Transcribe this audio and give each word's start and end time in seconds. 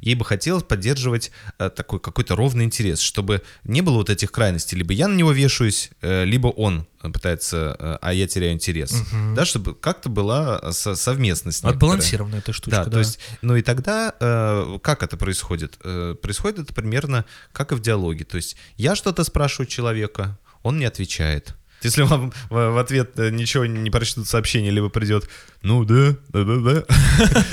ей 0.00 0.14
бы 0.14 0.24
хотелось 0.24 0.62
поддерживать 0.64 1.30
э, 1.58 1.70
такой 1.70 2.00
какой-то 2.00 2.36
ровный 2.36 2.64
интерес, 2.64 3.00
чтобы 3.00 3.42
не 3.64 3.80
было 3.82 3.94
вот 3.96 4.10
этих 4.10 4.32
крайностей. 4.32 4.76
Либо 4.78 4.92
я 4.92 5.08
на 5.08 5.14
него 5.16 5.32
вешаюсь, 5.32 5.90
э, 6.02 6.24
либо 6.24 6.48
он 6.48 6.86
пытается, 7.00 7.76
э, 7.78 7.98
а 8.00 8.12
я 8.12 8.26
теряю 8.28 8.52
интерес. 8.52 8.92
Мгм. 9.12 9.34
Да, 9.34 9.44
чтобы 9.44 9.74
как-то 9.74 10.08
была 10.08 10.72
со- 10.72 10.94
совместность. 10.94 11.64
некоторая. 11.64 11.76
Отбалансирована 11.94 12.36
эта 12.36 12.52
штучка, 12.52 12.70
Да, 12.70 12.84
да. 12.84 12.90
то 12.90 12.98
есть, 12.98 13.18
ну 13.42 13.56
и 13.56 13.62
тогда 13.62 14.14
э, 14.20 14.78
как 14.82 15.02
это 15.02 15.16
происходит? 15.16 15.78
Э, 15.84 16.14
происходит 16.20 16.58
это 16.60 16.74
примерно 16.74 17.24
как 17.52 17.72
и 17.72 17.74
в 17.74 17.80
диалоге. 17.80 18.24
То 18.24 18.36
есть 18.36 18.56
я 18.76 18.94
что-то 18.96 19.24
спрашиваю 19.24 19.66
человека, 19.66 20.38
он 20.62 20.78
не 20.78 20.84
отвечает. 20.84 21.54
Если 21.82 22.02
вам 22.02 22.32
в 22.50 22.78
ответ 22.78 23.18
э, 23.18 23.30
ничего 23.30 23.66
не 23.66 23.90
прочтут 23.90 24.28
сообщение, 24.28 24.70
либо 24.70 24.88
придет, 24.88 25.28
ну 25.62 25.84
да, 25.84 26.16
да, 26.28 26.44
да, 26.44 26.56
да. 26.56 26.84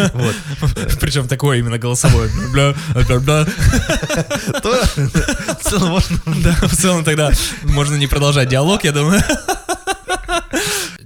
Вот. 0.14 0.36
Причем 1.00 1.28
такое 1.28 1.60
именно 1.60 1.78
голосовое. 1.78 2.30
То 4.64 4.84
в 5.60 5.64
целом 5.64 5.90
можно 5.90 6.18
Да, 6.44 6.56
в 6.68 6.76
целом 6.76 7.04
тогда 7.04 7.32
можно 7.64 7.96
не 7.96 8.08
продолжать 8.08 8.50
диалог, 8.50 8.84
я 8.84 8.92
думаю. 8.92 9.22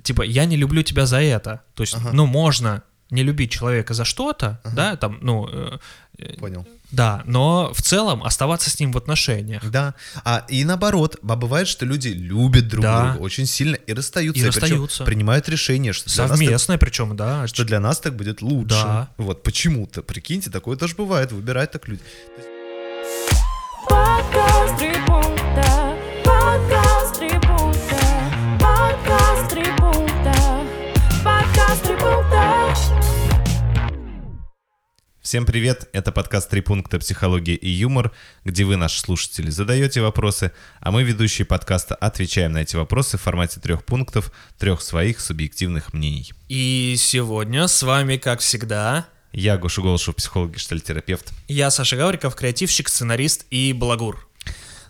Типа, 0.03 0.23
я 0.23 0.45
не 0.45 0.57
люблю 0.57 0.81
тебя 0.81 1.05
за 1.05 1.21
это. 1.21 1.61
То 1.75 1.83
есть, 1.83 1.95
ну, 2.13 2.25
можно 2.25 2.81
не 3.11 3.23
любить 3.23 3.51
человека 3.51 3.93
за 3.93 4.05
что-то, 4.05 4.59
да, 4.63 4.95
там, 4.95 5.19
ну, 5.21 5.47
э, 5.51 5.77
э, 6.17 6.37
Понял. 6.37 6.65
Да, 6.91 7.23
но 7.25 7.71
в 7.73 7.81
целом 7.81 8.23
оставаться 8.23 8.69
с 8.69 8.79
ним 8.79 8.91
в 8.91 8.97
отношениях. 8.97 9.69
Да. 9.69 9.93
А 10.25 10.45
и 10.49 10.63
наоборот, 10.65 11.17
а 11.27 11.35
бывает, 11.35 11.67
что 11.67 11.85
люди 11.85 12.09
любят 12.09 12.67
друг 12.67 12.83
Да. 12.83 13.11
друга 13.13 13.23
очень 13.23 13.45
сильно 13.45 13.75
и 13.75 13.93
расстаются. 13.93 14.39
И 14.41 14.49
причем 14.49 14.61
расстаются. 14.61 15.03
принимают 15.05 15.47
решение, 15.49 15.93
что 15.93 16.09
для 16.09 16.23
нас 16.23 16.29
так- 16.31 16.37
Совместное 16.37 16.77
причем, 16.77 17.15
да. 17.15 17.47
что 17.47 17.63
для 17.65 17.79
нас 17.79 17.99
так 17.99 18.15
будет 18.15 18.41
лучше. 18.41 18.69
Да. 18.75 19.09
Вот 19.17 19.43
почему-то, 19.43 20.01
прикиньте, 20.01 20.49
такое 20.49 20.75
тоже 20.77 20.95
бывает, 20.95 21.31
выбирают 21.31 21.71
так 21.71 21.87
люди. 21.87 22.01
Подкаст 23.89 24.40
Всем 35.31 35.45
привет, 35.45 35.87
это 35.93 36.11
подкаст 36.11 36.49
«Три 36.49 36.59
пункта. 36.59 36.99
Психология 36.99 37.55
и 37.55 37.69
юмор», 37.69 38.11
где 38.43 38.65
вы, 38.65 38.75
наши 38.75 38.99
слушатели, 38.99 39.49
задаете 39.49 40.01
вопросы, 40.01 40.51
а 40.81 40.91
мы, 40.91 41.03
ведущие 41.03 41.45
подкаста, 41.45 41.95
отвечаем 41.95 42.51
на 42.51 42.57
эти 42.57 42.75
вопросы 42.75 43.17
в 43.17 43.21
формате 43.21 43.61
трех 43.61 43.85
пунктов, 43.85 44.33
трех 44.57 44.81
своих 44.81 45.21
субъективных 45.21 45.93
мнений. 45.93 46.33
И 46.49 46.95
сегодня 46.97 47.69
с 47.69 47.81
вами, 47.81 48.17
как 48.17 48.41
всегда, 48.41 49.05
Я 49.31 49.57
Гоша 49.57 49.81
Голышев, 49.81 50.17
психолог 50.17 50.51
и 50.51 50.55
гештальтерапевт. 50.55 51.31
я, 51.47 51.71
Саша 51.71 51.95
Гавриков, 51.95 52.35
креативщик, 52.35 52.89
сценарист 52.89 53.45
и 53.51 53.71
балагур. 53.71 54.27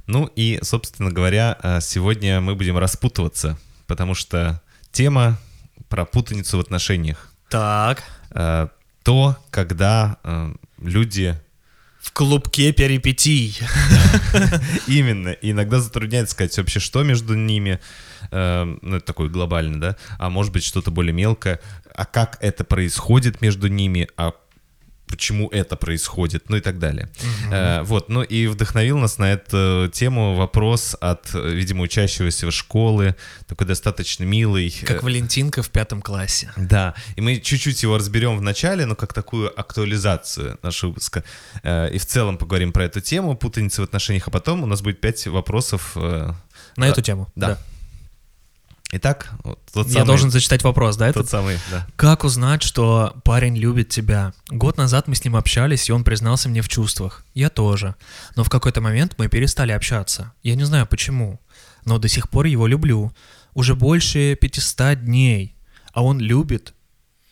Ну 0.08 0.25
и, 0.36 0.58
собственно 0.64 1.12
говоря, 1.12 1.59
э, 1.62 1.81
сегодня 1.81 2.42
мы 2.42 2.56
будем 2.56 2.80
распутываться, 2.80 3.59
потому 3.86 4.16
что 4.16 4.59
тема 4.92 5.38
про 5.88 6.03
путаницу 6.03 6.58
в 6.58 6.62
отношениях. 6.62 7.31
Так, 7.47 8.02
Э, 8.34 8.69
То, 9.04 9.38
когда 9.50 10.18
э, 10.24 10.54
люди 10.80 11.40
в 12.02 12.12
клубке 12.14 12.74
перипетий. 12.74 13.60
Именно. 14.88 15.30
И 15.30 15.52
иногда 15.52 15.80
затрудняет 15.80 16.30
сказать 16.30 16.58
вообще, 16.58 16.80
что 16.80 17.04
между 17.04 17.36
ними. 17.36 17.80
Э, 18.32 18.64
ну, 18.82 18.98
это 18.98 19.06
такой 19.06 19.30
глобальный, 19.30 19.80
да? 19.80 19.96
А 20.18 20.30
может 20.30 20.52
быть, 20.52 20.64
что-то 20.64 20.90
более 20.92 21.14
мелкое. 21.14 21.60
А 21.94 22.06
как 22.06 22.38
это 22.42 22.64
происходит 22.64 23.42
между 23.42 23.68
ними? 23.68 24.08
А 24.18 24.34
почему 25.12 25.50
это 25.50 25.76
происходит? 25.76 26.50
Ну 26.50 26.58
и 26.58 26.62
так 26.62 26.80
далее. 26.80 27.09
Э, 27.52 27.81
вот. 27.84 28.09
Ну 28.09 28.23
и 28.23 28.48
вдохновил 28.48 28.98
нас 28.98 29.18
на 29.18 29.31
эту 29.34 29.90
тему 29.94 30.36
вопрос 30.36 30.95
от, 31.00 31.30
э, 31.36 31.50
видимо, 31.53 31.84
учащегося 31.84 32.48
в 32.48 32.52
школы. 32.52 33.16
Такой 33.48 33.68
достаточно 33.68 34.23
милый. 34.23 34.74
Как 34.86 34.97
Э, 35.03 35.06
Валентинка 35.06 35.62
в 35.62 35.69
пятом 35.69 36.02
классе. 36.02 36.52
да, 36.58 36.96
и 37.16 37.22
мы 37.22 37.40
чуть-чуть 37.40 37.84
его 37.84 37.97
разберем 37.97 38.38
в 38.38 38.41
начале, 38.41 38.86
но 38.86 38.96
как 38.96 39.13
такую 39.13 39.52
актуализацию 39.59 40.58
нашего 40.63 40.90
выпуска. 40.90 41.24
Э, 41.63 41.90
И 41.94 41.97
в 41.97 42.06
целом 42.06 42.38
поговорим 42.38 42.72
про 42.72 42.86
эту 42.86 43.02
тему, 43.02 43.36
путаницы 43.36 43.81
в 43.81 43.84
отношениях, 43.84 44.28
а 44.28 44.31
потом 44.31 44.63
у 44.63 44.66
нас 44.66 44.81
будет 44.81 45.02
пять 45.02 45.28
вопросов. 45.28 45.91
э, 45.96 46.31
На 46.78 46.86
Да. 46.86 46.91
эту 46.91 47.02
тему. 47.02 47.31
Да. 47.36 47.57
Итак, 48.94 49.31
вот 49.44 49.59
тот 49.74 49.88
Я 49.88 49.94
самый, 49.94 50.07
должен 50.07 50.31
зачитать 50.31 50.63
вопрос, 50.63 50.97
да? 50.97 51.07
тот 51.07 51.22
этот? 51.22 51.29
самый, 51.29 51.57
да. 51.72 51.88
Как 51.96 52.25
узнать, 52.25 52.62
что 52.62 53.16
парень 53.24 53.56
любит 53.56 53.88
тебя? 53.88 54.34
Год 54.50 54.78
назад 54.78 55.07
мы 55.07 55.16
с 55.16 55.24
ним 55.24 55.38
общались, 55.38 55.88
и 55.88 55.94
он 55.94 56.03
признался 56.03 56.50
мне 56.50 56.62
в 56.62 56.68
чувствах. 56.68 57.24
Я 57.34 57.50
тоже. 57.50 57.96
Но 58.35 58.44
в 58.44 58.50
какой-то 58.50 58.81
момент 58.81 59.16
мы 59.18 59.30
перестали 59.30 59.72
общаться. 59.72 60.34
Я 60.44 60.56
не 60.56 60.66
знаю 60.66 60.85
почему, 60.88 61.40
но 61.85 62.00
до 62.00 62.09
сих 62.09 62.30
пор 62.30 62.47
его 62.47 62.68
люблю. 62.68 63.13
Уже 63.53 63.75
больше 63.75 64.35
500 64.35 65.06
дней. 65.06 65.56
А 65.94 66.03
он 66.03 66.19
любит 66.19 66.74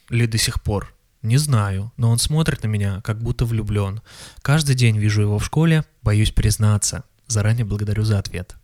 ли 0.10 0.28
до 0.28 0.38
сих 0.38 0.62
пор? 0.62 0.94
Не 1.22 1.38
знаю, 1.38 1.92
но 1.98 2.10
он 2.10 2.20
смотрит 2.20 2.64
на 2.64 2.68
меня, 2.68 3.02
как 3.02 3.22
будто 3.22 3.44
влюблен. 3.44 4.02
Каждый 4.42 4.76
день 4.76 4.98
вижу 4.98 5.22
его 5.22 5.40
в 5.40 5.46
школе, 5.46 5.84
боюсь 6.02 6.32
признаться. 6.32 7.04
Заранее 7.28 7.66
благодарю 7.66 8.04
за 8.04 8.18
ответ. 8.18 8.56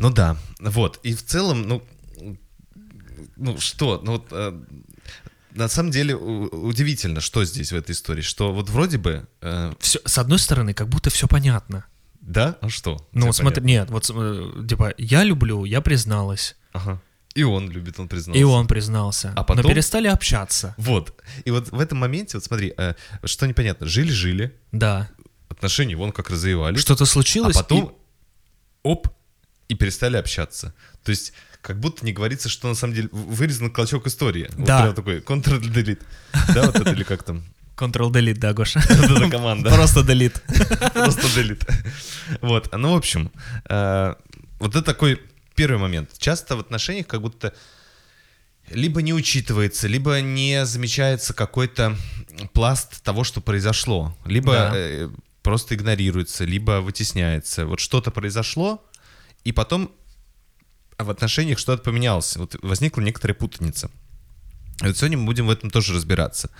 Ну 0.00 0.10
да, 0.10 0.36
вот. 0.58 0.98
И 1.04 1.14
в 1.14 1.22
целом, 1.24 1.62
ну, 1.68 1.82
ну 3.36 3.58
что, 3.60 4.00
ну 4.02 4.12
вот, 4.12 4.26
э, 4.32 4.58
на 5.52 5.68
самом 5.68 5.90
деле 5.90 6.14
удивительно, 6.16 7.20
что 7.20 7.44
здесь 7.44 7.72
в 7.72 7.76
этой 7.76 7.92
истории, 7.92 8.22
что 8.22 8.52
вот 8.52 8.70
вроде 8.70 8.98
бы, 8.98 9.26
э, 9.40 9.72
Все, 9.78 10.00
с 10.04 10.18
одной 10.18 10.38
стороны, 10.38 10.74
как 10.74 10.88
будто 10.88 11.10
все 11.10 11.26
понятно. 11.28 11.84
да, 12.20 12.56
а 12.60 12.68
что? 12.68 13.08
Ну, 13.12 13.22
Тебе 13.22 13.32
смотри, 13.32 13.60
понятно? 13.62 13.66
нет, 13.68 13.90
вот 13.90 14.10
э, 14.14 14.66
типа, 14.68 14.94
я 14.98 15.22
люблю, 15.24 15.64
я 15.64 15.80
призналась. 15.80 16.56
Ага. 16.72 17.00
И 17.34 17.42
он 17.44 17.70
любит, 17.70 18.00
он 18.00 18.08
признался. 18.08 18.40
И 18.40 18.42
он 18.42 18.66
признался. 18.66 19.32
А 19.36 19.44
потом- 19.44 19.62
Но 19.64 19.68
перестали 19.68 20.08
общаться. 20.08 20.74
Вот. 20.78 21.14
И 21.44 21.50
вот 21.50 21.70
в 21.70 21.78
этом 21.78 21.98
моменте, 21.98 22.36
вот 22.38 22.44
смотри, 22.44 22.72
э, 22.76 22.94
что 23.24 23.46
непонятно, 23.46 23.86
жили-жили, 23.86 24.56
Да. 24.72 25.08
отношения 25.48 25.94
вон 25.96 26.10
как 26.12 26.30
развивались, 26.30 26.80
Что-то 26.80 27.04
а 27.04 27.06
случилось. 27.06 27.54
потом 27.56 27.94
оп, 28.82 29.08
и 29.70 29.74
перестали 29.74 30.16
общаться. 30.16 30.72
То 31.04 31.10
есть 31.10 31.32
как 31.62 31.78
будто 31.78 32.04
не 32.04 32.12
говорится, 32.12 32.48
что 32.48 32.68
на 32.68 32.74
самом 32.74 32.94
деле 32.94 33.08
вырезан 33.12 33.70
клочок 33.70 34.06
истории. 34.06 34.48
Вот 34.56 34.66
Да. 34.66 34.82
прям 34.82 34.94
такой 34.94 35.18
Ctrl-Delete. 35.20 36.02
Да, 36.54 36.62
вот 36.66 36.76
это 36.76 36.90
или 36.90 37.04
как 37.04 37.22
там? 37.22 37.42
Ctrl-Delete, 37.76 38.38
да, 38.38 38.52
Гоша? 38.52 38.80
Вот 38.88 39.10
эта 39.10 39.30
команда. 39.30 39.70
Просто 39.70 40.00
Delete. 40.00 40.40
Просто 40.92 41.26
Delete. 41.40 41.70
Вот. 42.40 42.68
Ну, 42.76 42.92
в 42.92 42.96
общем, 42.96 43.30
э, 43.68 44.14
вот 44.58 44.70
это 44.74 44.82
такой 44.82 45.20
первый 45.54 45.78
момент. 45.78 46.10
Часто 46.18 46.56
в 46.56 46.60
отношениях 46.60 47.06
как 47.06 47.20
будто 47.20 47.52
либо 48.70 49.02
не 49.02 49.12
учитывается, 49.14 49.88
либо 49.88 50.20
не 50.20 50.64
замечается 50.66 51.34
какой-то 51.34 51.96
пласт 52.52 53.02
того, 53.02 53.24
что 53.24 53.40
произошло, 53.40 54.16
либо 54.26 54.52
Да. 54.52 54.70
э, 54.74 55.08
просто 55.42 55.74
игнорируется, 55.74 56.44
либо 56.44 56.80
вытесняется. 56.80 57.66
Вот 57.66 57.80
что-то 57.80 58.10
произошло, 58.10 58.82
и 59.44 59.52
потом 59.52 59.90
в 60.98 61.10
отношениях 61.10 61.58
что-то 61.58 61.82
поменялось. 61.82 62.36
Вот 62.36 62.56
возникла 62.62 63.00
некоторая 63.00 63.34
путаница. 63.34 63.90
И 64.82 64.86
вот 64.86 64.96
сегодня 64.96 65.18
мы 65.18 65.26
будем 65.26 65.46
в 65.46 65.50
этом 65.50 65.70
тоже 65.70 65.94
разбираться. 65.94 66.50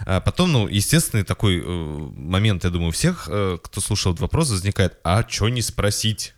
А 0.00 0.20
потом, 0.20 0.52
ну, 0.52 0.68
естественный 0.68 1.24
такой 1.24 1.60
э, 1.60 1.64
момент, 1.64 2.64
я 2.64 2.70
думаю, 2.70 2.88
у 2.88 2.92
всех, 2.92 3.28
э, 3.30 3.58
кто 3.62 3.80
слушал 3.80 4.12
этот 4.12 4.22
вопрос, 4.22 4.50
возникает, 4.50 4.98
а 5.04 5.24
что 5.28 5.48
не 5.48 5.62
спросить? 5.62 6.34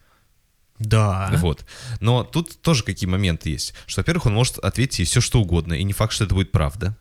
Да. 0.78 1.30
Вот. 1.36 1.64
Но 2.00 2.24
тут 2.24 2.60
тоже 2.60 2.82
какие 2.82 3.08
моменты 3.08 3.50
есть. 3.50 3.74
Что, 3.86 4.00
во-первых, 4.00 4.26
он 4.26 4.34
может 4.34 4.58
ответить 4.58 5.08
все, 5.08 5.20
что 5.20 5.40
угодно, 5.40 5.74
и 5.74 5.82
не 5.82 5.94
факт, 5.94 6.12
что 6.12 6.24
это 6.24 6.34
будет 6.34 6.52
правда. 6.52 6.96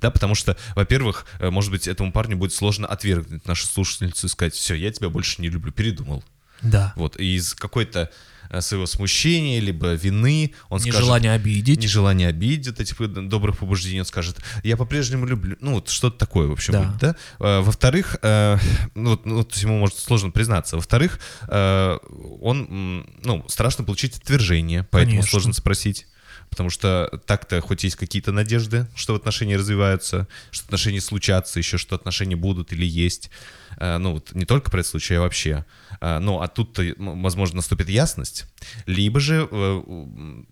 Да, 0.00 0.10
потому 0.10 0.34
что, 0.34 0.56
во-первых, 0.74 1.24
э, 1.38 1.50
может 1.50 1.70
быть, 1.70 1.86
этому 1.86 2.10
парню 2.10 2.36
будет 2.36 2.52
сложно 2.52 2.88
отвергнуть 2.88 3.46
нашу 3.46 3.66
слушательницу 3.66 4.26
и 4.26 4.30
сказать, 4.30 4.54
все, 4.54 4.74
я 4.74 4.90
тебя 4.90 5.08
больше 5.08 5.40
не 5.40 5.48
люблю, 5.48 5.72
передумал. 5.72 6.24
Да. 6.62 6.92
Вот, 6.96 7.18
и 7.18 7.36
из 7.36 7.54
какой-то 7.54 8.10
э, 8.50 8.60
своего 8.60 8.86
смущения, 8.86 9.60
либо 9.60 9.94
вины 9.94 10.54
он 10.68 10.80
скажет... 10.80 11.00
Нежелание 11.00 11.32
обидеть. 11.32 11.82
Нежелание 11.82 12.28
обидеть, 12.28 12.68
вот 12.68 12.80
этих 12.80 12.98
вот 12.98 13.28
добрых 13.28 13.58
побуждений, 13.58 14.00
он 14.00 14.06
скажет, 14.06 14.36
я 14.62 14.76
по-прежнему 14.76 15.26
люблю, 15.26 15.56
ну 15.60 15.74
вот 15.74 15.88
что-то 15.88 16.18
такое, 16.18 16.46
в 16.48 16.52
общем, 16.52 16.72
Да. 16.72 16.82
будет, 16.82 16.98
да? 16.98 17.16
Э, 17.40 17.60
Во-вторых, 17.60 18.16
э, 18.22 18.58
ну, 18.94 19.10
вот, 19.10 19.26
ну, 19.26 19.44
то 19.44 19.52
есть 19.52 19.62
ему 19.62 19.78
может 19.78 19.98
сложно 19.98 20.30
признаться, 20.30 20.76
во-вторых, 20.76 21.18
э, 21.48 21.98
он, 22.40 23.06
ну, 23.22 23.44
страшно 23.48 23.84
получить 23.84 24.16
отвержение, 24.16 24.86
поэтому 24.90 25.16
Конечно. 25.16 25.30
сложно 25.30 25.52
спросить. 25.52 26.06
Потому 26.48 26.70
что 26.70 27.20
так-то 27.26 27.60
хоть 27.60 27.82
есть 27.82 27.96
какие-то 27.96 28.30
надежды, 28.30 28.86
что 28.94 29.16
отношения 29.16 29.56
развиваются, 29.56 30.28
что 30.52 30.64
отношения 30.66 31.00
случатся, 31.00 31.58
еще 31.58 31.76
что 31.76 31.96
отношения 31.96 32.36
будут 32.36 32.72
или 32.72 32.86
есть. 32.86 33.30
Э, 33.78 33.98
Ну, 33.98 34.12
вот 34.14 34.32
не 34.34 34.44
только 34.44 34.70
про 34.70 34.80
этот 34.80 34.90
случай, 34.90 35.14
а 35.14 35.20
вообще. 35.20 35.64
Э, 36.00 36.18
Ну, 36.18 36.40
а 36.40 36.48
тут-то, 36.48 36.82
м, 36.82 37.22
возможно, 37.22 37.56
наступит 37.56 37.88
ясность. 37.88 38.46
Либо 38.86 39.20
же 39.20 39.48
э, 39.50 39.82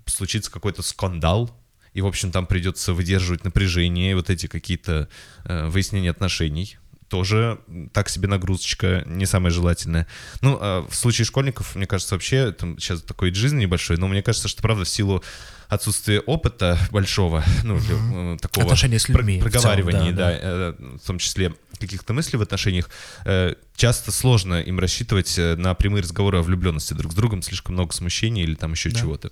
случится 0.07 0.51
какой-то 0.51 0.83
скандал, 0.83 1.51
и, 1.93 2.01
в 2.01 2.07
общем, 2.07 2.31
там 2.33 2.47
придется 2.47 2.93
выдерживать 2.93 3.45
напряжение, 3.45 4.17
вот 4.17 4.31
эти 4.31 4.47
какие-то 4.47 5.09
э, 5.45 5.67
выяснения 5.69 6.11
отношений. 6.11 6.77
тоже 7.09 7.59
так 7.93 8.09
себе 8.09 8.27
нагрузочка, 8.27 9.05
не 9.07 9.27
самая 9.27 9.53
желательная. 9.53 10.07
Ну, 10.41 10.59
а 10.61 10.85
в 10.89 10.95
случае 10.97 11.25
школьников, 11.27 11.77
мне 11.77 11.87
кажется, 11.87 12.15
вообще, 12.17 12.51
там 12.51 12.77
сейчас 12.81 13.03
такой 13.03 13.33
жизнь 13.33 13.57
небольшой, 13.59 13.99
но 13.99 14.09
мне 14.09 14.21
кажется, 14.23 14.49
что, 14.49 14.63
правда, 14.63 14.85
в 14.85 14.89
силу 14.89 15.23
отсутствия 15.69 16.19
опыта 16.21 16.77
большого, 16.91 17.45
ну, 17.63 17.77
э, 17.77 18.37
такого 18.41 18.65
Отношения 18.67 18.99
с 18.99 19.09
людьми 19.09 19.39
про- 19.41 19.49
в 19.49 19.53
целом, 19.53 19.63
проговаривания, 19.77 20.13
да, 20.13 20.31
да, 20.31 20.39
э, 20.43 20.75
в 21.01 21.07
том 21.07 21.19
числе 21.19 21.55
каких-то 21.79 22.13
мыслей 22.13 22.39
в 22.39 22.43
отношениях, 22.43 22.89
э, 23.25 23.55
часто 23.77 24.13
сложно 24.13 24.61
им 24.61 24.79
рассчитывать 24.79 25.39
э, 25.39 25.57
на 25.57 25.75
прямые 25.75 26.03
разговоры 26.03 26.39
о 26.39 26.43
влюбленности 26.43 26.95
друг 26.95 27.13
с 27.13 27.15
другом, 27.15 27.43
слишком 27.43 27.75
много 27.75 27.93
смущения 27.93 28.43
или 28.43 28.55
там 28.55 28.73
еще 28.73 28.91
Да. 28.91 29.01
чего-то. 29.01 29.31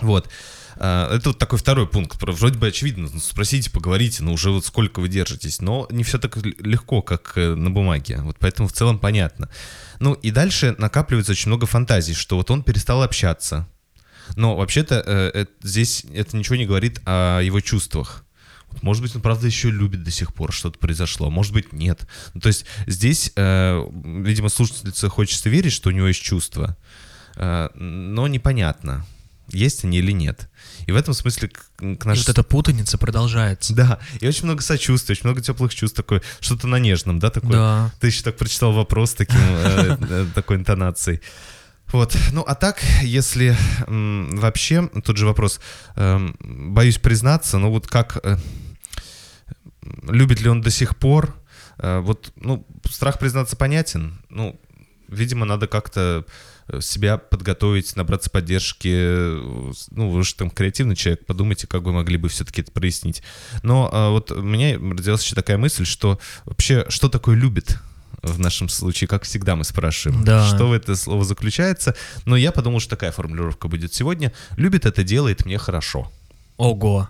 Вот. 0.00 0.28
А, 0.78 1.14
Это 1.16 1.30
вот 1.30 1.38
такой 1.38 1.58
второй 1.58 1.86
пункт. 1.86 2.18
Вроде 2.20 2.58
бы 2.58 2.66
очевидно, 2.66 3.08
ну, 3.12 3.18
спросите, 3.20 3.70
поговорите, 3.70 4.22
ну 4.22 4.34
уже 4.34 4.50
вот 4.50 4.66
сколько 4.66 5.00
вы 5.00 5.08
держитесь. 5.08 5.60
Но 5.62 5.86
не 5.90 6.04
все 6.04 6.18
так 6.18 6.36
легко, 6.36 7.00
как 7.00 7.32
э, 7.36 7.54
на 7.54 7.70
бумаге. 7.70 8.18
Вот 8.20 8.36
поэтому 8.38 8.68
в 8.68 8.72
целом 8.72 8.98
понятно. 8.98 9.48
Ну 10.00 10.12
и 10.12 10.30
дальше 10.30 10.74
накапливается 10.78 11.32
очень 11.32 11.48
много 11.48 11.66
фантазий, 11.66 12.12
что 12.12 12.36
вот 12.36 12.50
он 12.50 12.62
перестал 12.62 13.02
общаться. 13.02 13.66
Но 14.34 14.56
вообще-то 14.56 15.02
э, 15.06 15.30
э, 15.32 15.46
здесь 15.62 16.04
это 16.12 16.36
ничего 16.36 16.56
не 16.56 16.66
говорит 16.66 17.00
о 17.06 17.40
его 17.40 17.60
чувствах. 17.60 18.25
Может 18.82 19.02
быть, 19.02 19.14
он 19.16 19.22
правда 19.22 19.46
еще 19.46 19.70
любит 19.70 20.02
до 20.02 20.10
сих 20.10 20.34
пор, 20.34 20.52
что-то 20.52 20.78
произошло, 20.78 21.30
может 21.30 21.52
быть, 21.52 21.72
нет. 21.72 22.06
Ну, 22.34 22.40
то 22.40 22.48
есть 22.48 22.66
здесь, 22.86 23.32
э, 23.36 23.82
видимо, 24.04 24.48
слушательнице 24.48 25.08
хочется 25.08 25.48
верить, 25.48 25.72
что 25.72 25.88
у 25.88 25.92
него 25.92 26.08
есть 26.08 26.22
чувства, 26.22 26.76
э, 27.36 27.68
но 27.74 28.28
непонятно, 28.28 29.06
есть 29.48 29.84
они 29.84 29.98
или 29.98 30.12
нет. 30.12 30.48
И 30.86 30.92
в 30.92 30.96
этом 30.96 31.14
смысле 31.14 31.48
к, 31.48 31.70
к 31.76 31.82
И 31.82 32.08
нашей 32.08 32.20
вот 32.20 32.28
эта 32.28 32.42
путаница 32.42 32.98
продолжается. 32.98 33.74
да, 33.74 33.98
и 34.20 34.26
очень 34.26 34.44
много 34.44 34.62
сочувствия, 34.62 35.14
очень 35.14 35.24
много 35.24 35.40
теплых 35.40 35.74
чувств, 35.74 35.96
такое, 35.96 36.22
что-то 36.40 36.66
на 36.66 36.78
нежном, 36.78 37.18
да, 37.18 37.30
такое. 37.30 37.52
Да. 37.52 37.92
Ты 38.00 38.08
еще 38.08 38.22
так 38.22 38.36
прочитал 38.36 38.72
вопрос 38.72 39.14
таким, 39.14 39.38
э, 39.40 39.96
э, 40.00 40.26
такой 40.34 40.56
интонацией. 40.56 41.20
Вот, 41.92 42.16
ну 42.32 42.42
а 42.46 42.54
так, 42.54 42.82
если 43.02 43.56
м, 43.86 44.36
вообще, 44.36 44.88
тут 45.04 45.16
же 45.16 45.26
вопрос, 45.26 45.60
эм, 45.94 46.36
боюсь 46.40 46.98
признаться, 46.98 47.58
ну 47.58 47.70
вот 47.70 47.86
как, 47.86 48.18
э, 48.24 48.36
любит 50.08 50.40
ли 50.40 50.48
он 50.48 50.60
до 50.60 50.70
сих 50.70 50.96
пор, 50.96 51.34
Э, 51.78 52.00
вот, 52.00 52.32
ну, 52.36 52.66
страх 52.88 53.18
признаться 53.18 53.56
понятен, 53.56 54.18
ну, 54.30 54.58
видимо, 55.08 55.44
надо 55.44 55.66
как-то 55.66 56.24
э, 56.68 56.80
себя 56.80 57.18
подготовить, 57.18 57.94
набраться 57.96 58.30
поддержки. 58.30 58.88
э, 58.90 59.72
Ну, 59.90 60.10
вы 60.10 60.24
же 60.24 60.34
там 60.34 60.50
креативный 60.50 60.96
человек, 60.96 61.26
подумайте, 61.26 61.66
как 61.66 61.82
вы 61.82 61.92
могли 61.92 62.16
бы 62.16 62.28
все-таки 62.28 62.62
это 62.62 62.72
прояснить. 62.72 63.22
Но 63.62 63.88
а, 63.92 64.10
вот 64.10 64.32
у 64.32 64.42
меня 64.42 64.74
родилась 64.74 65.22
еще 65.22 65.34
такая 65.34 65.58
мысль, 65.58 65.84
что 65.84 66.18
вообще, 66.44 66.86
что 66.88 67.08
такое 67.08 67.36
любит? 67.36 67.78
В 68.22 68.38
нашем 68.38 68.68
случае, 68.68 69.08
как 69.08 69.24
всегда, 69.24 69.56
мы 69.56 69.64
спрашиваем, 69.64 70.24
Да. 70.24 70.46
что 70.46 70.68
в 70.68 70.72
это 70.72 70.96
слово 70.96 71.24
заключается. 71.24 71.94
Но 72.24 72.36
я 72.36 72.52
подумал, 72.52 72.80
что 72.80 72.90
такая 72.90 73.12
формулировка 73.12 73.68
будет 73.68 73.94
сегодня. 73.94 74.32
Любит 74.56 74.86
это 74.86 75.02
делает 75.04 75.44
мне 75.44 75.58
хорошо. 75.58 76.10
Ого. 76.56 77.08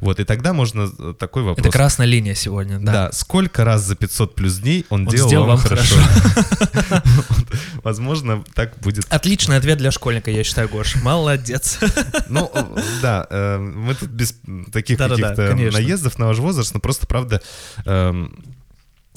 Вот, 0.00 0.20
и 0.20 0.24
тогда 0.24 0.52
можно 0.52 0.90
э, 0.98 1.14
такой 1.18 1.42
вопрос. 1.42 1.66
Это 1.66 1.76
красная 1.76 2.06
линия 2.06 2.34
сегодня, 2.34 2.78
да. 2.78 2.92
Да. 2.92 3.12
сколько 3.12 3.64
раз 3.64 3.82
за 3.82 3.94
500 3.94 4.34
плюс 4.34 4.58
дней 4.58 4.86
он, 4.88 5.02
Он 5.02 5.06
делал 5.08 5.28
сделал 5.28 5.46
вам 5.46 5.58
хорошо? 5.58 5.96
Возможно, 7.82 8.44
так 8.54 8.78
будет. 8.78 9.04
Отличный 9.10 9.56
ответ 9.56 9.78
для 9.78 9.90
школьника, 9.90 10.30
я 10.30 10.44
считаю, 10.44 10.68
Гош. 10.68 10.96
Молодец. 11.02 11.78
Ну, 12.28 12.50
э, 12.52 12.64
да, 13.02 13.26
э, 13.28 13.58
мы 13.58 13.94
тут 13.94 14.08
без 14.10 14.34
таких 14.72 14.98
каких-то 14.98 15.54
наездов 15.54 16.18
на 16.18 16.26
ваш 16.26 16.38
возраст, 16.38 16.72
но 16.74 16.80
просто, 16.80 17.06
правда, 17.06 17.40
эм, 17.84 18.34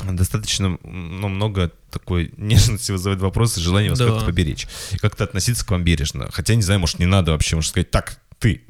достаточно 0.05 0.77
ну, 0.83 1.27
много 1.27 1.71
такой 1.91 2.33
нежности 2.37 2.91
вызывает 2.91 3.21
вопросы, 3.21 3.59
желание 3.59 3.89
вас 3.91 3.99
Да. 3.99 4.07
как-то 4.07 4.25
поберечь. 4.25 4.67
И 4.91 4.97
как-то 4.97 5.23
относиться 5.23 5.65
к 5.65 5.71
вам 5.71 5.83
бережно. 5.83 6.29
Хотя, 6.31 6.55
не 6.55 6.61
знаю, 6.61 6.79
может, 6.79 6.99
не 6.99 7.05
надо 7.05 7.31
вообще, 7.31 7.55
может 7.55 7.69
сказать, 7.71 7.91
так, 7.91 8.19
ты. 8.39 8.61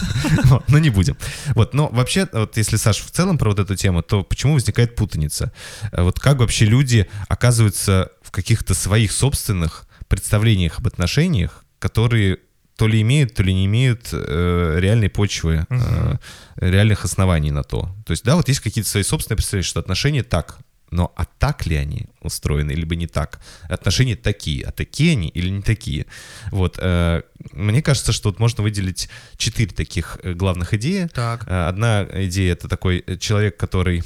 Но 0.68 0.78
не 0.78 0.90
будем. 0.90 1.16
Вот, 1.56 1.74
но 1.74 1.88
вообще, 1.88 2.28
вот 2.32 2.56
если, 2.56 2.76
Саша, 2.76 3.02
в 3.04 3.10
целом 3.10 3.38
про 3.38 3.50
вот 3.50 3.58
эту 3.58 3.74
тему, 3.74 4.02
то 4.02 4.22
почему 4.22 4.54
возникает 4.54 4.94
путаница? 4.94 5.52
Э, 5.90 6.02
Вот 6.02 6.20
как 6.20 6.38
вообще 6.38 6.64
люди 6.64 7.08
оказываются 7.28 8.12
в 8.22 8.30
каких-то 8.30 8.72
своих 8.74 9.10
собственных 9.10 9.86
представлениях 10.06 10.78
об 10.78 10.86
отношениях, 10.86 11.64
которые 11.80 12.38
то 12.80 12.88
ли 12.88 13.02
имеют, 13.02 13.34
то 13.34 13.42
ли 13.42 13.52
не 13.52 13.66
имеют 13.66 14.08
э, 14.10 14.76
реальной 14.78 15.10
почвы, 15.10 15.66
э, 15.68 16.16
реальных 16.56 17.04
оснований 17.04 17.50
на 17.50 17.62
то. 17.62 17.94
То 18.06 18.12
есть, 18.12 18.24
да, 18.24 18.36
вот 18.36 18.48
есть 18.48 18.60
какие-то 18.60 18.88
свои 18.88 19.02
собственные 19.02 19.36
представления, 19.36 19.68
что 19.68 19.80
отношения 19.80 20.22
так, 20.22 20.56
но 20.90 21.12
а 21.14 21.26
так 21.26 21.66
ли 21.66 21.76
они 21.76 22.06
устроены, 22.22 22.72
либо 22.72 22.96
не 22.96 23.06
так? 23.06 23.38
Отношения 23.68 24.16
такие, 24.16 24.64
а 24.64 24.72
такие 24.72 25.12
они 25.12 25.28
или 25.28 25.50
не 25.50 25.60
такие? 25.60 26.06
Вот, 26.52 26.78
э, 26.80 27.20
мне 27.52 27.82
кажется, 27.82 28.12
что 28.12 28.30
вот 28.30 28.38
можно 28.38 28.62
выделить 28.62 29.10
четыре 29.36 29.74
таких 29.74 30.18
э, 30.22 30.32
главных 30.32 30.72
идеи. 30.72 31.06
Так. 31.12 31.46
Э, 31.48 31.68
Одна 31.68 32.08
идея— 32.10 32.52
это 32.54 32.66
такой 32.66 33.04
э, 33.06 33.18
человек, 33.18 33.58
который 33.58 34.04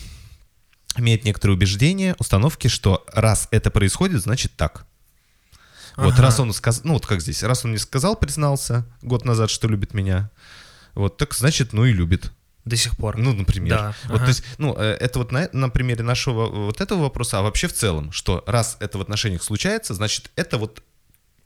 имеет 0.96 1.24
некоторые 1.24 1.56
убеждения, 1.56 2.16
установки, 2.18 2.66
что 2.66 3.06
раз 3.12 3.46
это 3.52 3.70
происходит, 3.70 4.20
значит 4.20 4.50
так. 4.56 4.84
Вот 5.96 6.14
Ага. 6.14 6.22
раз 6.22 6.40
он 6.40 6.52
сказал, 6.52 6.80
ну 6.84 6.94
вот 6.94 7.06
как 7.06 7.20
здесь, 7.20 7.42
раз 7.42 7.64
он 7.64 7.72
не 7.72 7.78
сказал, 7.78 8.16
признался 8.16 8.84
год 9.02 9.24
назад, 9.24 9.50
что 9.50 9.68
любит 9.68 9.94
меня, 9.94 10.30
вот 10.94 11.16
так 11.16 11.34
значит, 11.34 11.72
ну 11.72 11.84
и 11.84 11.92
любит. 11.92 12.32
До 12.64 12.76
сих 12.76 12.96
пор. 12.96 13.18
Ну, 13.18 13.34
например. 13.34 13.76
Да, 13.76 13.94
Вот, 14.04 14.16
ага. 14.16 14.24
то 14.24 14.28
есть, 14.28 14.42
ну, 14.56 14.74
э, 14.78 14.96
это 14.98 15.18
вот 15.18 15.32
на, 15.32 15.50
на 15.52 15.68
примере 15.68 16.02
нашего 16.02 16.46
вот 16.46 16.80
этого 16.80 17.02
вопроса, 17.02 17.38
а 17.38 17.42
вообще 17.42 17.68
в 17.68 17.74
целом, 17.74 18.10
что 18.10 18.42
раз 18.46 18.78
это 18.80 18.96
в 18.96 19.02
отношениях 19.02 19.42
случается, 19.42 19.92
значит, 19.92 20.30
это 20.34 20.56
вот 20.56 20.82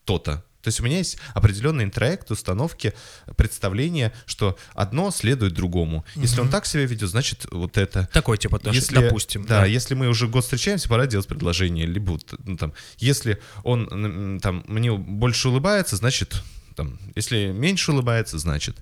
то-то. 0.05 0.45
То 0.63 0.69
есть 0.69 0.81
у 0.81 0.83
меня 0.83 0.99
есть 0.99 1.19
определенный 1.35 1.85
интроект, 1.85 2.31
установки, 2.31 2.93
представления, 3.37 4.13
что 4.27 4.59
одно 4.75 5.11
следует 5.11 5.55
другому. 5.55 6.05
Если 6.17 6.41
он 6.41 6.49
так 6.49 6.67
себя 6.67 6.85
ведет, 6.85 7.11
значит, 7.11 7.47
вот 7.51 7.79
это. 7.79 8.09
Такой 8.13 8.39
типа, 8.39 8.57
отнош- 8.57 8.75
Если, 8.75 8.95
допустим. 8.95 9.45
да, 9.47 9.65
если 9.65 9.95
мы 9.95 10.09
уже 10.09 10.27
год 10.27 10.45
встречаемся, 10.45 10.89
пора 10.89 11.07
делать 11.07 11.27
предложение. 11.27 11.87
Либо 11.87 12.19
ну, 12.45 12.57
там, 12.57 12.73
если 12.99 13.39
он 13.63 14.41
там 14.43 14.65
мне 14.67 14.93
больше 14.93 15.49
улыбается, 15.49 15.97
значит, 15.97 16.43
там, 16.75 16.99
если 17.15 17.47
меньше 17.47 17.93
улыбается, 17.93 18.39
значит. 18.39 18.77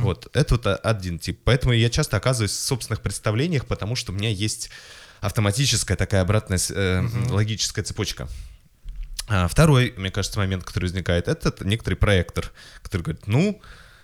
Вот, 0.00 0.28
это 0.34 0.54
вот 0.54 0.66
один 0.66 1.18
тип. 1.18 1.40
Поэтому 1.44 1.72
я 1.74 1.90
часто 1.90 2.16
оказываюсь 2.16 2.52
в 2.52 2.60
собственных 2.60 3.00
представлениях, 3.02 3.66
потому 3.66 3.94
что 3.96 4.12
у 4.12 4.14
меня 4.14 4.30
есть 4.30 4.70
автоматическая 5.20 5.96
такая 5.96 6.22
обратная 6.22 6.58
э, 6.70 7.06
логическая 7.30 7.84
цепочка. 7.84 8.28
А 9.28 9.48
второй, 9.48 9.94
мне 9.96 10.10
кажется, 10.10 10.38
момент, 10.38 10.64
который 10.64 10.84
возникает, 10.84 11.28
это 11.28 11.52
некоторый 11.64 11.94
проектор, 11.94 12.50
который 12.82 13.02
говорит, 13.02 13.26
ну, 13.26 13.60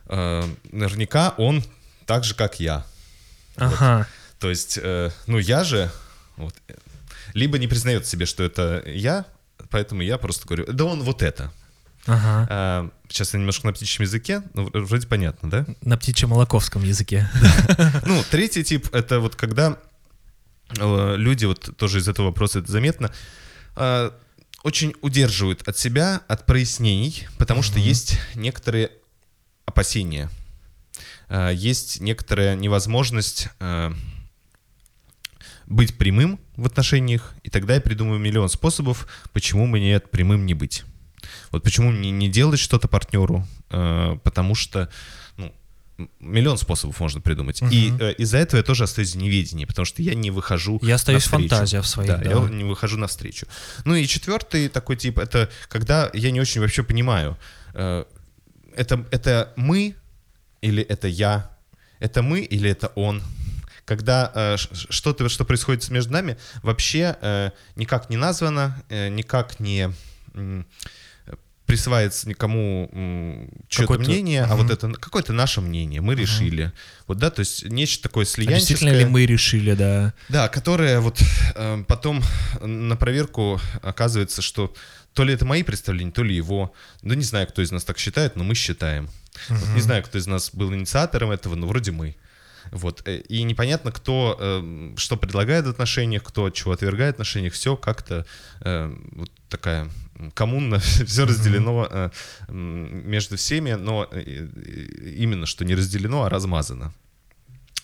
э, 0.07 0.45
наверняка 0.71 1.35
он 1.37 1.65
так 2.07 2.25
же, 2.25 2.35
как 2.35 2.61
я. 2.61 2.87
Ага. 3.57 4.07
То 4.39 4.49
есть, 4.49 4.79
э, 4.81 5.11
ну 5.27 5.39
я 5.39 5.65
же, 5.65 5.91
вот, 6.37 6.55
либо 7.35 7.59
не 7.59 7.67
признает 7.67 8.07
себе, 8.07 8.27
что 8.27 8.43
это 8.43 8.83
я, 8.87 9.27
поэтому 9.71 10.03
я 10.03 10.19
просто 10.19 10.47
говорю, 10.47 10.67
да 10.73 10.85
он 10.85 11.03
вот 11.03 11.23
это. 11.23 11.53
Ага. 12.07 12.47
А, 12.51 12.91
сейчас 13.09 13.35
я 13.35 13.41
немножко 13.41 13.67
на 13.67 13.73
птичьем 13.73 14.05
языке, 14.05 14.43
ну, 14.55 14.71
вроде 14.73 15.07
понятно, 15.07 15.51
да? 15.51 15.67
На 15.83 15.99
птичьем-молоковском 15.99 16.83
языке. 16.83 17.29
Ну, 18.07 18.23
третий 18.31 18.65
тип— 18.65 18.89
это 18.95 19.21
вот 19.21 19.37
когда 19.37 19.77
э, 20.79 21.15
люди, 21.17 21.45
вот 21.45 21.77
тоже 21.77 21.99
из 21.99 22.09
этого 22.09 22.27
вопроса 22.27 22.61
это 22.61 22.73
заметно, 22.73 23.13
э, 23.77 24.11
очень 24.63 24.95
удерживают 25.03 25.67
от 25.67 25.79
себя, 25.79 26.23
от 26.29 26.47
прояснений, 26.47 27.27
потому 27.39 27.63
что 27.63 27.79
есть 27.79 28.19
некоторые 28.35 28.91
опасения, 29.67 30.31
Э, 31.29 31.53
есть 31.55 32.01
некоторая 32.01 32.57
невозможность 32.57 33.49
э, 33.61 33.93
быть 35.67 35.97
прямым 35.99 36.41
в 36.57 36.67
отношениях, 36.67 37.35
и 37.43 37.51
тогда 37.51 37.75
я 37.75 37.81
придумаю 37.81 38.19
миллион 38.19 38.49
способов, 38.49 39.07
почему 39.33 39.67
мне 39.67 40.01
прямым 40.01 40.47
не 40.47 40.55
быть. 40.55 40.85
Вот 41.51 41.63
почему 41.63 41.91
мне 41.91 42.11
не 42.11 42.29
делать 42.29 42.61
что-то 42.61 42.89
партнеру, 42.89 43.47
э, 43.71 44.19
потому 44.25 44.55
что 44.55 44.91
миллион 46.21 46.59
способов 46.59 47.01
можно 47.01 47.21
придумать. 47.21 47.61
И 47.73 47.93
э, 47.99 48.13
из-за 48.15 48.39
этого 48.39 48.59
я 48.59 48.65
тоже 48.65 48.85
остаюсь 48.85 49.15
в 49.15 49.19
неведении, 49.19 49.65
потому 49.65 49.85
что 49.87 50.01
я 50.03 50.15
не 50.15 50.31
выхожу 50.31 50.79
Я 50.83 50.95
остаюсь 50.95 51.25
в 51.25 51.33
навстречу. 51.33 51.49
фантазиях 51.51 51.87
своих, 51.87 52.09
Да, 52.11 52.17
да. 52.19 52.31
я 52.31 52.37
не 52.49 52.65
выхожу 52.65 52.97
навстречу. 52.99 53.47
Ну 53.85 53.95
и 53.97 54.07
четвертый 54.07 54.69
такой 54.69 54.97
тип, 54.97 55.19
это 55.19 55.51
когда 55.69 56.11
я 56.13 56.31
не 56.31 56.41
очень 56.41 56.61
вообще 56.61 56.83
понимаю, 56.85 57.37
э, 57.75 58.05
это, 58.77 59.05
это 59.11 59.53
мы 59.57 59.97
или 60.61 60.83
это 60.83 61.09
я, 61.09 61.51
это 61.99 62.23
мы 62.23 62.41
или 62.41 62.71
это 62.71 62.89
он. 62.95 63.23
Когда 63.85 64.31
э, 64.35 64.57
что-то, 64.57 65.29
что 65.29 65.45
происходит 65.45 65.89
между 65.91 66.13
нами, 66.13 66.37
вообще 66.63 67.17
э, 67.21 67.51
никак 67.75 68.11
не 68.11 68.17
названо, 68.17 68.81
э, 68.89 69.09
никак 69.09 69.59
не 69.61 69.91
м, 70.35 70.67
присваивается 71.69 72.29
никому 72.29 72.89
что-то 73.69 73.99
мнение, 73.99 74.43
а 74.43 74.49
Мгм. 74.57 74.57
вот 74.57 74.71
это 74.71 74.91
какое-то 74.95 75.33
наше 75.35 75.61
мнение, 75.61 76.01
мы 76.01 76.15
решили. 76.15 76.73
Вот, 77.07 77.19
да, 77.19 77.31
то 77.31 77.41
есть 77.41 77.65
нечто 77.67 78.05
такое 78.09 78.25
А 78.25 78.27
слиянческое. 78.27 78.59
Действительно 78.77 78.99
ли 78.99 79.05
мы 79.05 79.27
решили, 79.27 79.75
да? 79.75 80.15
Да, 80.31 80.49
которое 80.49 81.01
вот 81.01 81.21
э, 81.55 81.85
потом 81.87 82.23
на 82.63 82.97
проверку 82.97 83.61
оказывается, 83.83 84.41
что 84.43 84.75
то 85.13 85.25
ли 85.25 85.35
это 85.35 85.45
мои 85.45 85.63
представления, 85.63 86.13
то 86.13 86.23
ли 86.23 86.35
его. 86.35 86.73
Ну, 87.03 87.15
не 87.15 87.25
знаю, 87.25 87.47
кто 87.47 87.61
из 87.61 87.71
нас 87.71 87.85
так 87.85 87.99
считает, 87.99 88.35
но 88.37 88.45
мы 88.45 88.55
считаем. 88.55 89.09
Вот 89.49 89.69
не 89.75 89.81
знаю, 89.83 90.03
кто 90.03 90.17
из 90.19 90.27
нас 90.27 90.51
был 90.55 90.73
инициатором 90.75 91.31
этого, 91.31 91.55
но 91.55 91.67
вроде 91.67 91.91
мы. 91.93 92.17
Вот. 92.71 93.03
э, 93.07 93.19
И 93.29 93.43
непонятно, 93.43 93.93
кто 93.93 94.37
э, 94.41 94.95
что 94.97 95.17
предлагает 95.17 95.67
в 95.67 95.69
отношениях, 95.71 96.23
кто 96.23 96.47
от 96.47 96.55
чего 96.55 96.73
отвергает 96.73 97.15
в 97.15 97.17
отношениях. 97.17 97.53
Все 97.53 97.77
как-то 97.77 98.25
э, 98.61 98.95
вот 99.13 99.31
такая 99.49 99.89
коммунно, 100.35 100.79
все 101.07 101.25
разделено 101.25 101.87
э, 101.91 102.11
между 102.49 103.37
всеми, 103.37 103.73
но 103.73 104.07
э, 104.11 104.49
именно 105.17 105.47
что 105.47 105.65
не 105.65 105.75
разделено, 105.75 106.25
а 106.25 106.29
размазано. 106.29 106.93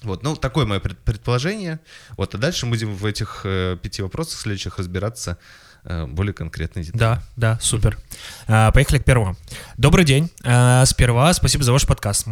Вот, 0.02 0.22
ну, 0.22 0.36
такое 0.36 0.66
мое 0.66 0.80
пред- 0.80 0.98
предположение. 0.98 1.80
Вот, 2.18 2.34
а 2.34 2.38
дальше 2.38 2.66
будем 2.66 2.94
в 2.94 3.06
этих 3.06 3.40
э, 3.44 3.78
пяти 3.80 4.02
вопросах 4.02 4.38
следующих 4.38 4.78
разбираться 4.78 5.38
э, 5.84 6.06
более 6.06 6.34
конкретно. 6.34 6.80
и 6.80 6.84
детально. 6.84 7.22
Да, 7.36 7.54
да, 7.54 7.58
супер. 7.60 7.98
А, 8.46 8.70
Поехали 8.72 8.98
к 8.98 9.04
первому. 9.04 9.36
Добрый 9.78 10.04
день. 10.04 10.30
А, 10.44 10.84
Сперва 10.84 11.32
спасибо 11.32 11.64
за 11.64 11.72
ваш 11.72 11.86
подкаст. 11.86 12.26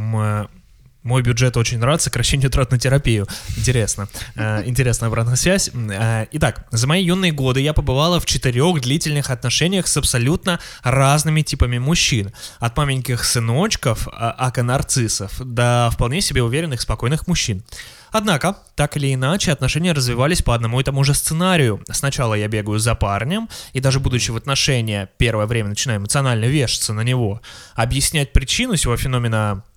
Мой 1.03 1.23
бюджет 1.23 1.57
очень 1.57 1.81
рад 1.81 2.01
сокращению 2.01 2.51
трат 2.51 2.71
на 2.71 2.79
терапию. 2.79 3.27
Интересно. 3.57 4.09
А, 4.37 4.63
Интересная 4.65 5.09
обратная 5.09 5.37
связь. 5.37 5.71
А, 5.75 6.27
Итак, 6.33 6.67
за 6.71 6.87
мои 6.87 7.05
юные 7.05 7.33
годы 7.33 7.61
я 7.61 7.73
побывала 7.73 8.21
в 8.21 8.27
четырех 8.27 8.81
длительных 8.81 9.31
отношениях 9.31 9.89
с 9.89 9.97
абсолютно 9.97 10.61
разными 10.83 11.43
типами 11.43 11.79
мужчин. 11.79 12.33
От 12.61 12.77
маленьких 12.77 13.25
сыночков, 13.25 14.07
а, 14.13 14.35
ака-нарциссов, 14.39 15.41
до 15.45 15.91
вполне 15.93 16.21
себе 16.21 16.43
уверенных, 16.43 16.81
спокойных 16.81 17.27
мужчин. 17.27 17.65
Однако, 18.13 18.59
так 18.75 18.97
или 18.99 19.13
иначе, 19.13 19.53
отношения 19.53 19.93
развивались 19.93 20.43
по 20.43 20.55
одному 20.55 20.79
и 20.79 20.85
тому 20.85 21.03
же 21.03 21.15
сценарию. 21.15 21.83
Сначала 21.91 22.35
я 22.35 22.47
бегаю 22.47 22.79
за 22.79 22.95
парнем, 22.95 23.49
и 23.73 23.81
даже 23.81 24.01
будучи 24.01 24.31
в 24.31 24.37
отношения, 24.37 25.09
первое 25.17 25.47
время 25.47 25.71
начинаю 25.71 25.99
эмоционально 25.99 26.45
вешаться 26.45 26.93
на 26.93 27.01
него. 27.01 27.41
Объяснять 27.75 28.35
причину 28.35 28.77
сего 28.77 28.97
феномена 28.99 29.65
э, 29.65 29.72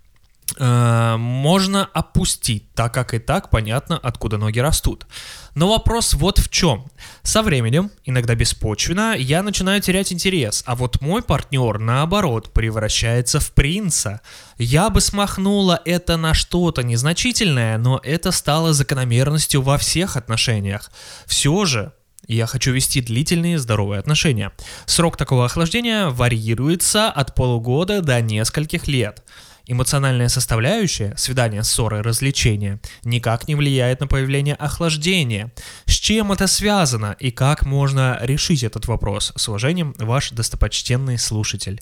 можно 0.57 1.89
опустить, 1.93 2.71
так 2.73 2.93
как 2.93 3.13
и 3.13 3.19
так 3.19 3.49
понятно, 3.49 3.97
откуда 3.97 4.37
ноги 4.37 4.59
растут. 4.59 5.07
Но 5.55 5.69
вопрос 5.69 6.13
вот 6.13 6.37
в 6.37 6.49
чем. 6.49 6.85
Со 7.23 7.41
временем, 7.41 7.89
иногда 8.03 8.35
беспочвенно, 8.35 9.15
я 9.17 9.41
начинаю 9.41 9.81
терять 9.81 10.13
интерес, 10.13 10.63
а 10.65 10.75
вот 10.75 11.01
мой 11.01 11.23
партнер, 11.23 11.79
наоборот, 11.79 12.53
превращается 12.53 13.39
в 13.39 13.51
принца. 13.53 14.21
Я 14.57 14.89
бы 14.89 15.01
смахнула 15.01 15.81
это 15.83 16.17
на 16.17 16.33
что-то 16.33 16.83
незначительное, 16.83 17.77
но 17.77 17.99
это 18.03 18.31
стало 18.31 18.73
закономерностью 18.73 19.61
во 19.61 19.77
всех 19.77 20.15
отношениях. 20.15 20.91
Все 21.25 21.65
же, 21.65 21.93
я 22.27 22.47
хочу 22.47 22.71
вести 22.71 23.01
длительные 23.01 23.59
здоровые 23.59 23.99
отношения. 23.99 24.51
Срок 24.85 25.17
такого 25.17 25.45
охлаждения 25.45 26.07
варьируется 26.07 27.09
от 27.09 27.35
полугода 27.35 28.01
до 28.01 28.21
нескольких 28.21 28.87
лет. 28.87 29.23
Эмоциональная 29.67 30.29
составляющая, 30.29 31.15
свидания, 31.17 31.63
ссоры, 31.63 32.03
развлечения, 32.03 32.79
никак 33.03 33.47
не 33.47 33.55
влияет 33.55 33.99
на 33.99 34.07
появление 34.07 34.55
охлаждения. 34.55 35.51
С 35.85 35.93
чем 35.93 36.31
это 36.31 36.47
связано 36.47 37.15
и 37.19 37.31
как 37.31 37.65
можно 37.65 38.19
решить 38.21 38.63
этот 38.63 38.87
вопрос? 38.87 39.33
С 39.35 39.47
уважением, 39.49 39.95
ваш 39.97 40.31
достопочтенный 40.31 41.17
слушатель. 41.17 41.81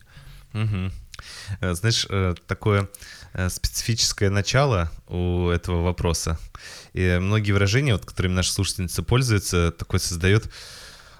Э, 1.59 1.73
Знаешь, 1.73 2.05
э, 2.09 2.35
такое 2.47 2.89
э, 3.33 3.49
специфическое 3.49 4.29
начало 4.29 4.91
у 5.07 5.49
этого 5.49 5.83
вопроса. 5.83 6.39
И 6.93 7.17
многие 7.19 7.51
выражения, 7.51 7.93
вот, 7.93 8.05
которыми 8.05 8.33
наши 8.33 8.51
слушательницы 8.51 9.03
пользуются, 9.03 9.71
такое 9.71 9.99
создает 9.99 10.49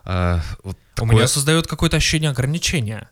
вот 0.06 0.46
У 0.66 0.76
такое... 0.96 1.16
меня 1.16 1.28
создает 1.28 1.66
какое-то 1.66 1.96
ощущение 1.96 2.30
ограничения. 2.30 3.10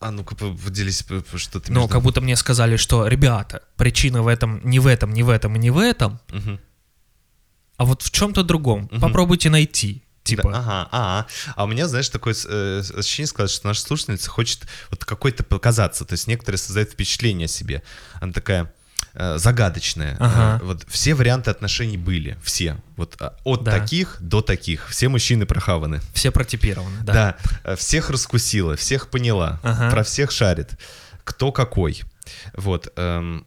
А 0.00 0.10
ну-ка, 0.12 0.36
поделись, 0.36 1.04
что 1.36 1.60
ты 1.60 1.72
Но 1.72 1.80
между- 1.80 1.92
как 1.94 2.02
будто 2.02 2.20
мне 2.20 2.36
сказали, 2.36 2.76
что, 2.76 3.06
ребята, 3.08 3.62
причина 3.76 4.22
в 4.22 4.28
этом, 4.28 4.60
не 4.64 4.78
в 4.78 4.86
этом, 4.86 5.12
не 5.12 5.22
в 5.24 5.28
этом 5.28 5.56
и 5.56 5.58
не 5.58 5.70
в 5.70 5.78
этом, 5.78 6.20
Мгм. 6.30 6.60
а 7.76 7.84
вот 7.84 8.02
в 8.02 8.10
чем-то 8.10 8.42
другом. 8.44 8.88
Мгм. 8.92 9.00
Попробуйте 9.00 9.50
найти. 9.50 10.04
Типа, 10.22 10.50
Да, 10.52 10.58
ага, 10.58 10.88
а, 10.92 11.26
а 11.56 11.64
у 11.64 11.66
меня, 11.66 11.88
знаешь, 11.88 12.08
такое 12.10 12.34
э, 12.48 12.82
ощущение 12.96 13.26
сказать, 13.28 13.50
что 13.50 13.66
наша 13.66 13.80
слушательница 13.80 14.28
хочет 14.28 14.66
вот 14.90 15.04
какой-то 15.04 15.42
показаться, 15.42 16.04
то 16.04 16.12
есть 16.12 16.26
некоторые 16.26 16.58
создают 16.58 16.90
впечатление 16.90 17.46
о 17.46 17.48
себе. 17.48 17.82
Она 18.20 18.32
такая 18.32 18.72
э, 19.18 19.38
загадочная. 19.38 20.16
Ага. 20.20 20.58
Э, 20.62 20.64
Вот 20.66 20.84
все 20.88 21.14
варианты 21.14 21.50
отношений 21.50 21.96
были, 21.98 22.36
все. 22.42 22.76
Вот 22.96 23.16
а, 23.20 23.34
от 23.44 23.64
Да. 23.64 23.72
таких 23.72 24.16
до 24.20 24.40
таких. 24.40 24.88
Все 24.88 25.08
мужчины 25.08 25.44
прохаваны. 25.46 26.00
все 26.14 26.30
протипированы. 26.30 26.96
Да. 27.02 27.12
Да. 27.12 27.36
э, 27.64 27.76
всех 27.76 28.10
раскусила, 28.10 28.76
всех 28.76 29.08
поняла, 29.10 29.60
Ага. 29.62 29.90
про 29.90 30.02
всех 30.02 30.30
шарит. 30.30 30.70
Кто 31.24 31.52
какой. 31.52 32.02
Вот. 32.54 32.92
эм, 32.96 33.46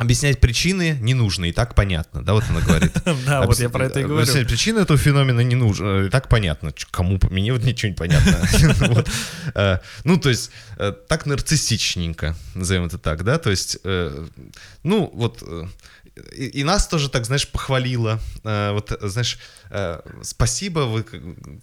Объяснять 0.00 0.40
причины 0.40 0.96
не 1.02 1.12
нужно, 1.12 1.44
и 1.44 1.52
так 1.52 1.74
понятно, 1.74 2.24
да, 2.24 2.32
вот 2.32 2.44
она 2.48 2.60
говорит. 2.60 2.90
Да, 3.26 3.42
вот 3.42 3.58
я 3.60 3.68
про 3.68 3.84
это 3.84 4.00
и 4.00 4.04
говорю. 4.04 4.22
объяснять 4.22 4.48
причины 4.48 4.78
этого 4.78 4.98
феномена 4.98 5.40
не 5.40 5.56
нужно, 5.56 6.06
и 6.06 6.08
так 6.08 6.28
понятно. 6.30 6.72
Кому, 6.90 7.18
мне 7.28 7.52
вот 7.52 7.64
ничего 7.64 7.90
не 7.90 7.94
понятно. 7.96 9.04
Э, 9.54 9.78
Ну, 10.04 10.16
то 10.16 10.30
есть, 10.30 10.52
э, 10.78 10.92
так 11.06 11.26
нарциссичненько, 11.26 12.34
назовем 12.54 12.86
это 12.86 12.96
так, 12.96 13.24
да, 13.24 13.36
то 13.38 13.50
есть, 13.50 13.76
э, 13.84 14.26
ну, 14.84 15.10
вот, 15.12 15.42
э, 15.46 15.64
и, 16.34 16.64
нас 16.64 16.88
тоже 16.88 17.10
так, 17.10 17.26
знаешь, 17.26 17.46
похвалила, 17.46 18.20
Э, 18.42 18.72
вот, 18.72 18.92
э, 18.92 19.08
знаешь, 19.08 19.38
э, 19.70 20.00
спасибо, 20.22 20.80
вы 20.80 21.04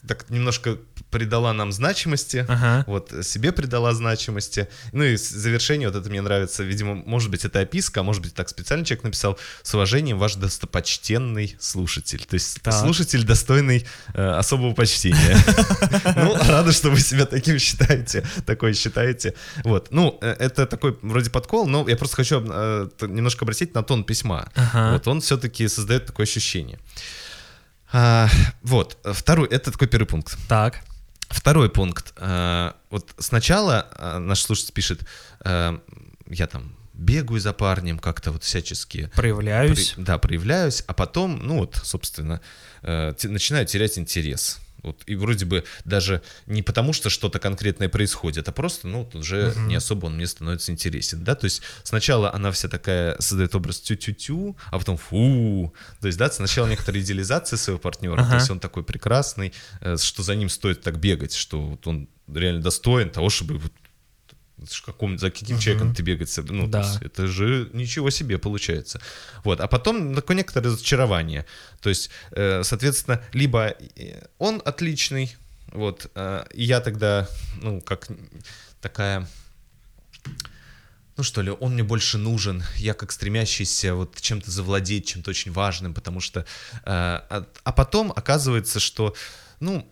так 0.07 0.29
немножко 0.29 0.77
придала 1.11 1.53
нам 1.53 1.71
значимости, 1.71 2.45
Ага. 2.47 2.83
вот, 2.87 3.13
себе 3.23 3.51
придала 3.51 3.93
значимости. 3.93 4.67
Ну 4.91 5.03
и 5.03 5.15
завершение, 5.15 5.87
вот 5.89 5.97
это 5.97 6.09
мне 6.09 6.21
нравится, 6.21 6.63
видимо, 6.63 6.95
может 6.95 7.29
быть, 7.31 7.45
это 7.45 7.59
описка, 7.59 7.99
а 8.01 8.03
может 8.03 8.21
быть, 8.21 8.33
так 8.33 8.49
специально 8.49 8.85
человек 8.85 9.03
написал, 9.03 9.37
с 9.63 9.73
уважением, 9.73 10.17
ваш 10.19 10.35
достопочтенный 10.35 11.55
слушатель. 11.59 12.25
То 12.25 12.33
есть 12.35 12.61
Так. 12.61 12.73
слушатель 12.73 13.23
достойный 13.23 13.85
э, 14.13 14.29
особого 14.29 14.73
почтения. 14.73 15.37
Ну, 16.15 16.35
рада, 16.35 16.71
что 16.71 16.89
вы 16.89 16.99
себя 16.99 17.25
таким 17.25 17.59
считаете, 17.59 18.25
такое 18.45 18.73
считаете. 18.73 19.33
Вот, 19.63 19.89
ну, 19.91 20.17
э, 20.21 20.35
это 20.39 20.65
такой 20.65 20.97
вроде 21.01 21.29
подкол, 21.29 21.67
но 21.67 21.87
я 21.87 21.95
просто 21.95 22.15
хочу 22.15 22.41
э, 22.47 22.89
немножко 23.01 23.45
обратить 23.45 23.73
на 23.75 23.83
тон 23.83 24.03
письма. 24.03 24.49
Вот 24.73 25.07
он 25.07 25.21
все-таки 25.21 25.67
создает 25.67 26.05
такое 26.05 26.25
ощущение. 26.25 26.79
А, 27.91 28.29
Вот, 28.63 28.97
второй, 29.13 29.47
это 29.47 29.71
такой 29.71 29.87
первый 29.87 30.05
пункт. 30.07 30.37
Так. 30.49 30.79
Второй 31.29 31.69
пункт. 31.69 32.13
Э, 32.17 32.71
Вот 32.89 33.13
сначала 33.17 33.87
э, 33.97 34.17
наш 34.19 34.41
слушатель 34.41 34.73
пишет, 34.73 35.01
э, 35.43 35.77
я 36.29 36.47
там 36.47 36.75
бегаю 36.93 37.39
за 37.39 37.53
парнем, 37.53 37.99
как-то 37.99 38.31
вот 38.31 38.43
всячески 38.43 39.11
Проявляюсь. 39.15 39.91
при- 39.91 40.03
да, 40.03 40.17
проявляюсь, 40.17 40.83
а 40.87 40.93
потом, 40.93 41.39
ну 41.45 41.59
вот, 41.59 41.79
собственно, 41.83 42.41
э, 42.81 43.13
те- 43.17 43.27
начинаю 43.29 43.65
терять 43.65 43.97
интерес. 43.97 44.59
Вот, 44.83 45.03
и 45.05 45.15
вроде 45.15 45.45
бы 45.45 45.63
даже 45.85 46.21
не 46.45 46.61
потому, 46.61 46.93
что 46.93 47.09
что-то 47.09 47.39
конкретное 47.39 47.89
происходит, 47.89 48.47
а 48.47 48.51
просто, 48.51 48.87
ну, 48.87 49.09
уже 49.13 49.53
не 49.67 49.75
особо 49.75 50.05
он 50.05 50.15
мне 50.15 50.27
становится 50.27 50.71
интересен, 50.71 51.23
да, 51.23 51.35
то 51.35 51.45
есть 51.45 51.61
сначала 51.83 52.33
она 52.33 52.51
вся 52.51 52.67
такая 52.67 53.15
создает 53.19 53.55
образ 53.55 53.79
тю-тю-тю, 53.79 54.55
а 54.71 54.79
потом 54.79 54.97
фу, 54.97 55.73
то 55.99 56.07
есть, 56.07 56.19
да, 56.19 56.29
сначала 56.29 56.67
некоторая 56.67 57.01
идеализация 57.01 57.57
своего 57.57 57.79
партнера, 57.79 58.21
Ага. 58.21 58.29
то 58.29 58.35
есть 58.35 58.49
он 58.51 58.59
такой 58.59 58.83
прекрасный, 58.83 59.53
э, 59.81 59.97
что 59.97 60.23
за 60.23 60.35
ним 60.35 60.49
стоит 60.49 60.81
так 60.81 60.99
бегать, 60.99 61.33
что 61.33 61.61
вот 61.61 61.87
он 61.87 62.07
реально 62.31 62.61
достоин 62.61 63.09
того, 63.09 63.29
чтобы 63.29 63.59
каком, 64.85 65.17
за 65.17 65.29
каким 65.31 65.59
человеком 65.59 65.93
ты 65.93 66.03
бегать, 66.03 66.35
ну, 66.49 66.67
Да. 66.67 66.81
есть 66.81 67.01
это 67.01 67.27
же 67.27 67.69
ничего 67.73 68.09
себе 68.09 68.37
получается. 68.37 68.99
Вот, 69.43 69.61
а 69.61 69.67
потом 69.67 70.15
такое 70.15 70.37
некоторое 70.37 70.67
разочарование. 70.67 71.45
То 71.81 71.89
есть, 71.89 72.09
э, 72.31 72.63
соответственно, 72.63 73.21
либо 73.33 73.75
э, 73.95 74.25
он 74.37 74.61
отличный, 74.65 75.35
вот, 75.71 76.09
э, 76.15 76.45
и 76.53 76.63
я 76.63 76.79
тогда, 76.81 77.27
ну, 77.61 77.81
как 77.81 78.07
такая 78.81 79.27
ну 81.17 81.23
что 81.23 81.41
ли, 81.41 81.51
он 81.51 81.73
мне 81.73 81.83
больше 81.83 82.19
нужен, 82.19 82.63
я 82.75 82.93
как 82.93 83.11
стремящийся 83.11 83.95
вот 83.95 84.21
чем-то 84.21 84.51
завладеть, 84.51 85.07
чем-то 85.07 85.31
очень 85.31 85.51
важным, 85.51 85.93
потому 85.95 86.19
что... 86.19 86.41
э, 86.41 86.45
а, 86.85 87.47
а 87.63 87.71
потом 87.71 88.13
оказывается, 88.15 88.79
что, 88.79 89.15
ну, 89.59 89.91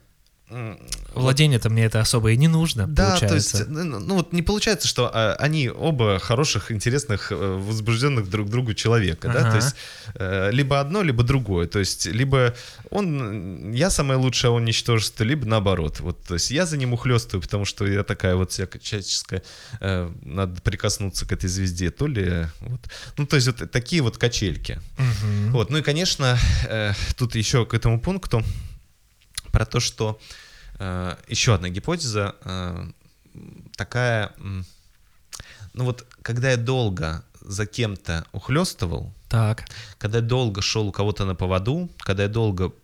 Владение-то 1.14 1.70
мне 1.70 1.86
это 1.86 2.00
особо 2.00 2.30
и 2.30 2.36
не 2.36 2.46
нужно, 2.46 2.86
да, 2.86 3.10
получается. 3.10 3.52
то 3.52 3.58
есть, 3.58 3.68
ну, 3.68 3.98
ну, 3.98 4.14
вот 4.14 4.32
не 4.32 4.42
получается, 4.42 4.86
что 4.86 5.10
а, 5.12 5.34
они 5.40 5.68
оба 5.68 6.20
хороших, 6.20 6.70
интересных, 6.70 7.32
э, 7.32 7.34
возбужденных 7.34 8.30
друг 8.30 8.48
другу 8.48 8.72
человека, 8.74 9.28
да, 9.28 9.40
Ага. 9.40 9.50
то 9.50 9.56
есть 9.56 9.76
э, 10.14 10.50
либо 10.52 10.78
одно, 10.78 11.02
либо 11.02 11.24
другое, 11.24 11.66
то 11.66 11.80
есть 11.80 12.06
либо 12.06 12.54
он, 12.90 13.72
я 13.72 13.90
самое 13.90 14.20
лучшее, 14.20 14.50
а 14.50 14.52
он 14.52 14.64
ничтожество, 14.64 15.24
либо 15.24 15.46
наоборот, 15.46 15.98
вот, 15.98 16.22
то 16.22 16.34
есть 16.34 16.52
я 16.52 16.64
за 16.64 16.76
ним 16.76 16.92
ухлёстываю, 16.92 17.42
потому 17.42 17.64
что 17.64 17.84
я 17.84 18.04
такая 18.04 18.36
вот 18.36 18.52
всякая 18.52 18.78
человеческая, 18.78 19.42
э, 19.80 20.08
надо 20.22 20.60
прикоснуться 20.62 21.26
к 21.26 21.32
этой 21.32 21.48
звезде, 21.48 21.90
то 21.90 22.06
ли, 22.06 22.46
вот, 22.60 22.80
ну, 23.16 23.26
то 23.26 23.34
есть 23.34 23.48
вот 23.48 23.68
такие 23.72 24.00
вот 24.00 24.16
качельки. 24.16 24.78
Мгм. 24.96 25.52
Вот, 25.52 25.70
ну 25.70 25.78
и, 25.78 25.82
конечно, 25.82 26.38
э, 26.68 26.92
тут 27.16 27.34
еще 27.34 27.66
к 27.66 27.74
этому 27.74 28.00
пункту 28.00 28.44
про 29.56 29.64
то, 29.64 29.80
что 29.80 30.18
э, 30.78 31.16
еще 31.28 31.54
одна 31.54 31.70
гипотеза 31.70 32.34
э, 32.44 32.90
такая, 33.74 34.32
ну 35.72 35.84
вот, 35.84 36.06
когда 36.20 36.50
я 36.50 36.58
долго 36.58 37.24
за 37.40 37.64
кем-то 37.64 38.26
ухлестывал, 38.32 39.14
Так. 39.30 39.64
когда 39.96 40.18
я 40.18 40.24
долго 40.24 40.60
шел 40.60 40.86
у 40.88 40.92
кого-то 40.92 41.24
на 41.24 41.34
поводу, 41.34 41.88
когда 42.00 42.24
я 42.24 42.28
долго, 42.28 42.74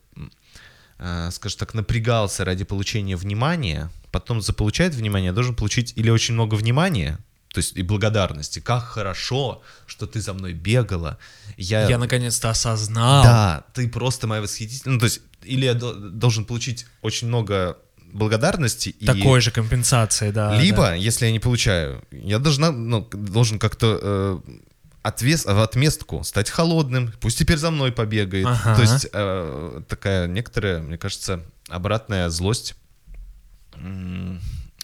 э, 0.98 1.28
скажем 1.30 1.58
так, 1.58 1.74
напрягался 1.74 2.44
ради 2.46 2.64
получения 2.64 3.16
внимания, 3.16 3.90
потом 4.10 4.40
заполучает 4.40 4.94
внимание, 4.94 5.26
я 5.26 5.32
должен 5.34 5.54
получить 5.54 5.92
или 5.96 6.08
очень 6.08 6.32
много 6.32 6.54
внимания, 6.54 7.18
то 7.52 7.58
есть 7.58 7.76
и 7.76 7.82
благодарности. 7.82 8.60
Как 8.60 8.82
хорошо, 8.84 9.60
что 9.86 10.06
ты 10.06 10.22
за 10.22 10.32
мной 10.32 10.54
бегала. 10.54 11.18
Я, 11.58 11.86
Я 11.86 11.98
наконец-то 11.98 12.48
осознал. 12.48 13.24
да, 13.24 13.64
ты 13.74 13.88
просто 13.90 14.26
моя 14.26 14.40
восхитительная. 14.40 14.94
Ну, 14.94 15.00
то 15.00 15.04
есть, 15.04 15.20
или 15.44 15.64
я 15.66 15.74
до- 15.74 15.94
должен 15.94 16.44
получить 16.44 16.86
очень 17.02 17.28
много 17.28 17.76
благодарности. 18.12 18.90
и- 18.90 19.06
Такой 19.06 19.40
же 19.40 19.50
компенсации, 19.50 20.30
да. 20.30 20.54
Либо, 20.60 20.82
да. 20.82 20.94
если 20.94 21.26
я 21.26 21.32
не 21.32 21.38
получаю, 21.40 22.04
я 22.10 22.38
должна, 22.38 22.70
ну, 22.72 23.08
должен 23.12 23.58
как-то 23.58 23.98
э, 24.02 24.40
отвес, 25.02 25.44
в 25.46 25.60
отместку 25.62 26.22
стать 26.24 26.50
холодным, 26.50 27.12
пусть 27.20 27.38
теперь 27.38 27.56
за 27.58 27.70
мной 27.70 27.90
побегает. 27.92 28.46
Ага. 28.46 28.76
То 28.76 28.82
есть 28.82 29.06
э, 29.12 29.80
такая 29.88 30.26
некоторая, 30.28 30.80
мне 30.82 30.98
кажется, 30.98 31.40
обратная 31.68 32.28
злость, 32.28 32.74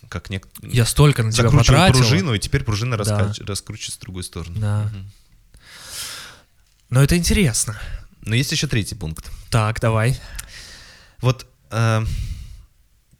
как 0.08 0.30
нек... 0.30 0.48
Я 0.62 0.86
столько 0.86 1.22
на 1.22 1.30
тебя 1.32 1.50
потратил. 1.50 1.98
пружину, 2.00 2.34
и 2.34 2.38
теперь 2.38 2.64
пружина 2.64 2.96
Да. 2.96 3.04
раскач- 3.04 3.44
раскручивается 3.44 3.98
в 3.98 4.02
другую 4.02 4.24
сторону. 4.24 4.58
Да. 4.58 4.82
Мгм. 4.92 5.10
Но 6.90 7.02
это 7.02 7.16
интересно. 7.16 7.78
Но 8.22 8.34
есть 8.34 8.50
еще 8.52 8.66
третий 8.66 8.94
пункт. 8.94 9.30
Так, 9.50 9.80
давай. 9.80 10.18
Вот 11.20 11.46
э, 11.70 12.02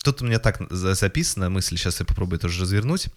тут 0.03 0.23
у 0.23 0.27
меня 0.27 0.39
так 0.39 0.61
за- 0.71 0.95
записана 0.95 1.51
мысль, 1.51 1.77
сейчас 1.77 2.01
я 2.01 2.07
попробую 2.07 2.39
тоже 2.39 2.63
развернуть. 2.63 3.09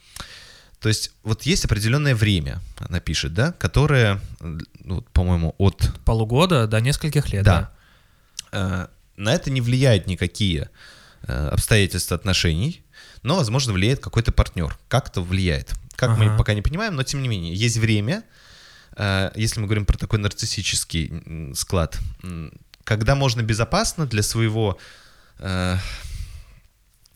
То 0.80 0.90
есть 0.90 1.12
вот 1.24 1.44
есть 1.44 1.66
определенное 1.66 2.16
время, 2.16 2.60
она 2.80 3.00
пишет, 3.00 3.34
да, 3.34 3.52
которое, 3.52 4.20
ну, 4.84 5.02
по-моему, 5.14 5.54
от... 5.60 5.94
Полугода 6.06 6.66
до 6.68 6.82
нескольких 6.82 7.32
лет, 7.32 7.44
Да. 7.46 7.72
Э, 8.52 8.88
на 9.18 9.34
это 9.34 9.52
не 9.52 9.62
влияют 9.62 10.08
никакие 10.08 10.70
э, 11.22 11.48
обстоятельства 11.50 12.18
отношений, 12.18 12.84
но, 13.22 13.36
возможно, 13.36 13.74
влияет 13.74 14.00
какой-то 14.00 14.32
партнер. 14.32 14.76
Как-то 14.88 15.22
влияет. 15.22 15.74
Как 15.96 16.18
мы 16.18 16.26
Ага. 16.26 16.38
пока 16.38 16.56
не 16.56 16.64
понимаем, 16.64 16.96
но 16.96 17.04
тем 17.04 17.22
не 17.22 17.28
менее, 17.28 17.54
есть 17.54 17.78
время, 17.78 18.24
э, 18.98 19.30
если 19.36 19.60
мы 19.60 19.68
говорим 19.68 19.86
про 19.86 19.98
такой 20.00 20.18
нарциссический 20.18 21.54
склад, 21.54 22.00
когда 22.84 23.16
можно 23.16 23.42
безопасно 23.42 24.06
для 24.06 24.24
своего, 24.24 24.78
э, 25.40 25.78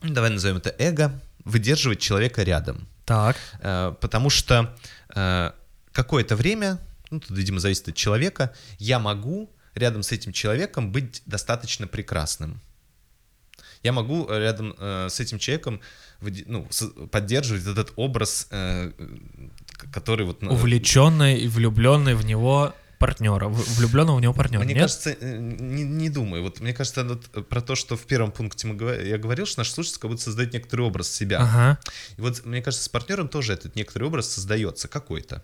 ну, 0.02 0.12
давай 0.12 0.30
назовем 0.30 0.56
это 0.58 0.74
эго, 0.78 1.20
выдерживать 1.44 2.00
человека 2.00 2.42
рядом. 2.42 2.86
Так. 3.04 3.36
Э, 3.60 3.94
потому 4.00 4.30
что 4.30 4.76
э, 5.14 5.52
какое-то 5.92 6.36
время, 6.36 6.78
ну, 7.10 7.20
тут, 7.20 7.36
видимо, 7.36 7.60
зависит 7.60 7.88
от 7.88 7.94
человека, 7.94 8.54
я 8.78 8.98
могу 8.98 9.50
рядом 9.74 10.02
с 10.02 10.12
этим 10.12 10.32
человеком 10.32 10.90
быть 10.90 11.22
достаточно 11.26 11.86
прекрасным. 11.86 12.60
Я 13.82 13.92
могу 13.92 14.26
э, 14.28 14.38
рядом 14.40 14.74
э, 14.78 15.08
с 15.10 15.20
этим 15.20 15.38
человеком 15.38 15.80
ну, 16.20 16.66
с- 16.70 16.90
поддерживать 17.10 17.66
этот 17.66 17.92
образ, 17.96 18.48
э, 18.50 18.90
который 19.92 20.26
вот... 20.26 20.42
ну, 20.42 20.52
Увлеченный 20.52 21.38
и 21.38 21.48
влюбленный 21.48 22.14
в 22.14 22.24
него 22.24 22.74
партнера. 22.98 23.48
Влюбленного 23.48 24.16
в 24.16 24.20
него 24.20 24.32
партнера. 24.34 24.62
Мне 24.64 24.74
нет? 24.74 24.82
кажется, 24.82 25.10
э, 25.20 25.36
не, 25.38 25.82
не 25.84 26.10
думаю. 26.10 26.42
Вот 26.42 26.60
мне 26.60 26.72
кажется, 26.72 27.04
вот 27.04 27.28
э, 27.34 27.42
про 27.42 27.60
то, 27.60 27.74
что 27.74 27.96
в 27.96 28.06
первом 28.06 28.32
пункте 28.32 28.66
мы, 28.66 28.74
говор- 28.74 29.04
я 29.04 29.18
говорил, 29.18 29.46
что 29.46 29.60
наш 29.60 29.70
слушатель 29.70 29.98
как 30.00 30.10
будто 30.10 30.22
создает 30.22 30.52
некоторый 30.52 30.82
образ 30.82 31.10
себя. 31.10 31.40
Ага. 31.40 31.78
И 32.16 32.20
вот, 32.20 32.44
мне 32.44 32.62
кажется, 32.62 32.84
с 32.84 32.88
партнером 32.88 33.28
тоже 33.28 33.52
этот 33.52 33.76
некоторый 33.76 34.04
образ 34.04 34.30
создается 34.32 34.88
какой-то. 34.88 35.42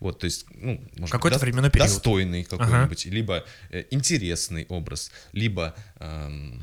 Вот, 0.00 0.20
то 0.20 0.24
есть, 0.24 0.46
ну, 0.54 0.82
может 0.96 1.12
Какой-то 1.12 1.36
быть, 1.36 1.42
временной 1.42 1.70
период. 1.70 1.88
достойный 1.88 2.44
какой-нибудь, 2.44 3.04
либо 3.06 3.44
э, 3.70 3.84
интересный 3.90 4.64
образ, 4.68 5.10
либо 5.32 5.74
эм, 6.00 6.62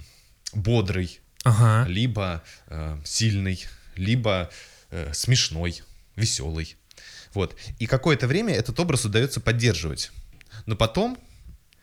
бодрый, 0.53 1.19
Ага. 1.43 1.87
либо 1.89 2.43
э, 2.67 2.97
сильный, 3.05 3.63
либо 3.95 4.49
э, 4.89 5.11
смешной, 5.13 5.81
веселый. 6.15 6.75
Вот. 7.33 7.55
И 7.79 7.85
какое-то 7.85 8.27
время 8.27 8.53
этот 8.53 8.79
образ 8.79 9.05
удается 9.05 9.39
поддерживать. 9.39 10.11
Но 10.65 10.75
потом 10.75 11.17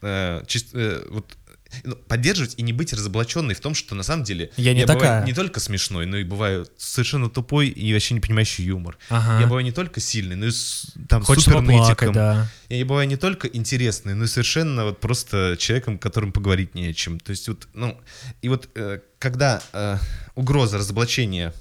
э, 0.01 0.43
чис- 0.47 0.69
э, 0.73 1.05
вот, 1.09 1.37
ну, 1.83 1.95
поддерживать 1.95 2.55
и 2.57 2.63
не 2.63 2.73
быть 2.73 2.91
разоблаченной 2.93 3.53
в 3.53 3.59
том, 3.61 3.73
что 3.75 3.95
на 3.95 4.03
самом 4.03 4.23
деле 4.23 4.49
Я 4.57 4.73
не 4.73 4.81
бываю 4.85 4.99
такая. 4.99 5.25
не 5.25 5.33
только 5.33 5.59
смешной, 5.59 6.05
но 6.05 6.17
и 6.17 6.23
бываю 6.23 6.67
совершенно 6.77 7.29
тупой 7.29 7.67
и 7.69 7.93
вообще 7.93 8.13
не 8.13 8.19
понимающий 8.19 8.65
юмор. 8.65 8.97
Ага. 9.09 9.39
Я 9.41 9.47
бываю 9.47 9.63
не 9.63 9.71
только 9.71 9.99
сильный, 9.99 10.35
но 10.35 10.47
и 10.47 10.51
с, 10.51 10.93
там 11.07 11.23
Хочется 11.23 11.51
супер 11.51 11.61
нытиком. 11.61 12.13
да. 12.13 12.47
Я 12.69 12.85
бываю 12.85 13.07
не 13.07 13.15
только 13.17 13.47
интересный, 13.47 14.15
но 14.15 14.23
и 14.25 14.27
совершенно 14.27 14.85
вот 14.85 14.99
просто 14.99 15.55
человеком, 15.59 15.97
которым 15.97 16.31
поговорить 16.33 16.75
не 16.75 16.87
о 16.87 16.93
чем. 16.93 17.19
То 17.19 17.29
есть 17.31 17.47
вот, 17.47 17.67
ну, 17.73 17.97
и 18.41 18.49
вот 18.49 18.69
э, 18.75 18.99
когда 19.19 19.61
э, 19.73 19.97
угроза 20.35 20.77
разоблачения 20.77 21.53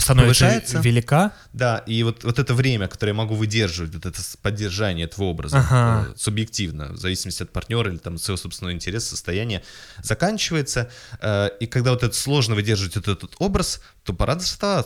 Становится 0.00 0.44
Повышается? 0.44 0.78
велика. 0.78 1.32
да, 1.52 1.78
и 1.78 2.04
вот, 2.04 2.22
вот 2.22 2.38
это 2.38 2.54
время, 2.54 2.86
которое 2.86 3.10
я 3.10 3.14
могу 3.16 3.34
выдерживать, 3.34 3.92
вот 3.94 4.06
это 4.06 4.20
поддержание 4.40 5.06
этого 5.06 5.24
образа, 5.24 5.58
Ага. 5.58 6.06
э, 6.10 6.14
субъективно, 6.16 6.92
в 6.92 6.98
зависимости 6.98 7.42
от 7.42 7.50
партнера 7.50 7.90
или 7.90 7.98
там 7.98 8.16
своего 8.16 8.36
собственного 8.36 8.74
интереса, 8.74 9.08
состояния, 9.08 9.62
заканчивается. 10.02 10.88
э, 11.20 11.50
и 11.58 11.66
когда 11.66 11.90
вот 11.90 12.04
это 12.04 12.14
сложно 12.14 12.54
выдерживать 12.54 12.94
вот 12.94 13.08
этот 13.08 13.34
образ, 13.40 13.80
то 14.04 14.12
пора 14.12 14.36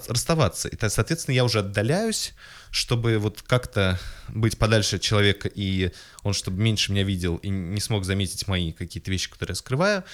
расставаться. 0.08 0.68
И, 0.68 0.76
соответственно, 0.88 1.34
я 1.34 1.44
уже 1.44 1.58
отдаляюсь, 1.58 2.32
чтобы 2.70 3.18
вот 3.18 3.42
как-то 3.42 4.00
быть 4.28 4.56
подальше 4.56 4.96
от 4.96 5.02
человека, 5.02 5.50
и 5.54 5.92
он 6.22 6.32
чтобы 6.32 6.62
меньше 6.62 6.90
меня 6.90 7.04
видел 7.04 7.36
и 7.36 7.50
не 7.50 7.80
смог 7.80 8.06
заметить 8.06 8.48
мои 8.48 8.72
какие-то 8.72 9.10
вещи, 9.10 9.28
которые 9.30 9.52
я 9.52 9.56
скрываю. 9.56 10.04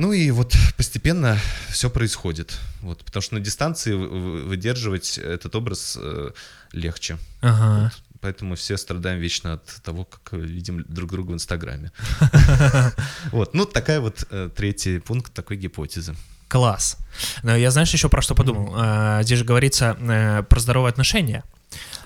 Ну 0.00 0.14
и 0.14 0.30
вот 0.30 0.54
постепенно 0.78 1.38
все 1.68 1.90
происходит. 1.90 2.58
Вот, 2.80 3.04
потому 3.04 3.20
что 3.22 3.34
на 3.34 3.40
дистанции 3.40 3.92
вы- 3.92 4.08
вы- 4.08 4.44
выдерживать 4.44 5.18
этот 5.18 5.54
образ 5.54 5.98
э, 6.00 6.30
легче. 6.72 7.18
Ага. 7.42 7.92
Поэтому 8.22 8.54
все 8.54 8.78
страдаем 8.78 9.20
вечно 9.20 9.52
от 9.52 9.66
того, 9.82 10.04
как 10.06 10.32
видим 10.32 10.86
друг 10.88 11.10
друга 11.10 11.32
в 11.32 11.34
Инстаграме. 11.34 11.90
Вот, 13.32 13.52
ну 13.54 13.66
такая 13.66 14.00
вот 14.00 14.26
э, 14.30 14.48
третий 14.56 15.00
пункт 15.00 15.34
такой 15.34 15.58
гипотезы. 15.58 16.14
Класс. 16.48 16.96
Но 17.42 17.54
я, 17.54 17.70
знаешь, 17.70 17.92
еще 17.92 18.08
про 18.08 18.22
что 18.22 18.34
подумал? 18.34 18.72
А, 18.76 19.22
Здесь 19.22 19.40
же 19.40 19.44
говорится 19.44 19.98
э, 20.00 20.42
про 20.44 20.60
здоровые 20.60 20.90
отношения. 20.92 21.44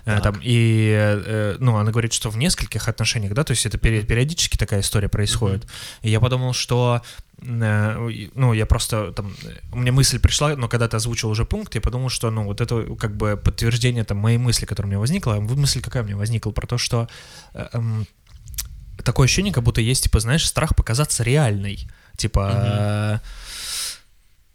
Э, 0.04 0.16
Так. 0.16 0.22
Там, 0.22 0.40
и, 0.42 0.92
э, 0.94 1.56
ну, 1.60 1.76
она 1.76 1.90
говорит, 1.90 2.12
что 2.12 2.30
в 2.30 2.36
нескольких 2.36 2.88
отношениях, 2.88 3.32
да, 3.32 3.44
то 3.44 3.52
есть 3.52 3.66
это 3.66 3.78
периодически 3.78 4.56
такая 4.56 4.80
история 4.80 5.08
происходит. 5.08 5.66
И 6.02 6.10
я 6.10 6.20
подумал, 6.20 6.52
что, 6.52 7.00
э, 7.40 8.28
ну, 8.34 8.52
я 8.52 8.66
просто, 8.66 9.12
там, 9.12 9.34
э, 9.44 9.48
у 9.72 9.78
меня 9.78 9.92
мысль 9.92 10.18
пришла, 10.18 10.54
но 10.56 10.68
когда 10.68 10.88
ты 10.88 10.96
озвучил 10.96 11.30
уже 11.30 11.44
пункт, 11.44 11.74
я 11.74 11.80
подумал, 11.80 12.10
что, 12.10 12.30
ну, 12.30 12.44
вот 12.44 12.60
это 12.60 12.84
как 12.96 13.16
бы 13.16 13.36
подтверждение 13.36 14.04
там 14.04 14.18
моей 14.18 14.38
мысли, 14.38 14.66
которая 14.66 14.88
у 14.88 14.90
меня 14.90 15.00
возникла. 15.00 15.34
Мысль 15.40 15.80
какая 15.80 16.02
у 16.02 16.06
меня 16.06 16.16
возникла? 16.16 16.50
Про 16.50 16.66
то, 16.66 16.78
что 16.78 17.08
э, 17.54 17.66
эм, 17.72 18.06
такое 19.02 19.24
ощущение, 19.24 19.52
как 19.52 19.64
будто 19.64 19.80
есть, 19.80 20.04
типа, 20.04 20.20
знаешь, 20.20 20.46
страх 20.46 20.76
показаться 20.76 21.22
реальной. 21.22 21.88
Типа, 22.16 22.50
э, 22.54 23.18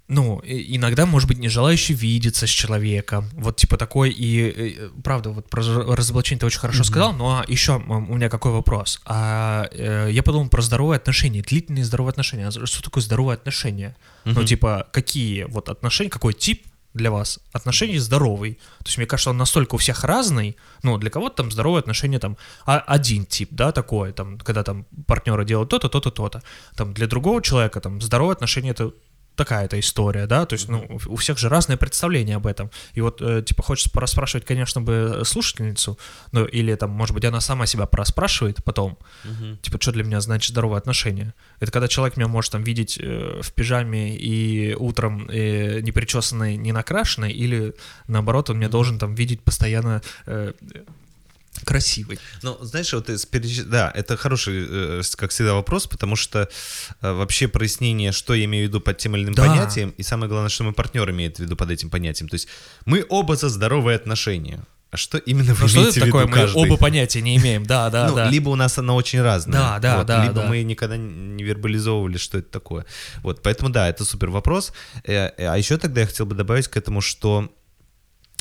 ну, 0.09 0.39
и- 0.39 0.75
иногда, 0.75 1.05
может 1.05 1.29
быть, 1.29 1.37
не 1.39 1.47
желающий 1.49 1.93
видеться 1.93 2.47
с 2.47 2.49
человеком. 2.49 3.29
Вот, 3.33 3.55
типа, 3.57 3.77
такой, 3.77 4.09
и, 4.09 4.41
э, 4.41 4.89
правда, 5.03 5.29
вот 5.29 5.49
про 5.49 5.61
разоблачение 5.95 6.39
ты 6.39 6.45
очень 6.47 6.59
хорошо 6.59 6.83
сказал, 6.83 7.13
но 7.13 7.43
еще 7.47 7.77
у 7.77 8.15
меня 8.15 8.27
какой 8.29 8.51
вопрос. 8.51 8.99
А, 9.05 9.67
э, 9.71 10.09
я 10.11 10.23
подумал 10.23 10.49
про 10.49 10.61
здоровые 10.61 10.97
отношения, 10.97 11.41
длительные 11.43 11.85
здоровые 11.85 12.09
отношения. 12.11 12.47
А 12.47 12.51
что 12.51 12.83
такое 12.83 13.03
здоровые 13.03 13.35
отношения? 13.35 13.95
Ну, 14.25 14.31
Мгм. 14.31 14.45
типа, 14.45 14.87
какие 14.91 15.43
вот 15.43 15.69
отношения, 15.69 16.09
какой 16.09 16.33
тип 16.33 16.65
для 16.95 17.11
вас 17.11 17.39
отношений 17.53 17.99
здоровый? 17.99 18.53
То 18.79 18.85
есть, 18.87 18.97
мне 18.97 19.05
кажется, 19.05 19.29
он 19.29 19.37
настолько 19.37 19.75
у 19.75 19.77
всех 19.77 20.03
разный, 20.03 20.57
ну, 20.81 20.97
для 20.97 21.11
кого-то 21.11 21.35
там 21.35 21.51
здоровые 21.51 21.79
отношения, 21.81 22.17
там, 22.17 22.35
а- 22.65 22.79
один 22.79 23.25
тип, 23.27 23.49
да, 23.51 23.71
такой, 23.71 24.11
там, 24.11 24.39
когда 24.39 24.63
там 24.63 24.85
партнеры 25.05 25.45
делают 25.45 25.69
то-то, 25.69 25.87
то-то, 25.87 26.09
то-то. 26.09 26.41
Там, 26.75 26.93
для 26.93 27.05
другого 27.05 27.43
человека, 27.43 27.79
там, 27.79 28.01
здоровые 28.01 28.33
отношения— 28.33 28.69
это 28.71 28.91
такая-то 29.39 29.79
история, 29.79 30.27
да, 30.27 30.45
то 30.45 30.53
есть, 30.53 30.67
ну, 30.67 30.85
у 31.07 31.15
всех 31.15 31.37
же 31.37 31.47
разное 31.47 31.77
представление 31.77 32.35
об 32.35 32.45
этом. 32.45 32.69
И 32.93 33.01
вот, 33.01 33.21
э, 33.21 33.41
типа, 33.41 33.63
хочется 33.63 33.89
пораспрашивать, 33.89 34.45
конечно, 34.45 34.81
бы 34.81 35.21
слушательницу, 35.23 35.97
ну, 36.33 36.45
или 36.45 36.75
там, 36.75 36.89
может 36.89 37.15
быть, 37.15 37.23
она 37.23 37.39
сама 37.39 37.65
себя 37.65 37.85
пораспрашивает 37.85 38.61
потом, 38.63 38.97
типа, 39.61 39.77
что 39.79 39.91
для 39.93 40.03
меня 40.03 40.19
значит 40.19 40.51
здоровые 40.51 40.77
отношения? 40.77 41.33
Это 41.61 41.71
когда 41.71 41.87
человек 41.87 42.17
меня 42.17 42.27
может 42.27 42.51
там 42.51 42.63
видеть 42.63 42.99
э, 43.01 43.39
в 43.41 43.53
пижаме 43.53 44.15
и 44.15 44.75
утром 44.75 45.29
э, 45.29 45.79
не 45.79 45.91
причесанной, 45.91 46.57
не 46.57 46.73
накрашенной, 46.73 47.31
или 47.31 47.73
наоборот, 48.07 48.49
он 48.49 48.57
меня 48.57 48.69
должен 48.69 48.99
там 48.99 49.15
видеть 49.15 49.41
постоянно 49.41 50.01
э, 50.25 50.53
красивой. 51.65 52.19
Ну, 52.43 52.57
знаешь, 52.61 52.93
вот 52.93 53.09
из 53.09 53.25
переч- 53.25 53.63
да, 53.65 53.91
это 53.93 54.17
хороший, 54.17 54.65
э, 54.69 55.01
как 55.17 55.31
всегда, 55.31 55.53
вопрос, 55.53 55.87
потому 55.87 56.15
что 56.15 56.49
э, 57.01 57.11
вообще 57.11 57.47
прояснение, 57.47 58.11
что 58.11 58.33
я 58.33 58.45
имею 58.45 58.65
в 58.65 58.69
виду 58.69 58.81
под 58.81 58.97
тем 58.97 59.15
или 59.15 59.23
иным 59.23 59.33
Да. 59.35 59.45
понятием, 59.45 59.89
и 59.97 60.03
самое 60.03 60.29
главное, 60.29 60.49
что 60.49 60.63
мой 60.63 60.73
партнер 60.73 61.09
имеет 61.11 61.37
в 61.37 61.39
виду 61.39 61.55
под 61.55 61.71
этим 61.71 61.89
понятием. 61.89 62.29
То 62.29 62.35
есть 62.35 62.47
мы 62.85 63.05
оба 63.09 63.35
за 63.35 63.49
здоровые 63.49 63.95
отношения. 63.95 64.63
А 64.91 64.97
что 64.97 65.19
именно 65.19 65.53
вы 65.53 65.61
Ну, 65.61 65.67
что 65.67 65.87
это 65.87 65.99
такое? 65.99 66.25
Мы 66.25 66.49
оба 66.55 66.75
понятия 66.77 67.21
не 67.21 67.37
имеем, 67.37 67.63
да, 67.63 67.91
да, 67.91 68.07
ну, 68.09 68.15
да. 68.15 68.27
либо 68.27 68.49
у 68.49 68.55
нас 68.55 68.75
оно 68.79 68.95
очень 68.95 69.21
разное. 69.21 69.53
Да, 69.59 69.79
да, 69.79 69.97
вот, 69.97 70.07
да, 70.07 70.23
Либо 70.23 70.41
да. 70.41 70.47
мы 70.47 70.63
никогда 70.63 70.97
не 70.97 71.43
вербализовывали, 71.43 72.17
что 72.17 72.39
это 72.39 72.49
такое. 72.49 72.85
Вот, 73.21 73.43
поэтому 73.43 73.69
да, 73.69 73.87
это 73.87 74.03
супер 74.03 74.29
вопрос. 74.31 74.73
Э, 75.03 75.27
А 75.37 75.57
еще 75.59 75.77
тогда 75.77 76.01
я 76.01 76.07
хотел 76.07 76.25
бы 76.25 76.33
добавить 76.33 76.67
к 76.69 76.75
этому, 76.75 77.01
что 77.01 77.51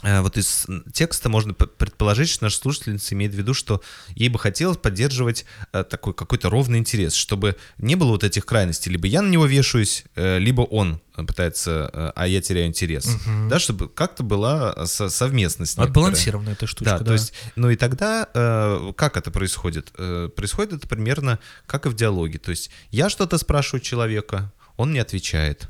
вот 0.05 0.37
из 0.37 0.67
текста 0.93 1.29
можно 1.29 1.55
предположить, 1.55 2.29
что 2.29 2.45
наша 2.45 2.59
слушательница 2.59 3.15
имеет 3.17 3.35
в 3.35 3.37
виду, 3.37 3.53
что 3.53 3.83
ей 4.15 4.29
бы 4.29 4.39
хотелось 4.39 4.77
поддерживать 4.77 5.45
э, 5.73 5.83
такой 5.83 6.15
какой-то 6.15 6.49
ровный 6.51 6.79
интерес, 6.79 7.15
чтобы 7.15 7.57
не 7.79 7.97
было 7.97 8.11
вот 8.11 8.23
этих 8.23 8.47
крайностей. 8.47 8.93
Либо 8.93 9.09
я 9.09 9.23
на 9.23 9.29
него 9.29 9.47
вешаюсь, 9.47 10.05
э, 10.15 10.39
либо 10.39 10.61
он 10.61 11.01
пытается, 11.17 11.91
э, 11.93 12.13
а 12.15 12.29
я 12.29 12.41
теряю 12.41 12.69
интерес. 12.69 13.09
Да, 13.51 13.59
чтобы 13.59 13.89
как-то 13.89 14.23
была 14.23 14.87
со- 14.87 15.09
совместность. 15.11 15.77
Отбалансированная 15.77 16.53
эта 16.53 16.69
штучка, 16.69 16.93
Да, 16.93 16.99
да. 17.01 17.05
то 17.07 17.13
есть, 17.15 17.33
ну 17.57 17.69
и 17.71 17.75
тогда 17.75 18.29
э, 18.33 18.93
как 18.97 19.17
это 19.17 19.33
происходит? 19.33 19.91
Э, 19.99 20.29
происходит 20.35 20.75
это 20.75 20.87
примерно 20.87 21.41
как 21.67 21.87
и 21.87 21.89
в 21.89 21.95
диалоге. 21.95 22.39
То 22.39 22.51
есть 22.53 22.71
я 22.93 23.11
что-то 23.11 23.37
спрашиваю 23.37 23.81
человека, 23.81 24.53
он 24.77 24.91
мне 24.93 25.03
отвечает. 25.03 25.69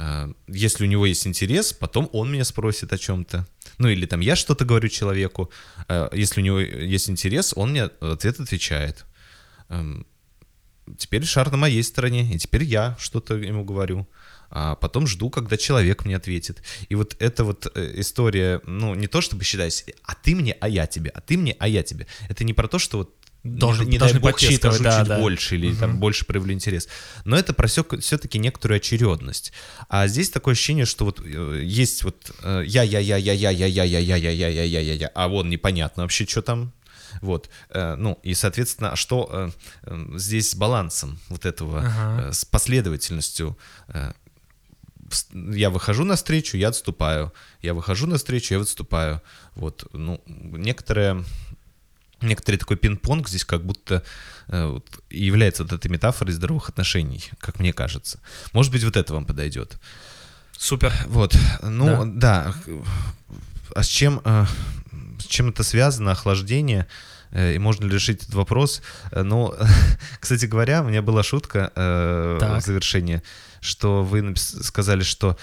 Э, 0.00 0.32
если 0.48 0.84
у 0.84 0.86
него 0.86 1.06
есть 1.06 1.26
интерес, 1.26 1.72
потом 1.72 2.08
он 2.12 2.32
меня 2.32 2.44
спросит 2.44 2.92
о 2.92 2.98
чем-то. 2.98 3.46
Ну 3.78 3.88
или 3.88 4.06
там 4.06 4.20
я 4.20 4.36
что-то 4.36 4.64
говорю 4.64 4.88
человеку, 4.88 5.50
э, 5.88 6.08
если 6.12 6.40
у 6.40 6.44
него 6.44 6.60
есть 6.60 7.10
интерес, 7.10 7.52
он 7.56 7.70
мне 7.70 7.84
ответ 7.84 8.40
отвечает. 8.40 9.04
Эм, 9.68 10.06
теперь 10.96 11.24
шар 11.24 11.50
на 11.50 11.56
моей 11.56 11.82
стороне, 11.82 12.34
и 12.34 12.38
теперь 12.38 12.64
я 12.64 12.96
что-то 12.98 13.34
ему 13.34 13.64
говорю. 13.64 14.06
А 14.52 14.74
потом 14.74 15.06
жду, 15.06 15.30
когда 15.30 15.56
человек 15.56 16.04
мне 16.04 16.16
ответит. 16.16 16.62
И 16.88 16.94
вот 16.96 17.14
эта 17.20 17.44
вот 17.44 17.70
э, 17.74 18.00
история, 18.00 18.60
ну, 18.66 18.94
не 18.94 19.06
то 19.06 19.20
чтобы 19.20 19.44
считать, 19.44 19.84
а 20.02 20.14
ты 20.14 20.34
мне, 20.34 20.56
а 20.60 20.68
я 20.68 20.86
тебе, 20.86 21.10
а 21.10 21.20
ты 21.20 21.36
мне, 21.36 21.54
а 21.58 21.68
я 21.68 21.82
тебе. 21.82 22.06
Это 22.28 22.42
не 22.44 22.54
про 22.54 22.66
то, 22.68 22.78
что 22.78 22.98
вот 22.98 23.14
Должен- 23.42 23.88
не, 23.88 23.98
должны 23.98 24.20
дай 24.20 24.30
бог, 24.32 24.38
я 24.40 24.56
скажу 24.56 24.82
да, 24.84 24.98
чуть 24.98 25.08
да. 25.08 25.18
больше 25.18 25.56
или 25.56 25.74
там 25.74 25.98
больше 25.98 26.26
проявлю 26.26 26.52
интерес. 26.52 26.88
Но 27.24 27.38
это 27.38 27.54
про 27.54 27.68
все-таки 27.68 28.38
некоторую 28.38 28.76
очередность. 28.76 29.52
А 29.88 30.06
здесь 30.08 30.28
такое 30.28 30.52
ощущение, 30.52 30.84
что 30.84 31.06
вот 31.06 31.20
э, 31.24 31.62
есть 31.64 32.04
вот 32.04 32.32
э, 32.42 32.64
я, 32.66 32.82
я, 32.82 32.98
я, 32.98 33.16
я, 33.16 33.32
я, 33.32 33.50
я, 33.50 33.66
я, 33.66 33.84
я, 33.84 33.98
я, 33.98 34.16
я, 34.16 34.30
я, 34.30 34.48
я, 34.48 34.64
я, 34.64 34.80
я, 34.80 34.94
я, 34.94 35.10
а 35.14 35.28
вон 35.28 35.48
непонятно 35.48 36.02
вообще, 36.02 36.26
что 36.26 36.42
там. 36.42 36.72
Вот, 37.22 37.48
э, 37.70 37.96
ну 37.96 38.18
и 38.22 38.34
соответственно, 38.34 38.92
а 38.92 38.96
что 38.96 39.28
э, 39.32 39.50
э, 39.84 40.06
здесь 40.16 40.50
с 40.50 40.54
балансом 40.54 41.18
вот 41.28 41.46
этого, 41.46 41.80
Ага. 41.80 42.28
э, 42.28 42.32
с 42.32 42.44
последовательностью 42.44 43.58
э, 43.88 44.12
я 45.32 45.70
выхожу 45.70 46.04
навстречу, 46.04 46.56
я 46.56 46.68
отступаю. 46.68 47.32
Я 47.62 47.74
выхожу 47.74 48.06
навстречу, 48.06 48.54
я 48.54 48.60
отступаю. 48.60 49.20
Вот, 49.54 49.88
ну, 49.92 50.22
некоторые, 50.26 51.24
некоторый 52.22 52.56
такой 52.56 52.76
пинг-понг 52.76 53.28
здесь 53.28 53.44
как 53.44 53.64
будто 53.64 54.02
э, 54.48 54.66
вот 54.66 55.02
является 55.10 55.62
вот 55.62 55.72
этой 55.72 55.88
метафорой 55.88 56.32
здоровых 56.32 56.68
отношений, 56.68 57.30
как 57.38 57.60
мне 57.60 57.72
кажется. 57.72 58.20
Может 58.52 58.72
быть, 58.72 58.84
вот 58.84 58.96
это 58.96 59.12
вам 59.12 59.24
подойдет. 59.24 59.78
Супер. 60.60 60.92
Вот, 61.06 61.34
ну, 61.62 62.04
да. 62.04 62.54
А 63.74 63.82
с 63.82 63.86
чем, 63.86 64.20
э, 64.24 64.44
с 65.18 65.24
чем 65.24 65.48
это 65.48 65.62
связано, 65.62 66.12
охлаждение? 66.12 66.86
Э, 67.30 67.54
И 67.54 67.58
можно 67.58 67.86
ли 67.86 67.94
решить 67.94 68.24
этот 68.24 68.34
вопрос? 68.34 68.82
Ну, 69.10 69.54
кстати 70.20 70.44
говоря, 70.44 70.82
у 70.82 70.88
меня 70.88 71.00
была 71.00 71.22
шутка 71.22 71.72
э, 71.74 72.38
в 72.40 72.60
завершение, 72.60 73.22
что 73.62 74.04
вы 74.04 74.34
сказали, 74.36 75.02
что 75.02 75.38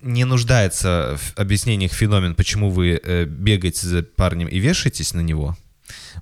не 0.00 0.24
нуждается 0.24 1.18
в 1.18 1.38
объяснениях 1.38 1.92
феномен, 1.92 2.34
почему 2.34 2.70
вы 2.70 3.00
бегаете 3.26 3.86
за 3.86 4.02
парнем 4.02 4.48
и 4.48 4.58
вешаетесь 4.58 5.12
на 5.12 5.20
него. 5.20 5.56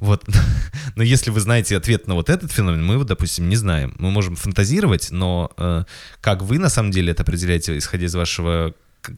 Вот. 0.01 0.25
Но 0.97 1.03
если 1.03 1.31
вы 1.31 1.41
знаете 1.41 1.77
ответ 1.77 2.07
на 2.07 2.15
вот 2.15 2.31
этот 2.31 2.53
феномен, 2.53 2.85
мы 2.85 2.95
его, 2.95 3.05
допустим, 3.05 3.49
не 3.49 3.57
знаем. 3.57 3.95
Мы 3.99 4.11
можем 4.11 4.37
фантазировать, 4.37 5.11
но 5.11 5.51
э, 5.57 5.85
как 6.21 6.43
вы 6.43 6.59
на 6.59 6.69
самом 6.69 6.91
деле 6.91 7.13
это 7.13 7.23
определяете, 7.23 7.77
исходя 7.77 8.07
из 8.07 8.15
вашего 8.15 8.75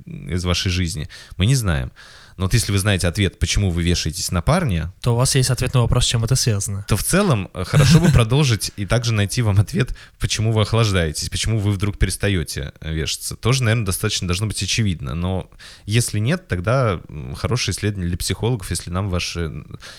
из 0.07 0.45
вашей 0.45 0.71
жизни, 0.71 1.09
мы 1.37 1.47
не 1.47 1.55
знаем. 1.55 1.93
Но 2.37 2.45
вот 2.45 2.55
если 2.55 2.73
вы 2.73 2.79
знаете 2.79 3.09
ответ, 3.09 3.39
почему 3.39 3.71
вы 3.71 3.83
вешаетесь 3.83 4.31
на 4.31 4.43
парня, 4.43 4.93
То 5.01 5.15
у 5.15 5.17
вас 5.17 5.35
есть 5.35 5.51
ответ 5.51 5.75
на 5.75 5.81
вопрос, 5.81 6.05
с 6.05 6.09
чем 6.09 6.25
это 6.25 6.35
связано. 6.37 6.85
то 6.89 6.97
в 6.97 7.03
целом 7.05 7.51
э, 7.55 7.65
хорошо 7.65 8.01
бы 8.01 8.11
продолжить 8.11 8.73
и 8.77 8.87
также 8.87 9.13
найти 9.13 9.43
вам 9.43 9.59
ответ, 9.61 9.97
почему 10.19 10.53
вы 10.53 10.63
охлаждаетесь, 10.63 11.29
почему 11.29 11.59
вы 11.59 11.73
вдруг 11.73 11.99
перестаете 11.99 12.73
э, 12.81 12.93
вешаться. 12.93 13.37
Тоже, 13.37 13.63
наверное, 13.63 13.87
достаточно 13.87 14.27
должно 14.27 14.47
быть 14.47 14.63
очевидно. 14.63 15.15
Но 15.15 15.51
если 15.85 16.19
нет, 16.19 16.49
тогда 16.49 17.01
хорошее 17.37 17.75
исследование 17.75 18.09
для 18.09 18.19
психологов, 18.19 18.71
если 18.71 18.91
нам 18.91 19.09
ваши, 19.09 19.53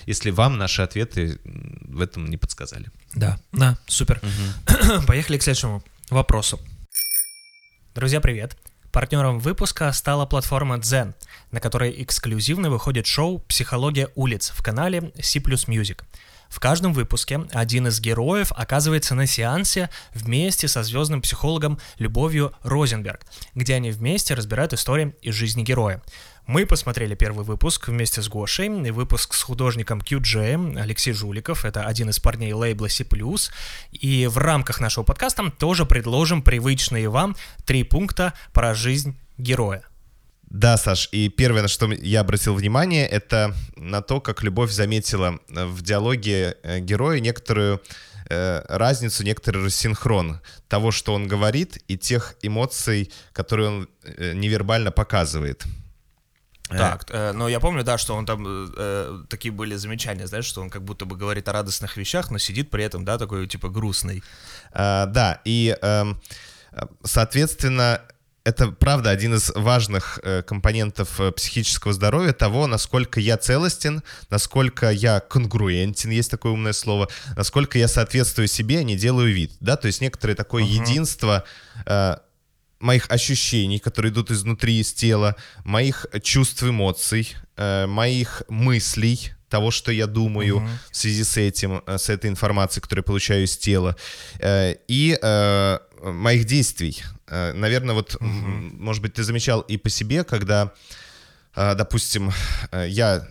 если 0.06 0.30
вам 0.30 0.58
наши 0.58 0.82
ответы 0.82 1.38
в 1.44 2.00
этом 2.00 2.26
не 2.26 2.36
подсказали. 2.36 2.90
Да, 3.14 3.38
да, 3.52 3.78
супер. 3.86 4.20
Поехали 5.06 5.38
к 5.38 5.42
следующему 5.42 5.82
вопросу. 6.10 6.58
Друзья, 7.94 8.20
привет. 8.20 8.56
Партнером 8.94 9.40
выпуска 9.40 9.90
стала 9.90 10.24
платформа 10.24 10.76
Zen, 10.76 11.14
на 11.50 11.58
которой 11.58 12.00
эксклюзивно 12.00 12.70
выходит 12.70 13.06
шоу 13.06 13.40
«Психология 13.40 14.08
улиц» 14.14 14.52
в 14.54 14.62
канале 14.62 15.10
C++ 15.20 15.40
Music. 15.40 16.00
В 16.48 16.60
каждом 16.60 16.92
выпуске 16.92 17.40
один 17.52 17.88
из 17.88 18.00
героев 18.00 18.52
оказывается 18.54 19.16
на 19.16 19.26
сеансе 19.26 19.90
вместе 20.14 20.68
со 20.68 20.84
звездным 20.84 21.22
психологом 21.22 21.80
Любовью 21.98 22.52
Розенберг, 22.62 23.22
где 23.56 23.74
они 23.74 23.90
вместе 23.90 24.34
разбирают 24.34 24.72
истории 24.72 25.16
из 25.22 25.34
жизни 25.34 25.64
героя. 25.64 26.00
Мы 26.46 26.66
посмотрели 26.66 27.14
первый 27.14 27.42
выпуск 27.42 27.88
вместе 27.88 28.20
с 28.20 28.28
Гошей, 28.28 28.66
и 28.66 28.90
выпуск 28.90 29.32
с 29.32 29.42
художником 29.42 30.00
QJ, 30.00 30.78
Алексей 30.78 31.14
Жуликов, 31.14 31.64
это 31.64 31.86
один 31.86 32.10
из 32.10 32.20
парней 32.20 32.52
лейбла 32.52 32.90
C++, 32.90 33.06
и 33.92 34.26
в 34.26 34.36
рамках 34.36 34.78
нашего 34.78 35.04
подкаста 35.04 35.50
тоже 35.50 35.86
предложим 35.86 36.42
привычные 36.42 37.08
вам 37.08 37.34
три 37.64 37.82
пункта 37.82 38.34
про 38.52 38.74
жизнь 38.74 39.16
героя. 39.38 39.84
Да, 40.42 40.76
Саш, 40.76 41.08
и 41.12 41.30
первое, 41.30 41.62
на 41.62 41.68
что 41.68 41.90
я 41.90 42.20
обратил 42.20 42.54
внимание, 42.54 43.06
это 43.06 43.54
на 43.76 44.02
то, 44.02 44.20
как 44.20 44.42
Любовь 44.42 44.70
заметила 44.70 45.40
э, 45.48 45.64
в 45.64 45.80
диалоге 45.80 46.58
э, 46.62 46.78
героя 46.80 47.20
некоторую 47.20 47.80
э, 48.28 48.62
разницу, 48.68 49.24
некоторый 49.24 49.64
рассинхрон 49.64 50.40
того, 50.68 50.90
что 50.90 51.14
он 51.14 51.26
говорит, 51.26 51.82
и 51.88 51.96
тех 51.96 52.36
эмоций, 52.42 53.10
которые 53.32 53.68
он 53.70 53.88
невербально 54.18 54.92
показывает. 54.92 55.64
Э, 56.70 56.78
Так, 56.78 57.06
э, 57.10 57.32
но 57.32 57.48
я 57.48 57.60
помню, 57.60 57.84
да, 57.84 57.98
что 57.98 58.14
он 58.14 58.24
там 58.26 58.44
э, 58.46 58.68
э, 58.76 59.22
такие 59.28 59.52
были 59.52 59.76
замечания, 59.76 60.26
знаешь, 60.26 60.46
что 60.46 60.62
он 60.62 60.70
как 60.70 60.82
будто 60.82 61.04
бы 61.04 61.16
говорит 61.16 61.48
о 61.48 61.52
радостных 61.52 61.96
вещах, 61.96 62.30
но 62.30 62.38
сидит 62.38 62.70
при 62.70 62.84
этом, 62.84 63.04
да, 63.04 63.18
такой 63.18 63.46
типа 63.46 63.68
грустный. 63.68 64.22
А, 64.72 65.06
да, 65.06 65.40
и, 65.44 65.76
э, 65.80 66.04
соответственно, 67.02 68.00
это, 68.44 68.68
правда, 68.68 69.10
один 69.10 69.34
из 69.34 69.50
важных 69.54 70.20
э, 70.22 70.42
компонентов 70.42 71.18
э, 71.18 71.32
психического 71.32 71.94
здоровья, 71.94 72.32
того, 72.32 72.66
насколько 72.66 73.18
я 73.18 73.38
целостен, 73.38 74.02
насколько 74.28 74.90
я 74.90 75.20
конгруентен, 75.20 76.10
есть 76.10 76.30
такое 76.30 76.52
умное 76.52 76.74
слово, 76.74 77.08
насколько 77.36 77.78
я 77.78 77.88
соответствую 77.88 78.48
себе, 78.48 78.80
а 78.80 78.82
не 78.82 78.96
делаю 78.96 79.32
вид, 79.34 79.52
да, 79.60 79.76
то 79.76 79.86
есть 79.86 80.02
некоторое 80.02 80.34
такое 80.34 80.62
единство 80.62 81.44
э, 81.86 82.16
моих 82.84 83.10
ощущений, 83.10 83.78
которые 83.78 84.12
идут 84.12 84.30
изнутри, 84.30 84.78
из 84.80 84.92
тела, 84.92 85.34
моих 85.64 86.06
чувств, 86.22 86.62
эмоций, 86.62 87.34
э, 87.56 87.86
моих 87.86 88.42
мыслей, 88.48 89.32
того, 89.48 89.70
что 89.70 89.92
я 89.92 90.06
думаю 90.06 90.58
в 90.90 90.96
связи 90.96 91.22
с 91.24 91.36
этим, 91.36 91.82
э, 91.86 91.98
с 91.98 92.08
этой 92.10 92.28
информацией, 92.30 92.82
которую 92.82 93.02
я 93.02 93.06
получаю 93.06 93.44
из 93.44 93.56
тела, 93.56 93.96
э, 94.40 94.74
и 94.88 95.18
э, 95.22 95.78
моих 96.02 96.44
действий. 96.44 97.02
Э, 97.28 97.52
Наверное, 97.54 97.94
вот, 97.94 98.16
м, 98.20 98.76
может 98.78 99.02
быть, 99.02 99.14
ты 99.14 99.22
замечал 99.22 99.60
и 99.60 99.76
по 99.78 99.88
себе, 99.90 100.24
когда, 100.24 100.72
э, 101.56 101.74
допустим, 101.74 102.32
э, 102.72 102.86
я 102.88 103.26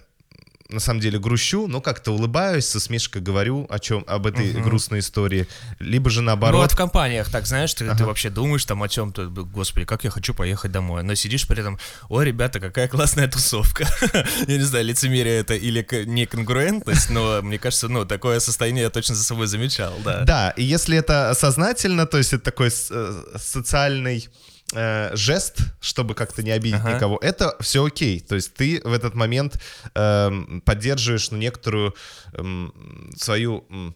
на 0.70 0.80
самом 0.80 1.02
деле 1.02 1.20
грущу, 1.20 1.68
но 1.68 1.82
как-то 1.82 2.12
улыбаюсь, 2.12 2.66
со 2.66 2.80
смешкой 2.80 3.22
говорю 3.22 3.68
о 3.70 3.80
чем, 3.80 4.04
об 4.08 4.26
этой 4.26 4.52
грустной 4.54 5.00
истории, 5.00 5.48
либо 5.80 6.10
же 6.10 6.22
Ну 6.22 6.28
наоборот. 6.28 6.62
вот 6.62 6.72
в 6.72 6.76
компаниях, 6.76 7.30
так 7.30 7.46
знаешь, 7.46 7.74
ты, 7.74 7.94
ты 7.96 8.06
вообще 8.06 8.30
думаешь 8.30 8.66
там 8.66 8.82
о 8.82 8.88
чем-то, 8.90 9.28
господи, 9.28 9.86
как 9.86 10.04
я 10.04 10.10
хочу 10.10 10.34
поехать 10.34 10.72
домой, 10.72 11.04
но 11.04 11.16
сидишь 11.16 11.48
при 11.48 11.60
этом, 11.60 11.78
ой, 12.10 12.26
ребята, 12.26 12.60
какая 12.60 12.88
классная 12.88 13.28
тусовка. 13.28 13.86
Я 14.48 14.58
не 14.58 14.64
знаю, 14.64 14.86
лицемерие 14.86 15.36
это 15.40 15.54
или 15.54 15.82
к- 15.82 16.06
неконгруентность, 16.06 17.10
но 17.10 17.42
мне 17.42 17.60
кажется, 17.60 17.88
ну, 17.90 18.06
такое 18.06 18.40
состояние 18.40 18.84
я 18.84 18.90
точно 18.90 19.16
за 19.16 19.24
собой 19.24 19.48
замечал, 19.48 19.94
да. 20.04 20.22
Да, 20.22 20.50
и 20.52 20.64
если 20.64 20.98
это 20.98 21.34
сознательно, 21.38 22.06
то 22.08 22.18
есть 22.18 22.34
это 22.34 22.44
такой 22.46 22.70
э, 22.90 23.24
социальный 23.38 24.28
э, 24.74 25.16
жест, 25.16 25.58
чтобы 25.80 26.16
как-то 26.16 26.44
не 26.44 26.52
обидеть 26.52 26.82
Ага. 26.82 26.96
никого, 26.96 27.18
это 27.22 27.56
все 27.60 27.86
окей. 27.86 28.20
То 28.20 28.36
есть 28.36 28.54
ты 28.54 28.82
в 28.84 28.94
этот 28.94 29.16
момент 29.16 29.60
эм, 29.96 30.62
поддерживаешь 30.66 31.32
ну, 31.32 31.38
некоторую 31.38 31.96
эм, 32.34 33.12
свою... 33.18 33.66
м, 33.70 33.96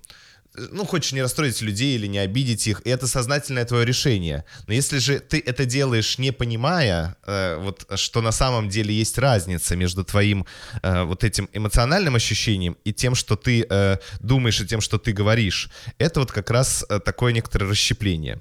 ну, 0.71 0.85
хочешь 0.85 1.13
не 1.13 1.21
расстроить 1.21 1.61
людей 1.61 1.95
или 1.95 2.07
не 2.07 2.19
обидеть 2.19 2.67
их, 2.67 2.81
и 2.85 2.89
это 2.89 3.07
сознательное 3.07 3.65
твое 3.65 3.85
решение. 3.85 4.43
Но 4.67 4.73
если 4.73 4.97
же 4.97 5.19
ты 5.19 5.43
это 5.45 5.65
делаешь, 5.65 6.17
не 6.17 6.31
понимая, 6.31 7.15
э, 7.25 7.57
вот, 7.59 7.85
что 7.95 8.21
на 8.21 8.31
самом 8.31 8.69
деле 8.69 8.93
есть 8.93 9.17
разница 9.17 9.75
между 9.75 10.03
твоим 10.03 10.45
э, 10.81 11.03
вот 11.03 11.23
этим 11.23 11.49
эмоциональным 11.53 12.15
ощущением 12.15 12.77
и 12.83 12.93
тем, 12.93 13.15
что 13.15 13.35
ты 13.35 13.65
э, 13.69 13.97
думаешь, 14.19 14.59
и 14.61 14.67
тем, 14.67 14.81
что 14.81 14.97
ты 14.97 15.11
говоришь, 15.11 15.69
это 15.97 16.19
вот 16.19 16.31
как 16.31 16.49
раз 16.49 16.85
э, 16.89 16.99
такое 16.99 17.33
некоторое 17.33 17.65
расщепление. 17.69 18.39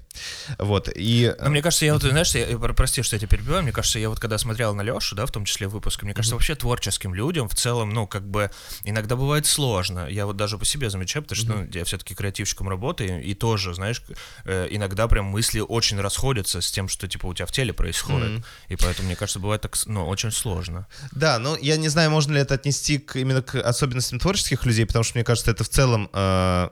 Вот, 0.58 0.88
и... 0.94 1.34
Но 1.40 1.50
мне 1.50 1.62
кажется, 1.62 1.84
я 1.84 1.94
вот, 1.94 2.02
знаешь, 2.02 2.34
я, 2.34 2.58
прости, 2.58 3.02
что 3.02 3.16
я 3.16 3.20
тебя 3.20 3.28
перебиваю, 3.28 3.62
мне 3.62 3.72
кажется, 3.72 3.98
я 3.98 4.08
вот 4.08 4.20
когда 4.20 4.38
смотрел 4.38 4.74
на 4.74 4.82
Лешу, 4.82 5.14
да, 5.14 5.26
в 5.26 5.32
том 5.32 5.44
числе 5.44 5.68
выпуск, 5.68 6.02
мне 6.02 6.14
кажется, 6.14 6.34
вообще 6.34 6.54
творческим 6.54 7.14
людям 7.14 7.48
в 7.48 7.54
целом, 7.54 7.90
ну, 7.90 8.06
как 8.06 8.28
бы, 8.28 8.50
иногда 8.84 9.16
бывает 9.16 9.46
сложно. 9.46 10.08
Я 10.08 10.26
вот 10.26 10.36
даже 10.36 10.58
по 10.58 10.64
себе 10.64 10.90
замечаю, 10.90 11.22
потому 11.22 11.38
что, 11.38 11.52
ну, 11.52 11.68
я 11.72 11.84
все-таки 11.84 12.05
креативщиком 12.14 12.68
работаю, 12.68 13.22
и 13.22 13.34
тоже, 13.34 13.74
знаешь, 13.74 14.02
э, 14.44 14.68
иногда 14.70 15.08
прям 15.08 15.26
мысли 15.26 15.60
очень 15.60 16.00
расходятся 16.00 16.60
с 16.60 16.70
тем, 16.70 16.88
что, 16.88 17.08
типа, 17.08 17.26
у 17.26 17.34
тебя 17.34 17.46
в 17.46 17.52
теле 17.52 17.72
происходит. 17.72 18.44
И 18.68 18.76
поэтому, 18.76 19.06
мне 19.06 19.16
кажется, 19.16 19.40
бывает 19.40 19.62
так, 19.62 19.76
ну, 19.86 20.06
очень 20.06 20.30
сложно. 20.30 20.86
Да, 21.12 21.38
но 21.38 21.56
я 21.56 21.76
не 21.76 21.88
знаю, 21.88 22.10
можно 22.10 22.34
ли 22.34 22.40
это 22.40 22.54
отнести 22.54 22.98
к, 22.98 23.16
именно 23.16 23.42
к 23.42 23.54
особенностям 23.56 24.18
творческих 24.18 24.64
людей, 24.66 24.86
потому 24.86 25.04
что 25.04 25.16
мне 25.18 25.24
кажется, 25.24 25.50
это 25.50 25.64
в 25.64 25.68
целом 25.68 26.10
э, 26.12 26.68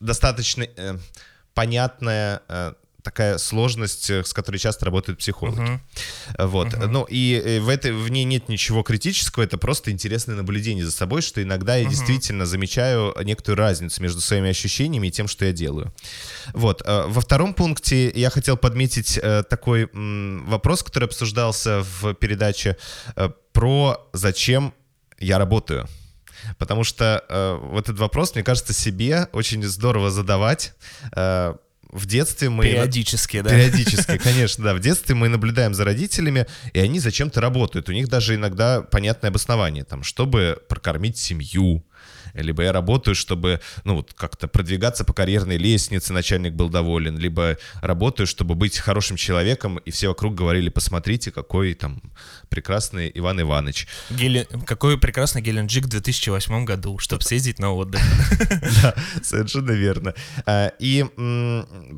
достаточно 0.00 0.64
э, 0.64 0.98
понятная 1.54 2.42
э, 2.48 2.74
такая 3.10 3.38
сложность, 3.38 4.08
э, 4.08 4.22
с 4.22 4.32
которой 4.32 4.58
часто 4.58 4.84
работают 4.84 5.18
психологи. 5.18 5.80
Вот. 6.38 6.68
Ну 6.78 7.04
и 7.10 7.42
э, 7.44 7.60
в 7.60 7.68
этой 7.68 7.92
в 7.92 8.08
ней 8.08 8.24
нет 8.24 8.48
ничего 8.48 8.82
критического, 8.82 9.42
это 9.42 9.58
просто 9.58 9.90
интересное 9.90 10.36
наблюдение 10.36 10.84
за 10.84 10.92
собой, 10.92 11.20
что 11.20 11.42
иногда 11.42 11.76
я 11.76 11.88
действительно 11.88 12.46
замечаю 12.46 13.14
некоторую 13.24 13.58
разницу 13.58 14.00
между 14.00 14.20
своими 14.20 14.50
ощущениями 14.50 15.08
и 15.08 15.10
тем, 15.10 15.26
что 15.26 15.44
я 15.44 15.52
делаю. 15.52 15.92
Вот. 16.54 16.82
э, 16.86 17.04
Во 17.08 17.20
втором 17.20 17.52
пункте 17.52 18.10
я 18.10 18.30
хотел 18.30 18.56
подметить 18.56 19.20
такой 19.48 19.88
вопрос, 19.92 20.82
который 20.82 21.04
обсуждался 21.04 21.84
в 22.00 22.14
передаче 22.14 22.76
про 23.52 24.08
зачем 24.12 24.72
я 25.18 25.38
работаю. 25.38 25.88
Потому 26.58 26.84
что 26.84 27.24
э, 27.28 27.58
вот 27.60 27.84
этот 27.84 27.98
вопрос, 27.98 28.34
мне 28.34 28.44
кажется, 28.44 28.72
себе 28.72 29.28
очень 29.32 29.62
здорово 29.64 30.10
задавать. 30.10 30.74
Э, 31.14 31.54
в 31.92 32.06
детстве 32.06 32.50
мы... 32.50 32.64
Периодически, 32.64 33.40
да. 33.40 33.50
Периодически, 33.50 34.18
конечно, 34.22 34.64
да. 34.64 34.74
В 34.74 34.80
детстве 34.80 35.14
мы 35.14 35.28
наблюдаем 35.28 35.74
за 35.74 35.84
родителями, 35.84 36.46
и 36.72 36.80
они 36.80 37.00
зачем-то 37.00 37.40
работают. 37.40 37.88
У 37.88 37.92
них 37.92 38.08
даже 38.08 38.34
иногда 38.34 38.82
понятное 38.82 39.30
обоснование, 39.30 39.84
там, 39.84 40.02
чтобы 40.02 40.62
прокормить 40.68 41.18
семью, 41.18 41.84
либо 42.34 42.62
я 42.62 42.72
работаю, 42.72 43.14
чтобы, 43.14 43.60
ну, 43.84 43.96
вот 43.96 44.12
как-то 44.14 44.48
продвигаться 44.48 45.04
по 45.04 45.12
карьерной 45.12 45.56
лестнице, 45.56 46.12
начальник 46.12 46.54
был 46.54 46.68
доволен, 46.68 47.18
либо 47.18 47.56
работаю, 47.82 48.26
чтобы 48.26 48.54
быть 48.54 48.78
хорошим 48.78 49.16
человеком, 49.16 49.78
и 49.78 49.90
все 49.90 50.08
вокруг 50.08 50.34
говорили, 50.34 50.68
посмотрите, 50.68 51.30
какой 51.30 51.74
там 51.74 52.00
прекрасный 52.48 53.10
Иван 53.14 53.40
Иванович. 53.40 53.86
Гелен- 54.10 54.64
Какой 54.66 54.98
прекрасный 54.98 55.42
Геленджик 55.42 55.84
в 55.84 55.88
2008 55.88 56.64
году, 56.64 56.98
чтобы 56.98 57.22
съездить 57.22 57.58
на 57.58 57.72
отдых. 57.72 58.00
Да, 58.82 58.94
совершенно 59.22 59.72
верно. 59.72 60.14
А, 60.46 60.72
И 60.78 61.04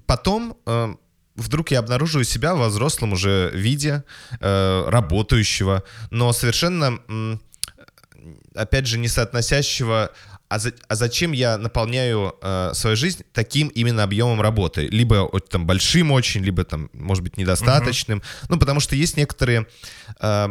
потом 0.07 0.57
э, 0.67 0.95
вдруг 1.37 1.71
я 1.71 1.79
обнаруживаю 1.81 2.25
себя 2.25 2.55
в 2.55 2.67
взрослом 2.69 3.13
уже 3.13 3.51
виде, 3.55 4.05
э, 4.41 4.85
работающего, 4.89 5.83
но 6.11 6.33
совершенно, 6.33 6.99
опять 8.55 8.87
же, 8.87 8.99
не 8.99 9.09
соотносящего 9.09 10.13
а, 10.49 10.59
за- 10.59 10.75
а 10.89 10.95
зачем 10.97 11.33
я 11.33 11.57
наполняю 11.57 12.35
э, 12.43 12.73
свою 12.75 12.95
жизнь 12.95 13.23
таким 13.33 13.69
именно 13.69 14.03
объемом 14.03 14.41
работы? 14.41 14.87
Либо 14.87 15.31
там 15.49 15.67
большим 15.67 16.13
очень, 16.13 16.43
либо 16.45 16.65
там, 16.65 16.91
может 16.93 17.25
быть, 17.25 17.39
недостаточным. 17.39 18.23
Ну, 18.51 18.59
потому 18.59 18.81
что 18.81 18.95
есть 18.95 19.17
некоторые 19.17 19.67
э, 20.21 20.49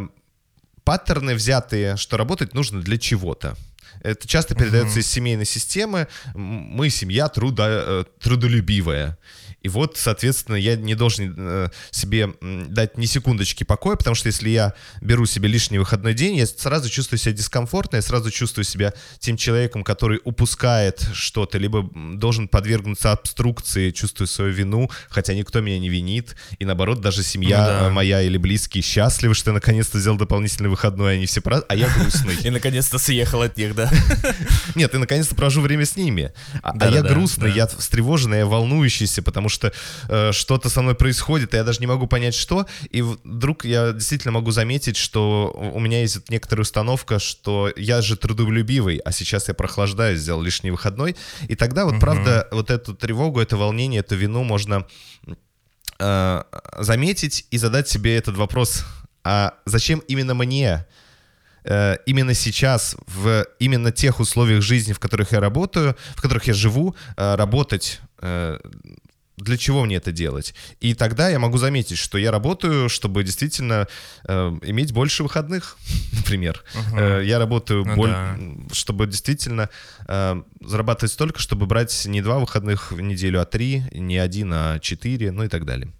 паттерны 0.84 1.34
взятые, 1.34 1.96
что 1.96 2.16
работать 2.16 2.54
нужно 2.54 2.80
для 2.82 2.98
чего-то. 2.98 3.56
Это 4.02 4.26
часто 4.26 4.54
передается 4.56 4.98
из 4.98 5.06
семейной 5.06 5.44
системы. 5.44 6.08
Мы 6.34 6.90
семья 6.90 7.28
трудо, 7.28 7.64
э, 7.68 8.04
трудолюбивая. 8.20 9.18
И 9.62 9.68
вот, 9.68 9.96
соответственно, 9.96 10.56
я 10.56 10.76
не 10.76 10.94
должен 10.94 11.34
э, 11.36 11.68
себе 11.90 12.34
дать 12.40 12.98
ни 12.98 13.06
секундочки 13.06 13.64
покоя, 13.64 13.96
потому 13.96 14.14
что 14.14 14.26
если 14.26 14.48
я 14.48 14.74
беру 15.00 15.26
себе 15.26 15.48
лишний 15.48 15.78
выходной 15.78 16.14
день, 16.14 16.36
я 16.36 16.46
сразу 16.46 16.88
чувствую 16.88 17.18
себя 17.18 17.32
дискомфортно, 17.32 17.96
я 17.96 18.02
сразу 18.02 18.30
чувствую 18.30 18.64
себя 18.64 18.92
тем 19.18 19.36
человеком, 19.36 19.84
который 19.84 20.20
упускает 20.24 21.06
что-то, 21.14 21.58
либо 21.58 21.88
должен 21.94 22.48
подвергнуться 22.48 23.12
обструкции, 23.12 23.90
чувствую 23.90 24.26
свою 24.26 24.52
вину, 24.52 24.90
хотя 25.08 25.34
никто 25.34 25.60
меня 25.60 25.78
не 25.78 25.88
винит. 25.88 26.34
И 26.58 26.64
наоборот, 26.64 27.00
даже 27.00 27.22
семья 27.22 27.58
Ну 27.58 27.84
да. 27.86 27.90
моя 27.90 28.22
или 28.22 28.36
близкие 28.36 28.82
счастливы, 28.82 29.34
что 29.34 29.50
я 29.50 29.54
наконец-то 29.54 29.98
взял 29.98 30.16
дополнительный 30.16 30.70
выходной, 30.70 31.14
они 31.14 31.26
все 31.26 31.40
празднуют, 31.40 31.70
а 31.70 31.76
я 31.76 31.88
грустный. 31.88 32.34
И 32.42 32.50
наконец-то 32.50 32.98
съехал 32.98 33.42
от 33.42 33.56
них, 33.56 33.74
да. 33.74 33.90
Нет, 34.74 34.90
ты 34.90 34.98
наконец-то 34.98 35.34
провожу 35.34 35.60
время 35.60 35.84
с 35.86 35.96
ними. 35.96 36.32
А, 36.62 36.72
а 36.78 36.90
я 36.90 37.02
грустный, 37.02 37.52
я 37.52 37.66
встревоженный, 37.66 38.38
я 38.38 38.46
волнующийся, 38.46 39.22
потому 39.22 39.48
что 39.52 39.72
э, 40.08 40.32
что-то 40.32 40.68
со 40.68 40.82
мной 40.82 40.94
происходит, 40.94 41.54
и 41.54 41.56
я 41.56 41.64
даже 41.64 41.80
не 41.80 41.86
могу 41.86 42.06
понять, 42.06 42.34
что. 42.34 42.66
И 42.90 43.02
вдруг 43.02 43.64
я 43.64 43.92
действительно 43.92 44.32
могу 44.32 44.50
заметить, 44.50 44.96
что 44.96 45.52
у 45.74 45.80
меня 45.80 46.00
есть 46.00 46.28
некоторая 46.30 46.62
установка, 46.62 47.18
что 47.18 47.70
я 47.76 48.02
же 48.02 48.16
трудолюбивый, 48.16 48.98
а 48.98 49.12
сейчас 49.12 49.48
я 49.48 49.54
прохлаждаюсь, 49.54 50.20
сделал 50.20 50.42
лишний 50.42 50.70
выходной. 50.70 51.16
И 51.48 51.54
тогда 51.54 51.84
вот, 51.84 52.00
правда, 52.00 52.48
вот 52.50 52.70
эту 52.70 52.94
тревогу, 52.94 53.40
это 53.40 53.56
волнение, 53.56 54.00
эту 54.00 54.16
вину 54.16 54.42
можно 54.44 54.86
э, 55.98 56.42
заметить 56.78 57.46
и 57.50 57.58
задать 57.58 57.88
себе 57.88 58.16
этот 58.16 58.36
вопрос, 58.36 58.84
а 59.24 59.54
зачем 59.66 60.00
именно 60.08 60.34
мне 60.34 60.86
э, 61.64 61.96
именно 62.06 62.34
сейчас, 62.34 62.96
в 63.06 63.46
именно 63.58 63.92
тех 63.92 64.20
условиях 64.20 64.62
жизни, 64.62 64.92
в 64.92 64.98
которых 64.98 65.32
я 65.32 65.40
работаю, 65.40 65.96
в 66.16 66.22
которых 66.22 66.44
я 66.44 66.54
живу, 66.54 66.94
э, 67.16 67.34
работать, 67.36 68.00
э, 68.20 68.58
для 69.42 69.56
чего 69.56 69.84
мне 69.84 69.96
это 69.96 70.12
делать? 70.12 70.54
И 70.80 70.94
тогда 70.94 71.28
я 71.28 71.38
могу 71.38 71.58
заметить, 71.58 71.98
что 71.98 72.18
я 72.18 72.30
работаю, 72.30 72.88
чтобы 72.88 73.24
действительно 73.24 73.88
э, 74.24 74.58
иметь 74.62 74.92
больше 74.92 75.22
выходных, 75.22 75.76
например. 76.12 76.62
Э, 76.96 77.22
я 77.24 77.38
работаю, 77.38 77.84
Ну 77.84 77.96
боль- 77.96 78.10
да. 78.10 78.36
чтобы 78.72 79.06
действительно 79.06 79.68
э, 80.08 80.42
зарабатывать 80.60 81.12
столько, 81.12 81.40
чтобы 81.40 81.66
брать 81.66 82.06
не 82.06 82.22
два 82.22 82.38
выходных 82.38 82.92
в 82.92 83.00
неделю, 83.00 83.40
а 83.40 83.44
три, 83.44 83.82
не 83.92 84.18
один, 84.18 84.52
а 84.52 84.78
четыре, 84.78 85.30
ну 85.32 85.44
и 85.44 85.48
так 85.48 85.64
далее. 85.64 85.92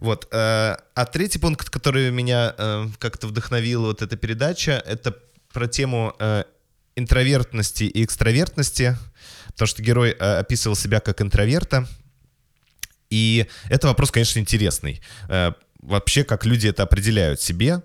Вот. 0.00 0.26
э, 0.32 0.76
А 0.94 1.04
третий 1.12 1.38
пункт, 1.38 1.68
который 1.70 2.10
меня 2.10 2.54
э, 2.56 2.86
как-то 2.98 3.26
вдохновила 3.26 3.86
вот 3.88 4.02
эта 4.02 4.16
передача, 4.16 4.82
это 4.86 5.14
про 5.52 5.66
тему 5.66 6.14
э, 6.18 6.44
интровертности 6.96 7.84
и 7.84 8.04
экстравертности, 8.04 8.96
потому 9.48 9.66
что 9.68 9.82
герой 9.82 10.10
э, 10.18 10.38
описывал 10.38 10.76
себя 10.76 11.00
как 11.00 11.20
интроверта, 11.20 11.86
и 13.10 13.46
это 13.68 13.88
вопрос, 13.88 14.10
конечно, 14.10 14.38
интересный. 14.38 15.00
Э, 15.28 15.52
Вообще, 15.82 16.24
как 16.24 16.44
люди 16.44 16.68
это 16.68 16.82
определяют 16.82 17.40
себе, 17.40 17.80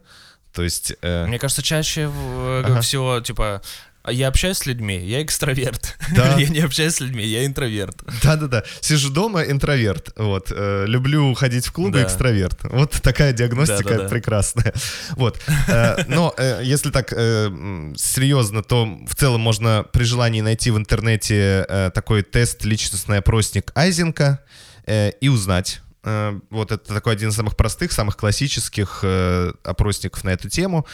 то 0.53 0.63
есть... 0.63 0.93
э, 1.01 1.25
Мне 1.27 1.39
кажется, 1.39 1.61
чаще 1.63 2.07
в- 2.07 2.63
Ага. 2.65 2.81
всего, 2.81 3.21
типа, 3.21 3.61
я 4.07 4.27
общаюсь 4.27 4.57
с 4.57 4.65
людьми, 4.65 4.97
я 4.99 5.23
экстраверт. 5.23 5.95
Да. 6.13 6.35
Я 6.37 6.47
не 6.49 6.59
общаюсь 6.59 6.95
с 6.95 6.99
людьми, 6.99 7.25
я 7.25 7.45
интроверт. 7.45 7.95
Да-да-да. 8.21 8.63
Сижу 8.81 9.09
дома, 9.11 9.43
интроверт. 9.43 10.09
Вот. 10.17 10.51
Э, 10.51 10.83
люблю 10.87 11.33
ходить 11.35 11.65
в 11.65 11.71
клубы, 11.71 11.99
Да. 11.99 12.03
экстраверт. 12.03 12.59
Вот 12.65 12.91
такая 13.01 13.31
диагностика 13.33 13.83
Да-да-да. 13.89 14.09
прекрасная. 14.09 14.73
Вот. 15.15 15.39
Э, 15.69 16.03
но 16.07 16.33
э, 16.37 16.59
если 16.63 16.91
так 16.91 17.13
э, 17.13 17.93
серьезно, 17.97 18.61
то 18.61 18.85
в 19.07 19.15
целом 19.15 19.39
можно 19.41 19.85
при 19.91 20.03
желании 20.03 20.41
найти 20.41 20.69
в 20.69 20.77
интернете 20.77 21.65
э, 21.67 21.91
такой 21.95 22.21
тест 22.23 22.63
личностный 22.65 23.19
опросник 23.19 23.71
Айзенка 23.73 24.41
э, 24.85 25.11
и 25.21 25.27
узнать. 25.27 25.81
Э, 26.03 26.39
вот 26.49 26.71
это 26.71 26.93
такой 26.93 27.13
один 27.13 27.29
из 27.29 27.35
самых 27.35 27.55
простых, 27.55 27.91
самых 27.91 28.17
классических 28.17 28.99
э, 29.03 29.53
опросников 29.63 30.23
на 30.23 30.29
эту 30.29 30.49
тему. 30.49 30.85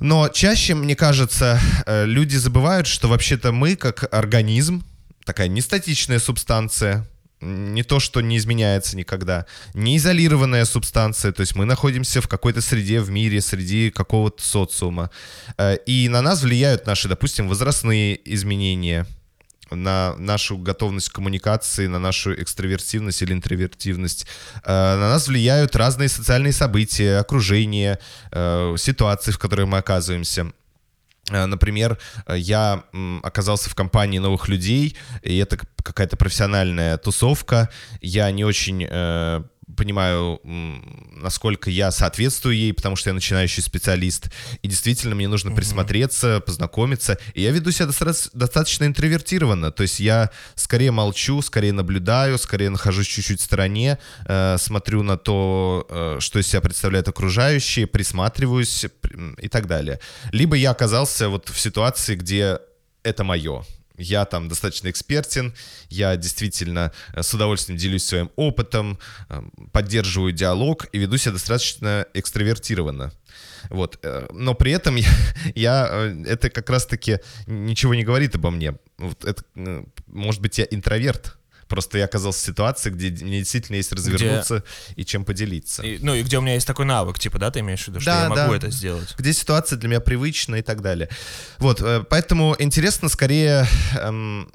Но 0.00 0.28
чаще, 0.28 0.74
мне 0.74 0.94
кажется, 0.94 1.60
э, 1.86 2.04
люди 2.04 2.36
забывают, 2.36 2.86
что 2.86 3.08
вообще-то 3.08 3.52
мы, 3.52 3.76
как 3.76 4.12
организм, 4.12 4.84
такая 5.24 5.48
нестатичная 5.48 6.18
субстанция, 6.18 7.06
не 7.40 7.82
то, 7.82 8.00
что 8.00 8.20
не 8.20 8.36
изменяется 8.36 8.96
никогда, 8.96 9.46
не 9.74 9.96
изолированная 9.96 10.64
субстанция, 10.64 11.32
то 11.32 11.40
есть 11.40 11.54
мы 11.54 11.64
находимся 11.64 12.20
в 12.20 12.28
какой-то 12.28 12.60
среде 12.60 13.00
в 13.00 13.10
мире, 13.10 13.40
среди 13.40 13.90
какого-то 13.90 14.42
социума, 14.42 15.10
Э, 15.56 15.76
и 15.86 16.08
на 16.08 16.22
нас 16.22 16.42
влияют 16.42 16.86
наши, 16.86 17.08
допустим, 17.08 17.48
возрастные 17.48 18.20
изменения, 18.32 19.06
на 19.70 20.14
нашу 20.18 20.58
готовность 20.58 21.08
к 21.10 21.14
коммуникации, 21.14 21.86
на 21.86 21.98
нашу 21.98 22.34
экстравертивность 22.34 23.22
или 23.22 23.32
интровертивность. 23.32 24.26
Э, 24.64 24.96
На 24.96 25.08
нас 25.08 25.28
влияют 25.28 25.76
разные 25.76 26.08
социальные 26.08 26.52
события, 26.52 27.18
окружение, 27.18 27.98
э, 28.32 28.74
ситуации, 28.78 29.32
в 29.32 29.38
которых 29.38 29.66
мы 29.66 29.78
оказываемся. 29.78 30.52
Э, 31.30 31.46
Например, 31.46 31.98
я 32.28 32.84
оказался 33.22 33.70
в 33.70 33.74
компании 33.74 34.18
новых 34.18 34.48
людей, 34.48 34.96
и 35.22 35.36
это 35.38 35.58
какая-то 35.82 36.16
профессиональная 36.16 36.96
тусовка. 36.96 37.68
Я 38.00 38.30
не 38.30 38.44
очень 38.44 38.86
понимаю, 39.78 40.40
насколько 40.44 41.70
я 41.70 41.90
соответствую 41.90 42.56
ей, 42.56 42.72
потому 42.72 42.96
что 42.96 43.10
я 43.10 43.14
начинающий 43.14 43.62
специалист. 43.62 44.30
И 44.62 44.68
действительно, 44.68 45.14
мне 45.14 45.28
нужно 45.28 45.52
присмотреться, 45.52 46.40
познакомиться. 46.40 47.18
И 47.34 47.42
я 47.42 47.52
веду 47.52 47.70
себя 47.70 47.86
достаточно 47.86 48.84
интровертированно. 48.84 49.70
То 49.70 49.82
есть 49.82 50.00
я 50.00 50.30
скорее 50.54 50.90
молчу, 50.90 51.40
скорее 51.42 51.72
наблюдаю, 51.72 52.38
скорее 52.38 52.70
нахожусь 52.70 53.06
чуть-чуть 53.06 53.40
в 53.40 53.44
стороне, 53.44 53.98
э, 54.26 54.56
смотрю 54.58 55.02
на 55.02 55.16
то, 55.16 55.86
э, 55.88 56.16
что 56.20 56.38
из 56.40 56.48
себя 56.48 56.60
представляют 56.60 57.08
окружающие, 57.08 57.86
присматриваюсь 57.86 58.86
и 59.38 59.48
так 59.48 59.66
далее. 59.66 60.00
Либо 60.32 60.56
я 60.56 60.72
оказался 60.72 61.28
вот 61.28 61.48
в 61.48 61.58
ситуации, 61.58 62.16
где 62.16 62.58
это 63.04 63.24
мое. 63.24 63.64
Я 63.98 64.24
там 64.24 64.48
достаточно 64.48 64.88
экспертен, 64.88 65.54
я 65.90 66.16
действительно 66.16 66.92
э, 67.12 67.22
с 67.22 67.34
удовольствием 67.34 67.78
делюсь 67.78 68.04
своим 68.04 68.30
опытом, 68.36 68.98
э, 69.28 69.42
поддерживаю 69.72 70.32
диалог 70.32 70.86
и 70.92 70.98
веду 70.98 71.16
себя 71.16 71.32
достаточно 71.32 72.06
экстравертированно. 72.14 73.12
Вот. 73.70 73.98
э, 74.02 74.28
Но 74.32 74.54
при 74.54 74.72
этом 74.72 74.96
я, 74.96 75.08
я, 75.54 75.88
э, 75.90 76.24
это 76.26 76.48
как 76.50 76.70
раз-таки 76.70 77.18
ничего 77.46 77.94
не 77.94 78.04
говорит 78.04 78.34
обо 78.36 78.50
мне. 78.50 78.74
Вот 78.98 79.24
это, 79.24 79.42
может 80.06 80.40
быть, 80.40 80.58
я 80.58 80.66
интроверт. 80.70 81.37
Просто 81.68 81.98
я 81.98 82.04
оказался 82.06 82.40
в 82.40 82.46
ситуации, 82.46 82.90
где 82.90 83.10
мне 83.24 83.38
действительно 83.40 83.76
есть 83.76 83.92
развернуться 83.92 84.64
и 84.96 85.04
чем 85.04 85.24
поделиться. 85.24 85.82
И- 85.82 85.98
ну 86.00 86.14
и 86.14 86.22
где 86.22 86.38
у 86.38 86.40
меня 86.40 86.54
есть 86.54 86.66
такой 86.66 86.86
навык, 86.86 87.18
типа, 87.18 87.38
да, 87.38 87.50
ты 87.50 87.60
имеешь 87.60 87.84
в 87.84 87.88
виду, 87.88 88.00
что 88.00 88.10
Да, 88.10 88.22
я 88.24 88.28
могу 88.28 88.50
да. 88.52 88.56
это 88.56 88.70
сделать? 88.70 89.14
где 89.18 89.32
ситуация 89.32 89.76
для 89.78 89.88
меня 89.88 90.00
привычна 90.00 90.56
и 90.56 90.62
так 90.62 90.80
далее. 90.82 91.08
Вот, 91.58 91.80
э, 91.82 92.04
поэтому 92.08 92.56
интересно 92.58 93.08
скорее 93.08 93.66
эм, 94.00 94.50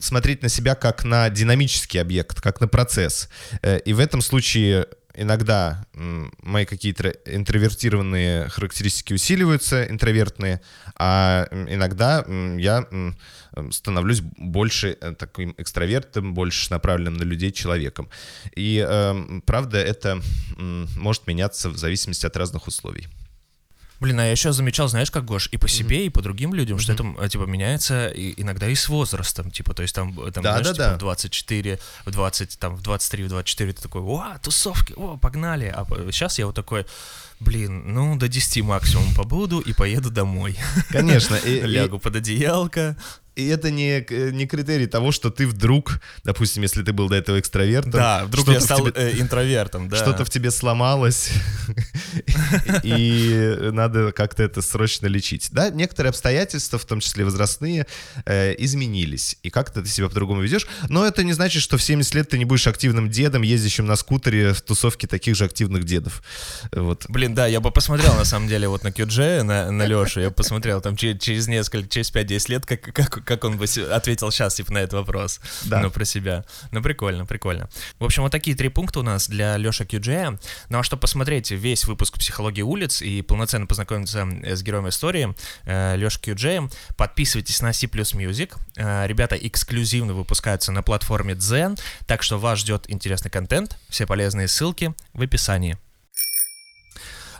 смотреть 0.00 0.42
на 0.42 0.48
себя 0.48 0.74
как 0.74 1.04
на 1.04 1.30
динамический 1.30 2.00
объект, 2.00 2.40
как 2.40 2.60
на 2.60 2.68
процесс. 2.68 3.28
Э, 3.62 3.78
И 3.84 3.92
в 3.92 3.98
этом 4.00 4.20
случае 4.20 4.86
иногда 5.14 5.86
мои 5.94 6.64
какие-то 6.64 7.08
интровертированные 7.26 8.48
характеристики 8.48 9.12
усиливаются, 9.12 9.84
интровертные, 9.84 10.60
а 10.96 11.46
иногда 11.68 12.24
я 12.58 12.86
становлюсь 13.70 14.20
больше 14.20 14.96
э, 15.00 15.14
таким 15.18 15.54
экстравертом, 15.58 16.32
больше 16.32 16.70
направленным 16.70 17.14
на 17.14 17.24
людей 17.24 17.52
человеком. 17.52 18.08
И 18.56 18.78
эм, 18.78 19.42
правда, 19.42 19.78
это 19.78 20.20
может 20.56 21.26
меняться 21.26 21.68
в 21.68 21.76
зависимости 21.76 22.24
от 22.24 22.36
разных 22.36 22.66
условий. 22.66 23.08
Блин, 24.02 24.18
а 24.18 24.24
я 24.24 24.32
еще 24.32 24.52
замечал, 24.52 24.88
знаешь, 24.88 25.12
как 25.12 25.24
Гош, 25.24 25.48
и 25.52 25.56
по 25.58 25.68
себе, 25.68 26.06
и 26.06 26.08
по 26.08 26.22
другим 26.22 26.52
людям, 26.54 26.80
что 26.80 26.92
это, 26.92 27.28
типа, 27.28 27.44
меняется 27.44 28.08
и- 28.08 28.34
иногда 28.42 28.66
и 28.66 28.74
с 28.74 28.88
возрастом, 28.88 29.52
типа, 29.52 29.74
то 29.74 29.82
есть 29.82 29.94
там, 29.94 30.18
э, 30.20 30.32
там 30.32 30.42
Да, 30.42 30.50
знаешь, 30.58 30.66
да, 30.66 30.72
типа, 30.72 30.84
да. 30.88 30.94
в 30.96 30.98
24, 30.98 31.78
в 32.04 32.10
20, 32.10 32.58
там, 32.58 32.74
в 32.74 32.82
23, 32.82 33.24
в 33.24 33.28
24 33.28 33.72
ты 33.72 33.80
такой, 33.80 34.02
о, 34.02 34.38
тусовки, 34.42 34.92
о, 34.96 35.16
погнали, 35.18 35.72
а 35.72 35.86
сейчас 36.10 36.40
я 36.40 36.46
вот 36.46 36.56
такой, 36.56 36.84
блин, 37.38 37.94
ну, 37.94 38.16
до 38.16 38.26
10 38.26 38.60
максимум 38.62 39.14
побуду 39.14 39.60
и 39.60 39.72
поеду 39.72 40.10
домой. 40.10 40.58
Конечно, 40.90 41.36
и, 41.36 41.58
и- 41.58 41.60
Лягу 41.62 42.00
под 42.00 42.16
одеялко. 42.16 42.96
И 43.36 43.46
это 43.48 43.70
не, 43.70 44.00
к- 44.02 44.10
не 44.32 44.46
критерий 44.46 44.86
того, 44.86 45.12
что 45.12 45.30
ты 45.30 45.46
вдруг, 45.46 46.00
допустим, 46.24 46.62
если 46.62 46.82
ты 46.82 46.92
был 46.92 47.08
до 47.08 47.16
этого 47.16 47.38
экстравертом, 47.40 47.92
Да, 47.92 48.24
вдруг 48.26 48.48
я 48.48 48.60
стал 48.60 48.86
тебе- 48.86 48.92
э, 48.96 49.20
интровертом, 49.20 49.88
да. 49.88 49.96
что-то 49.96 50.24
в 50.24 50.30
тебе 50.30 50.50
сломалось, 50.50 51.30
и 52.82 53.58
надо 53.72 54.12
как-то 54.12 54.42
это 54.42 54.62
срочно 54.62 55.06
лечить. 55.06 55.48
Да, 55.52 55.70
некоторые 55.70 56.10
обстоятельства, 56.10 56.78
в 56.78 56.84
том 56.84 57.00
числе 57.00 57.24
возрастные, 57.24 57.86
э, 58.26 58.54
изменились, 58.58 59.36
и 59.42 59.50
как-то 59.50 59.82
ты 59.82 59.88
себя 59.88 60.08
по-другому 60.08 60.42
ведешь, 60.42 60.66
но 60.88 61.06
это 61.06 61.22
не 61.24 61.32
значит, 61.32 61.62
что 61.62 61.76
в 61.76 61.82
70 61.82 62.14
лет 62.14 62.28
ты 62.28 62.38
не 62.38 62.44
будешь 62.44 62.66
активным 62.66 63.10
дедом, 63.10 63.42
ездящим 63.42 63.86
на 63.86 63.96
скутере 63.96 64.52
в 64.52 64.60
тусовке 64.62 65.06
таких 65.06 65.36
же 65.36 65.44
активных 65.44 65.84
дедов. 65.84 66.22
Вот. 66.72 67.04
Блин, 67.08 67.34
да, 67.34 67.46
я 67.46 67.60
бы 67.60 67.70
посмотрел, 67.70 68.14
на 68.14 68.24
самом 68.24 68.48
деле, 68.48 68.68
вот 68.68 68.84
на 68.84 68.88
QJ, 68.88 69.42
на, 69.42 69.70
на 69.70 69.86
Лешу, 69.86 70.20
я 70.20 70.30
посмотрел 70.30 70.80
там 70.80 70.96
че- 70.96 71.18
через 71.18 71.48
несколько, 71.48 71.88
через 71.88 72.10
5-10 72.12 72.50
лет, 72.50 72.66
как, 72.66 72.82
как, 72.82 73.21
как 73.24 73.44
он 73.44 73.56
бы 73.56 73.64
ответил 73.64 74.30
сейчас, 74.30 74.54
типа, 74.54 74.72
на 74.72 74.78
этот 74.78 74.94
вопрос. 74.94 75.40
Да. 75.64 75.80
Ну, 75.80 75.90
про 75.90 76.04
себя. 76.04 76.44
Ну, 76.70 76.82
прикольно, 76.82 77.26
прикольно. 77.26 77.68
В 77.98 78.04
общем, 78.04 78.22
вот 78.22 78.32
такие 78.32 78.56
три 78.56 78.68
пункта 78.68 79.00
у 79.00 79.02
нас 79.02 79.28
для 79.28 79.56
Леши 79.56 79.84
QJ. 79.84 80.40
Ну, 80.68 80.78
а 80.78 80.82
чтобы 80.82 81.00
посмотреть 81.00 81.50
весь 81.50 81.84
выпуск 81.84 82.18
«Психологии 82.18 82.62
улиц» 82.62 83.02
и 83.02 83.22
полноценно 83.22 83.66
познакомиться 83.66 84.26
э, 84.42 84.56
с 84.56 84.62
героем 84.62 84.88
истории 84.88 85.34
э, 85.64 85.96
Леши 85.96 86.18
QJ, 86.20 86.72
подписывайтесь 86.96 87.60
на 87.62 87.72
C 87.72 87.86
Music. 87.86 88.56
Э, 88.76 89.06
Ребята 89.06 89.36
эксклюзивно 89.36 90.14
выпускаются 90.14 90.72
на 90.72 90.82
платформе 90.82 91.34
Zen, 91.34 91.78
так 92.06 92.22
что 92.22 92.38
вас 92.38 92.60
ждет 92.60 92.84
интересный 92.88 93.30
контент. 93.30 93.78
Все 93.88 94.06
полезные 94.06 94.48
ссылки 94.48 94.94
в 95.12 95.22
описании. 95.22 95.78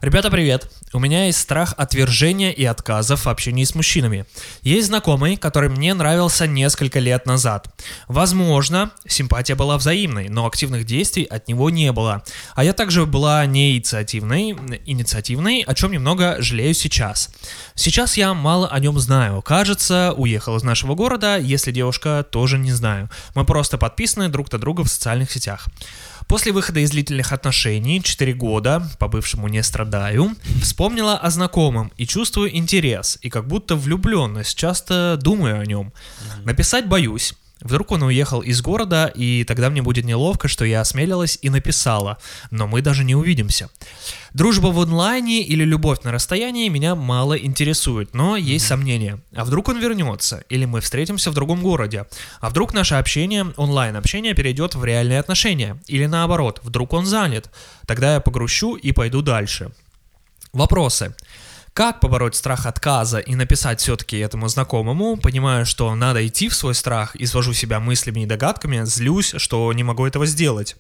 Ребята, 0.03 0.33
привет! 0.33 0.69
У 0.93 0.99
меня 0.99 1.27
есть 1.27 1.39
страх 1.39 1.75
отвержения 1.77 2.51
и 2.51 2.65
отказов 2.65 3.25
в 3.25 3.29
общении 3.29 3.63
с 3.63 3.77
мужчинами. 3.77 4.27
Есть 4.63 4.89
знакомый, 4.89 5.37
который 5.37 5.69
мне 5.69 5.95
нравился 5.95 6.49
несколько 6.49 6.99
лет 6.99 7.25
назад. 7.25 7.69
Возможно, 8.09 8.91
симпатия 9.07 9.55
была 9.55 9.79
взаимной, 9.79 10.29
но 10.29 10.45
активных 10.45 10.87
действий 10.87 11.23
от 11.23 11.47
него 11.47 11.71
не 11.71 11.93
было. 11.93 12.25
А 12.57 12.65
я 12.65 12.73
также 12.73 13.07
была 13.07 13.47
не 13.47 13.77
инициативной, 13.77 14.57
инициативной, 14.87 15.61
о 15.61 15.73
чем 15.73 15.93
немного 15.93 16.43
жалею 16.43 16.75
сейчас. 16.75 17.31
Сейчас 17.77 18.17
я 18.17 18.35
мало 18.35 18.67
о 18.67 18.81
нем 18.81 18.99
знаю. 18.99 19.41
Кажется, 19.41 20.15
уехал 20.17 20.57
из 20.57 20.65
нашего 20.65 20.97
города, 20.97 21.39
если 21.39 21.71
девушка, 21.71 22.27
тоже 22.29 22.59
не 22.59 22.73
знаю. 22.73 23.09
Мы 23.37 23.45
просто 23.45 23.79
подписаны 23.79 24.29
друг 24.29 24.51
на 24.51 24.59
друга 24.59 24.83
в 24.83 24.89
социальных 24.89 25.31
сетях. 25.31 25.69
После 26.33 26.51
выхода 26.51 26.81
из 26.81 26.93
длительных 26.93 27.35
отношений, 27.35 28.03
4 28.03 28.33
года, 28.33 28.89
по 28.99 29.07
бывшему 29.07 29.49
не 29.49 29.63
страдаю, 29.63 30.35
вспомнила 30.63 31.19
о 31.19 31.29
знакомом 31.29 31.93
и 31.99 32.07
чувствую 32.07 32.57
интерес, 32.57 33.19
и 33.21 33.29
как 33.29 33.47
будто 33.47 33.77
влюбленность, 33.77 34.57
часто 34.57 35.19
думаю 35.21 35.61
о 35.61 35.67
нем. 35.67 35.93
Написать 36.47 36.89
боюсь. 36.89 37.35
Вдруг 37.63 37.93
он 37.93 38.03
уехал 38.03 38.41
из 38.41 38.61
города, 38.61 39.07
и 39.07 39.45
тогда 39.45 39.71
мне 39.71 39.83
будет 39.83 40.05
неловко, 40.05 40.49
что 40.49 40.65
я 40.65 40.81
осмелилась 40.81 41.39
и 41.43 41.51
написала, 41.51 42.19
но 42.51 42.67
мы 42.67 42.83
даже 42.83 43.05
не 43.05 43.15
увидимся. 43.15 43.69
Дружба 44.35 44.69
в 44.69 44.81
онлайне 44.81 45.43
или 45.43 45.65
любовь 45.65 46.03
на 46.03 46.13
расстоянии 46.13 46.69
меня 46.69 46.95
мало 46.95 47.35
интересует, 47.35 48.15
но 48.15 48.37
есть 48.37 48.67
сомнения. 48.67 49.21
А 49.35 49.45
вдруг 49.45 49.69
он 49.69 49.79
вернется, 49.79 50.45
или 50.49 50.65
мы 50.65 50.81
встретимся 50.81 51.31
в 51.31 51.35
другом 51.35 51.63
городе? 51.63 52.07
А 52.41 52.51
вдруг 52.51 52.73
наше 52.73 52.95
общение, 52.95 53.53
онлайн-общение 53.57 54.35
перейдет 54.35 54.75
в 54.75 54.85
реальные 54.85 55.21
отношения? 55.21 55.79
Или 55.87 56.07
наоборот, 56.07 56.61
вдруг 56.63 56.93
он 56.93 57.07
занят? 57.07 57.51
Тогда 57.87 58.15
я 58.15 58.21
погрущу 58.21 58.75
и 58.75 58.93
пойду 58.93 59.23
дальше. 59.23 59.71
Вопросы. 60.53 61.15
Как 61.73 62.01
побороть 62.01 62.35
страх 62.35 62.67
отказа 62.67 63.19
и 63.19 63.35
написать 63.35 63.81
все-таки 63.81 64.19
этому 64.19 64.47
знакомому, 64.49 65.17
понимая, 65.17 65.65
что 65.65 65.95
надо 65.95 66.27
идти 66.27 66.51
в 66.51 66.55
свой 66.55 66.75
страх, 66.75 67.17
извожу 67.17 67.55
себя 67.55 67.81
мыслями 67.81 68.21
и 68.21 68.27
догадками, 68.27 68.85
злюсь, 68.85 69.35
что 69.39 69.73
не 69.73 69.83
могу 69.83 70.07
этого 70.07 70.27
сделать. 70.27 70.77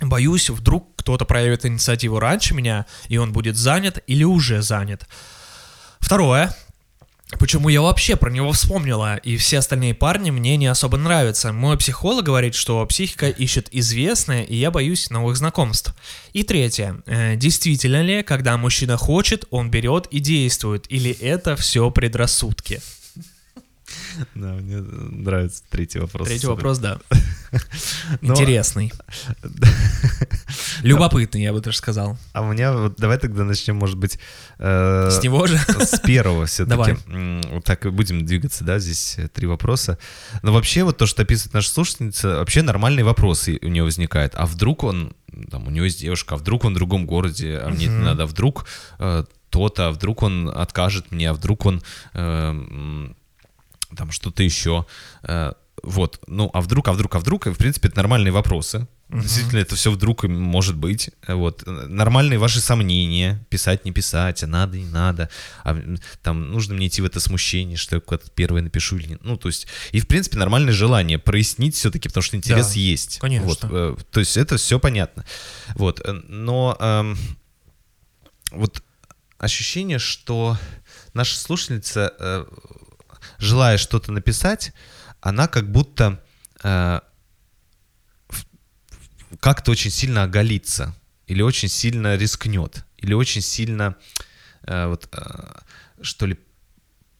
Боюсь, 0.00 0.50
вдруг 0.50 0.96
кто-то 0.96 1.24
проявит 1.24 1.64
инициативу 1.64 2.18
раньше 2.18 2.52
меня, 2.52 2.86
и 3.06 3.16
он 3.16 3.32
будет 3.32 3.56
занят 3.56 4.02
или 4.08 4.24
уже 4.24 4.60
занят. 4.60 5.06
Второе. 6.00 6.54
Почему 7.38 7.68
я 7.68 7.82
вообще 7.82 8.16
про 8.16 8.30
него 8.30 8.52
вспомнила, 8.52 9.16
и 9.16 9.36
все 9.36 9.58
остальные 9.58 9.94
парни 9.94 10.30
мне 10.30 10.56
не 10.56 10.66
особо 10.66 10.96
нравятся. 10.96 11.52
Мой 11.52 11.76
психолог 11.76 12.24
говорит, 12.24 12.54
что 12.54 12.84
психика 12.86 13.28
ищет 13.28 13.68
известное, 13.72 14.42
и 14.42 14.56
я 14.56 14.70
боюсь 14.70 15.10
новых 15.10 15.36
знакомств. 15.36 15.94
И 16.32 16.42
третье. 16.42 17.02
Э, 17.06 17.36
Действительно 17.36 18.02
ли, 18.02 18.22
когда 18.22 18.56
мужчина 18.56 18.96
хочет, 18.96 19.44
он 19.50 19.70
берет 19.70 20.06
и 20.10 20.20
действует, 20.20 20.86
или 20.88 21.10
это 21.10 21.56
все 21.56 21.90
предрассудки? 21.90 22.80
Да, 24.34 24.52
мне 24.54 24.78
нравится 24.78 25.62
третий 25.70 25.98
вопрос. 25.98 26.28
Третий 26.28 26.46
вопрос, 26.46 26.78
да. 26.78 26.98
Интересный. 28.20 28.92
Любопытный, 30.82 31.42
я 31.42 31.52
бы 31.52 31.60
даже 31.60 31.78
сказал. 31.78 32.18
А 32.32 32.42
у 32.42 32.52
меня, 32.52 32.72
вот 32.72 32.96
давай 32.96 33.18
тогда 33.18 33.44
начнем, 33.44 33.76
может 33.76 33.96
быть, 33.96 34.18
э, 34.58 35.08
С 35.10 35.22
него 35.22 35.46
же? 35.46 35.56
с 35.56 36.00
первого 36.00 36.46
все-таки. 36.46 36.96
Вот 37.50 37.64
так 37.64 37.86
и 37.86 37.90
будем 37.90 38.24
двигаться, 38.24 38.64
да, 38.64 38.78
здесь 38.78 39.18
э, 39.18 39.28
три 39.28 39.46
вопроса. 39.46 39.98
Но 40.42 40.52
вообще 40.52 40.84
вот 40.84 40.98
то, 40.98 41.06
что 41.06 41.22
описывает 41.22 41.54
наша 41.54 41.70
слушательница, 41.70 42.36
вообще 42.36 42.62
нормальные 42.62 43.04
вопросы 43.04 43.58
у 43.62 43.68
нее 43.68 43.84
возникают. 43.84 44.34
А 44.34 44.46
вдруг 44.46 44.84
он, 44.84 45.14
там, 45.50 45.66
у 45.66 45.70
него 45.70 45.84
есть 45.84 46.00
девушка, 46.00 46.34
а 46.34 46.38
вдруг 46.38 46.64
он 46.64 46.72
в 46.74 46.76
другом 46.76 47.06
городе, 47.06 47.58
а 47.58 47.68
мне 47.70 47.86
это 47.86 47.94
надо, 47.94 48.24
а 48.24 48.26
вдруг 48.26 48.66
э, 48.98 49.24
то-то, 49.50 49.88
а 49.88 49.90
вдруг 49.92 50.22
он 50.22 50.48
откажет 50.48 51.12
мне, 51.12 51.30
а 51.30 51.34
вдруг 51.34 51.66
он 51.66 51.82
там 53.94 54.10
что-то 54.10 54.42
еще. 54.42 54.86
Э, 55.22 55.52
вот, 55.82 56.20
ну, 56.26 56.50
а 56.54 56.60
вдруг, 56.60 56.88
а 56.88 56.92
вдруг, 56.92 57.14
а 57.14 57.18
вдруг, 57.18 57.46
и, 57.46 57.50
в 57.50 57.58
принципе, 57.58 57.88
это 57.88 57.98
нормальные 57.98 58.32
вопросы. 58.32 58.86
Действительно, 59.10 59.60
это 59.60 59.76
все 59.76 59.90
вдруг 59.90 60.24
может 60.24 60.76
быть. 60.76 61.10
Вот. 61.28 61.62
Нормальные 61.66 62.38
ваши 62.38 62.60
сомнения, 62.60 63.44
писать, 63.50 63.84
не 63.84 63.92
писать, 63.92 64.42
а 64.42 64.46
надо, 64.46 64.78
не 64.78 64.86
надо. 64.86 65.28
А 65.62 65.78
там 66.22 66.50
нужно 66.50 66.74
мне 66.74 66.86
идти 66.88 67.02
в 67.02 67.04
это 67.04 67.20
смущение, 67.20 67.76
что 67.76 67.96
я 67.96 68.00
куда-то 68.00 68.30
первое 68.30 68.62
напишу 68.62 68.96
или 68.96 69.08
нет. 69.08 69.20
Ну, 69.22 69.36
то 69.36 69.48
есть, 69.48 69.66
и, 69.92 70.00
в 70.00 70.08
принципе, 70.08 70.38
нормальное 70.38 70.72
желание 70.72 71.18
прояснить 71.18 71.76
все-таки, 71.76 72.08
потому 72.08 72.22
что 72.22 72.36
интерес 72.36 72.72
Да, 72.72 72.80
есть. 72.80 73.18
конечно. 73.18 73.46
Вот, 73.46 73.58
э, 73.62 73.96
то 74.10 74.20
есть, 74.20 74.36
это 74.36 74.56
все 74.56 74.80
понятно. 74.80 75.24
Вот, 75.74 76.00
э, 76.00 76.12
но 76.12 76.76
эм, 76.80 77.16
вот 78.52 78.82
ощущение, 79.38 79.98
что 79.98 80.58
наша 81.12 81.38
слушательница, 81.38 82.14
э, 82.18 82.44
желая 83.44 83.78
что-то 83.78 84.10
написать, 84.12 84.72
она 85.20 85.46
как 85.46 85.70
будто 85.70 86.22
э, 86.62 87.00
как-то 89.40 89.70
очень 89.70 89.90
сильно 89.90 90.24
оголится, 90.24 90.94
или 91.26 91.42
очень 91.42 91.68
сильно 91.68 92.16
рискнет, 92.16 92.84
или 92.98 93.14
очень 93.14 93.42
сильно, 93.42 93.96
э, 94.66 94.86
вот, 94.86 95.08
э, 95.12 95.60
что 96.02 96.26
ли, 96.26 96.38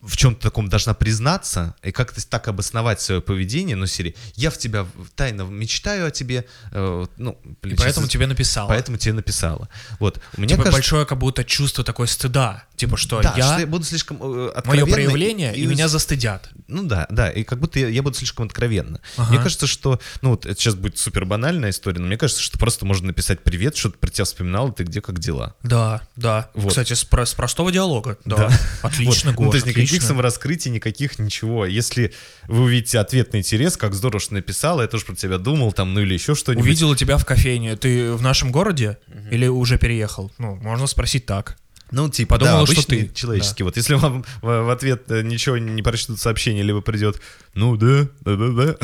в 0.04 0.16
чем-то 0.16 0.40
таком 0.42 0.68
должна 0.68 0.92
признаться 0.94 1.74
и 1.82 1.90
как-то 1.90 2.24
так 2.28 2.48
обосновать 2.48 3.00
свое 3.00 3.20
поведение, 3.20 3.74
ну, 3.76 3.86
серии, 3.86 4.14
я 4.34 4.50
в 4.50 4.58
тебя 4.58 4.86
тайно 5.16 5.42
мечтаю 5.42 6.06
о 6.06 6.10
тебе, 6.10 6.46
э, 6.72 7.06
ну, 7.16 7.38
И 7.62 7.74
поэтому 7.74 8.06
тебе 8.06 8.26
написал. 8.26 8.68
поэтому 8.68 8.98
тебе 8.98 9.14
написала. 9.14 9.68
Вот, 10.00 10.20
мне 10.36 10.48
Типа 10.48 10.64
кажется, 10.64 10.72
большое 10.76 11.06
как 11.06 11.18
будто 11.18 11.44
чувство 11.44 11.84
такой 11.84 12.06
стыда. 12.08 12.64
Типа, 12.76 12.96
что 12.96 13.22
да, 13.22 13.34
я... 13.36 13.44
что 13.52 13.60
я 13.60 13.66
буду 13.66 13.84
слишком 13.84 14.18
э, 14.20 14.20
Мое 14.26 14.50
откровенный 14.50 14.92
проявление, 14.92 15.54
и, 15.54 15.64
с- 15.64 15.70
меня 15.70 15.88
застыдят. 15.88 16.50
Ну 16.66 16.82
да, 16.82 17.06
да, 17.08 17.30
и 17.30 17.44
как 17.44 17.60
будто 17.60 17.78
я, 17.78 17.88
я 17.88 18.02
буду 18.02 18.16
слишком 18.16 18.46
откровенно. 18.46 19.00
Ага. 19.16 19.30
Мне 19.30 19.40
кажется, 19.42 19.66
что, 19.66 20.00
ну 20.22 20.30
вот 20.30 20.44
это 20.44 20.60
сейчас 20.60 20.74
будет 20.74 20.98
супер 20.98 21.24
банальная 21.24 21.70
история, 21.70 22.00
но 22.00 22.06
мне 22.06 22.16
кажется, 22.18 22.42
что 22.42 22.58
просто 22.58 22.84
можно 22.84 23.06
написать 23.06 23.42
привет, 23.44 23.76
что-то 23.76 23.98
про 23.98 24.10
тебя 24.10 24.24
вспоминал, 24.24 24.70
и 24.70 24.74
ты 24.74 24.82
где, 24.84 25.00
как 25.00 25.18
дела. 25.18 25.54
Да, 25.62 26.02
да. 26.16 26.50
Вот. 26.54 26.70
Кстати, 26.70 26.92
с, 26.94 27.04
про- 27.04 27.24
с 27.26 27.32
простого 27.34 27.70
диалога. 27.72 28.18
Да. 28.24 28.36
Да. 28.36 28.50
Отлично, 28.82 29.30
Вот. 29.30 29.38
Ну, 29.38 29.44
Гош, 29.46 29.50
то 29.52 29.56
есть 29.56 29.66
никаких 29.66 29.93
отлично. 29.96 30.08
самораскрытий, 30.08 30.70
никаких 30.70 31.18
ничего. 31.18 31.66
Если 31.66 32.12
вы 32.48 32.64
увидите 32.64 32.98
ответный 32.98 33.40
интерес, 33.40 33.76
как 33.76 33.94
здорово, 33.94 34.20
что 34.20 34.34
написала, 34.34 34.82
я 34.82 34.88
тоже 34.88 35.04
про 35.04 35.14
тебя 35.14 35.38
думал, 35.38 35.72
там, 35.72 35.94
ну 35.94 36.00
или 36.00 36.14
еще 36.14 36.34
что-нибудь. 36.34 36.64
Увидела 36.64 36.96
тебя 36.96 37.18
в 37.18 37.24
кофейне. 37.24 37.76
Ты 37.76 38.12
в 38.12 38.22
нашем 38.22 38.52
городе 38.52 38.98
или 39.30 39.46
уже 39.46 39.78
переехал? 39.78 40.32
Ну, 40.38 40.56
можно 40.56 40.86
спросить 40.86 41.26
так. 41.26 41.56
Ну, 41.90 42.08
типа, 42.08 42.38
Подумала, 42.38 42.66
да, 42.66 42.72
что 42.72 42.86
ты. 42.88 43.10
человеческий. 43.14 43.62
Вот 43.62 43.76
если 43.76 43.94
вам 43.94 44.24
в, 44.42 44.62
в 44.62 44.70
ответ 44.70 45.04
э, 45.10 45.22
ничего 45.22 45.58
не 45.58 45.80
прочтут 45.80 46.18
сообщение, 46.18 46.64
либо 46.64 46.80
придет, 46.80 47.20
ну 47.54 47.76
да, 47.76 48.08
да, 48.22 48.34
да, 48.34 48.48
да. 48.48 48.76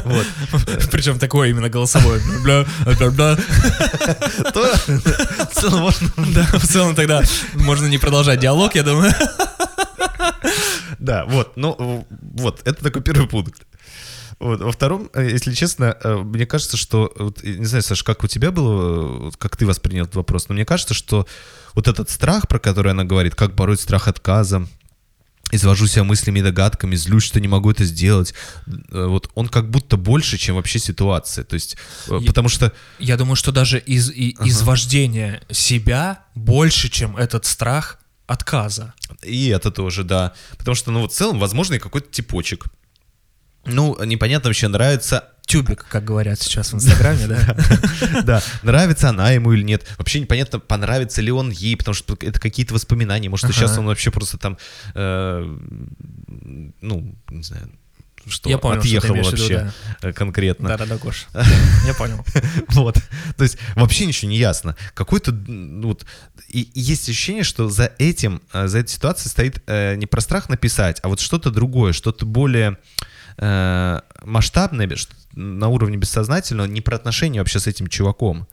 Вот. 0.04 0.26
Причем 0.90 1.18
такое 1.18 1.50
именно 1.50 1.68
голосовое. 1.68 2.20
Бля, 2.42 2.64
бля, 2.86 3.10
бля. 3.10 3.36
То 4.54 4.72
в 5.50 5.54
целом 5.54 5.80
можно 5.80 6.08
Да, 6.34 6.46
в 6.58 6.66
целом 6.66 6.94
тогда 6.94 7.22
можно 7.54 7.86
не 7.86 7.98
продолжать 7.98 8.40
диалог, 8.40 8.74
я 8.74 8.84
думаю. 8.84 9.12
Да, 10.98 11.24
вот, 11.26 11.56
ну, 11.56 12.06
вот, 12.10 12.60
это 12.64 12.82
такой 12.82 13.02
первый 13.02 13.28
пункт. 13.28 13.62
Вот. 14.38 14.60
Во 14.62 14.72
втором, 14.72 15.10
э, 15.12 15.28
если 15.30 15.52
честно, 15.52 15.96
э, 16.02 16.16
мне 16.16 16.46
кажется, 16.46 16.76
что, 16.78 17.12
вот, 17.16 17.42
не 17.42 17.64
знаю, 17.66 17.82
Саш, 17.82 18.02
как 18.02 18.24
у 18.24 18.26
тебя 18.26 18.50
было, 18.50 19.30
как 19.32 19.56
ты 19.56 19.66
воспринял 19.66 20.04
этот 20.04 20.16
вопрос, 20.16 20.48
но 20.48 20.54
мне 20.54 20.64
кажется, 20.64 20.94
что 20.94 21.26
вот 21.74 21.88
этот 21.88 22.08
страх, 22.08 22.48
про 22.48 22.58
который 22.58 22.92
она 22.92 23.04
говорит, 23.04 23.34
как 23.34 23.54
бороть 23.54 23.80
страх 23.82 24.08
отказа, 24.08 24.66
извожу 25.52 25.86
себя 25.88 26.04
мыслями 26.04 26.38
и 26.38 26.42
догадками, 26.42 26.96
злюсь, 26.96 27.24
что 27.24 27.38
не 27.40 27.48
могу 27.48 27.70
это 27.70 27.84
сделать, 27.84 28.32
э, 28.66 29.04
вот 29.04 29.30
он 29.34 29.48
как 29.48 29.68
будто 29.68 29.96
больше, 29.98 30.38
чем 30.38 30.56
вообще 30.56 30.78
ситуация, 30.78 31.44
то 31.44 31.54
есть, 31.54 31.76
Я- 32.08 32.20
потому 32.26 32.48
что, 32.48 32.72
Я 32.98 33.16
думаю, 33.18 33.36
что 33.36 33.52
даже 33.52 33.78
из, 33.78 34.10
и- 34.10 34.36
из 34.44 34.62
вождения 34.62 35.42
себя 35.50 36.20
больше, 36.34 36.88
чем 36.88 37.16
этот 37.16 37.44
страх 37.44 37.98
отказа. 38.30 38.94
И 39.22 39.48
это 39.48 39.70
тоже, 39.70 40.04
да. 40.04 40.32
Потому 40.56 40.74
что, 40.74 40.90
ну, 40.92 41.00
вот 41.00 41.12
в 41.12 41.16
целом, 41.16 41.38
возможно, 41.38 41.74
и 41.74 41.78
какой-то 41.78 42.10
типочек. 42.10 42.66
Ну, 43.66 44.02
непонятно 44.04 44.48
вообще, 44.48 44.68
нравится 44.68 45.28
Тюбик, 45.46 45.84
как 45.88 46.04
говорят 46.04 46.40
сейчас 46.40 46.72
в 46.72 46.74
Инстаграме, 46.76 47.26
да? 47.26 47.56
да, 48.24 48.42
нравится 48.62 49.08
она 49.08 49.32
ему 49.32 49.52
или 49.52 49.64
нет. 49.64 49.84
Вообще 49.98 50.20
непонятно, 50.20 50.60
понравится 50.60 51.20
ли 51.20 51.32
он 51.32 51.50
ей, 51.50 51.76
потому 51.76 51.94
что 51.94 52.16
это 52.20 52.38
какие-то 52.38 52.72
воспоминания. 52.72 53.28
Может, 53.28 53.52
сейчас 53.52 53.76
он 53.76 53.86
вообще 53.86 54.12
просто 54.12 54.38
там, 54.38 54.56
э, 54.94 55.58
ну, 56.80 57.14
не 57.30 57.42
знаю, 57.42 57.68
что, 58.26 58.48
Я 58.48 58.58
понял, 58.58 58.80
что 58.80 58.88
отъехал 58.88 59.14
имеешь 59.14 59.28
в 59.28 59.32
виду, 59.32 59.54
вообще 59.54 59.72
э, 60.02 60.12
конкретно. 60.12 60.68
Да-да-да, 60.68 60.96
Гош. 60.98 61.26
Я 61.86 61.94
понял. 61.94 62.24
Вот. 62.68 62.96
То 63.36 63.44
есть 63.44 63.58
вообще 63.74 64.06
ничего 64.06 64.30
не 64.30 64.36
ясно. 64.38 64.76
Какой-то, 64.94 65.32
вот, 65.32 66.04
и, 66.48 66.70
есть 66.74 67.08
ощущение, 67.08 67.44
что 67.44 67.68
за 67.68 67.92
этим, 67.98 68.42
э, 68.52 68.66
за 68.68 68.78
этой 68.80 68.90
ситуацией 68.90 69.30
стоит 69.30 69.62
э, 69.66 69.96
не 69.96 70.06
про 70.06 70.20
страх 70.20 70.48
написать, 70.48 71.00
а 71.02 71.08
вот 71.08 71.20
что-то 71.20 71.50
другое, 71.50 71.92
что-то 71.92 72.26
более 72.26 72.78
масштабное, 74.22 74.96
что- 74.96 75.14
на 75.32 75.68
уровне 75.68 75.96
бессознательного, 75.96 76.66
не 76.66 76.82
про 76.82 76.96
отношения 76.96 77.38
вообще 77.38 77.58
с 77.58 77.66
этим 77.66 77.86
чуваком, 77.86 78.46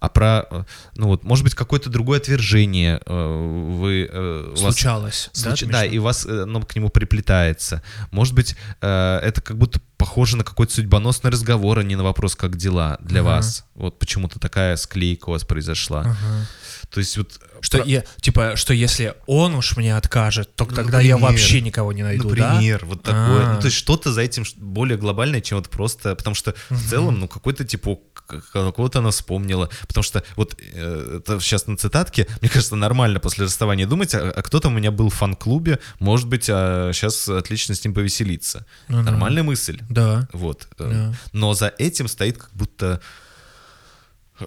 а 0.00 0.08
про, 0.08 0.66
ну 0.96 1.08
вот, 1.08 1.24
может 1.24 1.44
быть, 1.44 1.54
какое-то 1.54 1.90
другое 1.90 2.18
отвержение 2.18 3.00
э, 3.04 3.74
вы... 3.78 4.08
э, 4.10 4.44
у 4.48 4.50
вас- 4.50 4.60
Случалось. 4.60 5.30
да, 5.34 5.40
Случ- 5.54 5.66
Да, 5.70 5.84
и 5.84 5.98
вас 5.98 6.26
оно 6.26 6.60
к 6.62 6.74
нему 6.76 6.88
приплетается. 6.90 7.82
Может 8.10 8.34
быть, 8.34 8.56
это 8.80 9.40
как 9.42 9.56
будто 9.58 9.80
похоже 9.96 10.36
на 10.36 10.44
какой-то 10.44 10.74
судьбоносный 10.74 11.30
разговор, 11.30 11.78
а 11.78 11.82
не 11.82 11.96
на 11.96 12.02
вопрос, 12.02 12.36
как 12.36 12.56
дела 12.56 12.98
для 13.00 13.20
Ага. 13.20 13.28
вас. 13.28 13.64
Вот 13.74 13.98
почему-то 13.98 14.38
такая 14.38 14.76
склейка 14.76 15.28
у 15.30 15.32
вас 15.32 15.44
произошла. 15.44 16.00
Ага. 16.00 16.46
То 16.94 17.00
есть 17.00 17.16
вот... 17.18 17.40
Что 17.60 17.78
про- 17.78 17.86
я, 17.86 18.04
типа, 18.20 18.52
что 18.56 18.72
если 18.72 19.14
он 19.26 19.54
уж 19.56 19.76
мне 19.76 19.96
откажет, 19.96 20.54
то 20.54 20.64
Ну, 20.64 20.74
тогда 20.76 21.00
я 21.00 21.14
например. 21.14 21.32
вообще 21.32 21.60
никого 21.60 21.92
не 21.92 22.02
найду, 22.04 22.30
да? 22.34 22.52
Например, 22.54 22.84
вот 22.86 23.02
такое. 23.02 23.46
А. 23.46 23.54
Ну, 23.54 23.60
то 23.60 23.66
есть 23.66 23.76
что-то 23.76 24.12
за 24.12 24.20
этим 24.20 24.44
более 24.56 24.96
глобальное, 24.96 25.40
чем 25.40 25.58
вот 25.58 25.68
просто... 25.70 26.14
Потому 26.14 26.34
что 26.36 26.54
в 26.70 26.88
целом, 26.88 27.18
ну, 27.18 27.26
какой-то 27.26 27.64
типок, 27.64 28.00
к- 28.14 28.40
кого-то 28.72 29.00
она 29.00 29.10
вспомнила. 29.10 29.70
Потому 29.88 30.04
что 30.04 30.22
вот 30.36 30.56
э, 30.72 31.18
это 31.20 31.40
сейчас 31.40 31.66
на 31.66 31.76
цитатке, 31.76 32.28
мне 32.40 32.48
кажется, 32.50 32.76
нормально 32.76 33.18
после 33.18 33.44
расставания 33.44 33.86
думать, 33.86 34.14
а, 34.14 34.30
а 34.30 34.42
кто 34.42 34.60
там 34.60 34.74
у 34.74 34.76
меня 34.76 34.90
был 34.92 35.08
в 35.08 35.14
фан-клубе, 35.14 35.80
может 35.98 36.28
быть, 36.28 36.48
а 36.48 36.92
сейчас 36.92 37.28
отлично 37.28 37.74
с 37.74 37.84
ним 37.84 37.92
повеселиться. 37.94 38.66
Ну 38.88 38.98
да. 39.02 39.10
Нормальная 39.10 39.42
мысль. 39.42 39.80
Да. 39.90 40.28
Вот. 40.32 40.68
э, 40.78 40.90
Да. 40.92 41.14
Но 41.32 41.54
за 41.54 41.72
этим 41.78 42.06
стоит 42.08 42.38
как 42.38 42.50
будто 42.54 42.86
э, 42.86 42.98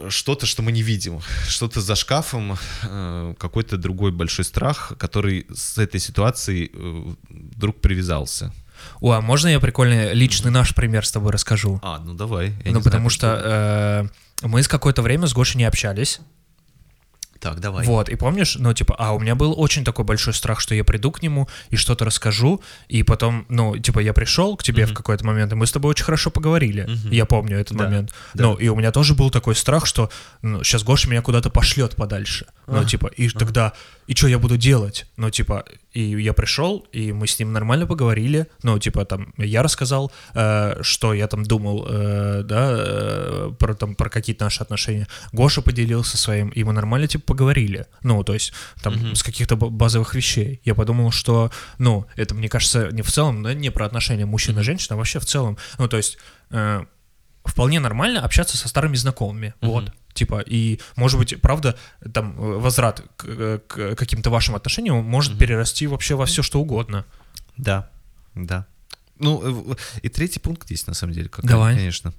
что-то, 0.10 0.46
что 0.46 0.62
мы 0.62 0.72
не 0.72 0.82
видим. 0.82 1.22
Что-то 1.48 1.82
за 1.82 1.96
шкафом, 1.96 2.58
э, 2.84 3.34
какой-то 3.38 3.78
другой 3.78 4.12
большой 4.12 4.46
страх, 4.46 4.94
который 4.98 5.46
с 5.54 5.78
этой 5.78 6.00
ситуацией 6.00 6.72
э, 6.74 7.14
вдруг 7.30 7.82
привязался. 7.82 8.54
О, 9.02 9.12
а 9.12 9.22
можно 9.22 9.48
я 9.48 9.60
прикольный 9.60 10.14
личный 10.14 10.52
наш 10.52 10.74
пример 10.76 11.06
с 11.06 11.12
тобой 11.12 11.32
расскажу? 11.32 11.80
А, 11.84 12.00
ну 12.00 12.14
давай. 12.14 12.54
я 12.64 12.72
ну, 12.72 12.82
потому 12.82 13.10
знаю, 13.10 13.40
что 13.40 14.12
э, 14.44 14.48
мы 14.48 14.62
с 14.62 14.68
какое-то 14.68 15.02
время 15.02 15.28
с 15.28 15.34
Гошей 15.34 15.58
не 15.58 15.66
общались. 15.66 16.20
Так, 17.52 17.60
давай. 17.60 17.86
Вот, 17.86 18.10
и 18.10 18.16
помнишь, 18.16 18.56
ну, 18.60 18.74
типа, 18.74 18.96
а 18.98 19.14
у 19.14 19.20
меня 19.20 19.36
был 19.36 19.54
очень 19.58 19.84
такой 19.84 20.06
большой 20.06 20.34
страх, 20.34 20.60
что 20.60 20.76
я 20.76 20.84
приду 20.84 21.12
к 21.12 21.22
нему 21.22 21.48
и 21.70 21.76
что-то 21.76 22.06
расскажу, 22.06 22.62
и 22.88 23.04
потом, 23.04 23.46
ну, 23.50 23.78
типа, 23.78 24.00
я 24.00 24.14
пришел 24.14 24.58
к 24.58 24.64
тебе 24.64 24.86
в 24.86 24.94
какой-то 24.94 25.26
момент, 25.26 25.52
и 25.52 25.56
мы 25.56 25.66
с 25.66 25.72
тобой 25.72 25.92
очень 25.92 26.06
хорошо 26.06 26.30
поговорили. 26.30 26.88
Я 27.12 27.26
помню 27.26 27.58
этот 27.60 27.78
Да, 27.78 27.84
момент. 27.86 28.14
да. 28.34 28.44
Ну, 28.44 28.56
и 28.56 28.68
у 28.68 28.76
меня 28.76 28.92
тоже 28.92 29.14
был 29.16 29.30
такой 29.30 29.56
страх, 29.56 29.86
что 29.86 30.10
ну, 30.42 30.64
сейчас 30.64 30.84
Гоша 30.84 31.10
меня 31.10 31.22
куда-то 31.22 31.50
пошлет 31.50 31.96
подальше. 31.96 32.46
Ну, 32.68 32.84
типа, 32.84 33.08
и 33.08 33.30
тогда, 33.30 33.74
и 34.08 34.16
что 34.16 34.28
я 34.28 34.40
буду 34.40 34.58
делать? 34.58 35.06
Ну, 35.18 35.30
типа, 35.30 35.66
и 35.92 36.02
я 36.22 36.34
пришел, 36.34 36.88
и 36.94 37.12
мы 37.12 37.28
с 37.28 37.38
ним 37.40 37.52
нормально 37.52 37.86
поговорили. 37.86 38.48
Ну, 38.64 38.80
типа, 38.80 39.04
там, 39.06 39.34
я 39.38 39.64
рассказал, 39.64 40.12
э, 40.34 40.82
что 40.82 41.14
я 41.14 41.28
там 41.28 41.44
думал, 41.44 41.86
э, 41.90 42.44
да, 42.44 42.76
э, 42.78 43.52
про, 43.60 43.74
там, 43.74 43.96
про 43.96 44.10
какие-то 44.10 44.46
наши 44.46 44.64
отношения. 44.64 45.08
Гоша 45.34 45.62
поделился 45.62 46.18
своим, 46.18 46.50
и 46.50 46.64
мы 46.64 46.72
нормально, 46.72 47.08
типа, 47.08 47.26
поговорили. 47.26 47.86
Ну, 48.02 48.24
то 48.24 48.34
есть, 48.34 48.54
там, 48.82 49.16
с 49.16 49.24
каких-то 49.24 49.58
базовых 49.58 50.16
вещей. 50.16 50.62
Я 50.64 50.74
подумал, 50.74 51.12
что, 51.12 51.52
ну, 51.78 52.06
это, 52.16 52.34
мне 52.34 52.48
кажется, 52.48 52.90
не 52.92 53.02
в 53.02 53.12
целом, 53.12 53.44
да, 53.44 53.54
не 53.54 53.72
про 53.72 53.86
отношения 53.86 54.26
мужчина 54.26 54.62
и 54.62 54.64
женщина, 54.64 54.96
а 54.96 54.98
вообще 54.98 55.20
в 55.20 55.26
целом. 55.26 55.58
Ну, 55.78 55.88
то 55.90 55.98
есть, 55.98 56.18
э, 56.52 56.86
вполне 57.48 57.80
нормально 57.80 58.22
общаться 58.22 58.58
со 58.58 58.68
старыми 58.68 58.96
знакомыми. 58.96 59.54
Вот. 59.62 59.92
Типа, 60.14 60.40
и, 60.42 60.80
может 60.96 61.20
быть, 61.20 61.40
правда, 61.42 61.78
там, 62.14 62.32
э, 62.40 62.58
возврат 62.58 63.04
к, 63.18 63.26
э, 63.28 63.60
к 63.68 63.96
каким-то 63.96 64.30
вашим 64.32 64.56
отношениям 64.56 65.04
может 65.06 65.38
перерасти 65.38 65.86
вообще 65.88 66.16
во 66.16 66.26
все 66.26 66.42
что 66.44 66.60
угодно. 66.60 67.06
Да, 67.56 67.90
да. 68.34 68.66
Ну, 69.20 69.72
э, 69.72 69.76
и 70.02 70.10
третий 70.10 70.40
пункт 70.40 70.70
есть, 70.72 70.88
на 70.88 70.94
самом 70.96 71.14
деле. 71.14 71.30
какой, 71.30 71.48
Давай. 71.50 71.76
Конечно. 71.76 72.14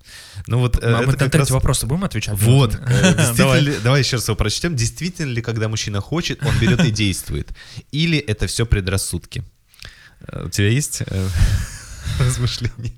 Ну 0.46 0.58
вот, 0.58 0.78
А 0.82 1.02
мы 1.02 1.06
на 1.12 1.18
как 1.18 1.34
раз- 1.34 1.50
вопрос 1.50 1.82
будем 1.84 2.04
отвечать? 2.04 2.36
Вот, 2.38 2.78
Давай. 3.36 3.60
ли- 3.62 3.78
давай 3.82 4.00
еще 4.02 4.16
раз 4.16 4.28
его 4.28 4.36
прочтем. 4.36 4.76
Действительно 4.76 5.30
ли, 5.32 5.42
когда 5.42 5.68
мужчина 5.68 6.00
хочет, 6.00 6.42
он 6.44 6.56
берет 6.60 6.84
и 6.84 6.90
действует? 6.92 7.50
Или 7.90 8.18
это 8.18 8.46
все 8.46 8.64
предрассудки? 8.66 9.42
У 10.32 10.48
тебя 10.50 10.68
есть 10.68 11.02
размышления? 12.18 12.92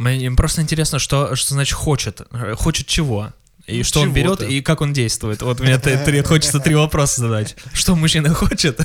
Мне 0.00 0.30
просто 0.30 0.62
интересно, 0.62 0.98
что, 0.98 1.36
что 1.36 1.52
значит 1.52 1.74
хочет. 1.74 2.22
Э, 2.32 2.54
Хочет 2.54 2.86
чего? 2.86 3.34
И 3.70 3.82
что 3.82 4.00
он 4.00 4.12
берет, 4.12 4.42
и 4.42 4.60
как 4.60 4.80
он 4.80 4.92
действует. 4.92 5.42
Вот 5.42 5.60
мне 5.60 5.78
три- 5.78 6.22
хочется 6.22 6.60
три 6.60 6.74
вопроса 6.74 7.20
задать. 7.22 7.56
Что 7.72 7.94
мужчина 7.96 8.34
хочет, 8.34 8.80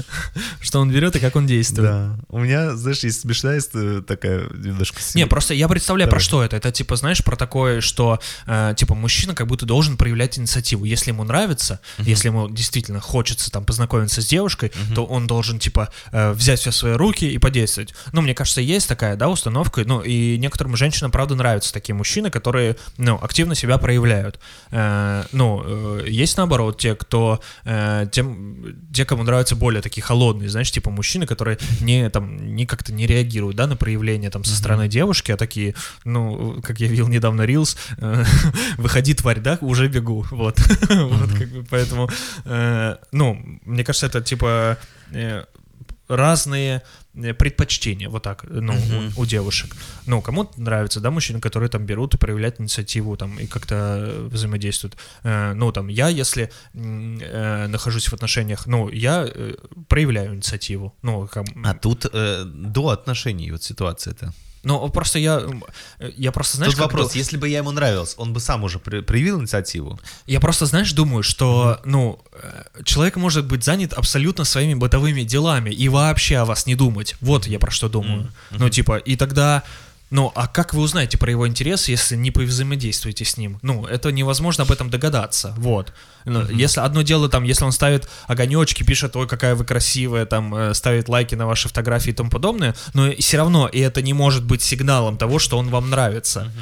что 0.60 0.80
он 0.80 0.90
берет 0.90 1.16
и 1.16 1.18
как 1.18 1.36
он 1.36 1.46
действует. 1.46 1.90
Да. 1.90 2.16
У 2.28 2.38
меня, 2.38 2.76
знаешь, 2.76 3.00
есть 3.00 3.20
смешная 3.20 3.60
такая 4.06 4.48
немножко... 4.50 5.00
Не, 5.14 5.26
просто 5.26 5.54
я 5.54 5.68
представляю, 5.68 6.10
про 6.10 6.20
что 6.20 6.42
это. 6.42 6.56
Это 6.56 6.70
типа, 6.72 6.96
знаешь, 6.96 7.22
про 7.24 7.36
такое, 7.36 7.80
что 7.80 8.20
э, 8.46 8.74
типа 8.76 8.94
мужчина 8.94 9.34
как 9.34 9.46
будто 9.46 9.66
должен 9.66 9.96
проявлять 9.96 10.38
инициативу. 10.38 10.84
Если 10.84 11.10
ему 11.10 11.24
нравится, 11.24 11.80
если 11.98 12.28
ему 12.28 12.48
действительно 12.48 13.00
хочется 13.00 13.50
там 13.50 13.64
познакомиться 13.64 14.22
с 14.22 14.26
девушкой, 14.26 14.72
то 14.94 15.04
он 15.04 15.26
должен 15.26 15.58
типа 15.58 15.88
э, 16.12 16.32
взять 16.32 16.60
все 16.60 16.70
в 16.70 16.76
свои 16.76 16.92
руки 16.92 17.24
и 17.24 17.38
подействовать. 17.38 17.94
Ну, 18.12 18.20
мне 18.20 18.34
кажется, 18.34 18.60
есть 18.60 18.88
такая, 18.88 19.16
да, 19.16 19.28
установка. 19.28 19.82
Ну, 19.84 20.00
и 20.00 20.36
некоторым 20.38 20.76
женщинам, 20.76 21.10
правда, 21.10 21.34
нравятся 21.34 21.72
такие 21.72 21.94
мужчины, 21.94 22.30
которые, 22.30 22.76
ну, 22.96 23.18
активно 23.20 23.54
себя 23.54 23.78
проявляют. 23.78 24.19
Э, 24.70 25.24
ну, 25.32 25.62
э, 25.64 26.04
есть 26.08 26.36
наоборот 26.36 26.78
те, 26.78 26.94
кто, 26.94 27.40
э, 27.64 28.06
тем, 28.12 28.76
те, 28.92 29.04
кому 29.04 29.22
нравятся 29.22 29.56
более 29.56 29.82
такие 29.82 30.02
холодные, 30.02 30.48
знаешь, 30.48 30.70
типа 30.70 30.90
мужчины, 30.90 31.26
которые 31.26 31.58
не 31.80 32.08
там, 32.10 32.54
не 32.54 32.66
как-то 32.66 32.92
не 32.92 33.06
реагируют, 33.06 33.56
да, 33.56 33.66
на 33.66 33.76
проявления 33.76 34.30
там 34.30 34.44
со 34.44 34.56
стороны 34.56 34.88
девушки, 34.88 35.32
а 35.32 35.36
такие, 35.36 35.74
ну, 36.04 36.60
как 36.62 36.80
я 36.80 36.88
видел 36.88 37.08
недавно 37.08 37.42
Reels, 37.42 37.76
выходи, 38.78 39.14
тварь, 39.14 39.40
да, 39.40 39.58
уже 39.60 39.88
бегу, 39.88 40.26
вот, 40.30 40.58
вот, 40.88 41.30
как 41.38 41.48
бы, 41.48 41.66
поэтому, 41.68 42.08
ну, 43.12 43.58
мне 43.64 43.84
кажется, 43.84 44.06
это 44.06 44.20
типа 44.20 44.78
разные 46.10 46.82
э, 47.22 47.34
предпочтения, 47.34 48.08
вот 48.08 48.22
так, 48.22 48.44
ну, 48.48 48.74
у, 49.16 49.22
у 49.22 49.26
девушек. 49.26 49.76
Ну, 50.06 50.22
кому-то 50.22 50.60
нравится, 50.60 51.00
да, 51.00 51.10
мужчины, 51.10 51.40
которые 51.40 51.68
там 51.68 51.86
берут 51.86 52.14
и 52.14 52.18
проявляют 52.18 52.60
инициативу, 52.60 53.16
там, 53.16 53.38
и 53.38 53.46
как-то 53.46 53.74
э, 53.74 54.28
взаимодействуют. 54.30 54.96
Э, 55.22 55.54
ну, 55.54 55.72
там, 55.72 55.88
я, 55.88 56.08
если 56.08 56.50
э, 56.74 57.66
нахожусь 57.66 58.08
в 58.08 58.12
отношениях, 58.12 58.66
ну, 58.66 58.88
я 58.88 59.26
э, 59.26 59.54
проявляю 59.88 60.34
инициативу. 60.34 60.94
Ну, 61.02 61.28
как, 61.28 61.46
А 61.64 61.74
тут 61.74 62.06
э, 62.12 62.44
до 62.44 62.88
отношений 62.88 63.50
вот 63.52 63.62
ситуация-то. 63.62 64.32
Ну, 64.62 64.88
просто 64.90 65.18
я, 65.18 65.42
э, 65.98 66.10
я 66.16 66.32
просто, 66.32 66.56
знаешь, 66.58 66.74
Тут 66.74 66.82
вопрос, 66.82 67.14
если 67.14 67.36
бы 67.36 67.48
я 67.48 67.58
ему 67.58 67.70
нравился, 67.70 68.14
он 68.18 68.32
бы 68.32 68.40
сам 68.40 68.64
уже 68.64 68.78
при- 68.78 69.00
проявил 69.00 69.40
инициативу? 69.40 69.98
Я 70.26 70.40
просто, 70.40 70.66
знаешь, 70.66 70.92
думаю, 70.92 71.22
что, 71.22 71.80
ну, 71.84 72.18
э, 72.32 72.82
человек 72.84 73.16
может 73.16 73.46
быть 73.46 73.64
занят 73.64 73.92
абсолютно 73.92 74.44
своими 74.44 74.74
бытовыми 74.74 75.22
делами 75.22 75.70
и 75.70 75.88
вообще 75.88 76.36
о 76.36 76.44
вас 76.44 76.66
не 76.66 76.74
думать. 76.74 77.16
Вот 77.20 77.46
я 77.46 77.58
про 77.58 77.70
что 77.70 77.88
думаю. 77.88 78.30
Ну, 78.50 78.68
типа, 78.68 78.96
и 78.98 79.16
тогда... 79.16 79.62
Ну, 80.10 80.32
а 80.34 80.48
как 80.48 80.74
вы 80.74 80.82
узнаете 80.82 81.18
про 81.18 81.30
его 81.30 81.46
интерес, 81.46 81.88
если 81.88 82.16
не 82.16 82.30
повзаимодействуете 82.30 83.24
с 83.24 83.36
ним? 83.36 83.58
Ну, 83.62 83.86
это 83.86 84.10
невозможно 84.10 84.64
об 84.64 84.72
этом 84.72 84.90
догадаться. 84.90 85.54
Вот. 85.56 85.92
Ну, 86.24 86.46
Если 86.50 86.80
одно 86.80 87.02
дело, 87.02 87.28
там, 87.28 87.44
если 87.44 87.64
он 87.64 87.72
ставит 87.72 88.08
огонечки, 88.26 88.82
пишет, 88.82 89.14
ой, 89.16 89.28
какая 89.28 89.54
вы 89.54 89.64
красивая, 89.64 90.26
там, 90.26 90.54
э, 90.54 90.74
ставит 90.74 91.08
лайки 91.08 91.36
на 91.36 91.46
ваши 91.46 91.68
фотографии 91.68 92.10
и 92.10 92.14
тому 92.14 92.28
подобное, 92.28 92.74
но 92.92 93.10
все 93.12 93.36
равно, 93.38 93.68
и 93.68 93.78
это 93.78 94.02
не 94.02 94.12
может 94.12 94.44
быть 94.44 94.62
сигналом 94.62 95.16
того, 95.16 95.38
что 95.38 95.56
он 95.58 95.68
вам 95.68 95.90
нравится. 95.90 96.52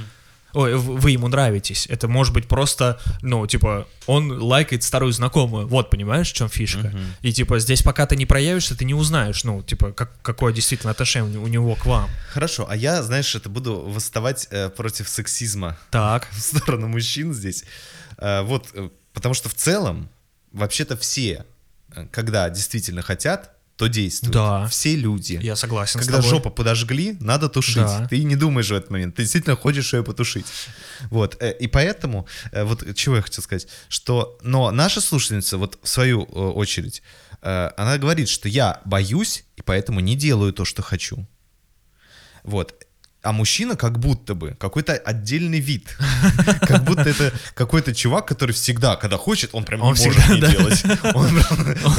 Ой, 0.55 0.77
вы 0.77 1.11
ему 1.11 1.29
нравитесь. 1.29 1.87
Это 1.89 2.09
может 2.09 2.33
быть 2.33 2.49
просто, 2.49 2.99
ну, 3.21 3.47
типа, 3.47 3.87
он 4.07 4.31
лайкает 4.43 4.83
старую 4.83 5.13
знакомую. 5.13 5.69
Вот, 5.69 5.91
понимаешь, 5.91 6.31
в 6.31 6.35
чем 6.35 6.49
фишка? 6.49 6.93
И, 7.21 7.33
типа, 7.33 7.59
здесь 7.59 7.83
пока 7.83 8.07
ты 8.07 8.17
не 8.17 8.27
проявишься, 8.27 8.77
ты 8.77 8.85
не 8.85 8.95
узнаешь, 8.95 9.45
ну, 9.45 9.63
типа, 9.63 9.93
как, 9.93 10.21
какое 10.23 10.53
действительно 10.53 10.91
отношение 10.91 11.39
у 11.39 11.47
него 11.47 11.75
к 11.75 11.85
вам. 11.87 12.09
Хорошо, 12.33 12.67
а 12.69 12.77
я, 12.77 13.03
знаешь, 13.03 13.35
это 13.35 13.49
буду 13.49 13.81
восставать 13.81 14.49
э, 14.51 14.71
против 14.71 15.09
сексизма 15.09 15.77
Так. 15.91 16.29
в 16.31 16.41
сторону 16.41 16.89
мужчин 16.89 17.35
здесь. 17.35 17.65
Э, 18.17 18.43
вот, 18.43 18.69
э, 18.73 18.89
потому 19.13 19.35
что 19.35 19.49
в 19.49 19.55
целом, 19.55 20.09
вообще-то 20.53 20.97
все, 20.97 21.45
э, 21.95 22.07
когда 22.11 22.49
действительно 22.51 23.03
хотят, 23.03 23.58
то 23.79 23.87
действуют. 23.87 24.35
Да. 24.35 24.67
Все 24.67 24.97
люди. 24.97 25.39
Я 25.41 25.55
согласен 25.55 26.01
Когда 26.01 26.15
с 26.21 26.25
тобой. 26.25 26.31
жопу 26.31 26.51
подожгли, 26.51 27.17
надо 27.21 27.49
тушить. 27.49 27.77
Да. 27.77 28.09
Ты 28.11 28.25
не 28.25 28.35
думаешь 28.35 28.69
в 28.71 28.75
этот 28.75 28.91
момент. 28.91 29.15
Ты 29.15 29.23
действительно 29.23 29.55
хочешь 29.55 29.95
ее 29.95 30.03
потушить. 30.03 30.47
Вот. 31.11 31.37
э, 31.41 31.53
И 31.61 31.69
поэтому, 31.69 32.27
э, 32.51 32.65
вот 32.65 32.95
чего 32.97 33.17
я 33.17 33.23
хотел 33.23 33.43
сказать, 33.45 33.69
что, 33.89 34.37
но 34.43 34.73
наша 34.73 35.01
слушательница, 35.01 35.59
вот 35.59 35.79
в 35.81 35.89
свою 35.89 36.25
э, 36.25 36.27
очередь, 36.27 37.03
она 37.41 37.99
говорит, 37.99 38.29
что 38.29 38.49
я 38.49 38.81
боюсь, 38.85 39.45
и 39.57 39.63
поэтому 39.63 40.01
не 40.01 40.17
делаю 40.17 40.53
то, 40.53 40.65
что 40.65 40.83
хочу. 40.83 41.25
Вот. 42.43 42.85
А 43.29 43.33
мужчина 43.33 43.77
как 43.77 43.99
будто 43.99 44.35
бы 44.35 44.57
какой-то 44.59 44.95
отдельный 44.95 45.61
вид. 45.61 45.99
Как 46.63 46.83
будто 46.85 47.03
это 47.03 47.31
какой-то 47.55 47.95
чувак, 47.95 48.27
который 48.27 48.53
всегда, 48.53 48.97
когда 48.97 49.19
хочет, 49.19 49.51
он 49.53 49.65
прям 49.65 49.81
не 49.83 49.87
может 49.87 50.07
не 50.31 50.41
делать. 50.41 50.83
Он 51.15 51.29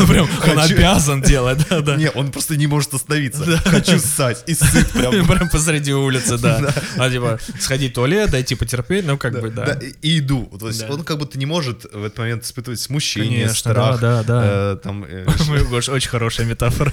прям- 0.07 0.27
Он 0.49 0.59
обязан 0.59 1.21
делать, 1.21 1.59
да, 1.69 1.81
да. 1.81 1.95
Не, 1.97 2.09
он 2.09 2.31
просто 2.31 2.57
не 2.57 2.65
может 2.65 2.95
остановиться. 2.95 3.57
Хочу 3.65 3.99
ссать. 3.99 4.43
И 4.47 4.55
сыт 4.55 4.89
прям. 4.89 5.27
Прям 5.27 5.49
посреди 5.49 5.93
улицы, 5.93 6.39
да. 6.39 6.73
А 6.97 7.09
типа, 7.11 7.37
сходить 7.59 7.91
в 7.91 7.95
туалет, 7.95 8.31
дойти 8.31 8.55
потерпеть, 8.55 9.05
ну, 9.05 9.17
как 9.19 9.39
бы, 9.39 9.51
Да, 9.51 9.77
и, 10.01 10.17
иду. 10.17 10.49
То 10.59 10.67
есть 10.69 10.89
он 10.89 11.03
как 11.03 11.19
будто 11.19 11.37
не 11.37 11.45
может 11.45 11.83
в 11.93 12.03
этот 12.03 12.17
момент 12.17 12.43
испытывать 12.43 12.79
смущение, 12.79 13.49
страх. 13.49 13.99
да, 13.99 14.23
да, 14.23 14.41
э, 14.45 14.77
там, 14.83 15.05
э, 15.07 15.25
очень 15.91 16.09
хорошая 16.09 16.47
метафора. 16.47 16.91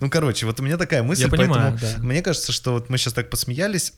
ну, 0.00 0.10
короче, 0.10 0.44
вот 0.44 0.60
у 0.60 0.62
меня 0.62 0.76
такая 0.76 1.02
мысль, 1.02 1.22
поэтому 1.30 1.54
мне 2.02 2.20
кажется, 2.20 2.52
что 2.52 2.72
вот 2.72 2.90
мы 2.90 2.98
сейчас 2.98 3.14
так 3.22 3.30
посмеялись, 3.30 3.94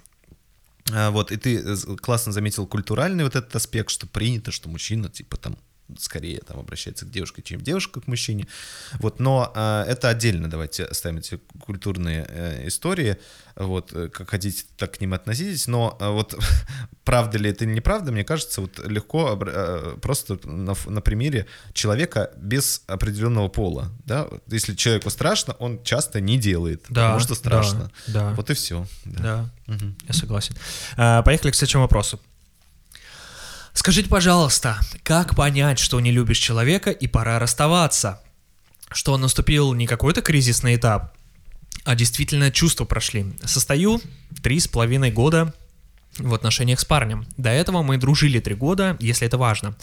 а, 0.93 1.11
вот, 1.11 1.33
и 1.33 1.37
ты 1.37 1.57
э, 1.59 1.77
классно 2.01 2.33
заметил 2.33 2.67
культуральный 2.67 3.25
вот 3.25 3.37
этот 3.37 3.55
аспект, 3.57 3.91
что 3.91 4.07
принято, 4.07 4.51
что 4.51 4.69
мужчина, 4.69 5.09
типа, 5.09 5.37
там, 5.37 5.57
скорее 5.99 6.41
там 6.41 6.59
обращается 6.59 7.05
к 7.05 7.11
девушке, 7.11 7.43
чем 7.43 7.61
девушка 7.61 8.01
к 8.01 8.07
мужчине. 8.07 8.47
Вот, 8.95 9.21
но 9.21 9.53
а, 9.55 9.85
это 9.85 10.09
отдельно 10.09 10.49
давайте 10.49 10.85
оставим 10.85 11.19
эти 11.19 11.41
культурные 11.61 12.27
э, 12.29 12.69
истории. 12.69 13.19
Вот, 13.57 13.93
э, 13.93 14.09
как 14.09 14.31
хотите, 14.31 14.65
так 14.77 14.97
к 14.97 15.01
ним 15.01 15.15
относитесь. 15.15 15.67
Но 15.67 15.97
а, 16.01 16.11
вот 16.11 16.39
правда 17.05 17.39
ли 17.39 17.51
это 17.51 17.65
или 17.65 17.73
неправда, 17.73 18.13
мне 18.13 18.25
кажется, 18.25 18.61
вот 18.61 18.79
легко 18.87 19.39
э, 19.41 19.97
просто 20.01 20.39
на, 20.45 20.75
на 20.87 21.01
примере 21.01 21.47
человека 21.73 22.31
без 22.37 22.83
определенного 22.87 23.49
пола. 23.49 23.91
Да? 24.05 24.29
Если 24.49 24.75
человеку 24.75 25.11
страшно, 25.11 25.55
он 25.59 25.83
часто 25.83 26.21
не 26.21 26.39
делает, 26.39 26.85
Да, 26.89 27.03
потому 27.03 27.21
что 27.21 27.35
страшно. 27.35 27.91
да, 28.07 28.31
да. 28.31 28.35
Вот 28.35 28.51
и 28.51 28.55
все. 28.55 28.87
Да, 29.05 29.51
я 29.67 30.15
согласен. 30.15 30.55
А, 30.97 31.23
Поехали 31.23 31.51
к 31.51 31.55
следующему 31.55 31.83
вопросу. 31.83 32.21
Скажите, 33.75 34.09
пожалуйста, 34.09 34.79
как 35.03 35.35
понять, 35.35 35.79
что 35.81 36.01
не 36.01 36.13
любишь 36.13 36.39
человека 36.39 36.91
и 36.91 37.07
пора 37.09 37.39
расставаться? 37.39 38.23
Что 38.91 39.19
наступил 39.19 39.75
не 39.75 39.87
какой-то 39.87 40.23
кризисный 40.23 40.77
этап, 40.77 41.13
а 41.85 41.97
действительно 41.97 42.53
чувства 42.53 42.85
прошли. 42.85 43.27
Состою 43.45 44.01
три 44.43 44.61
с 44.61 44.69
половиной 44.69 45.11
года 45.11 45.53
в 46.19 46.33
отношениях 46.33 46.79
с 46.79 46.85
парнем. 46.85 47.27
До 47.37 47.51
этого 47.51 47.83
мы 47.83 47.99
дружили 47.99 48.39
три 48.39 48.55
года, 48.55 48.97
если 49.01 49.27
это 49.27 49.39
важно. 49.39 49.77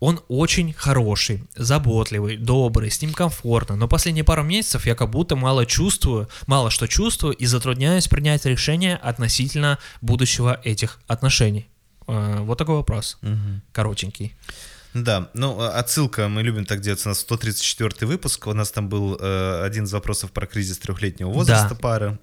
Он 0.00 0.20
очень 0.28 0.72
хороший, 0.72 1.44
заботливый, 1.54 2.38
добрый, 2.38 2.90
с 2.90 3.00
ним 3.02 3.12
комфортно, 3.12 3.76
но 3.76 3.86
последние 3.86 4.24
пару 4.24 4.42
месяцев 4.42 4.86
я 4.86 4.94
как 4.94 5.10
будто 5.10 5.36
мало 5.36 5.66
чувствую, 5.66 6.28
мало 6.46 6.70
что 6.70 6.88
чувствую 6.88 7.34
и 7.34 7.44
затрудняюсь 7.44 8.08
принять 8.08 8.46
решение 8.46 8.96
относительно 8.96 9.78
будущего 10.00 10.60
этих 10.64 10.98
отношений. 11.06 11.68
Э, 12.06 12.40
Вот 12.40 12.58
такой 12.58 12.74
вопрос. 12.76 13.18
Коротенький. 13.72 14.34
Да, 14.94 15.28
ну 15.34 15.60
а- 15.60 15.78
отсылка, 15.80 16.28
мы 16.28 16.42
любим 16.44 16.64
так 16.66 16.80
делать, 16.80 17.04
у 17.04 17.08
нас 17.08 17.18
134 17.20 18.06
выпуск, 18.06 18.46
у 18.46 18.52
нас 18.52 18.70
там 18.70 18.88
был 18.88 19.16
э, 19.20 19.62
один 19.64 19.84
из 19.84 19.92
вопросов 19.92 20.30
про 20.30 20.46
кризис 20.46 20.78
трехлетнего 20.78 21.30
возраста 21.30 21.70
Да. 21.70 21.74
пары. 21.74 22.18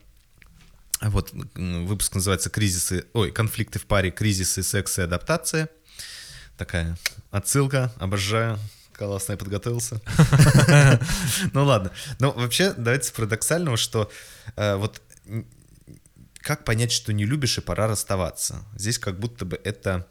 Вот 1.01 1.33
м, 1.55 1.85
выпуск 1.87 2.15
называется 2.15 2.49
«Кризисы», 2.49 3.05
ой, 3.13 3.31
«Конфликты 3.31 3.79
в 3.79 3.85
паре, 3.87 4.11
кризисы, 4.11 4.63
секс 4.63 4.99
и 4.99 5.01
адаптация». 5.01 5.67
Такая 6.57 6.95
отсылка, 7.31 7.91
обожаю. 7.97 8.57
Классно, 8.93 9.31
я 9.33 9.37
подготовился. 9.37 9.99
Ну 11.53 11.65
ладно. 11.65 11.91
Ну 12.19 12.31
вообще, 12.31 12.73
давайте 12.77 13.07
с 13.07 13.11
парадоксального, 13.11 13.77
что 13.77 14.11
э, 14.55 14.75
вот 14.75 15.01
как 16.41 16.63
понять, 16.65 16.91
что 16.91 17.13
не 17.13 17.25
любишь 17.25 17.57
и 17.57 17.61
пора 17.61 17.87
расставаться? 17.87 18.63
Здесь 18.75 18.99
как 18.99 19.19
будто 19.19 19.45
бы 19.45 19.59
это 19.63 20.07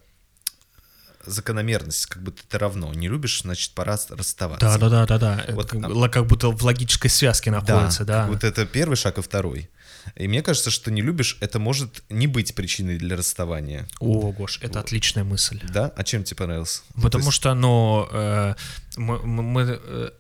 закономерность, 1.27 2.07
как 2.07 2.23
будто 2.23 2.43
это 2.49 2.59
равно. 2.59 2.93
Не 2.95 3.09
любишь, 3.09 3.43
значит, 3.43 3.73
пора 3.75 3.99
расставаться. 4.09 4.67
Да, 4.67 4.79
да, 4.79 4.89
да, 4.89 5.07
да, 5.07 5.19
да. 5.19 5.45
Вот, 5.55 5.71
как, 5.71 5.85
а- 5.85 6.09
как 6.09 6.27
будто 6.27 6.49
в 6.49 6.63
логической 6.65 7.11
связке 7.11 7.51
находится, 7.51 8.05
да. 8.05 8.23
как 8.23 8.33
будто 8.33 8.47
это 8.47 8.65
первый 8.67 8.97
шаг 8.97 9.19
и 9.19 9.23
второй. 9.23 9.71
И 10.15 10.29
мне 10.29 10.43
кажется, 10.43 10.71
что 10.71 10.91
не 10.91 11.03
любишь, 11.03 11.37
это 11.41 11.59
может 11.59 12.03
не 12.09 12.27
быть 12.27 12.55
причиной 12.55 12.97
для 12.97 13.17
расставания. 13.17 13.87
О, 13.99 14.33
Гош, 14.33 14.59
это 14.63 14.81
отличная 14.81 15.25
мысль. 15.25 15.61
Да? 15.69 15.93
А 15.95 16.05
чем 16.05 16.25
тебе 16.25 16.37
понравился? 16.39 16.81
Ну, 16.95 17.03
то 17.03 17.09
Потому 17.09 17.25
есть- 17.27 17.37
что, 17.37 17.53
ну, 17.55 18.09
э, 18.11 18.55
мы, 18.97 19.19
мы- 19.19 19.43
мы, 19.43 19.61
э, 19.83 20.11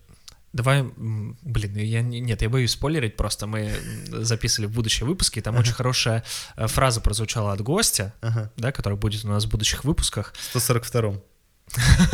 давай, 0.52 0.82
блин, 0.82 1.76
я 1.76 2.02
не- 2.02 2.20
нет, 2.20 2.42
я 2.42 2.48
боюсь 2.48 2.72
спойлерить, 2.72 3.16
просто 3.16 3.46
мы 3.46 3.72
записывали 4.08 4.66
в 4.68 4.72
будущие 4.72 5.06
выпуски, 5.08 5.38
и 5.38 5.42
там 5.42 5.56
очень 5.56 5.72
хорошая 5.72 6.22
э, 6.56 6.66
фраза 6.66 7.00
прозвучала 7.00 7.52
от 7.52 7.60
гостя, 7.60 8.12
Ага. 8.20 8.50
да, 8.56 8.72
которая 8.72 8.98
будет 8.98 9.24
у 9.24 9.28
нас 9.28 9.44
в 9.44 9.48
будущих 9.50 9.84
выпусках, 9.84 10.34
142-м. 10.54 11.20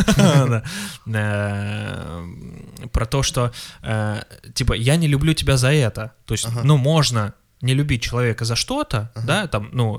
Да. 0.06 0.62
Э, 1.06 2.26
про 2.92 3.06
то, 3.06 3.22
что, 3.22 3.52
э, 3.82 4.22
типа, 4.54 4.74
я 4.74 4.96
не 4.96 5.08
люблю 5.08 5.32
тебя 5.34 5.56
за 5.56 5.72
это, 5.72 6.12
то 6.26 6.34
есть, 6.34 6.46
ну, 6.64 6.76
можно 6.76 7.32
не 7.62 7.74
любить 7.74 8.02
человека 8.02 8.44
за 8.44 8.54
что-то, 8.56 9.10
да, 9.24 9.46
там, 9.46 9.70
ну, 9.72 9.98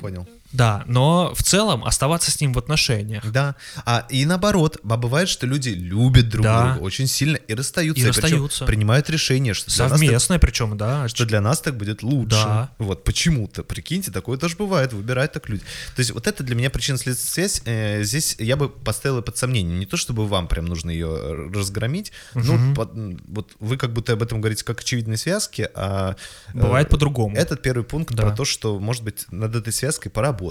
Понял. 0.00 0.26
Да, 0.56 0.82
но 0.86 1.32
в 1.34 1.42
целом 1.42 1.84
оставаться 1.84 2.30
с 2.30 2.40
ним 2.40 2.52
в 2.52 2.58
отношениях. 2.58 3.24
Да. 3.30 3.54
А 3.84 4.06
и 4.10 4.24
наоборот, 4.24 4.78
а 4.88 4.96
бывает, 4.96 5.28
что 5.28 5.46
люди 5.46 5.68
любят 5.70 6.28
друг 6.28 6.44
Да. 6.44 6.72
друга 6.72 6.84
очень 6.84 7.06
сильно 7.06 7.36
и 7.36 7.54
расстаются. 7.54 8.02
И 8.02 8.10
причем 8.10 8.22
расстаются. 8.22 8.64
принимают 8.64 9.10
решение, 9.10 9.54
что 9.54 9.68
нас 9.70 9.76
так, 9.78 9.88
Совместное 9.90 10.38
причем, 10.38 10.76
да. 10.76 11.08
что 11.08 11.26
для 11.26 11.40
нас 11.40 11.60
так 11.60 11.76
будет 11.76 12.02
лучше. 12.02 12.36
Да. 12.36 12.70
Вот 12.78 13.04
почему-то, 13.04 13.62
прикиньте, 13.64 14.10
такое 14.10 14.38
тоже 14.38 14.56
бывает, 14.56 14.92
выбирают 14.92 15.32
так 15.32 15.48
люди. 15.48 15.62
То 15.94 16.00
есть 16.00 16.10
вот 16.12 16.26
это 16.26 16.42
для 16.42 16.54
меня 16.56 16.70
причинно-следственная 16.70 17.48
связь. 17.48 17.62
э, 17.66 18.02
здесь 18.04 18.36
я 18.38 18.56
бы 18.56 18.68
поставила 18.68 19.20
под 19.22 19.36
сомнение. 19.36 19.78
Не 19.78 19.86
то, 19.86 19.96
чтобы 19.96 20.26
вам 20.26 20.48
прям 20.48 20.64
нужно 20.66 20.90
ее 20.90 21.48
разгромить, 21.52 22.12
ну, 22.34 22.74
под- 22.74 22.92
вот 23.28 23.52
вы 23.60 23.76
как 23.76 23.92
будто 23.92 24.12
об 24.14 24.22
этом 24.22 24.40
говорите 24.40 24.64
как 24.64 24.80
очевидной 24.80 25.16
связке, 25.18 25.70
а... 25.74 26.16
э, 26.54 26.58
Бывает 26.58 26.88
по-другому. 26.88 27.36
Этот 27.36 27.62
первый 27.62 27.84
пункт 27.84 28.14
Да. 28.14 28.22
про 28.24 28.30
то, 28.36 28.44
что, 28.44 28.78
может 28.78 29.02
быть, 29.02 29.26
над 29.30 29.54
этой 29.54 29.72
связкой 29.72 30.10
поработать. 30.10 30.45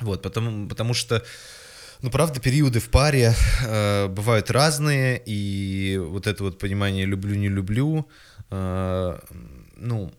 Вот, 0.00 0.22
потому, 0.22 0.68
потому 0.68 0.94
что, 0.94 1.22
ну, 2.02 2.10
правда, 2.10 2.40
периоды 2.40 2.80
в 2.80 2.88
паре 2.88 3.34
э, 3.66 4.08
бывают 4.08 4.50
разные, 4.50 5.22
и 5.26 5.98
вот 5.98 6.26
это 6.26 6.44
вот 6.44 6.58
понимание 6.58 7.06
«люблю-не 7.06 7.48
люблю», 7.48 8.08
э, 8.50 9.18
ну, 9.76 10.12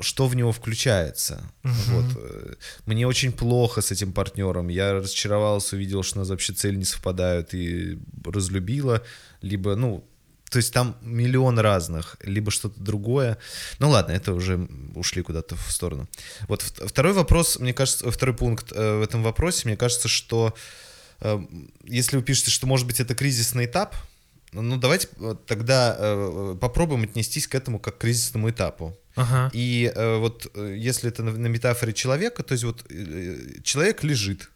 что 0.00 0.28
в 0.28 0.36
него 0.36 0.52
включается. 0.52 1.42
Вот. 1.62 2.04
э, 2.16 2.54
Мне 2.86 3.06
очень 3.06 3.32
плохо 3.32 3.80
с 3.80 3.90
этим 3.90 4.12
партнером. 4.12 4.68
Я 4.68 4.92
разочаровался, 4.92 5.76
увидел, 5.76 6.02
что 6.02 6.18
у 6.18 6.20
нас 6.20 6.28
вообще 6.28 6.52
цели 6.52 6.76
не 6.76 6.84
совпадают, 6.84 7.54
и 7.54 7.98
разлюбила. 8.24 9.02
Либо, 9.42 9.74
ну, 9.76 10.04
то 10.50 10.56
есть 10.58 10.72
там 10.72 10.96
миллион 11.02 11.58
разных, 11.58 12.16
либо 12.22 12.50
что-то 12.50 12.80
другое. 12.80 13.38
Ну 13.78 13.90
ладно, 13.90 14.12
это 14.12 14.32
уже 14.32 14.68
ушли 14.94 15.22
куда-то 15.22 15.56
в 15.56 15.70
сторону. 15.70 16.08
Вот 16.48 16.62
второй 16.62 17.12
вопрос, 17.12 17.58
мне 17.58 17.74
кажется, 17.74 18.10
второй 18.10 18.34
пункт 18.34 18.72
э, 18.72 18.98
в 18.98 19.02
этом 19.02 19.22
вопросе, 19.22 19.62
мне 19.66 19.76
кажется, 19.76 20.08
что 20.08 20.54
э, 21.20 21.38
если 21.84 22.16
вы 22.16 22.22
пишете, 22.22 22.50
что 22.50 22.66
может 22.66 22.86
быть 22.86 23.00
это 23.00 23.14
кризисный 23.14 23.66
этап, 23.66 23.94
ну 24.52 24.76
давайте 24.76 25.08
э, 25.18 25.34
тогда 25.46 25.96
э, 25.98 26.56
попробуем 26.60 27.02
отнестись 27.02 27.46
к 27.46 27.54
этому 27.54 27.78
как 27.78 27.98
к 27.98 28.00
кризисному 28.00 28.50
этапу. 28.50 28.96
Ага. 29.16 29.50
И 29.52 29.92
э, 29.94 30.16
вот 30.16 30.50
э, 30.54 30.76
если 30.78 31.10
это 31.10 31.22
на, 31.22 31.48
метафоре 31.48 31.92
человека, 31.92 32.42
то 32.42 32.52
есть 32.52 32.64
вот 32.64 32.84
э, 32.88 33.60
человек 33.64 34.02
лежит 34.04 34.50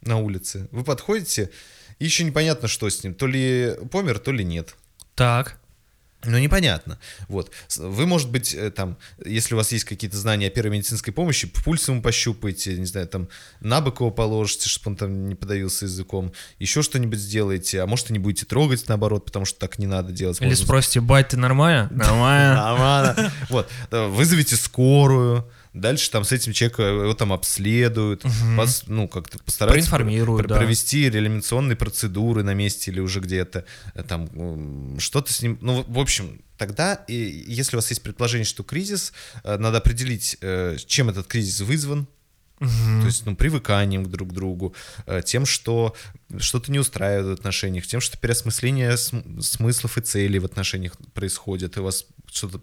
на 0.00 0.18
улице, 0.18 0.68
вы 0.72 0.82
подходите, 0.82 1.50
и 1.98 2.04
еще 2.04 2.24
непонятно, 2.24 2.68
что 2.68 2.88
с 2.88 3.04
ним, 3.04 3.14
то 3.14 3.26
ли 3.26 3.76
помер, 3.90 4.18
то 4.18 4.32
ли 4.32 4.44
нет. 4.44 4.74
Так. 5.14 5.58
Ну, 6.24 6.38
непонятно. 6.38 6.98
Вот. 7.28 7.50
Вы, 7.76 8.06
может 8.06 8.30
быть, 8.30 8.54
э, 8.54 8.70
там, 8.70 8.96
если 9.24 9.54
у 9.54 9.56
вас 9.56 9.72
есть 9.72 9.84
какие-то 9.84 10.16
знания 10.16 10.46
о 10.46 10.50
первой 10.50 10.70
медицинской 10.70 11.12
помощи, 11.12 11.48
пульс 11.48 11.88
ему 11.88 12.00
пощупаете, 12.00 12.78
не 12.78 12.86
знаю, 12.86 13.08
там, 13.08 13.28
на 13.60 13.80
бок 13.80 14.00
его 14.00 14.12
положите, 14.12 14.68
чтобы 14.68 14.92
он 14.92 14.96
там 14.96 15.28
не 15.28 15.34
подавился 15.34 15.86
языком, 15.86 16.32
еще 16.60 16.82
что-нибудь 16.82 17.18
сделаете, 17.18 17.82
а 17.82 17.86
может, 17.86 18.10
и 18.10 18.12
не 18.12 18.20
будете 18.20 18.46
трогать, 18.46 18.88
наоборот, 18.88 19.24
потому 19.24 19.44
что 19.44 19.58
так 19.58 19.78
не 19.78 19.86
надо 19.86 20.12
делать. 20.12 20.40
Или 20.40 20.48
Можно 20.48 20.64
спросите, 20.64 21.00
бать, 21.00 21.28
ты 21.28 21.36
нормально? 21.36 21.88
Нормально. 21.90 22.54
Нормально. 22.62 23.32
Вот. 23.48 23.68
Да, 23.90 24.06
Вызовите 24.06 24.54
скорую. 24.54 25.50
Дальше 25.74 26.10
там 26.10 26.24
с 26.24 26.32
этим 26.32 26.52
человеком 26.52 26.84
его 26.84 27.14
там 27.14 27.32
обследуют, 27.32 28.24
пос- 28.24 28.84
ну, 28.86 29.08
как-то 29.08 29.38
постараются 29.38 29.90
Проинформируют, 29.90 30.42
пр- 30.42 30.48
да. 30.48 30.56
провести 30.58 31.08
реанимационные 31.08 31.76
процедуры 31.76 32.42
на 32.42 32.52
месте 32.52 32.90
или 32.90 33.00
уже 33.00 33.20
где-то, 33.20 33.64
э, 33.94 34.02
там, 34.02 34.98
что-то 34.98 35.32
с 35.32 35.40
ним, 35.40 35.58
ну, 35.62 35.82
в 35.88 35.98
общем, 35.98 36.42
тогда, 36.58 36.94
и 37.08 37.14
если 37.46 37.76
у 37.76 37.78
вас 37.78 37.88
есть 37.90 38.02
предположение, 38.02 38.44
что 38.44 38.62
кризис, 38.64 39.12
э, 39.44 39.56
надо 39.56 39.78
определить, 39.78 40.36
э, 40.42 40.76
чем 40.86 41.08
этот 41.08 41.26
кризис 41.26 41.60
вызван, 41.60 42.06
то 42.58 43.06
есть, 43.06 43.26
ну, 43.26 43.34
привыканием 43.34 44.04
к 44.04 44.08
друг 44.08 44.32
другу, 44.32 44.72
э, 45.06 45.22
тем, 45.24 45.46
что 45.46 45.96
что-то 46.38 46.70
не 46.70 46.78
устраивает 46.78 47.26
в 47.26 47.40
отношениях, 47.40 47.86
тем, 47.88 48.00
что 48.00 48.16
переосмысление 48.18 48.96
см- 48.96 49.42
смыслов 49.42 49.98
и 49.98 50.00
целей 50.02 50.38
в 50.38 50.44
отношениях 50.44 50.92
происходит, 51.12 51.76
и 51.76 51.80
у 51.80 51.84
вас 51.84 52.06
что-то 52.30 52.60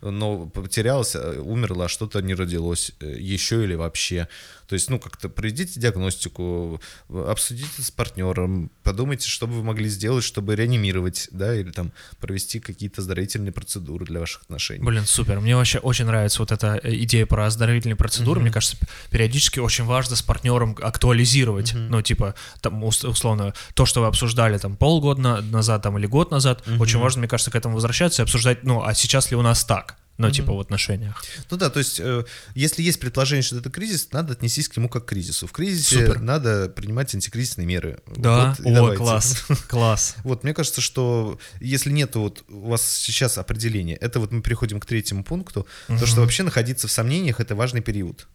но 0.00 0.46
потерялось, 0.46 1.14
э, 1.14 1.38
умерло, 1.40 1.86
а 1.86 1.88
что-то 1.88 2.20
не 2.20 2.34
родилось 2.34 2.92
э, 3.00 3.14
еще 3.18 3.64
или 3.64 3.74
вообще. 3.74 4.28
То 4.68 4.74
есть, 4.74 4.88
ну, 4.88 4.98
как-то 4.98 5.28
проведите 5.28 5.78
диагностику, 5.80 6.80
э, 7.10 7.26
обсудите 7.30 7.82
с 7.82 7.90
партнером, 7.90 8.70
подумайте, 8.82 9.28
что 9.28 9.46
бы 9.46 9.54
вы 9.54 9.62
могли 9.62 9.88
сделать, 9.88 10.24
чтобы 10.24 10.56
реанимировать, 10.56 11.28
да, 11.32 11.54
или 11.54 11.70
там 11.70 11.92
провести 12.18 12.60
какие-то 12.60 13.00
оздоровительные 13.02 13.52
процедуры 13.52 14.04
для 14.06 14.20
ваших 14.20 14.42
отношений. 14.42 14.82
Блин, 14.84 15.04
супер. 15.06 15.40
Мне 15.40 15.56
вообще 15.56 15.78
очень 15.78 16.06
нравится 16.06 16.40
вот 16.40 16.52
эта 16.52 16.80
идея 16.82 17.26
про 17.26 17.46
оздоровительные 17.46 17.96
процедуры. 17.96 18.40
Мне 18.40 18.50
кажется, 18.50 18.76
периодически 19.10 19.58
очень 19.58 19.84
важно 19.84 20.16
с 20.16 20.22
партнером 20.22 20.76
актуализировать. 20.80 21.72
Ну, 21.74 22.02
типа, 22.02 22.34
там, 22.60 22.82
ус- 22.84 23.04
условно, 23.04 23.54
то, 23.74 23.86
что 23.86 24.00
вы 24.00 24.06
обсуждали 24.06 24.58
там 24.58 24.76
полгода 24.76 25.20
на- 25.20 25.40
назад 25.40 25.82
там, 25.82 25.98
или 25.98 26.06
год 26.06 26.30
назад, 26.30 26.62
очень 26.78 26.98
важно, 26.98 27.20
мне 27.20 27.28
кажется, 27.28 27.50
к 27.50 27.54
этому 27.54 27.74
возвращаться 27.74 28.22
и 28.22 28.24
обсуждать, 28.24 28.64
ну, 28.64 28.82
а 28.82 28.94
сейчас 28.94 29.30
ли 29.30 29.36
у 29.36 29.42
нас 29.42 29.63
так? 29.64 29.96
Ну, 30.16 30.30
типа, 30.30 30.52
в 30.52 30.60
отношениях. 30.60 31.24
Ну 31.50 31.56
да, 31.56 31.70
то 31.70 31.80
есть, 31.80 31.98
э, 31.98 32.24
если 32.54 32.82
есть 32.82 33.00
предположение, 33.00 33.42
что 33.42 33.58
это 33.58 33.68
кризис, 33.68 34.12
надо 34.12 34.34
отнестись 34.34 34.68
к 34.68 34.76
нему 34.76 34.88
как 34.88 35.06
к 35.06 35.08
кризису. 35.08 35.48
В 35.48 35.52
кризисе 35.52 36.06
Супер. 36.06 36.20
надо 36.20 36.68
принимать 36.68 37.12
антикризисные 37.14 37.66
меры. 37.66 37.98
Да, 38.06 38.54
Вот 38.58 38.66
о, 38.66 38.74
давайте. 38.74 38.96
класс, 38.98 39.44
класс. 39.68 40.14
Вот, 40.22 40.44
мне 40.44 40.54
кажется, 40.54 40.80
что 40.80 41.40
если 41.60 41.90
нет 41.90 42.14
вот 42.14 42.44
у 42.48 42.68
вас 42.68 42.88
сейчас 42.88 43.38
определения, 43.38 43.96
это 43.96 44.20
вот 44.20 44.30
мы 44.30 44.40
переходим 44.40 44.78
к 44.78 44.86
третьему 44.86 45.24
пункту, 45.24 45.66
то 45.88 46.06
что 46.06 46.20
вообще 46.20 46.44
находиться 46.44 46.86
в 46.86 46.92
сомнениях 46.92 47.40
это 47.40 47.56
важный 47.56 47.80
период. 47.80 48.28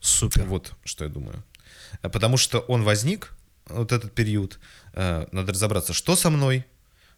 Супер. 0.00 0.44
Вот 0.44 0.72
что 0.84 1.04
я 1.04 1.10
думаю. 1.10 1.44
А 2.00 2.08
Потому 2.08 2.38
что 2.38 2.60
он 2.60 2.82
возник, 2.82 3.34
вот 3.66 3.92
этот 3.92 4.12
период, 4.14 4.58
э, 4.94 5.26
надо 5.32 5.52
разобраться, 5.52 5.92
что 5.92 6.16
со 6.16 6.30
мной, 6.30 6.64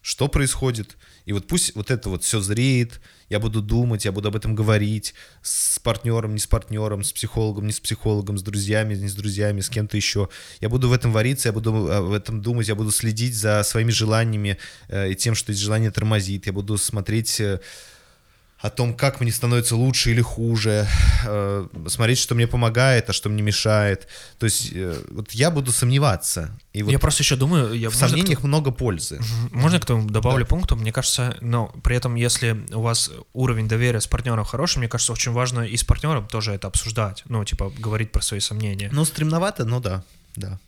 что 0.05 0.27
происходит. 0.27 0.97
И 1.25 1.33
вот 1.33 1.47
пусть 1.47 1.73
вот 1.73 1.89
это 1.89 2.11
вот 2.11 2.23
все 2.23 2.39
зреет, 2.39 3.01
я 3.27 3.39
буду 3.39 3.59
думать, 3.59 4.05
я 4.05 4.11
буду 4.11 4.27
об 4.27 4.35
этом 4.35 4.53
говорить 4.53 5.15
с 5.41 5.79
партнером, 5.79 6.35
не 6.35 6.39
с 6.39 6.45
партнером, 6.45 7.03
с 7.03 7.11
психологом, 7.11 7.65
не 7.65 7.73
с 7.73 7.79
психологом, 7.79 8.37
с 8.37 8.43
друзьями, 8.43 8.93
не 8.93 9.07
с 9.07 9.15
друзьями, 9.15 9.61
с 9.61 9.69
кем-то 9.69 9.97
еще. 9.97 10.29
Я 10.61 10.69
буду 10.69 10.89
в 10.89 10.93
этом 10.93 11.11
вариться, 11.11 11.49
я 11.49 11.53
буду 11.53 11.71
э, 11.87 12.01
в 12.01 12.13
этом 12.13 12.39
думать, 12.39 12.67
я 12.67 12.75
буду 12.75 12.91
следить 12.91 13.33
за 13.33 13.63
своими 13.63 13.89
желаниями 13.89 14.59
э, 14.89 15.09
и 15.09 15.15
тем, 15.15 15.33
что 15.33 15.51
эти 15.51 15.59
желания 15.59 15.89
тормозит. 15.89 16.45
Я 16.45 16.53
буду 16.53 16.77
смотреть 16.77 17.39
э, 17.39 17.59
о 18.59 18.69
том, 18.69 18.95
как 18.95 19.19
мне 19.19 19.31
становится 19.31 19.75
лучше 19.75 20.11
или 20.11 20.21
хуже, 20.21 20.87
э, 21.25 21.67
смотреть, 21.87 22.17
что 22.17 22.35
мне 22.35 22.47
помогает, 22.47 23.09
а 23.09 23.13
что 23.13 23.29
мне 23.29 23.41
мешает. 23.41 24.07
То 24.39 24.45
есть 24.45 24.71
э, 24.73 25.01
вот 25.11 25.31
я 25.31 25.51
буду 25.51 25.71
сомневаться. 25.71 26.57
И 26.73 26.81
вот 26.81 26.91
я 26.91 26.99
просто 26.99 27.23
еще 27.23 27.35
думаю, 27.35 27.73
я 27.73 27.89
в 27.89 27.95
сомнениях 27.95 28.43
много 28.43 28.71
пользы. 28.71 29.19
Можно 29.51 29.79
к 29.79 29.85
тому 29.85 30.09
добавлю 30.09 30.45
пункту? 30.45 30.75
Мне 30.75 30.91
кажется, 30.91 31.37
но 31.41 31.67
при 31.83 31.97
этом, 31.97 32.15
если 32.15 32.65
у 32.73 32.81
вас 32.81 33.11
уровень 33.33 33.67
доверия 33.67 33.99
с 33.99 34.07
партнером 34.07 34.45
хороший, 34.45 34.79
мне 34.79 34.87
кажется, 34.87 35.13
очень 35.13 35.33
важно 35.33 35.61
и 35.61 35.75
с 35.75 35.83
партнером 35.83 36.27
тоже 36.27 36.53
это 36.53 36.67
обсуждать. 36.67 37.23
Ну, 37.27 37.43
типа, 37.43 37.71
говорить 37.77 38.11
про 38.11 38.21
свои 38.21 38.39
сомнения. 38.39 38.89
Ну, 38.91 39.05
стремновато, 39.05 39.65
ну 39.65 39.79
да, 39.79 40.03
да. 40.35 40.59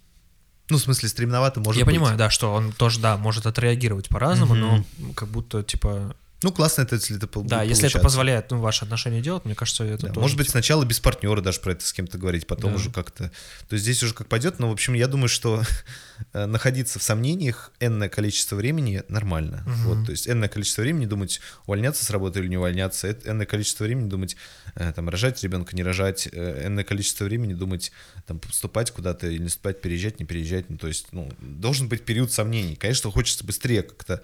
Ну, 0.70 0.78
в 0.78 0.82
смысле, 0.82 1.08
стремновато 1.08 1.62
может 1.62 1.80
я 1.80 1.86
быть. 1.86 1.96
понимаю, 1.96 2.18
да, 2.18 2.30
что 2.30 2.54
он 2.54 2.74
тоже, 2.74 3.00
да, 3.00 3.16
может 3.16 3.46
отреагировать 3.46 4.10
по-разному, 4.10 4.54
но 4.54 4.84
как 5.16 5.30
будто, 5.30 5.64
типа, 5.64 6.14
Ну, 6.44 6.52
классно 6.52 6.84
это, 6.84 6.96
если 6.96 7.18
это 7.18 7.26
пол- 7.26 7.44
Да, 7.44 7.64
если 7.64 7.88
это 7.90 8.00
позволяет 8.00 8.52
ну, 8.52 8.60
ваши 8.60 8.86
отношения 8.86 9.22
делать, 9.22 9.46
мне 9.46 9.56
кажется, 9.56 9.84
это 9.84 10.04
Да, 10.04 10.08
тоже 10.10 10.20
Может 10.20 10.38
быть, 10.38 10.50
сначала 10.50 10.86
без 10.86 11.00
партнера 11.00 11.42
даже 11.42 11.60
про 11.60 11.72
это 11.72 11.86
с 11.86 11.92
кем-то 11.94 12.20
говорить, 12.20 12.46
потом 12.46 12.72
Да. 12.72 12.78
уже 12.78 12.92
как-то... 12.92 13.32
То 13.68 13.74
есть 13.74 13.84
здесь 13.84 14.04
уже 14.04 14.14
как 14.14 14.28
пойдет, 14.28 14.60
но, 14.60 14.70
в 14.70 14.72
общем, 14.72 14.94
я 14.94 15.08
думаю, 15.08 15.30
что 15.30 15.64
э, 16.34 16.46
находиться 16.46 17.00
в 17.00 17.04
сомнениях 17.04 17.72
энное 17.80 18.10
количество 18.10 18.56
времени 18.56 19.04
нормально. 19.08 19.64
Вот, 19.66 20.06
то 20.06 20.12
есть 20.12 20.28
энное 20.30 20.48
количество 20.50 20.82
времени 20.84 21.06
думать, 21.08 21.42
увольняться 21.66 22.06
с 22.06 22.10
работы 22.12 22.40
или 22.40 22.48
не 22.48 22.58
увольняться, 22.58 23.12
энное 23.26 23.48
количество 23.48 23.86
времени 23.86 24.08
думать, 24.08 24.38
э, 24.76 24.94
там, 24.94 25.10
рожать 25.10 25.42
ребенка, 25.44 25.76
не 25.76 25.82
рожать, 25.82 26.30
э, 26.32 26.68
энное 26.68 26.84
количество 26.84 27.24
времени 27.26 27.54
думать, 27.56 27.92
там, 28.28 28.40
поступать 28.40 28.92
куда-то 28.92 29.28
или 29.28 29.40
не 29.40 29.46
поступать, 29.46 29.82
переезжать, 29.82 30.20
не 30.20 30.26
переезжать. 30.26 30.70
Ну, 30.70 30.78
то 30.78 30.88
есть, 30.88 31.08
ну, 31.14 31.32
должен 31.40 31.88
быть 31.90 32.06
период 32.06 32.32
сомнений. 32.32 32.76
Конечно, 32.76 33.10
хочется 33.12 33.44
быстрее 33.44 33.82
как-то 33.82 34.22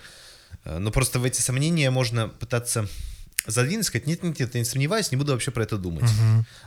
Но 0.66 0.92
просто 0.92 1.20
в 1.20 1.24
эти 1.26 1.42
сомнения 1.42 1.90
можно 1.92 2.30
пытаться 2.30 2.88
задвинуть, 3.46 3.86
сказать, 3.86 4.08
нет, 4.08 4.24
нет, 4.24 4.40
нет, 4.40 4.54
я 4.54 4.60
не 4.60 4.66
сомневаюсь, 4.66 5.12
не 5.12 5.18
буду 5.18 5.34
вообще 5.34 5.52
про 5.52 5.64
это 5.64 5.78
думать. 5.78 6.10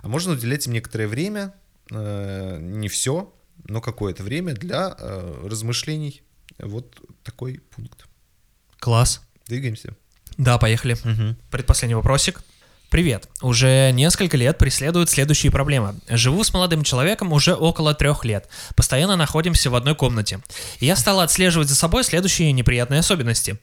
А 0.03 0.09
можно 0.09 0.33
уделять 0.33 0.67
им 0.67 0.73
некоторое 0.73 1.09
время, 1.09 1.55
э, 1.91 2.59
не 2.61 2.89
все, 2.89 3.33
но 3.65 3.81
какое-то 3.81 4.23
время 4.23 4.55
для 4.55 4.95
э, 4.99 5.49
размышлений. 5.49 6.23
Вот 6.59 7.01
такой 7.23 7.61
пункт. 7.75 8.07
Класс. 8.79 9.23
Двигаемся. 9.47 9.95
Да, 10.37 10.59
поехали. 10.59 10.97
Предпоследний 11.51 11.95
вопросик. 11.95 12.43
Привет. 12.91 13.29
Уже 13.43 13.91
несколько 13.93 14.37
лет 14.37 14.59
преследуют 14.59 15.11
следующие 15.11 15.51
проблемы. 15.51 15.97
Живу 16.09 16.45
с 16.45 16.53
молодым 16.53 16.85
человеком 16.85 17.33
уже 17.33 17.55
около 17.55 17.95
трех 17.95 18.25
лет. 18.25 18.49
Постоянно 18.77 19.17
находимся 19.17 19.71
в 19.71 19.75
одной 19.75 19.97
комнате. 19.97 20.41
Я 20.79 20.95
стал 20.95 21.21
отслеживать 21.21 21.69
за 21.69 21.75
собой 21.75 22.05
следующие 22.05 22.53
неприятные 22.53 23.01
особенности. 23.01 23.59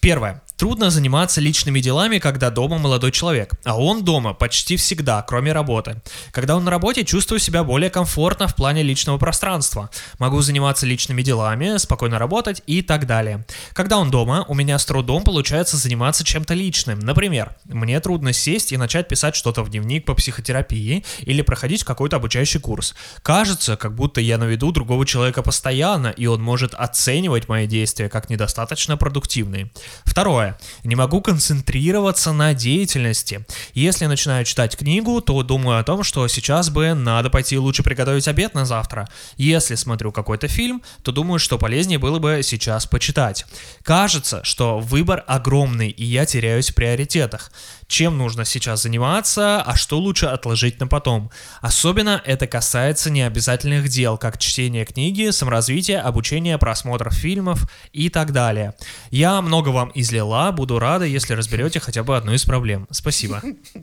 Первое. 0.00 0.42
Трудно 0.56 0.88
заниматься 0.88 1.42
личными 1.42 1.80
делами, 1.80 2.18
когда 2.18 2.50
дома 2.50 2.78
молодой 2.78 3.12
человек. 3.12 3.52
А 3.64 3.78
он 3.78 4.04
дома 4.04 4.32
почти 4.32 4.76
всегда, 4.76 5.20
кроме 5.20 5.52
работы. 5.52 6.00
Когда 6.30 6.56
он 6.56 6.64
на 6.64 6.70
работе, 6.70 7.04
чувствую 7.04 7.40
себя 7.40 7.62
более 7.62 7.90
комфортно 7.90 8.48
в 8.48 8.54
плане 8.54 8.82
личного 8.82 9.18
пространства. 9.18 9.90
Могу 10.18 10.40
заниматься 10.40 10.86
личными 10.86 11.20
делами, 11.20 11.76
спокойно 11.76 12.18
работать 12.18 12.62
и 12.66 12.80
так 12.80 13.06
далее. 13.06 13.44
Когда 13.74 13.98
он 13.98 14.10
дома, 14.10 14.46
у 14.48 14.54
меня 14.54 14.78
с 14.78 14.86
трудом 14.86 15.24
получается 15.24 15.76
заниматься 15.76 16.24
чем-то 16.24 16.54
личным. 16.54 17.00
Например, 17.00 17.54
мне 17.64 18.00
трудно 18.00 18.32
сесть 18.32 18.72
и 18.72 18.78
начать 18.78 19.08
писать 19.08 19.36
что-то 19.36 19.62
в 19.62 19.68
дневник 19.68 20.06
по 20.06 20.14
психотерапии 20.14 21.04
или 21.20 21.42
проходить 21.42 21.84
какой-то 21.84 22.16
обучающий 22.16 22.60
курс. 22.60 22.94
Кажется, 23.20 23.76
как 23.76 23.94
будто 23.94 24.22
я 24.22 24.38
на 24.38 24.44
виду 24.44 24.72
другого 24.72 25.04
человека 25.04 25.42
постоянно, 25.42 26.08
и 26.08 26.24
он 26.24 26.42
может 26.42 26.72
оценивать 26.72 27.46
мои 27.46 27.66
действия 27.66 28.08
как 28.08 28.30
недостаточно 28.30 28.96
продуктивные. 28.96 29.70
Второе. 30.04 30.45
Не 30.84 30.94
могу 30.94 31.20
концентрироваться 31.20 32.32
на 32.32 32.54
деятельности. 32.54 33.44
Если 33.74 34.06
начинаю 34.06 34.44
читать 34.44 34.76
книгу, 34.76 35.20
то 35.20 35.42
думаю 35.42 35.78
о 35.78 35.84
том, 35.84 36.02
что 36.02 36.28
сейчас 36.28 36.70
бы 36.70 36.94
надо 36.94 37.30
пойти 37.30 37.58
лучше 37.58 37.82
приготовить 37.82 38.28
обед 38.28 38.54
на 38.54 38.64
завтра. 38.64 39.08
Если 39.36 39.74
смотрю 39.74 40.12
какой-то 40.12 40.48
фильм, 40.48 40.82
то 41.02 41.12
думаю, 41.12 41.38
что 41.38 41.58
полезнее 41.58 41.98
было 41.98 42.18
бы 42.18 42.40
сейчас 42.42 42.86
почитать. 42.86 43.46
Кажется, 43.82 44.42
что 44.44 44.78
выбор 44.78 45.24
огромный, 45.26 45.90
и 45.90 46.04
я 46.04 46.26
теряюсь 46.26 46.70
в 46.70 46.74
приоритетах. 46.74 47.50
Чем 47.88 48.18
нужно 48.18 48.44
сейчас 48.44 48.82
заниматься, 48.82 49.62
а 49.62 49.76
что 49.76 49.98
лучше 49.98 50.26
отложить 50.26 50.80
на 50.80 50.88
потом. 50.88 51.30
Особенно 51.60 52.20
это 52.24 52.46
касается 52.46 53.10
необязательных 53.10 53.88
дел, 53.88 54.18
как 54.18 54.38
чтение 54.38 54.84
книги, 54.84 55.30
саморазвитие, 55.30 56.00
обучение, 56.00 56.58
просмотр 56.58 57.12
фильмов 57.12 57.70
и 57.92 58.10
так 58.10 58.32
далее. 58.32 58.74
Я 59.10 59.40
много 59.40 59.68
вам 59.68 59.92
излила, 59.94 60.50
буду 60.50 60.78
рада, 60.78 61.04
если 61.04 61.34
разберете 61.34 61.78
хотя 61.78 62.02
бы 62.02 62.16
одну 62.16 62.34
из 62.34 62.44
проблем. 62.44 62.88
Спасибо. 62.90 63.40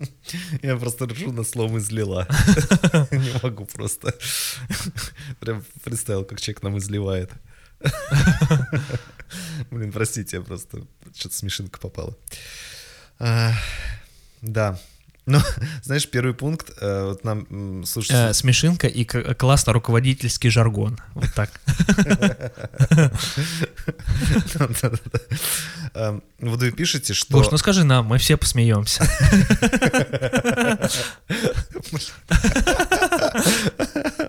Я 0.61 0.75
просто 0.75 1.05
ржу 1.05 1.31
на 1.31 1.43
словом 1.43 1.77
излила. 1.77 2.27
Не 3.11 3.41
могу 3.41 3.65
просто. 3.65 4.13
Прям 5.39 5.63
представил, 5.83 6.25
как 6.25 6.41
человек 6.41 6.63
нам 6.63 6.77
изливает. 6.77 7.31
Блин, 9.71 9.91
простите, 9.91 10.37
я 10.37 10.43
просто... 10.43 10.85
Что-то 11.15 11.35
смешинка 11.35 11.79
попала. 11.79 12.15
Да. 13.19 14.77
Ну, 15.25 15.39
знаешь, 15.83 16.05
первый 16.09 16.33
пункт, 16.33 16.71
э, 16.81 17.05
вот 17.05 17.23
нам 17.23 17.47
м, 17.49 17.85
слушайте, 17.85 18.29
Э, 18.29 18.33
смешинка 18.33 18.87
и 18.87 19.05
классно-руководительский 19.05 20.49
жаргон. 20.49 20.99
Вот 21.13 21.33
так. 21.33 21.49
Эм, 25.95 26.23
Вот 26.41 26.59
вы 26.59 26.71
пишете, 26.71 27.13
что... 27.13 27.37
Гош, 27.37 27.51
ну 27.51 27.57
скажи 27.57 27.85
нам, 27.85 28.05
мы 28.07 28.17
все 28.17 28.35
посмеемся. 28.35 29.07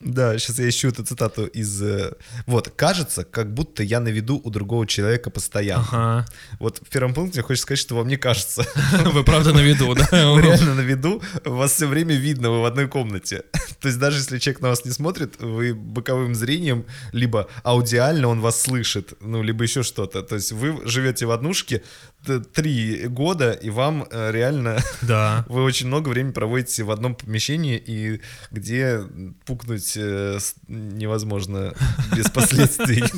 Да, 0.00 0.38
сейчас 0.38 0.58
я 0.58 0.68
ищу 0.68 0.88
эту 0.88 1.04
цитату 1.04 1.44
из... 1.46 1.82
э, 1.82 2.12
Вот, 2.46 2.70
кажется, 2.74 3.22
как 3.24 3.52
будто 3.52 3.82
я 3.82 4.00
на 4.00 4.08
виду 4.08 4.40
у 4.42 4.50
другого 4.50 4.86
человека 4.86 5.28
постоянно. 5.30 5.84
Ага. 5.92 6.26
Вот 6.58 6.78
в 6.78 6.88
первом 6.88 7.12
пункте 7.12 7.42
хочется 7.42 7.62
сказать, 7.62 7.80
что 7.80 7.96
вам 7.96 8.08
не 8.08 8.16
кажется. 8.16 8.66
Вы 9.04 9.24
правда 9.24 9.52
на 9.52 9.60
виду, 9.60 9.94
да? 9.94 10.08
Вы 10.32 10.40
реально 10.42 10.74
на 10.74 10.80
виду, 10.80 11.22
вас 11.44 11.72
все 11.72 11.86
время 11.86 12.14
видно, 12.14 12.50
вы 12.50 12.62
в 12.62 12.64
одной 12.64 12.88
комнате. 12.88 13.42
То 13.80 13.88
есть 13.88 13.98
даже 13.98 14.18
если 14.18 14.38
человек 14.38 14.62
на 14.62 14.68
вас 14.68 14.84
не 14.86 14.90
смотрит, 14.90 15.40
вы 15.40 15.74
боковым 15.74 16.34
зрением, 16.34 16.86
либо 17.12 17.48
аудиально 17.62 18.28
он 18.28 18.40
вас 18.40 18.60
слышит, 18.60 19.12
ну, 19.20 19.42
либо 19.42 19.64
еще 19.64 19.82
что-то. 19.82 20.22
То 20.22 20.36
есть 20.36 20.52
вы 20.52 20.80
живете 20.88 21.26
в 21.26 21.30
однушке 21.30 21.82
три 22.24 23.06
года, 23.08 23.52
и 23.52 23.70
вам 23.70 24.06
э, 24.10 24.30
реально 24.32 24.78
Да. 25.02 25.44
вы 25.48 25.62
очень 25.62 25.86
много 25.86 26.08
времени 26.08 26.32
проводите 26.32 26.84
в 26.84 26.90
одном 26.90 27.14
помещении, 27.14 27.76
и 27.78 28.20
где 28.50 29.00
пукнуть 29.46 29.96
э, 29.96 30.38
невозможно 30.68 31.74
без 32.16 32.30
последствий. 32.30 33.04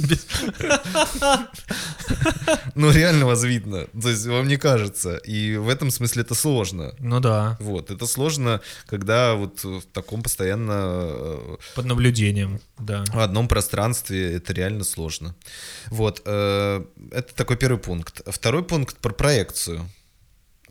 Ну, 2.74 2.90
реально 2.90 3.26
вас 3.26 3.44
видно. 3.44 3.86
То 4.00 4.08
есть 4.08 4.26
вам 4.26 4.48
не 4.48 4.56
кажется. 4.56 5.16
И 5.16 5.56
в 5.56 5.68
этом 5.68 5.90
смысле 5.90 6.22
это 6.22 6.34
сложно. 6.34 6.94
Ну 6.98 7.20
да, 7.20 7.56
Вот, 7.60 7.90
это 7.90 8.06
сложно, 8.06 8.60
когда 8.86 9.34
вот 9.34 9.62
в 9.64 9.82
таком 9.92 10.22
постоянно 10.22 10.72
э, 10.74 11.56
под 11.74 11.84
наблюдением, 11.86 12.60
да. 12.78 13.04
в 13.12 13.18
одном 13.18 13.48
пространстве 13.48 14.34
это 14.34 14.52
реально 14.52 14.84
сложно. 14.84 15.34
Вот, 15.90 16.22
э, 16.24 16.84
это 17.10 17.34
такой 17.34 17.56
первый 17.56 17.78
пункт. 17.78 18.22
Второй 18.26 18.62
пункт 18.62 18.91
про 18.98 19.12
проекцию. 19.12 19.88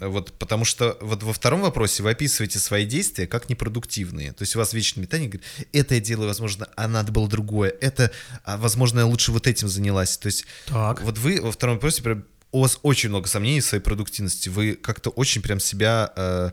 Вот, 0.02 0.34
потому 0.40 0.66
что 0.66 0.98
вот 1.00 1.22
во 1.22 1.32
втором 1.32 1.62
вопросе 1.62 2.02
вы 2.02 2.10
описываете 2.10 2.58
свои 2.58 2.86
действия 2.88 3.28
как 3.28 3.50
непродуктивные. 3.50 4.32
То 4.34 4.42
есть 4.42 4.56
у 4.56 4.60
вас 4.60 4.74
вечное 4.74 5.04
метание, 5.04 5.30
говорит, 5.30 5.48
это 5.74 5.94
я 5.94 6.02
делаю, 6.02 6.28
возможно, 6.28 6.68
а 6.76 6.88
надо 6.88 7.12
было 7.12 7.28
другое. 7.28 7.72
Это, 7.82 8.12
а, 8.44 8.58
возможно, 8.58 9.02
я 9.02 9.06
лучше 9.06 9.32
вот 9.32 9.46
этим 9.46 9.68
занялась. 9.68 10.18
То 10.18 10.26
есть 10.26 10.46
Так. 10.66 11.04
вот 11.04 11.20
вы 11.20 11.40
во 11.40 11.52
втором 11.52 11.76
вопросе 11.76 12.02
прям, 12.02 12.26
у 12.52 12.62
вас 12.62 12.80
очень 12.82 13.10
много 13.10 13.28
сомнений 13.28 13.62
в 13.62 13.66
своей 13.66 13.84
продуктивности. 13.84 14.50
Вы 14.50 14.74
как-то 14.74 15.12
очень 15.12 15.44
прям 15.44 15.60
себя, 15.60 16.12
э, 16.16 16.50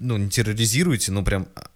ну, 0.00 0.18
не 0.18 0.28
терроризируете, 0.28 1.10
но 1.10 1.24
прям 1.24 1.48
а, 1.54 1.68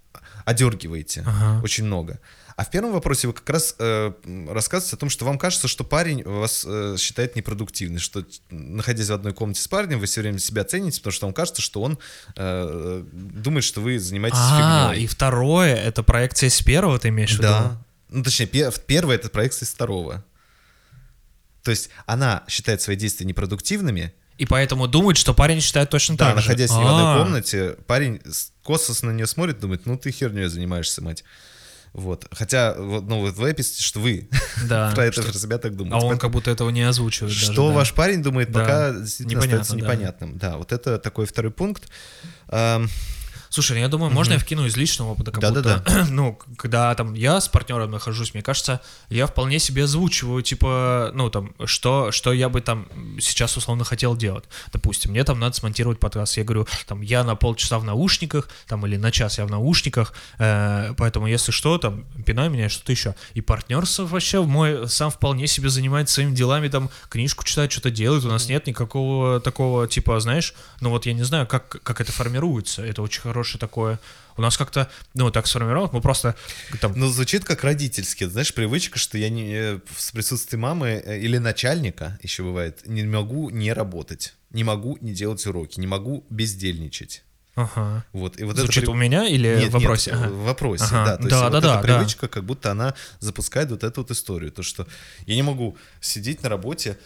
одергиваете. 0.45 1.25
Ага. 1.27 1.63
Очень 1.65 1.85
много. 1.85 2.21
А 2.59 2.65
в 2.65 2.71
первом 2.73 2.91
вопросе 2.93 3.29
вы 3.29 3.35
как 3.35 3.49
раз 3.51 3.77
э, 3.79 4.13
рассказываете 4.51 4.97
о 4.97 4.99
том, 4.99 5.11
что 5.11 5.25
вам 5.25 5.39
кажется, 5.39 5.69
что 5.69 5.85
парень 5.85 6.25
вас 6.25 6.65
э, 6.67 6.97
считает 6.99 7.37
непродуктивным, 7.37 8.01
что 8.01 8.25
находясь 8.51 9.09
в 9.09 9.13
одной 9.13 9.33
комнате 9.33 9.61
с 9.61 9.69
парнем, 9.69 10.01
вы 10.01 10.07
все 10.07 10.23
время 10.23 10.41
себя 10.41 10.65
цените, 10.65 10.99
потому 10.99 11.13
что 11.13 11.27
вам 11.27 11.35
кажется, 11.35 11.63
что 11.63 11.81
он 11.83 12.01
э, 12.35 13.05
думает, 13.13 13.63
что 13.63 13.81
вы 13.81 14.01
занимаетесь 14.01 14.39
А, 14.41 14.89
фигней. 14.91 15.05
и 15.05 15.07
второе, 15.07 15.77
это 15.77 16.03
проекция 16.03 16.51
с 16.51 16.61
первого 16.61 16.99
ты 16.99 17.11
имеешь 17.11 17.31
в 17.31 17.35
виду? 17.35 17.43
Да. 17.43 17.81
Ну, 18.09 18.25
точнее, 18.25 18.47
пе- 18.47 18.73
первое 18.89 19.15
это 19.15 19.29
проекция 19.29 19.65
из 19.67 19.71
второго. 19.71 20.25
То 21.63 21.71
есть 21.71 21.91
она 22.07 22.43
считает 22.49 22.83
свои 22.83 22.97
действия 22.97 23.25
непродуктивными, 23.27 24.13
И 24.37 24.47
поэтому 24.47 24.89
думает, 24.89 25.17
что 25.17 25.33
парень 25.33 25.61
считает 25.61 25.91
точно 25.91 26.17
да, 26.17 26.31
так 26.33 26.39
же. 26.39 26.49
находясь 26.49 26.71
в 26.71 26.75
одной 26.79 27.03
А, 27.05 27.19
комнате, 27.23 27.77
парень 27.87 28.21
с- 28.25 28.51
косо 28.65 29.07
на 29.07 29.13
нее 29.13 29.29
смотрит, 29.29 29.61
думает, 29.61 29.87
ну 29.87 29.97
ты 29.97 30.11
херней 30.11 30.47
занимаешься, 30.49 31.03
мать. 31.03 31.23
Вот. 31.93 32.27
Хотя, 32.31 32.75
вот, 32.75 33.05
ну, 33.09 33.21
вот 33.21 33.35
вы 33.37 33.51
описываете, 33.51 33.83
что 33.83 34.01
вы 34.01 34.29
Да. 34.69 34.93
про 34.95 35.07
это 35.07 35.23
про 35.23 35.33
себя 35.33 35.59
так 35.59 35.77
думаете. 35.77 35.95
А 35.95 35.99
он 35.99 36.03
Поэтому 36.03 36.21
как 36.21 36.31
будто 36.31 36.51
этого 36.51 36.71
не 36.71 36.83
озвучивает 36.83 37.33
даже, 37.35 37.53
что 37.53 37.69
да. 37.69 37.75
ваш 37.75 37.93
парень 37.95 38.23
думает, 38.23 38.51
Да. 38.53 38.61
пока 38.61 38.91
действительно 38.93 39.39
Непонятно, 39.41 39.61
остается 39.63 39.73
да. 39.75 39.81
непонятным. 39.95 40.39
Да. 40.39 40.57
вот 40.57 40.73
это 40.73 40.99
такой 40.99 41.27
второй 41.27 41.51
пункт. 41.53 41.89
Слушай, 43.51 43.73
ну 43.73 43.79
я 43.81 43.89
думаю, 43.89 44.13
можно 44.13 44.35
я 44.35 44.39
вкину 44.39 44.67
из 44.67 44.77
личного 44.77 45.11
опыта, 45.11 45.31
как 45.31 45.41
Да-да-да. 45.41 45.79
будто, 45.79 46.05
ну, 46.11 46.35
к- 46.35 46.47
когда 46.57 46.95
там 46.95 47.15
я 47.15 47.41
с 47.41 47.49
партнером 47.49 47.91
нахожусь, 47.91 48.35
мне 48.35 48.43
кажется, 48.43 48.81
я 49.09 49.27
вполне 49.27 49.59
себе 49.59 49.85
озвучиваю, 49.85 50.43
типа, 50.43 51.11
ну, 51.15 51.31
там, 51.31 51.55
что, 51.65 52.13
что 52.13 52.33
я 52.33 52.49
бы 52.49 52.61
там 52.61 52.89
сейчас 53.21 53.57
условно 53.57 53.85
хотел 53.85 54.17
делать. 54.17 54.45
Допустим, 54.73 55.13
мне 55.13 55.25
там 55.25 55.39
надо 55.41 55.57
смонтировать 55.57 55.99
подкаст, 55.99 56.37
я 56.37 56.45
говорю, 56.45 56.67
там, 56.87 57.01
я 57.01 57.25
на 57.25 57.37
полчаса 57.37 57.79
в 57.79 57.85
наушниках, 57.85 58.49
там, 58.67 58.87
или 58.87 58.97
на 58.97 59.11
час 59.11 59.39
я 59.39 59.47
в 59.47 59.51
наушниках, 59.51 60.13
э, 60.39 60.93
поэтому, 60.97 61.27
если 61.27 61.53
что, 61.53 61.79
там, 61.79 62.05
пинай 62.27 62.49
меня, 62.49 62.69
что-то 62.69 62.93
еще. 62.93 63.15
И 63.35 63.41
партнер 63.41 63.85
вообще 63.99 64.43
мой 64.43 64.89
сам 64.89 65.11
вполне 65.11 65.47
себе 65.47 65.69
занимается 65.71 66.15
своими 66.15 66.35
делами, 66.35 66.69
там, 66.69 66.91
книжку 67.09 67.45
читает, 67.45 67.73
что-то 67.73 67.91
делает, 67.91 68.25
у 68.25 68.29
нас 68.29 68.49
нет 68.49 68.67
никакого 68.67 69.41
такого, 69.41 69.89
типа, 69.89 70.21
знаешь, 70.21 70.55
ну, 70.81 70.91
вот 70.91 71.07
я 71.07 71.13
не 71.15 71.23
знаю, 71.23 71.47
как, 71.47 71.69
как 71.83 72.01
это 72.01 72.13
формируется, 72.13 72.85
это 72.85 73.03
очень 73.03 73.23
хорошее 73.39 73.61
такое... 73.61 73.99
У 74.37 74.41
нас 74.41 74.57
как-то, 74.57 74.89
ну, 75.15 75.33
так 75.33 75.49
сформировалось, 75.49 75.93
мы 75.93 76.01
просто 76.01 76.37
там... 76.81 76.93
Ну, 76.95 77.09
звучит 77.09 77.45
как 77.45 77.65
родительски. 77.65 78.23
Знаешь, 78.23 78.55
привычка, 78.55 78.97
что 78.97 79.19
я 79.19 79.31
не, 79.31 79.53
э, 79.53 79.79
в 79.85 80.13
присутствии 80.13 80.57
мамы 80.57 81.03
э, 81.05 81.19
или 81.19 81.39
начальника, 81.39 82.19
еще 82.23 82.45
бывает, 82.45 82.87
не 82.87 83.03
могу 83.03 83.51
не 83.51 83.73
работать, 83.73 84.35
не 84.51 84.63
могу 84.63 84.97
не 85.01 85.13
делать 85.13 85.45
уроки, 85.47 85.81
не 85.81 85.89
могу 85.89 86.25
бездельничать. 86.31 87.25
Ага. 87.57 88.05
Вот, 88.13 88.39
и 88.39 88.45
вот 88.45 88.57
Звучит 88.57 88.85
это 88.85 88.93
у 88.93 88.95
меня 88.95 89.27
или 89.27 89.49
Нет, 89.59 89.71
в 89.71 89.73
вопросе? 89.73 90.13
нет, 90.13 90.21
Ага. 90.21 90.31
в 90.31 90.45
вопросе, 90.45 90.85
Ага. 90.85 91.05
да. 91.05 91.17
То 91.17 91.23
есть 91.23 91.31
Да, 91.31 91.43
вот 91.43 91.53
да, 91.53 91.59
эта 91.59 91.67
да, 91.67 91.75
да. 91.75 91.83
привычка, 91.83 92.29
как 92.29 92.45
будто 92.45 92.71
она 92.71 92.95
запускает 93.19 93.71
вот 93.71 93.83
эту 93.83 94.03
вот 94.03 94.13
историю. 94.13 94.53
То, 94.53 94.63
что 94.63 94.87
я 95.27 95.35
не 95.35 95.43
могу 95.43 95.77
сидеть 96.01 96.45
на 96.45 96.49
работе 96.49 96.97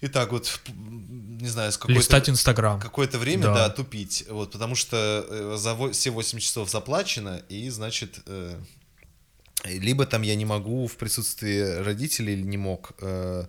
и 0.00 0.08
так 0.08 0.32
вот, 0.32 0.60
не 0.76 1.48
знаю, 1.48 1.72
с 1.72 1.78
какой-то... 1.78 1.98
Листать 1.98 2.28
Инстаграм. 2.28 2.78
Какое-то 2.80 3.18
время, 3.18 3.44
Да. 3.44 3.54
да, 3.54 3.70
тупить. 3.70 4.24
Вот, 4.28 4.52
потому 4.52 4.74
что 4.74 5.26
э, 5.28 5.56
за 5.58 5.76
все 5.92 6.10
8 6.10 6.38
часов 6.38 6.70
заплачено, 6.70 7.42
и, 7.48 7.70
значит, 7.70 8.20
э, 8.26 8.58
либо 9.64 10.04
там 10.06 10.22
я 10.22 10.34
не 10.34 10.44
могу 10.44 10.86
в 10.86 10.96
присутствии 10.96 11.82
родителей 11.82 12.34
или 12.34 12.42
не 12.42 12.58
мог, 12.58 12.92
э, 13.00 13.44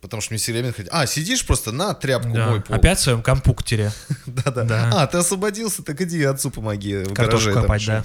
потому 0.00 0.20
что 0.20 0.34
мне 0.34 0.38
все 0.38 0.52
время 0.52 0.70
говорят, 0.70 0.88
а, 0.92 1.06
сидишь 1.06 1.46
просто 1.46 1.72
на 1.72 1.94
тряпку 1.94 2.34
Да. 2.34 2.50
мой 2.50 2.60
пол. 2.60 2.76
Опять 2.76 2.98
в 2.98 3.02
своем 3.02 3.22
компуктере. 3.22 3.90
Да-да. 4.26 4.64
Да. 4.64 4.90
А, 5.02 5.06
ты 5.06 5.18
освободился, 5.18 5.82
так 5.82 6.00
иди 6.02 6.22
отцу 6.24 6.50
помоги 6.50 7.04
Картошку 7.14 7.52
копать, 7.52 7.86
да. 7.86 8.04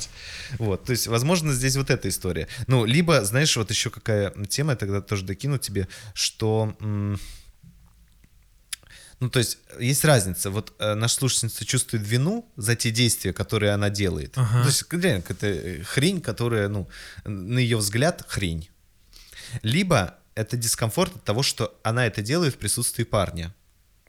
Вот, 0.57 0.85
то 0.85 0.91
есть, 0.91 1.07
возможно, 1.07 1.51
здесь 1.53 1.75
вот 1.75 1.89
эта 1.89 2.07
история. 2.09 2.47
Ну, 2.67 2.85
либо, 2.85 3.23
знаешь, 3.25 3.55
вот 3.57 3.69
еще 3.69 3.89
какая 3.89 4.31
тема, 4.45 4.71
я 4.71 4.75
тогда 4.77 5.01
тоже 5.01 5.25
докину 5.25 5.57
тебе, 5.57 5.87
что... 6.13 6.73
Ну, 9.21 9.29
то 9.29 9.39
есть, 9.39 9.59
есть 9.79 10.03
разница. 10.03 10.49
Вот 10.49 10.73
э, 10.79 10.95
наша 10.95 11.15
слушательница 11.15 11.63
чувствует 11.63 12.05
вину 12.05 12.45
за 12.57 12.75
те 12.75 12.91
действия, 12.91 13.31
которые 13.33 13.71
она 13.71 13.89
делает. 13.89 14.33
Ага. 14.35 14.61
То 14.63 14.67
есть, 14.67 14.83
реально, 14.91 15.23
это 15.29 15.83
хрень, 15.85 16.21
которая, 16.21 16.67
ну, 16.67 16.89
на 17.23 17.59
ее 17.59 17.77
взгляд, 17.77 18.25
хрень. 18.27 18.69
Либо 19.61 20.15
это 20.35 20.57
дискомфорт 20.57 21.15
от 21.15 21.23
того, 21.23 21.43
что 21.43 21.79
она 21.83 22.05
это 22.07 22.21
делает 22.21 22.55
в 22.55 22.57
присутствии 22.57 23.03
парня. 23.03 23.53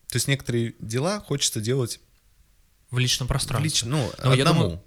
То 0.08 0.16
есть 0.16 0.28
некоторые 0.28 0.74
дела 0.78 1.20
хочется 1.20 1.60
делать 1.60 2.00
В 2.90 2.98
личном 2.98 3.26
в 3.26 3.28
пространстве. 3.28 3.68
лич- 3.68 3.84
ну, 3.86 4.10
Ну, 4.22 4.34
я 4.34 4.42
одному. 4.44 4.62
думаю- 4.62 4.82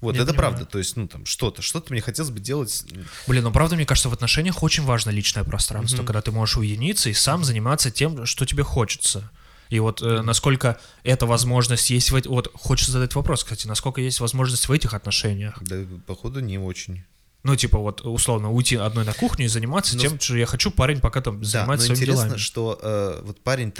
вот, 0.00 0.14
Я 0.16 0.22
это 0.22 0.32
понимаю. 0.32 0.50
правда. 0.52 0.66
То 0.66 0.78
есть, 0.78 0.96
ну, 0.96 1.06
там, 1.08 1.24
что-то, 1.26 1.62
что-то 1.62 1.92
мне 1.92 2.00
хотелось 2.02 2.30
бы 2.30 2.40
делать. 2.40 2.84
Блин, 3.26 3.44
ну 3.44 3.52
правда, 3.52 3.76
мне 3.76 3.86
кажется, 3.86 4.08
в 4.08 4.12
отношениях 4.12 4.62
очень 4.62 4.82
важно 4.84 5.10
личное 5.10 5.44
пространство, 5.44 6.02
когда 6.04 6.20
ты 6.22 6.32
можешь 6.32 6.56
уединиться 6.56 7.08
и 7.08 7.14
сам 7.14 7.44
заниматься 7.44 7.90
тем, 7.90 8.26
что 8.26 8.44
тебе 8.46 8.62
хочется. 8.62 9.30
И 9.70 9.78
вот 9.78 10.02
э, 10.02 10.22
насколько 10.22 10.78
эта 11.04 11.26
возможность 11.26 11.90
есть 11.90 12.10
в 12.10 12.16
эти... 12.16 12.28
Вот 12.28 12.50
хочется 12.54 12.92
задать 12.92 13.14
вопрос, 13.14 13.44
кстати, 13.44 13.66
насколько 13.66 14.00
есть 14.00 14.20
возможность 14.20 14.68
в 14.68 14.72
этих 14.72 14.94
отношениях? 14.94 15.58
Да, 15.62 15.76
походу, 16.06 16.40
не 16.40 16.58
очень. 16.58 17.04
Ну, 17.42 17.56
типа 17.56 17.78
вот, 17.78 18.02
условно, 18.02 18.52
уйти 18.52 18.76
одной 18.76 19.04
на 19.06 19.14
кухню 19.14 19.46
и 19.46 19.48
заниматься 19.48 19.96
Но 19.96 20.02
тем, 20.02 20.20
что 20.20 20.36
я 20.36 20.44
хочу, 20.44 20.70
парень 20.70 21.00
пока 21.00 21.22
там 21.22 21.40
Да, 21.40 21.46
занимается 21.46 21.88
но 21.88 21.94
своими 21.94 22.02
интересно, 22.02 22.24
делами. 22.24 22.38
что 22.38 22.78
э, 22.82 23.22
вот 23.24 23.40
парень, 23.40 23.72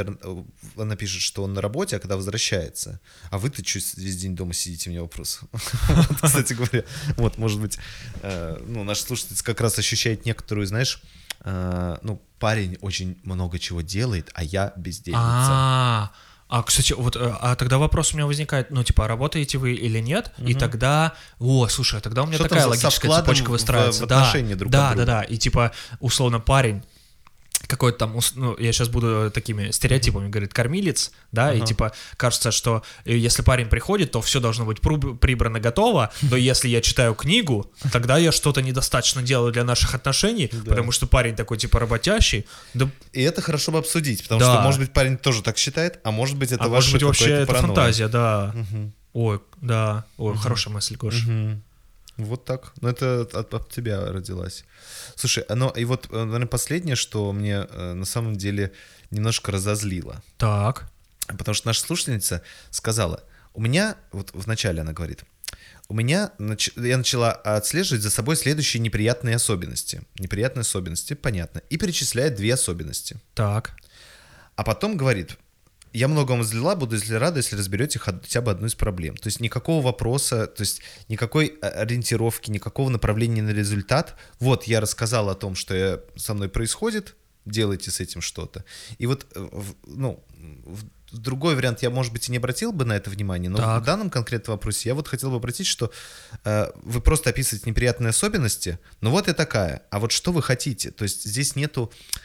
она 0.76 0.96
пишет, 0.96 1.20
что 1.20 1.42
он 1.42 1.52
на 1.52 1.60
работе, 1.60 1.96
а 1.96 1.98
когда 1.98 2.16
возвращается, 2.16 3.00
а 3.30 3.36
вы-то 3.36 3.62
что 3.62 3.80
весь 4.00 4.16
день 4.16 4.34
дома 4.34 4.54
сидите, 4.54 4.88
у 4.88 4.92
меня 4.92 5.02
вопрос. 5.02 5.40
Кстати 6.22 6.54
говоря, 6.54 6.84
вот, 7.16 7.36
может 7.36 7.60
быть, 7.60 7.78
э, 8.22 8.62
ну, 8.66 8.82
наш 8.82 9.00
слушатель 9.00 9.36
как 9.42 9.60
раз 9.60 9.78
ощущает 9.78 10.24
некоторую, 10.24 10.66
знаешь, 10.66 11.02
э, 11.44 11.96
ну, 12.02 12.20
парень 12.38 12.78
очень 12.80 13.18
много 13.24 13.58
чего 13.58 13.80
делает, 13.80 14.30
а 14.34 14.42
я 14.42 14.72
бездельница. 14.76 15.20
А, 15.22 16.10
а, 16.48 16.62
кстати, 16.62 16.92
вот, 16.94 17.16
э, 17.16 17.34
а 17.40 17.54
тогда 17.54 17.78
вопрос 17.78 18.12
у 18.12 18.16
меня 18.16 18.26
возникает, 18.26 18.70
ну, 18.70 18.82
типа, 18.82 19.06
работаете 19.06 19.58
вы 19.58 19.74
или 19.74 20.00
нет? 20.00 20.32
И 20.38 20.54
тогда, 20.54 21.14
о, 21.38 21.68
слушай, 21.68 21.98
а 21.98 22.00
тогда 22.02 22.22
у 22.22 22.26
меня 22.26 22.36
Что 22.36 22.48
такая 22.48 22.66
логическая 22.66 23.10
цепочка 23.12 23.48
в- 23.48 23.50
выстраивается. 23.50 24.04
в 24.04 24.08
да, 24.08 24.18
отношения 24.18 24.56
друг 24.56 24.72
да, 24.72 24.94
да, 24.94 25.04
да, 25.04 25.22
и 25.22 25.36
типа, 25.36 25.72
условно, 26.00 26.40
парень 26.40 26.82
какой-то 27.66 27.98
там, 27.98 28.18
ну, 28.34 28.56
я 28.58 28.72
сейчас 28.72 28.88
буду 28.88 29.30
такими 29.30 29.70
стереотипами 29.70 30.28
говорить, 30.28 30.52
кормилец, 30.52 31.12
да, 31.32 31.52
и 31.52 31.60
типа 31.60 31.92
кажется, 32.16 32.50
что 32.50 32.82
э, 33.04 33.16
если 33.16 33.42
парень 33.42 33.66
приходит, 33.68 34.10
то 34.12 34.20
все 34.20 34.40
должно 34.40 34.64
быть 34.64 34.80
прибрано, 34.80 35.60
готово, 35.60 36.10
но 36.22 36.36
если 36.36 36.68
я 36.68 36.80
читаю 36.80 37.14
книгу, 37.14 37.70
тогда 37.92 38.16
я 38.18 38.32
что-то 38.32 38.62
недостаточно 38.62 39.22
делаю 39.22 39.52
для 39.52 39.64
наших 39.64 39.94
отношений, 39.94 40.50
потому 40.66 40.92
что 40.92 41.06
парень 41.06 41.36
такой 41.36 41.58
типа 41.58 41.78
работящий, 41.78 42.46
да 42.74 42.88
И 43.12 43.22
это 43.22 43.42
хорошо 43.42 43.72
бы 43.72 43.78
обсудить, 43.78 44.22
потому 44.22 44.40
Да. 44.40 44.54
что, 44.54 44.62
может 44.62 44.80
быть, 44.80 44.92
парень 44.92 45.16
тоже 45.18 45.42
так 45.42 45.58
считает, 45.58 46.00
а 46.04 46.10
может 46.10 46.36
быть, 46.36 46.52
это 46.52 46.64
а 46.64 46.68
может 46.68 46.92
быть 46.92 47.02
вообще 47.02 47.30
это 47.30 47.46
паранойя. 47.46 47.66
фантазия, 47.74 48.08
да. 48.08 48.54
Ой, 49.12 49.40
да, 49.60 50.04
ой, 50.18 50.36
хорошая 50.36 50.72
мысль, 50.74 50.96
Гош. 50.96 51.24
Мгм. 51.24 51.62
Вот 52.24 52.44
так. 52.44 52.72
Ну, 52.80 52.88
это 52.88 53.22
от, 53.32 53.54
от- 53.54 53.72
тебя 53.72 54.04
родилась. 54.12 54.64
Слушай, 55.16 55.44
а 55.48 55.54
ну 55.54 55.70
и 55.70 55.84
вот, 55.84 56.06
э, 56.10 56.16
наверное, 56.24 56.46
последнее, 56.46 56.96
что 56.96 57.32
мне 57.32 57.66
э, 57.68 57.92
на 57.94 58.04
самом 58.04 58.36
деле 58.36 58.72
немножко 59.10 59.52
разозлило. 59.52 60.22
Так, 60.38 60.90
Потому 61.26 61.54
что 61.54 61.68
наша 61.68 61.80
слушательница 61.82 62.42
сказала, 62.70 63.22
у 63.54 63.60
меня, 63.60 63.96
вот 64.12 64.30
вначале 64.34 64.80
она 64.80 64.92
говорит, 64.92 65.24
у 65.88 65.94
меня, 65.94 66.32
я 66.76 66.96
начала 66.96 67.32
отслеживать 67.32 68.02
за 68.02 68.10
собой 68.10 68.36
следующие 68.36 68.80
неприятные 68.80 69.36
особенности. 69.36 70.02
Неприятные 70.18 70.62
особенности, 70.62 71.14
понятно. 71.14 71.62
И 71.70 71.76
перечисляет 71.76 72.34
две 72.36 72.54
особенности. 72.54 73.16
так. 73.34 73.76
А 74.56 74.62
потом 74.62 74.96
говорит, 74.98 75.38
я 75.92 76.08
много 76.08 76.32
вам 76.32 76.42
излила, 76.42 76.74
буду 76.76 76.96
если 76.96 77.14
рада, 77.14 77.38
если 77.38 77.56
разберете 77.56 77.98
хотя 77.98 78.40
бы 78.40 78.50
одну 78.50 78.66
из 78.66 78.74
проблем. 78.74 79.16
То 79.16 79.26
есть 79.28 79.40
никакого 79.40 79.82
вопроса, 79.84 80.46
то 80.46 80.62
есть 80.62 80.82
никакой 81.08 81.58
э, 81.60 81.66
ориентировки, 81.68 82.50
никакого 82.50 82.88
направления 82.90 83.42
на 83.42 83.50
результат. 83.50 84.16
Вот 84.38 84.64
я 84.64 84.80
рассказал 84.80 85.28
о 85.30 85.34
том, 85.34 85.54
что 85.54 85.74
я- 85.74 86.00
со 86.16 86.34
мной 86.34 86.48
происходит, 86.48 87.16
делайте 87.44 87.90
с 87.90 88.00
этим 88.00 88.20
что-то. 88.20 88.64
И 88.98 89.06
вот, 89.06 89.26
э, 89.34 89.48
ну, 89.86 90.22
другой 91.12 91.56
вариант 91.56 91.82
я, 91.82 91.90
может 91.90 92.12
быть, 92.12 92.28
и 92.28 92.32
не 92.32 92.38
обратил 92.38 92.72
бы 92.72 92.84
на 92.84 92.92
это 92.92 93.10
внимание, 93.10 93.50
но 93.50 93.56
Так. 93.58 93.82
в 93.82 93.84
данном 93.84 94.10
конкретном 94.10 94.54
вопросе 94.56 94.88
я 94.90 94.94
вот 94.94 95.08
хотел 95.08 95.30
бы 95.30 95.36
обратить, 95.36 95.66
что 95.66 95.90
э, 96.44 96.66
вы 96.82 97.00
просто 97.00 97.30
описываете 97.30 97.68
неприятные 97.68 98.10
особенности, 98.10 98.78
но 99.00 99.10
вот 99.10 99.26
я 99.26 99.34
такая, 99.34 99.82
а 99.90 99.98
вот 99.98 100.12
что 100.12 100.30
вы 100.32 100.40
хотите? 100.42 100.90
То 100.92 101.02
есть 101.02 101.24
здесь 101.24 101.56
нету 101.56 101.90
э, 102.14 102.20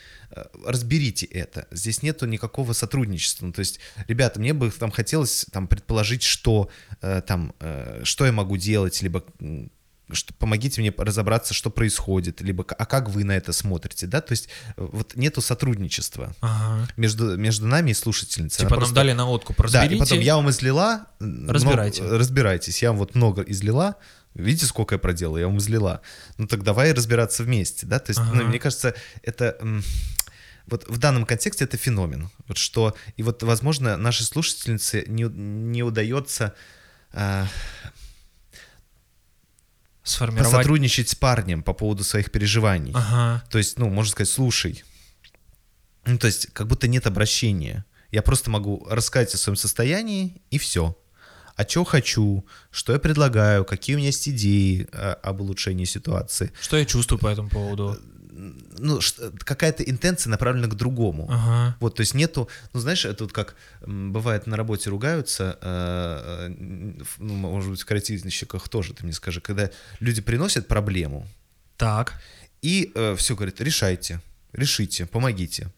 разберите 0.65 1.25
это. 1.25 1.67
Здесь 1.71 2.03
нету 2.03 2.25
никакого 2.25 2.73
сотрудничества. 2.73 3.45
Ну, 3.45 3.53
то 3.53 3.59
есть, 3.59 3.79
ребята, 4.07 4.39
мне 4.39 4.53
бы 4.53 4.69
там 4.71 4.91
хотелось 4.91 5.45
там 5.51 5.67
предположить, 5.67 6.23
что 6.23 6.69
э, 7.01 7.21
там, 7.25 7.53
э, 7.59 8.01
что 8.03 8.25
я 8.25 8.31
могу 8.31 8.57
делать, 8.57 9.01
либо 9.01 9.23
что, 10.11 10.35
помогите 10.35 10.81
мне 10.81 10.93
разобраться, 10.95 11.55
что 11.55 11.71
происходит, 11.71 12.39
либо 12.41 12.63
а 12.77 12.85
как 12.85 13.09
вы 13.09 13.23
на 13.23 13.31
это 13.31 13.51
смотрите, 13.53 14.05
да? 14.05 14.21
То 14.21 14.33
есть 14.33 14.49
э, 14.77 14.87
вот 14.91 15.15
нету 15.15 15.41
сотрудничества 15.41 16.35
Ага. 16.41 16.87
между 16.95 17.35
между 17.37 17.65
нами 17.65 17.89
и 17.89 17.93
слушательницей. 17.95 18.57
Типа 18.59 18.67
Она 18.67 18.75
нам 18.75 18.79
просто- 18.81 18.95
дали 18.95 19.13
на 19.13 19.27
откуп, 19.27 19.57
да, 19.57 19.63
разберите. 19.63 19.95
и 19.95 19.99
потом 19.99 20.19
я 20.19 20.35
вам 20.35 20.49
излила. 20.51 21.07
Разбирайте. 21.19 22.01
много- 22.03 22.19
разбирайтесь. 22.19 22.83
Я 22.83 22.89
вам 22.89 22.99
вот 22.99 23.15
много 23.15 23.41
излила. 23.41 23.95
Видите, 24.35 24.65
сколько 24.67 24.95
я 24.95 24.99
проделала? 24.99 25.37
Я 25.37 25.47
вам 25.47 25.57
излила. 25.57 26.01
Ну 26.37 26.45
так 26.45 26.61
давай 26.61 26.93
разбираться 26.93 27.41
вместе, 27.43 27.87
да? 27.87 27.97
То 27.99 28.11
есть, 28.11 28.19
ну, 28.19 28.31
Ага. 28.41 28.43
мне 28.43 28.59
кажется, 28.59 28.93
это... 29.23 29.57
Вот 30.67 30.87
в 30.87 30.97
данном 30.97 31.25
контексте 31.25 31.65
это 31.65 31.77
феномен. 31.77 32.29
Вот 32.47 32.57
что... 32.57 32.95
И 33.17 33.23
вот, 33.23 33.43
возможно, 33.43 33.97
нашей 33.97 34.23
слушательнице 34.23 35.03
не, 35.07 35.23
не 35.23 35.83
удается 35.83 36.55
а, 37.13 37.47
Сформировать... 40.03 40.51
посотрудничать 40.51 41.09
с 41.09 41.15
парнем 41.15 41.63
по 41.63 41.73
поводу 41.73 42.03
своих 42.03 42.31
переживаний. 42.31 42.93
Ага. 42.93 43.43
То 43.49 43.57
есть, 43.57 43.79
ну, 43.79 43.89
можно 43.89 44.11
сказать, 44.11 44.29
слушай. 44.29 44.83
Ну, 46.05 46.17
то 46.17 46.27
есть, 46.27 46.47
как 46.53 46.67
будто 46.67 46.87
нет 46.87 47.07
обращения. 47.07 47.85
Я 48.11 48.21
просто 48.21 48.51
могу 48.51 48.85
рассказать 48.89 49.33
о 49.33 49.37
своем 49.37 49.57
состоянии, 49.57 50.41
и 50.51 50.57
все. 50.57 50.95
А 51.55 51.67
что 51.67 51.83
хочу, 51.85 52.45
что 52.69 52.93
я 52.93 52.99
предлагаю, 52.99 53.65
какие 53.65 53.95
у 53.95 53.97
меня 53.97 54.09
есть 54.09 54.27
идеи 54.29 54.87
э, 54.91 55.11
об 55.23 55.41
улучшении 55.41 55.85
ситуации. 55.85 56.51
Что 56.61 56.77
я 56.77 56.85
чувствую 56.85 57.17
по 57.17 57.27
этому 57.27 57.49
поводу? 57.49 57.97
Ну, 58.35 58.99
какая-то 59.39 59.83
интенция 59.83 60.29
направлена 60.29 60.67
к 60.67 60.75
другому. 60.75 61.27
Ага. 61.29 61.75
Вот, 61.79 61.95
то 61.95 62.01
есть 62.01 62.13
нету, 62.13 62.49
ну 62.73 62.79
знаешь, 62.79 63.05
это 63.05 63.23
вот 63.23 63.33
как 63.33 63.55
бывает 63.85 64.47
на 64.47 64.57
работе 64.57 64.89
ругаются, 64.89 65.57
э, 65.61 66.47
э, 66.49 67.03
ну, 67.19 67.33
может 67.35 67.71
быть, 67.71 67.81
в 67.81 67.85
креативщиках 67.85 68.67
тоже, 68.69 68.93
ты 68.93 69.03
мне 69.03 69.13
скажи, 69.13 69.41
когда 69.41 69.69
люди 69.99 70.21
приносят 70.21 70.67
проблему, 70.67 71.27
Так. 71.77 72.13
и 72.61 72.91
все 73.17 73.35
говорит, 73.35 73.61
решайте, 73.61 74.19
решите, 74.53 75.05
помогите. 75.05 75.69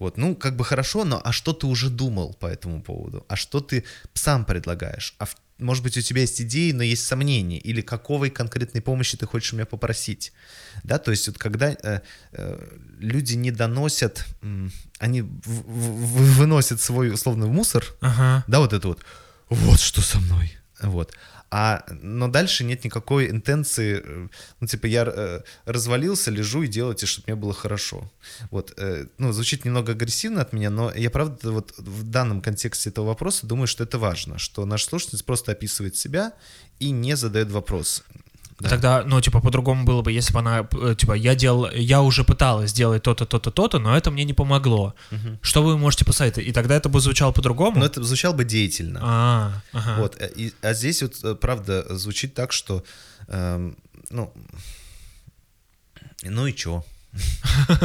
Вот, 0.00 0.16
ну, 0.18 0.34
как 0.34 0.56
бы 0.56 0.64
хорошо, 0.64 1.04
но 1.04 1.20
а 1.24 1.30
что 1.32 1.52
ты 1.52 1.66
уже 1.66 1.88
думал 1.88 2.34
по 2.34 2.46
этому 2.46 2.82
поводу? 2.82 3.24
А 3.28 3.36
что 3.36 3.60
ты 3.60 3.84
сам 4.12 4.44
предлагаешь? 4.44 5.14
А 5.18 5.24
в- 5.24 5.36
может 5.58 5.84
быть, 5.84 5.96
у 5.96 6.00
тебя 6.00 6.22
есть 6.22 6.40
идеи, 6.40 6.72
но 6.72 6.82
есть 6.82 7.06
сомнения? 7.06 7.58
Или 7.58 7.80
какой 7.80 8.30
конкретной 8.30 8.80
помощи 8.80 9.16
ты 9.16 9.26
хочешь 9.26 9.52
у 9.52 9.56
меня 9.56 9.66
попросить? 9.66 10.32
Да, 10.82 10.98
то 10.98 11.10
есть 11.12 11.28
вот 11.28 11.38
когда 11.38 11.70
э, 11.70 12.00
э, 12.32 12.78
люди 12.98 13.34
не 13.34 13.50
доносят, 13.52 14.26
м, 14.42 14.72
они 14.98 15.22
в- 15.22 15.28
в- 15.44 15.62
в- 15.64 16.36
выносят 16.38 16.80
свой, 16.80 17.12
условно, 17.12 17.46
мусор, 17.46 17.84
Ага. 18.00 18.44
да, 18.48 18.58
вот 18.58 18.72
это 18.72 18.88
вот, 18.88 19.00
вот 19.48 19.78
что 19.80 20.00
со 20.00 20.18
мной, 20.18 20.52
вот. 20.82 21.14
А, 21.56 21.84
но 22.02 22.26
дальше 22.26 22.64
нет 22.64 22.82
никакой 22.82 23.30
интенции, 23.30 24.02
э, 24.04 24.28
ну, 24.58 24.66
типа, 24.66 24.86
я 24.86 25.04
э, 25.06 25.40
развалился, 25.66 26.32
лежу 26.32 26.64
и 26.64 26.66
делайте, 26.66 27.06
чтобы 27.06 27.26
мне 27.28 27.36
было 27.36 27.54
хорошо. 27.54 28.10
Вот, 28.50 28.74
э, 28.76 29.06
ну, 29.18 29.30
звучит 29.30 29.64
немного 29.64 29.92
агрессивно 29.92 30.40
от 30.40 30.52
меня, 30.52 30.70
но 30.70 30.92
я, 30.92 31.10
правда, 31.10 31.52
вот 31.52 31.72
в 31.78 32.02
данном 32.10 32.40
контексте 32.40 32.90
этого 32.90 33.06
вопроса 33.06 33.46
думаю, 33.46 33.68
что 33.68 33.84
это 33.84 34.00
важно, 34.00 34.36
что 34.36 34.66
наш 34.66 34.84
слушатель 34.84 35.22
просто 35.22 35.52
описывает 35.52 35.94
себя 35.94 36.32
и 36.80 36.90
не 36.90 37.14
задает 37.14 37.52
вопрос. 37.52 38.02
Да. 38.60 38.68
Тогда, 38.68 39.02
ну, 39.04 39.20
типа, 39.20 39.40
по-другому 39.40 39.84
было 39.84 40.02
бы, 40.02 40.12
если 40.12 40.32
бы 40.32 40.38
она, 40.38 40.66
э, 40.72 40.94
типа, 40.96 41.14
я 41.14 41.34
делал, 41.34 41.68
я 41.72 42.00
уже 42.02 42.22
пыталась 42.22 42.70
сделать 42.70 43.02
то-то, 43.02 43.26
то-то, 43.26 43.50
то-то, 43.50 43.78
но 43.80 43.96
это 43.96 44.10
мне 44.12 44.24
не 44.24 44.32
помогло. 44.32 44.94
Что 45.42 45.62
вы 45.64 45.76
можете 45.76 46.04
посоветовать? 46.04 46.48
И 46.48 46.52
тогда 46.52 46.76
это 46.76 46.88
бы 46.88 47.00
звучало 47.00 47.32
по-другому? 47.32 47.78
Но 47.80 47.84
это 47.86 48.02
звучало 48.04 48.32
бы 48.34 48.44
деятельно. 48.44 49.00
А, 49.02 49.62
ага. 49.72 49.96
Вот, 50.00 50.16
э, 50.20 50.30
и- 50.36 50.52
а 50.62 50.72
здесь 50.72 51.02
вот, 51.02 51.14
э, 51.24 51.34
правда, 51.34 51.84
звучит 51.96 52.34
так, 52.34 52.52
что, 52.52 52.84
эм, 53.26 53.76
ну, 54.10 54.32
ну 56.22 56.46
и 56.46 56.52
чё? 56.54 56.84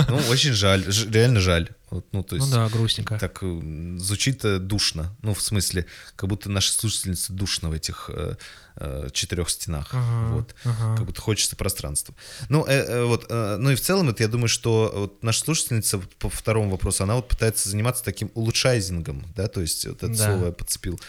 Ну, 0.09 0.17
очень 0.29 0.53
жаль, 0.53 0.83
реально 1.11 1.39
жаль. 1.39 1.69
Вот, 1.91 2.05
ну, 2.11 2.23
то 2.23 2.35
Ну 2.35 2.41
есть, 2.43 2.53
да, 2.53 2.69
грустненько. 2.69 3.17
так 3.17 3.39
э, 3.41 3.95
звучит 3.97 4.45
э, 4.45 4.59
душно. 4.59 5.15
Ну, 5.23 5.33
в 5.33 5.41
смысле, 5.41 5.85
как 6.15 6.29
будто 6.29 6.49
наши 6.49 6.71
слушательницы 6.71 7.33
душно 7.33 7.69
в 7.69 7.73
этих 7.73 8.09
э, 8.13 8.35
э, 8.75 9.09
четырех 9.11 9.49
стенах. 9.49 9.89
Ага, 9.91 10.33
Вот. 10.35 10.55
ага. 10.63 10.97
Как 10.97 11.05
будто 11.07 11.21
хочется 11.21 11.55
пространства. 11.55 12.13
Ну, 12.49 12.63
э, 12.67 12.73
э, 12.73 13.03
вот, 13.05 13.25
э, 13.29 13.57
ну 13.59 13.71
и 13.71 13.75
в 13.75 13.81
целом, 13.81 14.09
это 14.09 14.21
я 14.23 14.29
думаю, 14.29 14.49
что 14.49 14.91
вот 14.95 15.23
наша 15.23 15.39
слушательница 15.41 15.99
по 16.19 16.29
второму 16.29 16.69
вопросу, 16.71 17.03
она 17.03 17.15
вот 17.15 17.27
пытается 17.27 17.69
заниматься 17.69 18.03
таким 18.03 18.29
улучшайзингом, 18.35 19.25
да, 19.35 19.47
то 19.47 19.61
есть 19.61 19.85
вот 19.87 19.97
это 20.03 20.13
Да. 20.15 20.25
слово 20.25 20.45
я 20.47 20.51
подцепил 20.51 20.99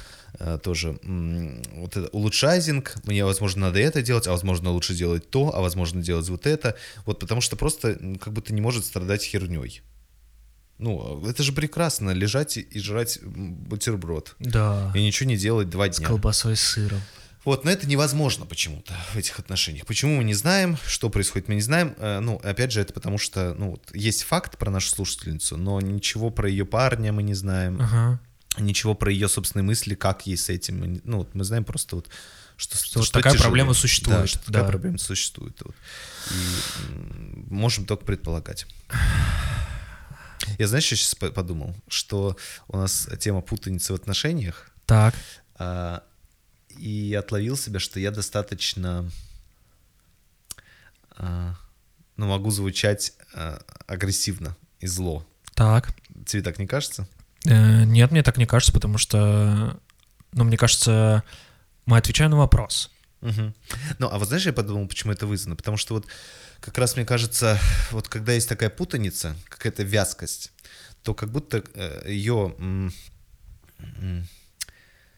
тоже. 0.62 0.98
М, 1.02 1.62
Вот 1.74 1.96
это 1.96 2.08
улучшайзинг, 2.08 2.94
мне, 3.04 3.24
возможно, 3.24 3.66
надо 3.66 3.78
это 3.80 4.02
делать, 4.02 4.26
а 4.26 4.30
возможно, 4.32 4.70
лучше 4.70 4.94
делать 4.94 5.30
то, 5.30 5.54
а 5.54 5.60
возможно, 5.60 6.02
делать 6.02 6.28
вот 6.28 6.46
это. 6.46 6.76
Вот 7.06 7.18
потому 7.18 7.40
что 7.40 7.56
просто 7.56 7.94
как 8.20 8.32
будто 8.32 8.52
не 8.54 8.60
может 8.60 8.84
страдать 8.84 9.22
херней. 9.24 9.82
Ну, 10.78 11.26
это 11.26 11.42
же 11.42 11.52
прекрасно, 11.52 12.10
лежать 12.10 12.56
и- 12.56 12.80
жрать 12.80 13.18
бутерброд. 13.22 14.34
Да. 14.38 14.90
И 14.94 15.02
ничего 15.02 15.28
не 15.28 15.36
делать 15.36 15.68
два 15.68 15.90
С 15.92 15.98
дня. 15.98 16.06
колбасой 16.08 16.56
с 16.56 16.60
сыром. 16.62 17.00
Вот, 17.44 17.64
но 17.64 17.70
это 17.70 17.86
невозможно 17.86 18.44
почему-то 18.46 18.92
в 19.14 19.16
этих 19.16 19.38
отношениях. 19.38 19.86
Почему 19.86 20.16
мы 20.16 20.24
не 20.24 20.34
знаем, 20.34 20.76
что 20.86 21.08
происходит, 21.10 21.48
мы 21.48 21.54
не 21.54 21.60
знаем. 21.62 21.94
Э, 21.98 22.20
Ну, 22.20 22.36
опять 22.44 22.70
же, 22.72 22.80
это 22.82 22.92
потому 22.92 23.16
что, 23.18 23.54
ну, 23.58 23.70
вот 23.72 23.94
есть 23.94 24.22
факт 24.24 24.58
про 24.58 24.70
нашу 24.70 24.88
слушательницу, 24.90 25.56
но 25.56 25.80
ничего 25.80 26.30
про 26.30 26.48
ее 26.48 26.64
парня 26.66 27.12
мы 27.12 27.22
не 27.22 27.32
знаем, 27.34 27.78
Ага. 27.80 28.20
Ничего 28.58 28.94
про 28.94 29.12
ее 29.12 29.28
собственные 29.28 29.64
мысли, 29.64 29.94
как 29.94 30.26
ей 30.26 30.36
с 30.36 30.48
этим. 30.48 31.00
Ну, 31.04 31.18
вот 31.18 31.34
мы 31.34 31.44
знаем 31.44 31.64
просто 31.64 31.96
вот, 31.96 32.08
что, 32.56 32.76
Что 32.76 33.00
вот 33.00 33.10
такая 33.10 33.34
проблема 33.38 33.74
существует, 33.74 34.20
Да, 34.20 34.26
что 34.26 34.38
такая 34.40 34.62
да. 34.62 34.68
проблема 34.68 34.98
существует. 34.98 35.56
вот. 35.62 35.74
И 36.30 37.50
можем 37.50 37.86
только 37.86 38.04
предполагать. 38.04 38.66
Я, 40.58 40.66
знаешь, 40.68 40.84
что 40.84 40.96
сейчас 40.96 41.14
подумал? 41.14 41.74
Что 41.88 42.36
у 42.68 42.76
нас 42.76 43.08
тема 43.18 43.40
путаницы 43.40 43.92
в 43.92 43.96
отношениях, 43.96 44.70
Так. 44.86 45.14
а, 45.54 46.02
и 46.78 47.14
отловил 47.14 47.56
себя, 47.56 47.78
что 47.78 48.00
я 48.00 48.10
достаточно, 48.10 49.10
а, 51.12 51.54
ну, 52.16 52.26
могу 52.26 52.50
звучать 52.50 53.12
а, 53.34 53.62
агрессивно 53.86 54.56
и 54.80 54.86
зло. 54.86 55.26
Так. 55.54 55.94
Тебе 56.26 56.42
так 56.42 56.58
не 56.58 56.66
кажется? 56.66 57.06
Э, 57.46 57.84
Нет, 57.84 58.10
мне 58.10 58.22
так 58.22 58.36
не 58.36 58.46
кажется, 58.46 58.72
потому 58.72 58.98
что, 58.98 59.78
ну, 60.32 60.44
мне 60.44 60.56
кажется, 60.56 61.22
мы 61.86 61.96
отвечаем 61.96 62.30
на 62.30 62.38
вопрос. 62.38 62.90
Мгм. 63.20 63.54
Ну, 63.98 64.08
а 64.10 64.18
вот 64.18 64.28
знаешь, 64.28 64.46
я 64.46 64.52
подумал, 64.52 64.88
почему 64.88 65.12
это 65.12 65.26
вызвано? 65.26 65.56
Потому 65.56 65.76
что 65.76 65.94
вот 65.94 66.06
как 66.60 66.78
раз 66.78 66.96
мне 66.96 67.04
кажется, 67.04 67.58
вот 67.90 68.08
когда 68.08 68.32
есть 68.32 68.48
такая 68.48 68.70
путаница, 68.70 69.36
какая-то 69.48 69.82
вязкость, 69.82 70.52
то 71.02 71.14
как 71.14 71.30
будто 71.30 71.62
ее, 72.06 72.54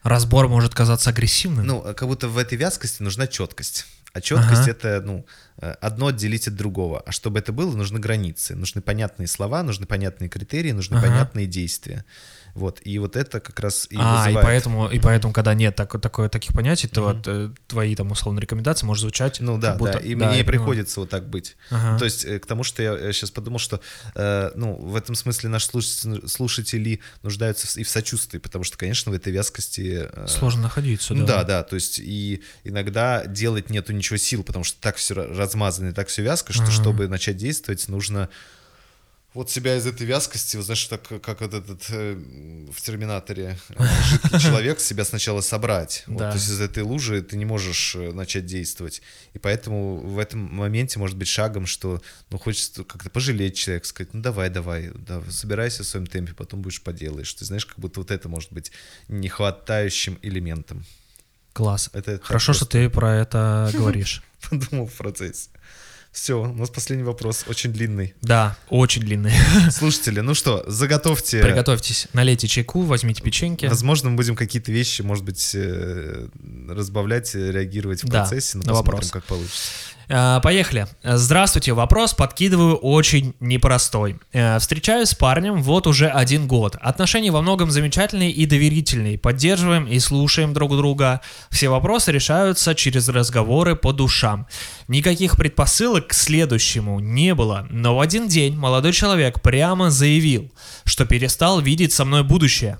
Разбор 0.03 0.49
может 0.49 0.75
казаться 0.75 1.09
агрессивным. 1.11 1.65
ну, 1.65 1.81
как 1.81 2.07
будто 2.07 2.27
в 2.27 2.37
этой 2.37 2.57
вязкости 2.57 3.01
нужна 3.01 3.25
четкость. 3.25 3.85
А 4.13 4.21
четкость 4.21 4.61
Ага. 4.63 4.71
это, 4.71 5.01
ну, 5.03 5.25
э, 5.57 5.71
одно 5.81 6.07
отделить 6.07 6.47
от 6.47 6.55
другого. 6.55 7.01
А 7.03 7.11
чтобы 7.11 7.39
это 7.39 7.51
было, 7.51 7.75
нужны 7.75 7.99
границы, 7.99 8.55
нужны 8.55 8.79
понятные 8.79 9.27
слова, 9.27 9.63
нужны 9.63 9.87
понятные 9.87 10.29
критерии, 10.29 10.71
нужны 10.71 10.97
Ага. 10.97 11.07
понятные 11.07 11.47
действия. 11.47 12.05
Вот, 12.53 12.79
и 12.83 12.99
вот 12.99 13.15
это 13.15 13.39
как 13.39 13.59
раз 13.59 13.87
и 13.89 13.95
а, 13.99 14.25
и 14.25 14.27
вызывает... 14.27 14.45
поэтому, 14.45 14.87
и 14.87 14.99
поэтому, 14.99 15.33
когда 15.33 15.55
нет 15.55 15.75
так, 15.75 15.99
такое, 15.99 16.29
таких 16.29 16.53
понятий, 16.53 16.87
то 16.87 17.01
вот, 17.01 17.27
э, 17.27 17.49
твои 17.67 17.95
там 17.95 18.11
условно 18.11 18.39
рекомендации 18.39 18.85
может 18.85 19.01
звучать. 19.01 19.39
Ну 19.39 19.57
да, 19.57 19.75
будто- 19.75 19.93
да, 19.93 19.99
и 19.99 20.09
да, 20.13 20.27
мне 20.27 20.43
понимаю. 20.43 20.45
приходится 20.45 20.99
вот 20.99 21.09
так 21.09 21.27
быть. 21.27 21.55
Ага. 21.71 21.97
То 21.97 22.05
есть 22.05 22.25
э, 22.25 22.37
к 22.39 22.45
тому, 22.45 22.63
что 22.63 22.83
я 22.83 23.11
сейчас 23.11 23.31
подумал, 23.31 23.57
что 23.57 23.81
э, 24.13 24.51
ну, 24.55 24.75
в 24.75 24.95
этом 24.95 25.15
смысле 25.15 25.49
наши 25.49 25.65
слушатели, 25.67 26.27
слушатели 26.27 26.99
нуждаются 27.23 27.79
и 27.79 27.83
в 27.83 27.89
сочувствии, 27.89 28.37
потому 28.37 28.63
что, 28.63 28.77
конечно, 28.77 29.11
в 29.11 29.15
этой 29.15 29.33
вязкости... 29.33 30.07
э, 30.11 30.27
Сложно 30.27 30.61
находиться, 30.63 31.15
Ну 31.15 31.25
да. 31.25 31.37
да, 31.37 31.43
да, 31.43 31.63
то 31.63 31.75
есть 31.75 31.97
и 31.97 32.43
иногда 32.63 33.25
делать 33.25 33.71
нету 33.71 33.93
ничего 33.93 34.17
сил, 34.17 34.43
потому 34.43 34.63
что 34.63 34.79
так 34.79 34.97
все 34.97 35.15
размазано 35.15 35.89
и 35.89 35.91
так 35.91 36.07
все 36.09 36.21
вязко, 36.21 36.53
что 36.53 36.63
Ага. 36.63 36.71
чтобы 36.71 37.07
начать 37.07 37.37
действовать, 37.37 37.87
нужно 37.87 38.29
вот 39.33 39.49
себя 39.49 39.75
из 39.75 39.87
этой 39.87 40.05
вязкости, 40.05 40.57
вот 40.57 40.65
знаешь, 40.65 40.85
так 40.85 41.01
как 41.21 41.41
вот 41.41 41.53
этот 41.53 41.83
э, 41.89 42.13
в 42.71 42.81
Терминаторе 42.81 43.57
э, 43.69 43.85
жидкий 44.09 44.39
человек 44.39 44.79
себя 44.79 45.03
сначала 45.05 45.41
собрать. 45.41 46.03
Вот, 46.07 46.17
Да. 46.19 46.29
то 46.31 46.37
есть 46.37 46.49
из 46.49 46.61
этой 46.61 46.83
лужи 46.83 47.21
ты 47.21 47.35
не 47.37 47.45
можешь 47.45 47.95
э, 47.95 48.11
начать 48.11 48.45
действовать. 48.45 49.01
И 49.33 49.39
поэтому 49.39 49.97
в 49.97 50.19
этом 50.19 50.39
моменте 50.39 50.99
может 50.99 51.17
быть 51.17 51.27
шагом, 51.27 51.65
что 51.65 52.01
ну 52.29 52.37
хочется 52.37 52.83
как-то 52.83 53.09
пожалеть 53.09 53.57
человека, 53.57 53.87
сказать, 53.87 54.13
ну 54.13 54.21
давай, 54.21 54.49
давай, 54.49 54.91
да, 54.93 55.21
собирайся 55.29 55.83
в 55.83 55.87
своем 55.87 56.05
темпе, 56.05 56.33
потом 56.33 56.61
будешь 56.61 56.81
поделаешь. 56.81 57.33
Ты 57.33 57.45
знаешь, 57.45 57.65
как 57.65 57.79
будто 57.79 58.01
вот 58.01 58.11
это 58.11 58.29
может 58.29 58.53
быть 58.53 58.71
нехватающим 59.07 60.19
элементом. 60.21 60.85
Класс. 61.53 61.89
Это 61.93 62.17
так 62.17 62.23
Хорошо, 62.23 62.53
что 62.53 62.65
просто 62.65 62.77
ты 62.79 62.89
про 62.89 63.15
это 63.15 63.69
говоришь. 63.73 64.23
подумал 64.49 64.87
в 64.87 64.93
процессе. 64.93 65.49
Все, 66.13 66.39
у 66.39 66.53
нас 66.53 66.69
последний 66.69 67.03
вопрос, 67.03 67.43
очень 67.47 67.73
длинный. 67.73 68.13
Да, 68.21 68.55
очень 68.69 69.01
длинный. 69.01 69.33
Слушатели, 69.71 70.19
ну 70.19 70.35
что, 70.35 70.63
заготовьте. 70.67 71.41
Приготовьтесь, 71.41 72.07
налейте 72.13 72.47
чайку, 72.47 72.83
возьмите 72.83 73.23
печеньки. 73.23 73.65
Возможно, 73.65 74.11
мы 74.11 74.17
будем 74.17 74.35
какие-то 74.35 74.71
вещи, 74.71 75.01
может 75.01 75.25
быть, 75.25 75.53
э, 75.55 76.27
разбавлять, 76.69 77.33
э, 77.33 77.51
реагировать 77.51 78.03
в 78.03 78.07
Да, 78.07 78.21
процессе, 78.21 78.59
но 78.59 78.63
на 78.63 78.69
посмотрим, 78.69 78.93
вопрос. 78.93 79.11
как 79.11 79.23
получится. 79.23 79.69
А, 80.09 80.39
Поехали. 80.41 80.87
Здравствуйте. 81.03 81.73
Вопрос 81.73 82.13
подкидываю 82.13 82.75
очень 82.75 83.33
непростой. 83.39 84.19
Э, 84.33 84.59
Встречаюсь 84.59 85.09
с 85.09 85.15
парнем 85.15 85.61
вот 85.61 85.87
уже 85.87 86.09
один 86.09 86.47
год. 86.47 86.75
Отношения 86.81 87.31
во 87.31 87.41
многом 87.41 87.71
замечательные 87.71 88.31
и 88.31 88.45
доверительные. 88.45 89.17
Поддерживаем 89.17 89.85
и 89.85 89.99
слушаем 89.99 90.53
друг 90.53 90.75
друга. 90.75 91.21
Все 91.49 91.69
вопросы 91.69 92.11
решаются 92.11 92.75
через 92.75 93.07
разговоры 93.09 93.75
по 93.75 93.93
душам. 93.93 94.47
Никаких 94.87 95.37
предпосылок 95.37 96.07
к 96.07 96.13
следующему 96.13 96.99
не 96.99 97.33
было. 97.33 97.67
Но 97.69 97.95
в 97.95 98.01
один 98.01 98.27
день 98.27 98.55
молодой 98.55 98.91
человек 98.91 99.41
прямо 99.41 99.89
заявил, 99.89 100.51
что 100.83 101.05
перестал 101.05 101.61
видеть 101.61 101.93
со 101.93 102.05
мной 102.05 102.23
будущее. 102.23 102.77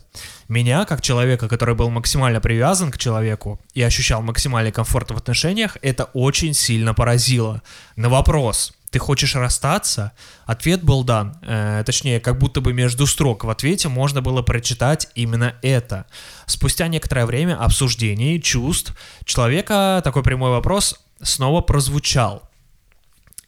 Меня, 0.48 0.86
как 0.86 1.02
человека, 1.02 1.48
который 1.48 1.76
был 1.76 1.90
максимально 1.90 2.42
привязан 2.42 2.92
к 2.92 2.98
человеку 2.98 3.60
и 3.74 3.82
ощущал 3.82 4.22
максимальный 4.22 4.72
комфорт 4.72 5.12
в 5.12 5.18
отношениях, 5.18 5.78
это 5.82 6.06
очень 6.14 6.54
сильно 6.54 6.94
поразило. 6.94 7.62
На 7.96 8.10
вопрос 8.10 8.74
«Ты 8.92 9.00
хочешь 9.00 9.36
расстаться?» 9.36 10.12
Ответ 10.46 10.84
был 10.84 11.04
дан. 11.04 11.38
Э, 11.42 11.84
точнее, 11.86 12.20
как 12.20 12.38
будто 12.38 12.62
бы 12.62 12.74
между 12.74 13.08
строк 13.08 13.44
в 13.44 13.50
ответе 13.50 13.88
можно 13.90 14.22
было 14.22 14.44
прочитать 14.44 15.08
именно 15.16 15.56
это. 15.64 16.06
Спустя 16.46 16.88
некоторое 16.88 17.26
время 17.26 17.58
обсуждений, 17.60 18.40
чувств, 18.42 18.94
человека 19.26 20.02
такой 20.04 20.22
прямой 20.22 20.52
вопрос 20.52 21.00
снова 21.22 21.62
прозвучал. 21.62 22.50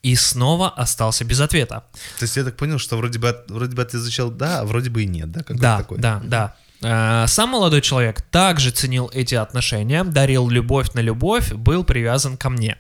и 0.06 0.16
снова 0.16 0.70
остался 0.70 1.26
без 1.26 1.40
ответа. 1.40 1.84
То 2.20 2.26
есть 2.26 2.38
я 2.38 2.44
так 2.44 2.56
понял, 2.58 2.78
что 2.78 2.96
вроде 2.96 3.18
бы, 3.18 3.36
вроде 3.50 3.76
бы 3.76 3.84
ты 3.86 3.98
изучал 3.98 4.30
да, 4.30 4.60
а 4.60 4.64
вроде 4.64 4.92
бы 4.92 5.02
и 5.02 5.08
нет, 5.08 5.32
да? 5.32 5.44
Да, 5.50 5.78
такой. 5.80 5.98
да, 5.98 6.22
да. 6.24 6.56
Э, 6.86 7.26
Сам 7.28 7.50
молодой 7.50 7.82
человек 7.82 8.22
также 8.22 8.70
ценил 8.70 9.10
эти 9.12 9.34
отношения, 9.34 10.04
дарил 10.04 10.48
любовь 10.50 10.94
на 10.94 11.00
любовь, 11.00 11.52
был 11.52 11.84
привязан 11.84 12.38
ко 12.38 12.50
мне. 12.50 12.78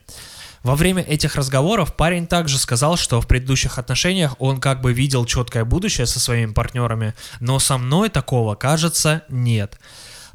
Во 0.61 0.75
время 0.75 1.01
этих 1.01 1.35
разговоров 1.35 1.95
парень 1.95 2.27
также 2.27 2.59
сказал, 2.59 2.97
что 2.97 3.19
в 3.19 3.27
предыдущих 3.27 3.79
отношениях 3.79 4.35
он 4.39 4.59
как 4.59 4.81
бы 4.81 4.93
видел 4.93 5.25
четкое 5.25 5.63
будущее 5.65 6.05
со 6.05 6.19
своими 6.19 6.51
партнерами, 6.51 7.13
но 7.39 7.59
со 7.59 7.77
мной 7.77 8.09
такого, 8.09 8.55
кажется, 8.55 9.23
нет. 9.29 9.79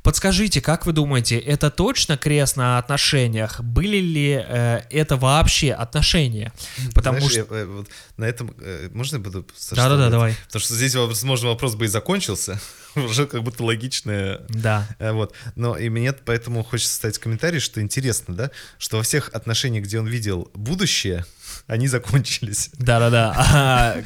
Подскажите, 0.02 0.60
как 0.60 0.86
вы 0.86 0.92
думаете, 0.92 1.38
это 1.38 1.70
точно 1.70 2.16
крест 2.16 2.56
на 2.56 2.78
отношениях? 2.78 3.60
Были 3.60 3.98
ли 3.98 4.44
э, 4.46 4.82
это 4.90 5.16
вообще 5.16 5.72
отношения? 5.72 6.52
Потому 6.94 7.18
Знаешь, 7.18 7.32
что... 7.32 7.54
я, 7.54 7.62
э, 7.62 7.66
вот 7.66 7.88
на 8.16 8.24
этом 8.24 8.54
э, 8.60 8.88
можно 8.92 9.16
я 9.16 9.22
буду 9.22 9.46
Да-да-да, 9.72 10.08
давай. 10.08 10.34
Потому 10.46 10.60
что 10.60 10.74
здесь, 10.74 10.94
возможно, 10.94 11.48
вопрос 11.48 11.74
бы 11.74 11.84
и 11.84 11.88
закончился. 11.88 12.60
Уже 12.94 13.26
как 13.26 13.42
будто 13.42 13.64
логичное 13.64 14.40
Да. 14.48 14.86
Э, 14.98 15.12
Вот. 15.12 15.34
Но 15.54 15.76
и 15.76 15.88
мне 15.88 16.12
поэтому 16.12 16.64
хочется 16.64 16.94
ставить 16.94 17.18
комментарий, 17.18 17.60
что 17.60 17.80
интересно, 17.80 18.34
да, 18.34 18.50
что 18.78 18.96
во 18.96 19.02
всех 19.02 19.30
отношениях, 19.34 19.84
где 19.84 20.00
он 20.00 20.06
видел 20.06 20.50
будущее, 20.54 21.24
они 21.70 21.86
закончились. 21.86 22.70
Да-да-да. 22.78 23.96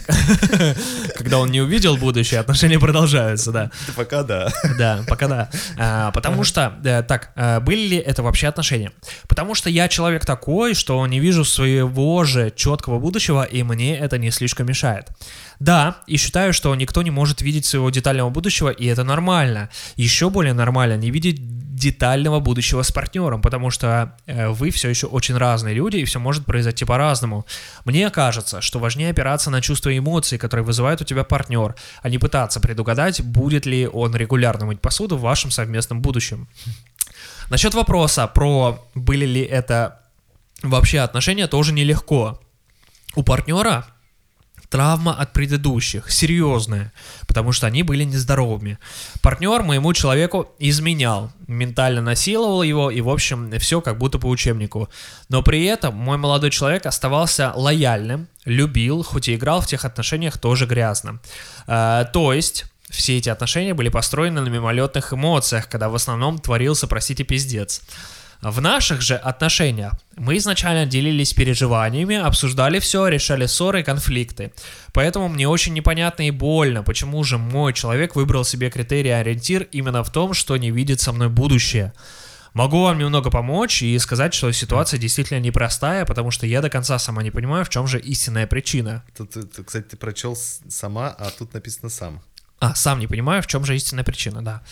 Когда 1.16 1.38
он 1.38 1.50
не 1.50 1.62
увидел 1.62 1.96
будущее, 1.96 2.40
отношения 2.40 2.78
продолжаются, 2.78 3.52
да. 3.52 3.70
Да 3.86 3.92
Пока 3.96 4.22
да. 4.22 4.52
Да, 4.78 5.04
пока 5.08 5.28
да. 5.28 5.50
А, 5.78 6.10
потому 6.12 6.44
что, 6.44 6.78
э, 6.84 7.02
так, 7.02 7.32
э, 7.36 7.60
были 7.60 7.88
ли 7.88 7.96
это 7.96 8.22
вообще 8.22 8.48
отношения? 8.48 8.92
Потому 9.28 9.54
что 9.54 9.70
я 9.70 9.88
человек 9.88 10.26
такой, 10.26 10.74
что 10.74 11.06
не 11.06 11.20
вижу 11.20 11.44
своего 11.44 12.24
же 12.24 12.52
четкого 12.54 12.98
будущего, 12.98 13.44
и 13.44 13.62
мне 13.62 13.96
это 13.96 14.18
не 14.18 14.30
слишком 14.30 14.66
мешает. 14.66 15.08
Да, 15.58 15.96
и 16.06 16.18
считаю, 16.18 16.52
что 16.52 16.74
никто 16.74 17.02
не 17.02 17.10
может 17.10 17.40
видеть 17.40 17.64
своего 17.64 17.88
детального 17.88 18.28
будущего, 18.28 18.68
и 18.68 18.84
это 18.86 19.04
нормально. 19.04 19.70
Еще 19.96 20.28
более 20.28 20.52
нормально 20.52 20.96
не 20.98 21.10
видеть 21.10 21.40
детального 21.74 22.38
будущего 22.38 22.82
с 22.82 22.92
партнером, 22.92 23.42
потому 23.42 23.70
что 23.70 24.16
э, 24.26 24.48
вы 24.48 24.70
все 24.70 24.88
еще 24.88 25.08
очень 25.08 25.36
разные 25.36 25.74
люди, 25.74 25.96
и 25.96 26.04
все 26.04 26.20
может 26.20 26.44
произойти 26.44 26.84
по-разному. 26.84 27.46
Мне 27.84 28.08
кажется, 28.10 28.60
что 28.60 28.78
важнее 28.78 29.10
опираться 29.10 29.50
на 29.50 29.60
чувства 29.60 29.90
и 29.90 29.98
эмоции, 29.98 30.36
которые 30.36 30.64
вызывает 30.64 31.00
у 31.00 31.04
тебя 31.04 31.24
партнер, 31.24 31.74
а 32.02 32.08
не 32.08 32.18
пытаться 32.18 32.60
предугадать, 32.60 33.22
будет 33.22 33.66
ли 33.66 33.88
он 33.88 34.14
регулярно 34.14 34.66
мыть 34.66 34.80
посуду 34.80 35.16
в 35.16 35.22
вашем 35.22 35.50
совместном 35.50 36.00
будущем. 36.00 36.48
Насчет 37.50 37.74
вопроса 37.74 38.26
про 38.28 38.86
были 38.94 39.26
ли 39.26 39.42
это 39.42 40.00
вообще 40.62 41.00
отношения, 41.00 41.48
тоже 41.48 41.72
нелегко. 41.72 42.40
У 43.16 43.24
партнера 43.24 43.84
травма 44.74 45.14
от 45.14 45.32
предыдущих, 45.32 46.10
серьезная, 46.10 46.92
потому 47.28 47.52
что 47.52 47.68
они 47.68 47.84
были 47.84 48.02
нездоровыми. 48.02 48.80
Партнер 49.22 49.62
моему 49.62 49.92
человеку 49.92 50.48
изменял, 50.58 51.30
ментально 51.46 52.00
насиловал 52.00 52.64
его, 52.64 52.90
и, 52.90 53.00
в 53.00 53.08
общем, 53.08 53.52
все 53.60 53.80
как 53.80 53.98
будто 53.98 54.18
по 54.18 54.26
учебнику. 54.26 54.88
Но 55.28 55.42
при 55.42 55.64
этом 55.66 55.94
мой 55.94 56.16
молодой 56.16 56.50
человек 56.50 56.86
оставался 56.86 57.52
лояльным, 57.54 58.26
любил, 58.44 59.04
хоть 59.04 59.28
и 59.28 59.36
играл 59.36 59.60
в 59.60 59.68
тех 59.68 59.84
отношениях 59.84 60.38
тоже 60.38 60.66
грязно. 60.66 61.20
Э, 61.68 62.04
то 62.12 62.32
есть... 62.32 62.64
Все 62.90 63.16
эти 63.16 63.28
отношения 63.28 63.74
были 63.74 63.88
построены 63.88 64.40
на 64.42 64.48
мимолетных 64.48 65.12
эмоциях, 65.12 65.68
когда 65.68 65.88
в 65.88 65.94
основном 65.96 66.38
творился, 66.38 66.86
простите, 66.86 67.24
пиздец. 67.24 67.80
В 68.44 68.60
наших 68.60 69.00
же 69.00 69.16
отношениях 69.16 69.94
мы 70.16 70.36
изначально 70.36 70.84
делились 70.84 71.32
переживаниями, 71.32 72.16
обсуждали 72.16 72.78
все, 72.78 73.08
решали 73.08 73.46
ссоры 73.46 73.80
и 73.80 73.82
конфликты. 73.82 74.52
Поэтому 74.92 75.28
мне 75.28 75.48
очень 75.48 75.72
непонятно 75.72 76.28
и 76.28 76.30
больно, 76.30 76.82
почему 76.82 77.24
же 77.24 77.38
мой 77.38 77.72
человек 77.72 78.14
выбрал 78.16 78.44
себе 78.44 78.68
критерий 78.68 79.10
ориентир 79.10 79.62
именно 79.72 80.04
в 80.04 80.12
том, 80.12 80.34
что 80.34 80.58
не 80.58 80.70
видит 80.70 81.00
со 81.00 81.12
мной 81.14 81.30
будущее. 81.30 81.94
Могу 82.52 82.82
вам 82.82 82.98
немного 82.98 83.30
помочь 83.30 83.82
и 83.82 83.98
сказать, 83.98 84.34
что 84.34 84.52
ситуация 84.52 85.00
действительно 85.00 85.40
непростая, 85.40 86.04
потому 86.04 86.30
что 86.30 86.46
я 86.46 86.60
до 86.60 86.68
конца 86.68 86.98
сама 86.98 87.22
не 87.22 87.30
понимаю, 87.30 87.64
в 87.64 87.70
чем 87.70 87.86
же 87.86 87.98
истинная 87.98 88.46
причина. 88.46 89.02
Тут, 89.16 89.34
кстати, 89.66 89.86
ты 89.86 89.96
прочел 89.96 90.36
сама, 90.68 91.08
а 91.08 91.30
тут 91.30 91.54
написано 91.54 91.88
сам. 91.88 92.22
А, 92.60 92.74
сам 92.74 92.98
не 92.98 93.06
понимаю, 93.06 93.42
в 93.42 93.46
чем 93.46 93.64
же 93.64 93.74
истинная 93.74 94.04
причина, 94.04 94.42
да. 94.42 94.62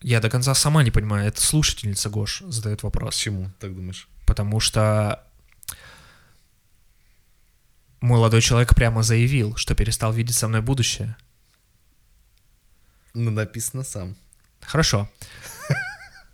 Я 0.00 0.20
до 0.20 0.30
конца 0.30 0.54
сама 0.54 0.82
не 0.82 0.90
понимаю. 0.90 1.26
Это 1.26 1.40
слушательница 1.40 2.08
Гош 2.08 2.42
задает 2.46 2.82
вопрос. 2.82 3.14
Почему, 3.16 3.50
так 3.58 3.74
думаешь? 3.74 4.08
Потому 4.26 4.60
что 4.60 5.24
молодой 8.00 8.40
человек 8.40 8.74
прямо 8.74 9.02
заявил, 9.02 9.56
что 9.56 9.74
перестал 9.74 10.12
видеть 10.12 10.36
со 10.36 10.48
мной 10.48 10.60
будущее. 10.62 11.16
Ну, 13.14 13.30
написано 13.30 13.82
сам. 13.82 14.16
Хорошо. 14.60 15.08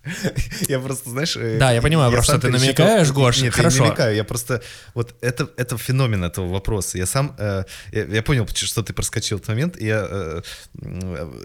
Я 0.68 0.80
просто, 0.80 1.10
знаешь... 1.10 1.36
э, 1.36 1.58
Да, 1.58 1.72
я 1.72 1.80
понимаю, 1.82 2.10
просто 2.12 2.32
сам 2.32 2.40
ты 2.40 2.48
пересчитал- 2.48 2.86
намекаешь, 2.86 3.10
Гош, 3.12 3.38
Нет, 3.42 3.54
хорошо. 3.54 3.76
я 3.76 3.82
не 3.82 3.86
намекаю, 3.88 4.16
я 4.16 4.24
просто... 4.24 4.62
Вот 4.94 5.14
это, 5.20 5.48
это 5.56 5.78
феномен 5.78 6.24
этого 6.24 6.46
вопроса. 6.48 6.98
Я 6.98 7.06
сам... 7.06 7.34
э, 7.38 7.64
я, 7.92 8.04
я 8.04 8.22
понял, 8.22 8.46
что 8.52 8.82
ты 8.82 8.92
проскочил 8.92 9.38
этот 9.38 9.48
момент, 9.48 9.76
и 9.80 9.86
я 9.86 10.06
э, 10.08 10.42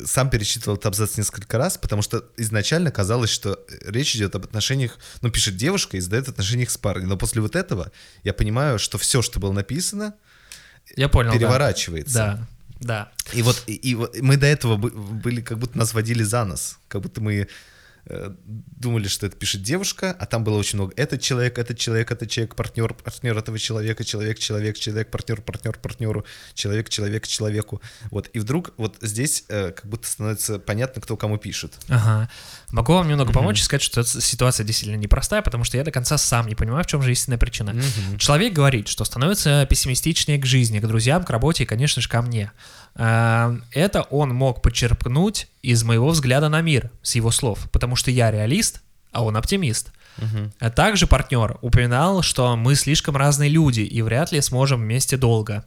сам 0.05 0.29
пересчитывал 0.29 0.73
этот 0.75 0.87
абзац 0.87 1.17
несколько 1.17 1.57
раз, 1.57 1.77
потому 1.77 2.01
что 2.01 2.23
изначально 2.37 2.91
казалось, 2.91 3.29
что 3.29 3.59
речь 3.85 4.15
идет 4.15 4.35
об 4.35 4.43
отношениях... 4.45 4.97
Ну, 5.21 5.29
пишет 5.31 5.55
девушка 5.55 5.97
и 5.97 5.99
задает 5.99 6.27
отношениях 6.27 6.69
с 6.69 6.77
парнем. 6.77 7.07
Но 7.09 7.17
после 7.17 7.41
вот 7.41 7.55
этого 7.55 7.91
я 8.23 8.33
понимаю, 8.33 8.79
что 8.79 8.97
все, 8.97 9.21
что 9.21 9.39
было 9.39 9.53
написано, 9.53 10.13
Я 10.95 11.07
понял. 11.09 11.31
да. 11.31 11.37
переворачивается. 11.37 12.13
Да, 12.13 12.47
да. 12.81 13.11
И 13.33 13.41
вот, 13.41 13.63
и, 13.67 13.73
и 13.75 13.95
мы 14.21 14.37
до 14.37 14.47
этого 14.47 14.75
бы- 14.77 14.91
были, 14.91 15.41
как 15.41 15.57
будто 15.59 15.77
нас 15.77 15.93
водили 15.93 16.23
за 16.23 16.45
нос, 16.45 16.77
как 16.87 17.01
будто 17.01 17.21
мы 17.21 17.47
думали, 18.05 19.07
что 19.07 19.25
это 19.25 19.35
пишет 19.35 19.61
девушка, 19.61 20.15
а 20.17 20.25
там 20.25 20.43
было 20.43 20.57
очень 20.57 20.77
много 20.77 20.93
этот 20.95 21.21
человек, 21.21 21.57
этот 21.57 21.77
человек, 21.77 22.11
этот 22.11 22.29
человек, 22.29 22.55
партнер, 22.55 22.93
партнер 22.93 23.37
этого 23.37 23.59
человека, 23.59 24.03
человек, 24.03 24.39
человек, 24.39 24.77
человек, 24.77 25.11
партнер, 25.11 25.41
партнер, 25.41 25.77
партнеру, 25.77 26.25
человек, 26.53 26.89
человек, 26.89 27.27
человеку. 27.27 27.81
Вот, 28.11 28.29
и 28.33 28.39
вдруг 28.39 28.73
вот 28.77 28.97
здесь 29.01 29.45
э, 29.49 29.71
как 29.71 29.85
будто 29.85 30.07
становится 30.07 30.59
понятно, 30.59 31.01
кто 31.01 31.17
кому 31.17 31.37
пишет. 31.37 31.77
Ага. 31.87 32.29
Могу 32.71 32.93
вам 32.93 33.07
немного 33.07 33.31
помочь 33.33 33.59
и 33.59 33.63
сказать, 33.63 33.81
что 33.81 34.01
эта 34.01 34.21
ситуация 34.21 34.63
действительно 34.63 34.97
непростая, 34.99 35.41
потому 35.41 35.63
что 35.63 35.77
я 35.77 35.83
до 35.83 35.91
конца 35.91 36.17
сам 36.17 36.47
не 36.47 36.55
понимаю, 36.55 36.83
в 36.83 36.87
чем 36.87 37.01
же 37.01 37.11
истинная 37.11 37.37
причина. 37.37 37.75
Человек 38.17 38.53
говорит, 38.53 38.87
что 38.87 39.05
становится 39.05 39.65
пессимистичнее 39.69 40.37
к 40.37 40.45
жизни, 40.45 40.79
к 40.79 40.87
друзьям, 40.87 41.23
к 41.23 41.29
работе 41.29 41.63
и, 41.63 41.65
конечно 41.65 42.01
же, 42.01 42.09
ко 42.09 42.21
мне. 42.21 42.51
А, 42.95 43.55
Это 43.71 44.01
он 44.03 44.33
мог 44.33 44.61
почерпнуть 44.61 45.47
из 45.61 45.83
моего 45.83 46.09
взгляда 46.09 46.49
на 46.49 46.61
мир, 46.61 46.91
с 47.01 47.15
его 47.15 47.31
слов, 47.31 47.69
потому 47.71 47.95
что 47.95 48.11
я 48.11 48.31
реалист, 48.31 48.81
а 49.11 49.23
он 49.23 49.37
оптимист. 49.37 49.91
А 50.59 50.69
также 50.69 51.07
партнер 51.07 51.57
упоминал, 51.61 52.21
что 52.23 52.55
мы 52.57 52.75
слишком 52.75 53.15
разные 53.15 53.49
люди 53.49 53.81
и 53.81 54.01
вряд 54.01 54.31
ли 54.33 54.41
сможем 54.41 54.81
вместе 54.81 55.15
долго. 55.15 55.63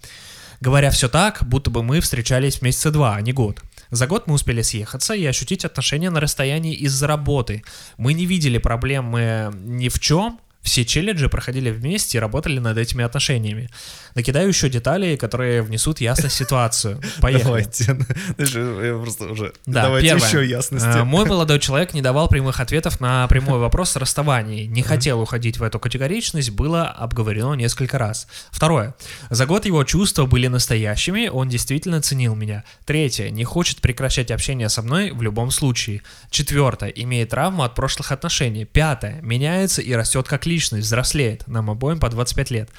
Говоря 0.60 0.90
все 0.90 1.08
так, 1.08 1.42
будто 1.42 1.70
бы 1.70 1.82
мы 1.82 2.00
встречались 2.00 2.62
месяца 2.62 2.90
два, 2.90 3.16
а 3.16 3.20
не 3.20 3.32
год. 3.32 3.62
За 3.90 4.06
год 4.06 4.26
мы 4.26 4.34
успели 4.34 4.62
съехаться 4.62 5.14
и 5.14 5.24
ощутить 5.24 5.64
отношения 5.64 6.10
на 6.10 6.20
расстоянии 6.20 6.74
из-за 6.74 7.06
работы. 7.06 7.64
Мы 7.96 8.12
не 8.12 8.26
видели 8.26 8.58
проблемы 8.58 9.50
ни 9.54 9.88
в 9.88 9.98
чем, 9.98 10.38
все 10.62 10.84
челленджи 10.84 11.28
проходили 11.28 11.70
вместе 11.70 12.18
и 12.18 12.20
работали 12.20 12.58
над 12.60 12.78
этими 12.78 13.04
отношениями. 13.04 13.68
Накидаю 14.14 14.48
еще 14.48 14.68
детали, 14.68 15.16
которые 15.16 15.62
внесут 15.62 16.00
ясность 16.00 16.34
в 16.34 16.38
ситуацию. 16.38 17.00
Поехали. 17.20 17.42
Давайте. 17.44 17.94
Просто 19.02 19.26
уже... 19.26 19.52
Да, 19.66 19.82
Давайте 19.84 20.08
первое. 20.08 20.28
еще 20.28 20.46
ясности. 20.46 20.86
А, 20.88 21.04
Мой 21.04 21.24
молодой 21.28 21.58
человек 21.58 21.94
не 21.94 22.02
давал 22.02 22.28
прямых 22.28 22.60
ответов 22.60 23.00
на 23.00 23.26
прямой 23.28 23.58
вопрос 23.58 23.96
о 23.96 24.00
расставании. 24.00 24.66
Не 24.66 24.82
хотел 24.82 25.20
уходить 25.20 25.58
в 25.58 25.62
эту 25.62 25.78
категоричность, 25.78 26.50
было 26.50 26.88
обговорено 26.88 27.54
несколько 27.54 27.98
раз. 27.98 28.26
Второе. 28.50 28.94
За 29.30 29.46
год 29.46 29.66
его 29.66 29.84
чувства 29.84 30.26
были 30.26 30.46
настоящими, 30.48 31.28
он 31.28 31.48
действительно 31.48 32.00
ценил 32.00 32.34
меня. 32.34 32.64
Третье. 32.84 33.30
Не 33.30 33.44
хочет 33.44 33.80
прекращать 33.80 34.30
общение 34.30 34.68
со 34.68 34.82
мной 34.82 35.10
в 35.10 35.22
любом 35.22 35.50
случае. 35.50 36.02
Четвертое. 36.30 36.90
Имеет 36.90 37.30
травму 37.30 37.62
от 37.62 37.74
прошлых 37.74 38.12
отношений. 38.12 38.64
Пятое. 38.64 39.20
Меняется 39.22 39.82
и 39.82 39.92
растет 39.94 40.28
как 40.28 40.46
личность, 40.46 40.86
взрослеет. 40.86 41.46
Нам 41.46 41.70
обоим 41.70 41.98
по 41.98 42.08
25 42.08 42.50
лет. 42.50 42.70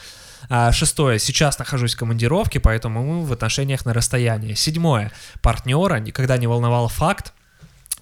А, 0.50 0.72
Шестое. 0.72 1.20
Сейчас 1.20 1.60
нахожусь 1.60 1.96
в 1.96 1.98
командировке, 1.98 2.60
поэтому 2.60 3.04
мы 3.04 3.26
в 3.26 3.32
отношениях 3.32 3.86
на 3.86 3.94
расстоянии. 3.94 4.54
Седьмое. 4.54 5.12
Партнера 5.42 5.96
никогда 5.98 6.38
не 6.38 6.48
волновал 6.48 6.88
факт, 6.88 7.34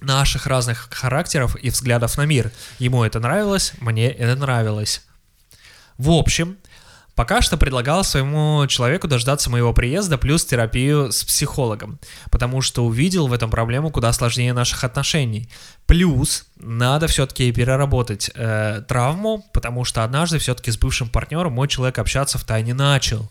наших 0.00 0.46
разных 0.46 0.88
характеров 0.90 1.56
и 1.56 1.70
взглядов 1.70 2.16
на 2.16 2.26
мир. 2.26 2.50
Ему 2.78 3.04
это 3.04 3.20
нравилось, 3.20 3.72
мне 3.80 4.10
это 4.10 4.36
нравилось. 4.36 5.02
В 5.98 6.10
общем, 6.10 6.56
Пока 7.14 7.42
что 7.42 7.58
предлагал 7.58 8.04
своему 8.04 8.66
человеку 8.68 9.06
дождаться 9.06 9.50
моего 9.50 9.74
приезда 9.74 10.16
плюс 10.16 10.44
терапию 10.46 11.12
с 11.12 11.24
психологом, 11.24 11.98
потому 12.30 12.62
что 12.62 12.86
увидел 12.86 13.26
в 13.26 13.34
этом 13.34 13.50
проблему 13.50 13.90
куда 13.90 14.12
сложнее 14.12 14.54
наших 14.54 14.82
отношений. 14.82 15.48
Плюс 15.86 16.46
надо 16.56 17.08
все-таки 17.08 17.52
переработать 17.52 18.30
э, 18.34 18.82
травму, 18.88 19.44
потому 19.52 19.84
что 19.84 20.04
однажды 20.04 20.38
все-таки 20.38 20.70
с 20.70 20.78
бывшим 20.78 21.08
партнером 21.08 21.52
мой 21.52 21.68
человек 21.68 21.98
общаться 21.98 22.38
в 22.38 22.44
тайне 22.44 22.72
начал. 22.72 23.30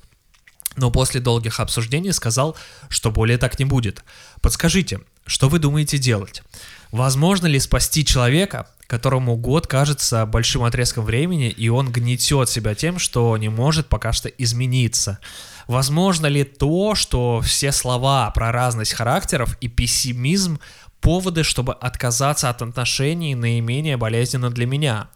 Но 0.77 0.91
после 0.91 1.19
долгих 1.19 1.59
обсуждений 1.59 2.11
сказал, 2.11 2.55
что 2.87 3.11
более 3.11 3.37
так 3.37 3.57
не 3.59 3.65
будет. 3.65 4.03
Подскажите, 4.41 5.01
что 5.25 5.49
вы 5.49 5.59
думаете 5.59 5.97
делать? 5.97 6.43
Возможно 6.91 7.47
ли 7.47 7.59
спасти 7.59 8.03
человека, 8.05 8.67
которому 8.87 9.37
год 9.37 9.67
кажется 9.67 10.25
большим 10.25 10.63
отрезком 10.63 11.05
времени, 11.05 11.49
и 11.49 11.69
он 11.69 11.91
гнетет 11.91 12.49
себя 12.49 12.75
тем, 12.75 12.99
что 12.99 13.37
не 13.37 13.47
может 13.47 13.87
пока 13.87 14.11
что 14.11 14.27
измениться? 14.27 15.19
Возможно 15.67 16.27
ли 16.27 16.43
то, 16.43 16.95
что 16.95 17.39
все 17.41 17.71
слова 17.71 18.29
про 18.31 18.51
разность 18.51 18.93
характеров 18.93 19.57
и 19.61 19.69
пессимизм 19.69 20.59
поводы, 20.99 21.43
чтобы 21.43 21.73
отказаться 21.73 22.49
от 22.49 22.61
отношений 22.61 23.35
наименее 23.35 23.95
болезненно 23.95 24.49
для 24.49 24.65
меня? 24.65 25.07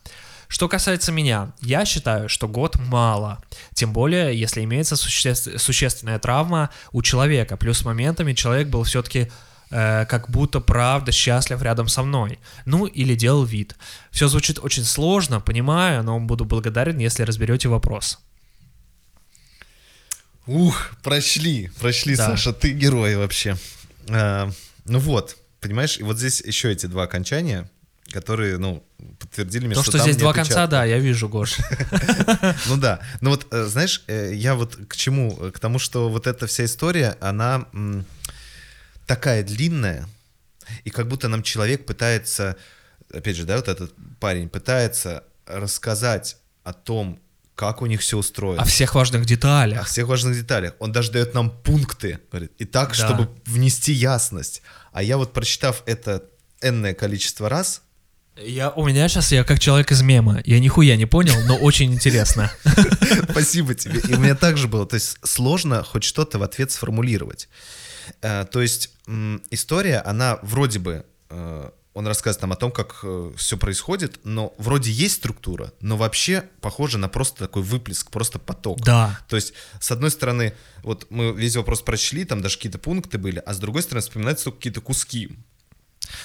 Что 0.47 0.69
касается 0.69 1.11
меня, 1.11 1.51
я 1.59 1.85
считаю, 1.85 2.29
что 2.29 2.47
год 2.47 2.77
мало. 2.79 3.39
Тем 3.73 3.91
более, 3.91 4.39
если 4.39 4.63
имеется 4.63 4.95
суще- 4.95 5.57
существенная 5.57 6.19
травма 6.19 6.69
у 6.91 7.01
человека. 7.01 7.57
Плюс 7.57 7.83
моментами 7.83 8.33
человек 8.33 8.67
был 8.69 8.83
все-таки 8.83 9.31
э, 9.71 10.05
как 10.05 10.29
будто 10.29 10.59
правда 10.59 11.11
счастлив 11.11 11.61
рядом 11.61 11.87
со 11.87 12.03
мной. 12.03 12.39
Ну, 12.65 12.85
или 12.85 13.15
делал 13.15 13.43
вид. 13.45 13.75
Все 14.11 14.27
звучит 14.27 14.59
очень 14.59 14.83
сложно, 14.83 15.39
понимаю, 15.41 16.03
но 16.03 16.19
буду 16.19 16.45
благодарен, 16.45 16.97
если 16.99 17.23
разберете 17.23 17.69
вопрос. 17.69 18.19
Ух, 20.47 20.91
прошли, 21.03 21.71
прошли, 21.79 22.15
Да. 22.15 22.27
Саша, 22.27 22.53
ты 22.53 22.71
герой 22.71 23.15
вообще. 23.15 23.57
А, 24.09 24.49
ну 24.85 24.99
вот, 24.99 25.37
понимаешь, 25.59 25.97
и 25.97 26.03
вот 26.03 26.17
здесь 26.17 26.41
еще 26.41 26.71
эти 26.71 26.85
два 26.85 27.03
окончания, 27.03 27.67
которые, 28.11 28.59
ну, 28.59 28.83
подтвердили 29.19 29.65
мне, 29.65 29.75
То, 29.75 29.81
что, 29.81 29.91
что 29.91 29.99
здесь 30.01 30.17
два 30.17 30.33
конца, 30.33 30.51
печатки. 30.51 30.71
да, 30.71 30.85
я 30.85 30.99
вижу, 30.99 31.27
Гош. 31.27 31.57
Ну 32.67 32.77
да, 32.77 32.99
ну 33.21 33.31
вот, 33.31 33.47
э, 33.51 33.65
знаешь, 33.65 34.03
я 34.07 34.53
вот 34.53 34.75
к 34.87 34.95
чему? 34.95 35.35
К 35.51 35.59
тому, 35.59 35.79
что 35.79 36.09
вот 36.09 36.27
эта 36.27 36.45
вся 36.45 36.65
история, 36.65 37.17
она 37.19 37.65
такая 39.05 39.43
длинная, 39.43 40.07
и 40.83 40.89
как 40.89 41.07
будто 41.07 41.27
нам 41.27 41.43
человек 41.43 41.85
пытается, 41.85 42.55
опять 43.13 43.35
же, 43.35 43.45
да, 43.45 43.57
вот 43.57 43.67
этот 43.67 43.93
парень 44.19 44.49
пытается 44.49 45.23
рассказать 45.45 46.37
о 46.63 46.73
том, 46.73 47.19
как 47.55 47.81
у 47.81 47.85
них 47.85 48.01
все 48.01 48.17
устроено. 48.17 48.61
О 48.61 48.65
всех 48.65 48.95
важных 48.95 49.21
о 49.21 49.25
деталях. 49.25 49.87
всех 49.87 50.07
важных 50.07 50.35
деталях. 50.35 50.73
Он 50.79 50.91
даже 50.91 51.11
дает 51.11 51.33
нам 51.33 51.49
пункты, 51.51 52.19
говорит, 52.31 52.51
и 52.57 52.65
так, 52.65 52.89
Да. 52.89 52.95
чтобы 52.95 53.29
внести 53.45 53.93
ясность. 53.93 54.61
А 54.91 55.01
я 55.01 55.17
вот, 55.17 55.31
прочитав 55.33 55.83
это 55.85 56.23
энное 56.61 56.93
количество 56.93 57.47
раз, 57.47 57.81
Я, 58.37 58.71
у 58.71 58.85
меня 58.85 59.07
сейчас, 59.07 59.31
я 59.31 59.45
как 59.45 59.59
человек 59.61 59.91
из 59.93 60.01
мема. 60.01 60.41
Я 60.43 60.59
нихуя 60.59 60.97
не 60.97 61.05
понял, 61.05 61.35
но 61.45 61.55
очень 61.55 61.93
интересно. 61.93 62.51
спасибо 63.31 63.73
тебе. 63.75 63.99
И 64.01 64.13
у 64.13 64.19
меня 64.19 64.35
также 64.35 64.67
было, 64.67 64.85
то 64.85 64.95
есть 64.95 65.17
сложно 65.23 65.83
хоть 65.83 66.03
что-то 66.03 66.37
в 66.37 66.43
ответ 66.43 66.69
сформулировать. 66.71 67.47
Э, 68.21 68.45
То 68.45 68.61
есть 68.61 68.91
история, 69.51 69.99
она 69.99 70.39
вроде 70.41 70.79
бы, 70.79 71.05
э, 71.29 71.69
он 71.93 72.07
рассказывает 72.07 72.41
нам 72.41 72.51
о 72.51 72.55
том, 72.57 72.71
как 72.71 73.05
все 73.37 73.57
происходит, 73.57 74.19
но 74.25 74.53
вроде 74.57 74.91
есть 74.91 75.15
структура, 75.15 75.71
но 75.79 75.95
вообще 75.95 76.43
похоже 76.59 76.97
на 76.97 77.07
просто 77.07 77.39
такой 77.39 77.63
выплеск, 77.63 78.11
просто 78.11 78.37
поток. 78.37 78.81
Да. 78.81 79.17
То 79.29 79.37
есть, 79.37 79.53
с 79.79 79.91
одной 79.91 80.11
стороны, 80.11 80.53
вот 80.83 81.07
мы 81.09 81.31
весь 81.31 81.55
вопрос 81.55 81.81
прочли, 81.81 82.25
там 82.25 82.41
даже 82.41 82.57
какие-то 82.57 82.79
пункты 82.79 83.17
были, 83.17 83.41
а 83.45 83.53
с 83.53 83.59
другой 83.59 83.81
стороны, 83.81 84.01
вспоминаются 84.01 84.45
только 84.45 84.57
какие-то 84.57 84.81
куски. 84.81 85.37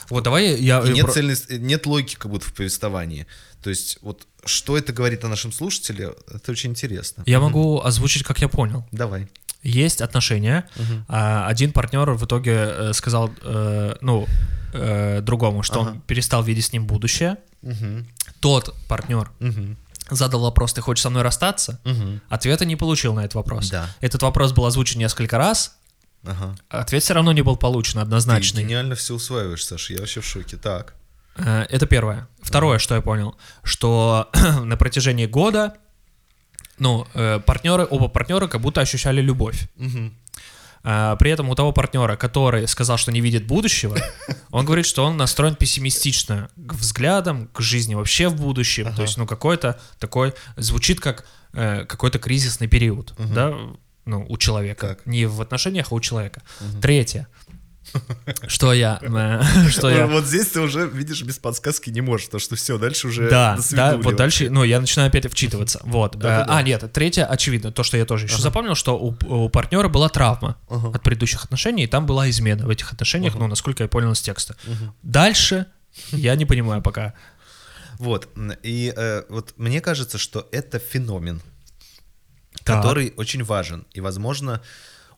Вот 0.08 0.24
давай 0.24 0.56
я... 0.60 0.80
И 0.80 0.92
нет, 0.92 1.04
про- 1.06 1.12
цельной, 1.12 1.36
нет 1.50 1.86
логики 1.86 2.16
как 2.16 2.30
будто 2.30 2.46
в 2.46 2.52
повествовании. 2.52 3.26
То 3.62 3.70
есть, 3.70 3.98
вот 4.02 4.26
что 4.44 4.76
это 4.76 4.92
говорит 4.92 5.24
о 5.24 5.28
нашем 5.28 5.52
слушателе, 5.52 6.14
это 6.34 6.50
очень 6.50 6.70
интересно. 6.70 7.22
Я 7.26 7.40
могу 7.40 7.80
озвучить, 7.80 8.24
как 8.24 8.40
я 8.40 8.48
понял. 8.48 8.86
Давай. 8.90 9.28
Есть 9.62 10.00
отношения. 10.00 10.66
а, 11.08 11.46
Один 11.46 11.72
партнер 11.72 12.10
в 12.12 12.24
итоге 12.24 12.52
э, 12.56 12.92
сказал, 12.94 13.30
э, 13.42 13.96
ну, 14.00 14.26
э, 14.72 15.20
другому, 15.20 15.62
что 15.62 15.80
Ага. 15.82 15.90
он 15.90 16.00
перестал 16.00 16.42
видеть 16.42 16.64
с 16.66 16.72
ним 16.72 16.86
будущее. 16.86 17.36
Мгм. 17.62 18.06
Тот 18.40 18.74
партнер 18.88 19.30
Мгм. 19.40 19.76
задал 20.10 20.40
вопрос, 20.42 20.72
ты 20.72 20.80
хочешь 20.80 21.02
со 21.02 21.10
мной 21.10 21.22
расстаться? 21.22 21.78
Мгм. 21.84 22.20
Ответа 22.30 22.64
не 22.64 22.76
получил 22.76 23.12
на 23.14 23.20
этот 23.20 23.34
вопрос. 23.34 23.68
Да. 23.68 23.86
Этот 24.00 24.22
вопрос 24.22 24.52
был 24.52 24.64
озвучен 24.64 24.98
несколько 24.98 25.36
раз, 25.36 25.76
Ага. 26.24 26.54
ответ 26.70 27.02
все 27.02 27.12
равно 27.14 27.32
не 27.32 27.42
был 27.42 27.56
получен 27.56 27.94
Ты 27.94 28.00
однозначный. 28.00 28.62
гениально 28.64 28.94
все 28.94 29.14
усваиваешь, 29.14 29.64
Саша, 29.64 29.92
я 29.92 29.98
вообще 30.00 30.20
в 30.20 30.26
шоке. 30.26 30.56
Так. 30.56 30.94
Это 31.36 31.86
первое. 31.86 32.28
Второе, 32.42 32.78
что 32.78 32.94
я 32.94 33.00
понял, 33.02 33.36
что 33.62 34.30
на 34.64 34.76
протяжении 34.76 35.26
года, 35.26 35.74
ну, 36.78 37.06
э, 37.14 37.40
партнеры, 37.40 37.86
оба 37.88 38.08
партнера 38.08 38.48
как 38.48 38.60
будто 38.60 38.80
ощущали 38.80 39.20
любовь. 39.20 39.68
Мгм. 39.76 40.14
А, 40.82 41.16
При 41.16 41.30
этом 41.30 41.48
у 41.50 41.54
того 41.54 41.72
партнера, 41.72 42.16
который 42.16 42.66
сказал, 42.66 42.96
что 42.96 43.12
не 43.12 43.20
видит 43.20 43.46
будущего, 43.46 43.98
он 44.50 44.64
говорит, 44.64 44.86
что 44.86 45.04
он 45.04 45.16
настроен 45.16 45.54
пессимистично 45.54 46.48
к 46.56 46.74
взглядам, 46.74 47.48
к 47.48 47.60
жизни 47.60 47.94
вообще 47.94 48.28
в 48.28 48.36
будущем. 48.36 48.94
То 48.94 49.02
есть, 49.02 49.18
ну, 49.18 49.26
какой-то 49.26 49.78
такой, 49.98 50.32
звучит 50.56 51.00
как 51.00 51.26
э, 51.52 51.84
какой-то 51.84 52.18
кризисный 52.18 52.66
период, 52.66 53.14
да, 53.18 53.54
ну, 54.06 54.24
у 54.28 54.38
человека. 54.38 54.88
Так. 54.88 55.06
Не 55.06 55.26
в 55.26 55.40
отношениях, 55.42 55.88
а 55.90 55.94
у 55.94 56.00
человека. 56.00 56.42
Третье. 56.80 57.28
Что 58.46 58.72
я... 58.72 58.98
э, 59.02 59.68
Что 59.70 59.90
я... 59.90 60.06
Вот 60.06 60.24
здесь 60.24 60.48
ты 60.48 60.60
уже, 60.60 60.86
видишь, 60.88 61.22
без 61.22 61.38
подсказки 61.38 61.90
не 61.90 62.00
можешь, 62.00 62.26
потому 62.26 62.40
что 62.40 62.56
все, 62.56 62.78
дальше 62.78 63.08
уже 63.08 63.28
Да, 63.28 63.58
да, 63.72 63.96
вот 63.96 64.16
дальше, 64.16 64.50
ну, 64.50 64.64
я 64.64 64.80
начинаю 64.80 65.08
опять 65.08 65.30
вчитываться. 65.30 65.80
Вот. 65.84 66.16
Э, 66.16 66.44
А, 66.48 66.62
нет, 66.62 66.90
третье, 66.92 67.24
очевидно, 67.24 67.72
то, 67.72 67.82
что 67.82 67.96
я 67.96 68.04
тоже 68.04 68.26
еще 68.26 68.40
запомнил, 68.40 68.74
что 68.74 68.98
у, 68.98 69.48
партнера 69.48 69.88
была 69.88 70.08
травма 70.08 70.56
от 70.68 71.02
предыдущих 71.02 71.44
отношений, 71.44 71.84
и 71.84 71.86
там 71.86 72.06
была 72.06 72.28
измена 72.30 72.66
в 72.66 72.70
этих 72.70 72.92
отношениях, 72.92 73.34
ну, 73.34 73.46
насколько 73.46 73.82
я 73.82 73.88
понял 73.88 74.12
из 74.12 74.20
текста. 74.20 74.56
Дальше 75.02 75.66
я 76.10 76.34
не 76.36 76.46
понимаю 76.46 76.82
пока. 76.82 77.14
Вот, 77.98 78.28
и 78.62 78.92
э, 78.96 79.24
вот 79.28 79.52
мне 79.58 79.82
кажется, 79.82 80.16
что 80.16 80.48
это 80.52 80.78
феномен, 80.78 81.42
который 82.64 83.12
очень 83.16 83.44
важен, 83.44 83.86
и, 83.92 84.00
возможно, 84.00 84.62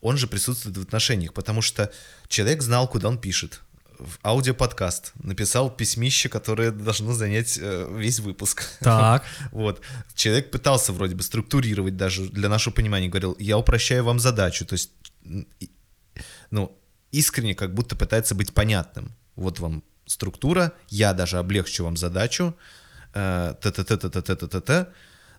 он 0.02 0.16
же 0.18 0.26
присутствует 0.26 0.76
в 0.76 0.82
отношениях, 0.82 1.32
потому 1.32 1.62
что 1.62 1.90
человек 2.28 2.60
знал, 2.60 2.88
куда 2.88 3.08
он 3.08 3.18
пишет. 3.18 3.62
В 3.98 4.18
аудиоподкаст 4.24 5.12
написал 5.22 5.70
письмище, 5.70 6.28
которое 6.28 6.72
должно 6.72 7.12
занять 7.12 7.56
э, 7.60 7.88
весь 7.96 8.18
выпуск. 8.18 8.64
Так. 8.80 9.24
Вот. 9.52 9.80
Человек 10.16 10.50
пытался 10.50 10.92
вроде 10.92 11.14
бы 11.14 11.22
структурировать 11.22 11.96
даже 11.96 12.28
для 12.28 12.48
нашего 12.48 12.74
понимания, 12.74 13.08
говорил, 13.08 13.36
я 13.38 13.56
упрощаю 13.56 14.04
вам 14.04 14.18
задачу, 14.18 14.66
то 14.66 14.72
есть, 14.72 14.90
ну, 16.50 16.76
искренне 17.12 17.54
как 17.54 17.72
будто 17.72 17.94
пытается 17.94 18.34
быть 18.34 18.52
понятным. 18.52 19.12
Вот 19.36 19.60
вам 19.60 19.84
структура, 20.06 20.72
я 20.88 21.14
даже 21.14 21.38
облегчу 21.38 21.84
вам 21.84 21.96
задачу, 21.96 22.56
э, 23.14 23.54
т-т-т-т-т-т-т-т, 23.60 24.88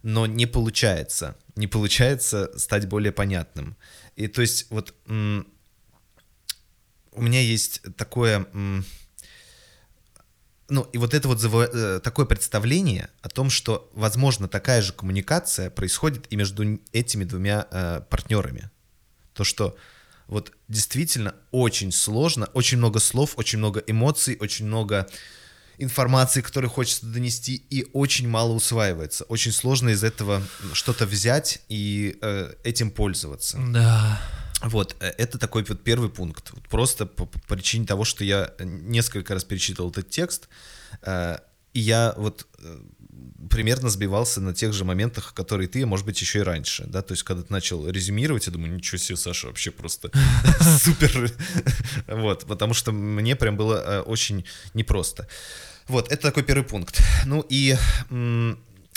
но 0.04 0.28
не 0.28 0.46
получается, 0.46 1.36
не 1.56 1.68
получается 1.68 2.52
стать 2.58 2.88
более 2.88 3.12
понятным. 3.12 3.76
И 4.16 4.28
то 4.28 4.42
есть 4.42 4.68
вот 4.70 4.94
у 7.16 7.22
меня 7.22 7.42
есть 7.42 7.82
такое... 7.98 8.48
ну, 10.70 10.82
и 10.94 10.98
вот 10.98 11.14
это 11.14 11.28
вот 11.28 11.38
заво- 11.38 11.70
э, 11.72 12.00
такое 12.00 12.26
представление 12.26 13.10
о 13.22 13.30
том, 13.30 13.50
что, 13.50 13.90
возможно, 13.94 14.48
такая 14.48 14.82
же 14.82 14.94
коммуникация 14.94 15.70
происходит 15.70 16.26
и 16.32 16.36
между 16.36 16.80
этими 16.92 17.24
двумя 17.26 17.68
э, 17.70 18.02
партнерами. 18.10 18.72
То, 19.34 19.44
что 19.44 19.78
вот 20.28 20.52
действительно 20.68 21.36
очень 21.52 21.92
сложно, 21.92 22.48
очень 22.54 22.78
много 22.80 23.00
слов, 23.00 23.38
очень 23.38 23.60
много 23.60 23.84
эмоций, 23.86 24.38
очень 24.40 24.66
много 24.66 25.08
информации, 25.78 26.42
которую 26.42 26.70
хочется 26.70 27.06
донести, 27.06 27.56
и 27.70 27.88
очень 27.94 28.28
мало 28.28 28.54
усваивается. 28.54 29.24
Очень 29.26 29.52
сложно 29.52 29.90
из 29.90 30.04
этого 30.04 30.42
что-то 30.74 31.06
взять 31.06 31.62
и 31.70 32.18
э, 32.22 32.54
этим 32.64 32.92
пользоваться. 32.92 33.60
Да. 33.72 34.20
Вот, 34.64 34.96
э, 35.00 35.14
это 35.18 35.38
такой 35.38 35.64
вот 35.64 35.84
первый 35.84 36.10
пункт. 36.10 36.52
Вот 36.52 36.68
просто 36.70 37.06
по, 37.06 37.26
по 37.26 37.40
причине 37.40 37.86
того, 37.86 38.06
что 38.06 38.24
я 38.24 38.54
несколько 38.60 39.34
раз 39.34 39.44
перечитывал 39.44 39.90
этот 39.90 40.10
текст, 40.10 40.48
э, 41.02 41.38
и 41.74 41.80
я 41.80 42.14
вот 42.18 42.48
э, 42.60 42.80
примерно 43.50 43.90
сбивался 43.90 44.42
на 44.42 44.54
тех 44.54 44.74
же 44.74 44.86
моментах, 44.86 45.34
которые 45.34 45.68
ты, 45.68 45.86
может 45.86 46.06
быть, 46.06 46.20
еще 46.22 46.40
и 46.40 46.44
раньше, 46.44 46.86
да, 46.88 47.02
то 47.02 47.14
есть, 47.14 47.24
когда 47.24 47.44
ты 47.44 47.52
начал 47.52 47.88
резюмировать, 47.88 48.48
я 48.48 48.54
думаю, 48.54 48.74
ничего 48.74 48.98
себе, 48.98 49.18
Саша, 49.18 49.48
вообще 49.48 49.72
просто 49.72 50.10
супер, 50.80 51.32
вот, 52.08 52.46
потому 52.46 52.74
что 52.74 52.92
мне 52.92 53.36
прям 53.36 53.58
было 53.58 53.76
э, 53.76 54.00
очень 54.02 54.46
непросто. 54.74 55.28
Вот, 55.88 56.12
это 56.12 56.22
такой 56.22 56.44
первый 56.44 56.64
пункт. 56.64 57.02
Ну 57.26 57.46
и 57.50 57.76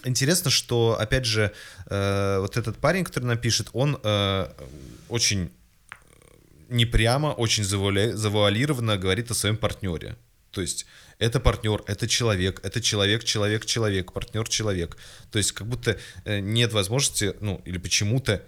интересно, 0.04 0.50
что, 0.50 0.96
опять 0.98 1.24
же, 1.24 1.52
э, 1.86 2.38
вот 2.40 2.56
этот 2.56 2.78
парень, 2.78 3.04
который 3.04 3.24
напишет, 3.24 3.68
он 3.72 3.98
э, 4.02 4.46
очень 5.08 5.50
непрямо, 6.68 7.28
очень 7.28 7.64
завуалированно 7.64 8.96
говорит 8.96 9.30
о 9.30 9.34
своем 9.34 9.56
партнере. 9.56 10.16
То 10.50 10.60
есть 10.60 10.86
это 11.18 11.40
партнер, 11.40 11.82
это 11.86 12.06
человек, 12.06 12.60
это 12.62 12.80
человек, 12.80 13.24
человек, 13.24 13.64
человек, 13.64 14.12
партнер, 14.12 14.48
человек. 14.48 14.96
То 15.30 15.38
есть 15.38 15.52
как 15.52 15.66
будто 15.66 15.98
э, 16.24 16.40
нет 16.40 16.72
возможности, 16.72 17.34
ну 17.40 17.62
или 17.64 17.78
почему-то 17.78 18.44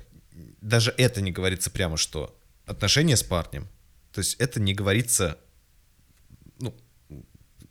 даже 0.60 0.94
это 0.96 1.20
не 1.20 1.32
говорится 1.32 1.70
прямо, 1.70 1.96
что 1.96 2.38
отношения 2.66 3.16
с 3.16 3.22
парнем. 3.22 3.68
То 4.12 4.20
есть 4.20 4.34
это 4.34 4.60
не 4.60 4.74
говорится, 4.74 5.38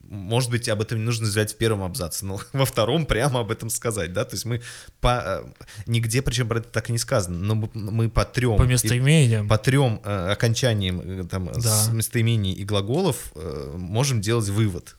может 0.09 0.49
быть, 0.49 0.69
об 0.69 0.81
этом 0.81 0.99
не 0.99 1.03
нужно 1.05 1.27
взять 1.27 1.53
в 1.53 1.57
первом 1.57 1.83
абзаце, 1.83 2.25
но 2.25 2.39
во 2.53 2.65
втором 2.65 3.05
прямо 3.05 3.41
об 3.41 3.51
этом 3.51 3.69
сказать, 3.69 4.13
да, 4.13 4.25
то 4.25 4.35
есть 4.35 4.45
мы 4.45 4.61
по, 5.01 5.21
э, 5.25 5.43
нигде, 5.85 6.21
причем 6.21 6.47
про 6.47 6.59
это 6.59 6.69
так 6.69 6.89
и 6.89 6.91
не 6.91 6.97
сказано, 6.97 7.37
но 7.37 7.69
мы, 7.73 8.09
по 8.09 8.25
трем... 8.25 8.57
По 8.57 8.63
местоимениям. 8.63 9.47
По 9.47 9.57
трем 9.57 10.01
э, 10.03 10.31
окончаниям 10.31 11.01
э, 11.01 11.23
там, 11.25 11.51
Да. 11.53 11.61
с 11.61 11.89
местоимений 11.89 12.53
и 12.53 12.63
глаголов 12.63 13.33
можем 13.35 14.21
делать 14.21 14.49
вывод. 14.49 14.95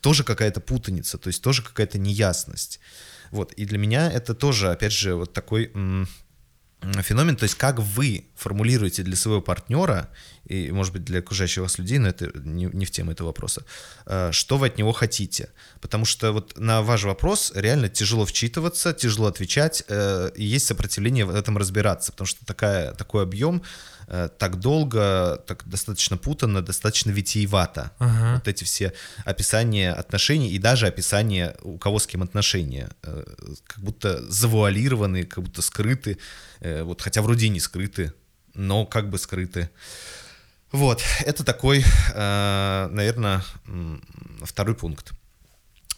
Тоже 0.00 0.24
какая-то 0.24 0.60
путаница, 0.60 1.18
то 1.18 1.28
есть 1.28 1.42
тоже 1.42 1.62
какая-то 1.62 1.98
неясность. 1.98 2.80
Вот, 3.30 3.52
и 3.52 3.66
для 3.66 3.76
меня 3.76 4.10
это 4.10 4.34
тоже, 4.34 4.70
опять 4.70 4.92
же, 4.92 5.14
вот 5.14 5.32
такой 5.34 5.70
феномен, 6.80 7.36
то 7.36 7.44
есть 7.44 7.56
как 7.56 7.78
вы 7.78 8.26
формулируете 8.36 9.02
для 9.02 9.16
своего 9.16 9.40
партнера, 9.40 10.08
и, 10.44 10.70
может 10.72 10.92
быть, 10.92 11.04
для 11.04 11.18
окружающих 11.18 11.62
вас 11.62 11.78
людей, 11.78 11.98
но 11.98 12.08
это 12.08 12.30
не, 12.38 12.66
не 12.72 12.86
в 12.86 12.90
тему 12.90 13.12
этого 13.12 13.28
вопроса, 13.28 13.64
э, 14.06 14.30
что 14.32 14.56
вы 14.56 14.68
от 14.68 14.78
него 14.78 14.92
хотите. 14.92 15.50
Потому 15.80 16.04
что 16.04 16.32
вот 16.32 16.58
на 16.58 16.82
ваш 16.82 17.04
вопрос 17.04 17.52
реально 17.54 17.88
тяжело 17.88 18.24
вчитываться, 18.24 18.94
тяжело 18.94 19.26
отвечать, 19.26 19.84
э, 19.88 20.30
и 20.36 20.44
есть 20.44 20.66
сопротивление 20.66 21.26
в 21.26 21.34
этом 21.34 21.58
разбираться, 21.58 22.12
потому 22.12 22.26
что 22.26 22.44
такая, 22.46 22.94
такой 22.94 23.24
объем 23.24 23.62
э, 24.08 24.28
так 24.38 24.56
долго, 24.58 25.42
так 25.46 25.62
достаточно 25.68 26.16
путанно, 26.16 26.62
достаточно 26.62 27.10
витиевато. 27.10 27.90
Ага. 27.98 28.34
Вот 28.34 28.48
эти 28.48 28.64
все 28.64 28.92
описания 29.24 29.92
отношений 29.92 30.50
и 30.50 30.58
даже 30.58 30.86
описания, 30.86 31.54
у 31.62 31.78
кого 31.78 31.98
с 31.98 32.06
кем 32.06 32.22
отношения, 32.22 32.88
э, 33.02 33.24
как 33.66 33.84
будто 33.84 34.22
завуалированы, 34.30 35.24
как 35.24 35.44
будто 35.44 35.62
скрыты, 35.62 36.18
э, 36.60 36.82
вот, 36.82 37.02
хотя 37.02 37.22
вроде 37.22 37.46
и 37.46 37.50
не 37.50 37.60
скрыты, 37.60 38.12
но 38.54 38.86
как 38.86 39.10
бы 39.10 39.18
скрыты. 39.18 39.70
Вот, 40.72 41.02
это 41.24 41.44
такой, 41.44 41.82
наверное, 42.14 43.42
второй 44.44 44.74
пункт. 44.74 45.12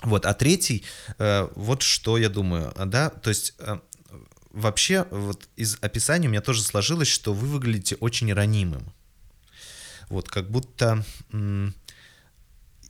Вот, 0.03 0.25
а 0.25 0.33
третий, 0.33 0.85
э, 1.19 1.49
вот 1.55 1.83
что 1.83 2.17
я 2.17 2.31
думаю, 2.31 2.73
да, 2.87 3.11
то 3.11 3.29
есть 3.29 3.55
э, 3.59 3.79
вообще 4.51 5.07
вот 5.11 5.49
из 5.57 5.77
описания 5.81 6.29
у 6.29 6.31
меня 6.31 6.41
тоже 6.41 6.63
сложилось, 6.63 7.09
что 7.09 7.33
вы 7.33 7.49
выглядите 7.49 7.97
очень 7.97 8.33
ранимым. 8.33 8.93
Вот, 10.09 10.29
как 10.29 10.51
будто 10.51 11.05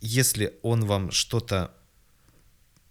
если 0.00 0.54
он 0.62 0.84
вам 0.86 1.10
что-то 1.10 1.72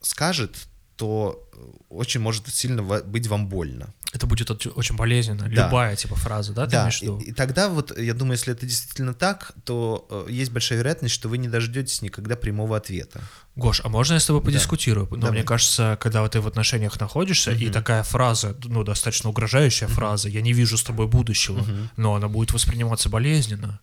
скажет, 0.02 0.68
то 0.96 1.50
э, 1.54 1.58
очень 1.90 2.22
может 2.22 2.48
сильно 2.48 2.84
быть 2.84 3.28
вам 3.28 3.48
больно. 3.48 3.94
Это 4.12 4.26
будет 4.26 4.50
оч- 4.50 4.72
очень 4.74 4.96
болезненно. 4.96 5.44
Да. 5.50 5.66
Любая 5.68 5.96
типа 5.96 6.16
фраза, 6.16 6.52
да, 6.54 6.66
ты 6.66 6.72
Да, 6.72 6.82
имеешь 6.82 6.98
в 7.00 7.02
виду? 7.04 7.20
и, 7.20 7.26
и 7.26 7.32
тогда 7.32 7.70
вот, 7.70 7.96
я 7.96 8.16
думаю, 8.16 8.38
если 8.38 8.54
это 8.54 8.66
действительно 8.66 9.14
так, 9.14 9.52
то 9.66 10.08
э, 10.10 10.32
есть 10.32 10.52
большая 10.52 10.80
вероятность, 10.80 11.14
что 11.14 11.30
вы 11.30 11.38
не 11.38 11.48
дождетесь 11.48 12.02
никогда 12.02 12.36
прямого 12.36 12.76
ответа. 12.76 13.22
Гош, 13.56 13.82
а 13.84 13.90
можно 13.90 14.16
я 14.16 14.20
с 14.20 14.26
тобой 14.26 14.42
подискутирую? 14.42 15.08
Но 15.12 15.18
Давай. 15.18 15.32
мне 15.32 15.44
кажется, 15.44 15.96
когда 16.02 16.24
вот 16.24 16.32
ты 16.32 16.42
в 16.42 16.48
отношениях 16.48 17.00
находишься, 17.00 17.52
и 17.52 17.70
такая 17.70 18.02
фраза, 18.02 18.58
ну, 18.64 18.84
достаточно 18.84 19.30
угрожающая 19.30 19.88
фраза, 19.88 20.28
я 20.28 20.42
не 20.42 20.54
вижу 20.54 20.76
с 20.78 20.84
тобой 20.84 21.06
будущего, 21.06 21.64
но 21.96 22.16
она 22.16 22.28
будет 22.28 22.52
восприниматься 22.52 23.10
болезненно. 23.10 23.80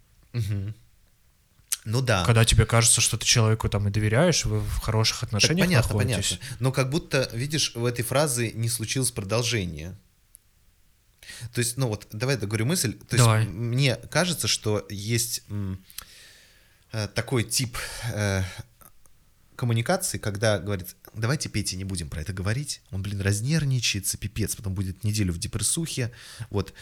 Ну 1.85 2.01
да. 2.03 2.25
Когда 2.25 2.45
тебе 2.45 2.67
кажется, 2.67 3.01
что 3.01 3.17
ты 3.17 3.25
человеку 3.25 3.69
там 3.69 3.87
и 3.87 3.93
доверяешь, 3.93 4.45
вы 4.45 4.59
в 4.59 4.79
хороших 4.81 5.21
Так, 5.21 5.29
отношениях 5.29 5.67
понятно, 5.69 5.95
находитесь. 5.95 6.31
понятно. 6.31 6.57
Но 6.59 6.73
как 6.73 6.91
будто, 6.91 7.31
видишь, 7.33 7.73
в 7.77 7.85
этой 7.85 8.05
фразе 8.05 8.51
не 8.53 8.69
случилось 8.69 9.13
продолжение. 9.13 9.97
То 11.53 11.61
есть, 11.61 11.77
ну 11.77 11.89
вот, 11.89 12.07
давай 12.13 12.37
договорю 12.37 12.67
мысль. 12.67 12.95
То 13.09 13.17
Давай. 13.17 13.41
есть, 13.43 13.53
мне 13.53 13.97
кажется, 13.97 14.49
что 14.49 14.87
есть 14.91 15.43
э, 16.93 17.09
такой 17.15 17.45
тип 17.45 17.77
э, 18.13 18.43
коммуникации, 19.57 20.19
когда 20.19 20.59
говорит, 20.59 20.95
давайте, 21.15 21.49
Петя, 21.49 21.77
не 21.77 21.85
будем 21.85 22.09
про 22.09 22.21
это 22.21 22.33
говорить. 22.33 22.83
Он, 22.91 23.03
блин, 23.03 23.21
разнервничается, 23.21 24.19
пипец, 24.19 24.55
потом 24.55 24.75
будет 24.75 25.03
неделю 25.03 25.33
в 25.33 25.39
депрессухе. 25.39 26.13
Вот, 26.51 26.73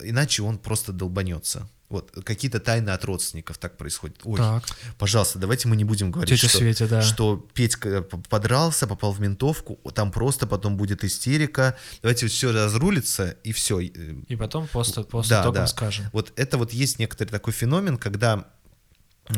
иначе 0.00 0.42
он 0.42 0.58
просто 0.58 0.92
долбанется. 0.92 1.68
Вот, 1.88 2.10
какие-то 2.24 2.58
тайны 2.58 2.90
от 2.90 3.04
родственников 3.04 3.58
так 3.58 3.76
происходит. 3.76 4.16
Ой, 4.24 4.38
Так. 4.38 4.64
пожалуйста, 4.98 5.38
давайте 5.38 5.68
мы 5.68 5.76
не 5.76 5.84
будем 5.84 6.10
говорить, 6.10 6.34
Тетя 6.34 6.48
что, 6.48 6.58
Светя, 6.58 6.88
да. 6.88 7.00
что 7.00 7.36
Петька 7.54 8.02
подрался, 8.28 8.88
попал 8.88 9.12
в 9.12 9.20
ментовку, 9.20 9.76
там 9.94 10.10
просто 10.10 10.48
потом 10.48 10.76
будет 10.76 11.04
истерика. 11.04 11.76
Давайте 12.02 12.26
все 12.26 12.50
разрулится, 12.52 13.36
и 13.44 13.52
все. 13.52 13.78
И 13.78 14.34
потом 14.34 14.66
после, 14.66 15.04
после 15.04 15.30
Да, 15.36 15.42
итогом 15.42 15.62
да. 15.62 15.66
скажем. 15.68 16.06
Вот 16.12 16.32
это 16.34 16.58
вот 16.58 16.72
есть 16.72 16.98
некоторый 16.98 17.28
такой 17.28 17.52
феномен, 17.52 17.98
когда 17.98 18.48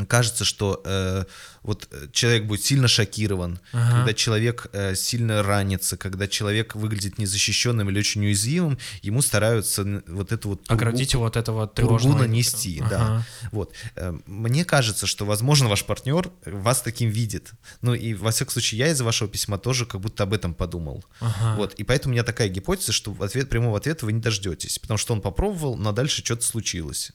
кажется, 0.09 0.45
что 0.45 0.83
э, 0.85 1.25
вот 1.63 1.89
э, 1.91 2.09
человек 2.13 2.45
будет 2.45 2.65
сильно 2.65 2.89
шокирован, 2.89 3.61
Ага. 3.73 3.97
когда 3.97 4.15
человек 4.15 4.67
э, 4.73 4.95
сильно 4.95 5.43
ранится, 5.43 5.97
когда 5.97 6.29
человек 6.29 6.75
выглядит 6.75 7.19
незащищенным 7.19 7.89
или 7.91 7.99
очень 7.99 8.25
уязвимым, 8.25 8.79
ему 9.03 9.23
стараются 9.23 10.03
вот 10.07 10.33
эту 10.33 10.51
вот 10.51 10.63
пургу- 10.63 10.73
Оградить 10.75 11.13
его 11.13 11.27
от 11.27 11.37
этого 11.37 11.67
тревожного... 11.67 12.19
нанести, 12.19 12.81
да. 12.91 13.01
Ага. 13.03 13.27
Вот. 13.53 13.73
Э, 13.97 14.17
Мне 14.27 14.65
кажется, 14.65 15.07
что, 15.07 15.25
возможно, 15.25 15.69
ваш 15.69 15.85
партнер 15.85 16.31
вас 16.47 16.83
таким 16.83 17.11
видит. 17.11 17.53
Ну 17.83 17.95
и, 17.95 18.15
во 18.15 18.31
всяком 18.31 18.53
случае, 18.53 18.79
я 18.79 18.89
из 18.89 19.01
вашего 19.01 19.29
письма 19.29 19.59
тоже 19.59 19.87
как 19.87 20.01
будто 20.01 20.23
об 20.23 20.33
этом 20.33 20.55
подумал. 20.55 21.05
Ага. 21.21 21.57
Вот. 21.57 21.75
И 21.75 21.85
поэтому 21.85 22.13
у 22.13 22.15
меня 22.15 22.25
такая 22.25 22.49
гипотеза, 22.49 22.93
что 22.93 23.13
в 23.13 23.23
ответ, 23.23 23.49
прямого 23.49 23.77
ответа 23.79 24.07
вы 24.07 24.13
не 24.13 24.21
дождетесь, 24.21 24.79
потому 24.79 24.99
что 24.99 25.13
он 25.15 25.21
попробовал, 25.21 25.77
но 25.77 25.93
дальше 25.93 26.25
что-то 26.25 26.45
случилось. 26.45 27.13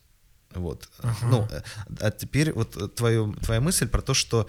Вот. 0.56 0.90
Ну, 1.24 1.48
э, 1.52 1.62
а 2.00 2.12
теперь 2.12 2.52
вот 2.54 2.78
э, 2.78 2.88
твою, 2.88 3.34
твоя 3.34 3.62
мысль 3.62 3.88
про 3.88 4.02
то, 4.02 4.14
что, 4.14 4.48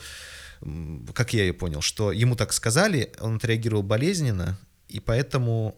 как 1.13 1.35
я 1.35 1.43
ее 1.43 1.53
понял, 1.53 1.81
что 1.81 2.13
ему 2.13 2.37
так 2.37 2.53
сказали, 2.53 3.13
он 3.21 3.37
отреагировал 3.37 3.83
болезненно, 3.83 4.59
и 4.89 5.01
поэтому... 5.01 5.77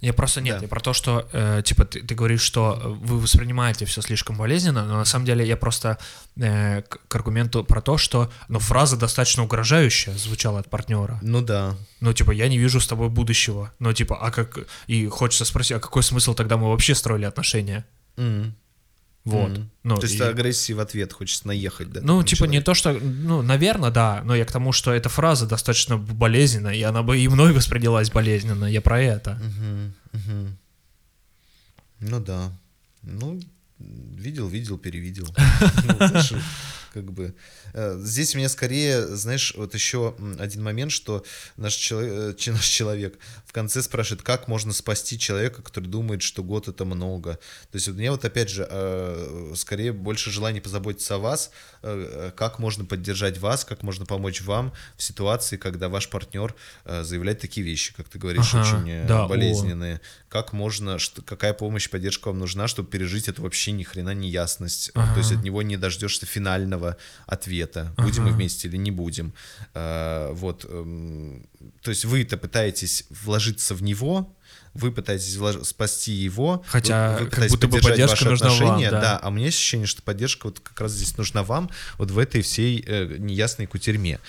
Я 0.00 0.12
просто 0.12 0.40
нет, 0.40 0.58
Да. 0.58 0.62
я 0.62 0.68
про 0.68 0.78
то, 0.78 0.92
что, 0.92 1.28
э, 1.32 1.62
типа, 1.64 1.84
ты, 1.84 2.00
ты 2.00 2.14
говоришь, 2.14 2.42
что 2.42 2.78
э, 2.80 2.88
вы 2.88 3.18
воспринимаете 3.18 3.84
все 3.84 4.00
слишком 4.00 4.36
болезненно, 4.36 4.86
но 4.86 4.98
на 4.98 5.04
самом 5.04 5.24
деле 5.24 5.44
я 5.44 5.56
просто 5.56 5.98
э, 6.36 6.82
к, 6.82 7.00
к 7.08 7.14
аргументу 7.16 7.64
про 7.64 7.80
то, 7.80 7.98
что, 7.98 8.30
ну, 8.48 8.60
фраза 8.60 8.96
достаточно 8.96 9.42
угрожающая 9.42 10.14
звучала 10.14 10.60
от 10.60 10.70
партнера. 10.70 11.18
Ну 11.22 11.42
да. 11.42 11.74
Ну, 11.98 12.12
типа, 12.12 12.30
я 12.30 12.48
не 12.48 12.58
вижу 12.58 12.78
с 12.80 12.86
тобой 12.86 13.08
будущего. 13.08 13.72
Ну, 13.80 13.92
типа, 13.92 14.16
а 14.20 14.30
как... 14.30 14.58
И 14.86 15.08
хочется 15.08 15.44
спросить, 15.44 15.72
а 15.76 15.80
какой 15.80 16.04
смысл 16.04 16.34
тогда 16.34 16.56
мы 16.56 16.68
вообще 16.70 16.94
строили 16.94 17.24
отношения? 17.24 17.84
М. 18.16 18.54
Вот. 19.24 19.50
М. 19.50 19.70
Ну, 19.82 19.96
то 19.98 20.06
есть 20.06 20.18
и- 20.18 20.22
агрессии 20.22 20.72
в 20.72 20.80
ответ 20.80 21.12
хочется 21.12 21.46
наехать, 21.46 21.90
да? 21.92 22.00
Ну, 22.02 22.22
типа, 22.22 22.44
не 22.44 22.62
человека. 22.62 22.64
то, 22.64 22.74
что, 22.74 22.92
ну, 22.92 23.42
наверное, 23.42 23.90
да, 23.90 24.22
но 24.24 24.34
я 24.34 24.44
к 24.44 24.52
тому, 24.52 24.72
что 24.72 24.92
эта 24.92 25.08
фраза 25.08 25.46
достаточно 25.46 25.98
болезненная, 25.98 26.74
и 26.74 26.82
она 26.82 27.02
бы 27.02 27.18
и 27.18 27.28
мной 27.28 27.52
воспринималась 27.52 28.10
болезненно, 28.10 28.64
я 28.64 28.80
про 28.80 29.00
это. 29.00 29.38
Мгм, 29.42 29.94
мгм. 30.12 30.58
Ну 32.00 32.20
да. 32.20 32.50
Ну, 33.02 33.40
видел, 33.78 34.48
видел, 34.48 34.78
перевидел. 34.78 35.28
Как 36.92 37.12
бы. 37.12 37.34
э, 37.72 37.98
Здесь 38.02 38.34
у 38.34 38.38
меня 38.38 38.48
скорее, 38.48 39.06
знаешь, 39.16 39.54
вот 39.56 39.74
еще 39.74 40.14
один 40.38 40.62
момент, 40.62 40.92
что 40.92 41.24
наш 41.56 41.74
человек, 41.74 42.36
наш 42.46 42.66
человек 42.66 43.18
в 43.46 43.52
конце 43.52 43.82
спрашивает, 43.82 44.22
как 44.22 44.48
можно 44.48 44.72
спасти 44.72 45.18
человека, 45.18 45.62
который 45.62 45.86
думает, 45.86 46.22
что 46.22 46.42
год 46.42 46.68
это 46.68 46.84
много. 46.84 47.34
То 47.70 47.76
есть 47.76 47.88
у 47.88 47.92
меня 47.92 48.10
вот 48.12 48.24
опять 48.24 48.50
же, 48.50 48.66
э, 48.68 49.52
скорее 49.56 49.92
больше 49.92 50.30
желание 50.30 50.60
позаботиться 50.62 51.14
о 51.14 51.18
вас, 51.18 51.50
э, 51.82 52.32
как 52.36 52.58
можно 52.58 52.84
поддержать 52.84 53.38
вас, 53.38 53.64
как 53.64 53.82
можно 53.82 54.06
помочь 54.06 54.40
вам 54.42 54.72
в 54.96 55.02
ситуации, 55.02 55.56
когда 55.56 55.88
ваш 55.88 56.08
партнер 56.08 56.54
э, 56.84 57.02
заявляет 57.04 57.40
такие 57.40 57.64
вещи, 57.64 57.94
как 57.96 58.08
ты 58.08 58.18
говоришь, 58.18 58.52
Ага, 58.54 58.60
очень 58.62 58.90
э, 58.90 59.06
да, 59.06 59.24
о. 59.24 59.28
болезненные. 59.28 60.00
Как 60.28 60.52
можно, 60.52 60.98
что, 60.98 61.22
какая 61.22 61.52
помощь, 61.54 61.88
поддержка 61.90 62.28
вам 62.28 62.38
нужна, 62.38 62.68
чтобы 62.68 62.88
пережить 62.88 63.28
эту 63.28 63.42
вообще 63.42 63.72
ни 63.72 63.82
хрена 63.82 64.14
не 64.14 64.28
ясность. 64.28 64.90
Ага. 64.94 65.12
То 65.14 65.18
есть 65.20 65.32
от 65.32 65.42
него 65.42 65.62
не 65.62 65.76
дождешься 65.76 66.24
финального 66.26 66.79
ответа, 67.26 67.92
будем 67.96 68.22
мы 68.24 68.28
Ага. 68.30 68.36
вместе 68.36 68.68
или 68.68 68.76
не 68.76 68.90
будем. 68.90 69.32
А, 69.74 70.32
вот, 70.32 70.64
эм, 70.68 71.46
то 71.82 71.90
есть 71.90 72.04
вы-то 72.04 72.36
пытаетесь 72.36 73.04
вложиться 73.10 73.74
в 73.74 73.82
него, 73.82 74.32
Вы 74.72 74.92
пытаетесь 74.92 75.36
влож- 75.36 75.64
спасти 75.64 76.12
его, 76.12 76.62
Хотя 76.68 77.16
вы, 77.18 77.24
вы 77.24 77.30
как 77.30 77.48
будто 77.48 77.66
бы 77.66 77.78
поддержать 77.78 77.90
поддержка 78.20 78.24
нужна 78.30 78.46
вам, 78.50 78.56
отношения, 78.76 78.90
да. 78.92 79.18
а 79.18 79.28
у 79.28 79.32
меня 79.32 79.48
ощущение, 79.48 79.86
что 79.88 80.00
поддержка 80.02 80.46
вот 80.46 80.60
как 80.60 80.80
раз 80.80 80.92
здесь 80.92 81.16
нужна 81.18 81.42
вам, 81.42 81.70
вот 81.98 82.12
в 82.12 82.18
этой 82.18 82.40
всей 82.42 82.84
э, 82.86 83.16
неясной 83.18 83.66
кутерьме. 83.66 84.20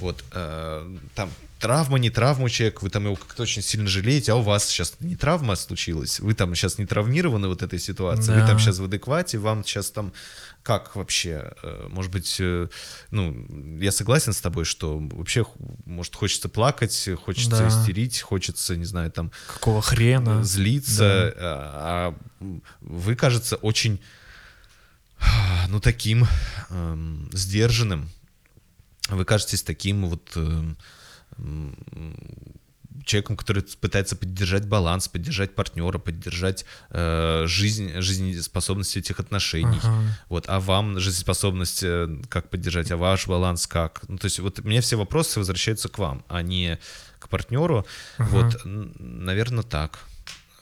Вот 0.00 0.24
э, 0.32 0.96
там 1.14 1.30
травма, 1.58 1.98
не 1.98 2.08
травма 2.08 2.46
у 2.46 2.48
человека, 2.48 2.78
вы 2.82 2.88
там 2.88 3.04
его 3.04 3.16
как-то 3.16 3.42
очень 3.42 3.60
сильно 3.60 3.86
жалеете, 3.88 4.32
а 4.32 4.36
у 4.36 4.40
вас 4.42 4.64
сейчас 4.66 4.94
не 5.00 5.16
травма 5.16 5.54
случилась, 5.54 6.18
вы 6.20 6.32
там 6.32 6.54
сейчас 6.54 6.78
не 6.78 6.86
травмированы 6.86 7.48
вот 7.48 7.62
этой 7.62 7.78
ситуацией, 7.78 8.36
вы 8.36 8.40
Да. 8.40 8.46
там 8.46 8.58
сейчас 8.58 8.78
в 8.78 8.84
адеквате, 8.84 9.36
вам 9.36 9.62
сейчас 9.64 9.90
там 9.90 10.14
как 10.62 10.94
вообще, 10.96 11.52
э, 11.62 11.86
может 11.90 12.12
быть, 12.12 12.36
э, 12.38 12.68
ну, 13.10 13.78
я 13.80 13.92
согласен 13.92 14.32
с 14.32 14.40
тобой, 14.40 14.64
что 14.64 14.98
вообще, 14.98 15.44
может, 15.86 16.14
хочется 16.14 16.48
плакать, 16.48 17.08
хочется 17.24 17.58
Да. 17.62 17.68
истерить, 17.68 18.20
хочется, 18.20 18.76
не 18.76 18.84
знаю, 18.84 19.10
там, 19.10 19.30
Какого 19.46 19.80
хрена? 19.82 20.44
злиться, 20.44 21.34
а, 21.36 22.14
а 22.14 22.60
вы, 22.80 23.16
кажется, 23.16 23.56
очень, 23.56 24.00
ну, 25.68 25.80
таким 25.80 26.26
эм, 26.70 27.30
сдержанным. 27.32 28.10
Вы 29.08 29.24
кажетесь 29.24 29.62
таким 29.62 30.06
вот 30.06 30.36
эм, 30.36 30.76
человеком, 33.10 33.36
который 33.36 33.62
пытается 33.80 34.16
поддержать 34.16 34.66
баланс, 34.66 35.08
поддержать 35.08 35.54
партнера, 35.54 35.98
поддержать 35.98 36.64
э, 36.90 37.44
жизнь, 37.46 38.00
жизнеспособность 38.00 38.96
этих 38.96 39.20
отношений. 39.20 39.78
Ага. 39.82 40.18
Вот, 40.28 40.44
а 40.48 40.60
вам 40.60 41.00
жизнеспособность 41.00 41.82
э, 41.82 42.08
как 42.28 42.50
поддержать, 42.50 42.90
а 42.90 42.96
ваш 42.96 43.26
баланс 43.26 43.66
как? 43.66 44.02
Ну, 44.08 44.16
то 44.16 44.26
есть 44.26 44.38
вот 44.38 44.60
у 44.60 44.62
меня 44.62 44.80
все 44.80 44.96
вопросы 44.96 45.40
возвращаются 45.40 45.88
к 45.88 45.98
вам, 45.98 46.24
а 46.28 46.42
не 46.42 46.78
к 47.18 47.28
партнеру. 47.28 47.84
Вот, 48.18 48.62
наверное, 48.64 49.64
так. 49.64 50.00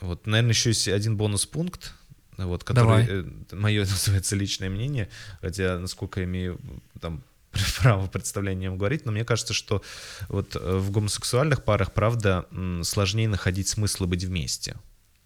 Вот, 0.01 0.25
наверное, 0.25 0.53
еще 0.53 0.69
есть 0.69 0.87
один 0.87 1.17
бонус-пункт, 1.17 1.93
вот, 2.37 2.63
который 2.63 3.05
Давай. 3.05 3.25
мое 3.51 3.79
называется 3.85 4.35
личное 4.35 4.69
мнение, 4.69 5.09
хотя, 5.41 5.77
насколько 5.77 6.21
я 6.21 6.25
имею 6.25 6.59
там 6.99 7.23
право 7.81 8.07
представлением 8.07 8.77
говорить, 8.77 9.05
но 9.05 9.11
мне 9.11 9.25
кажется, 9.25 9.53
что 9.53 9.81
вот 10.27 10.55
э, 10.55 10.77
в 10.77 10.91
гомосексуальных 10.91 11.63
парах, 11.63 11.93
правда, 11.93 12.45
сложнее 12.83 13.27
находить 13.27 13.67
смысл 13.67 14.05
быть 14.05 14.23
вместе 14.23 14.75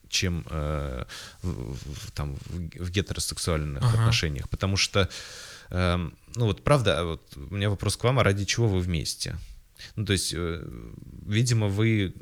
чем 0.09 0.45
э, 0.51 1.05
в, 1.41 1.73
в- 1.73 2.11
там, 2.11 2.37
в, 2.45 2.89
гетеросексуальных 2.91 3.81
Ага. 3.83 3.99
отношениях, 4.01 4.47
потому 4.47 4.77
что, 4.77 5.09
эм, 5.71 6.13
ну 6.35 6.45
вот 6.45 6.63
правда, 6.63 7.03
вот 7.03 7.35
у 7.35 7.55
меня 7.55 7.71
вопрос 7.71 7.97
к 7.97 8.03
вам, 8.03 8.19
а 8.19 8.23
ради 8.23 8.45
чего 8.45 8.67
вы 8.67 8.79
вместе? 8.79 9.35
Ну, 9.95 10.05
то 10.05 10.13
есть, 10.13 10.31
э, 10.35 10.63
видимо, 11.25 11.67
вы, 11.67 12.13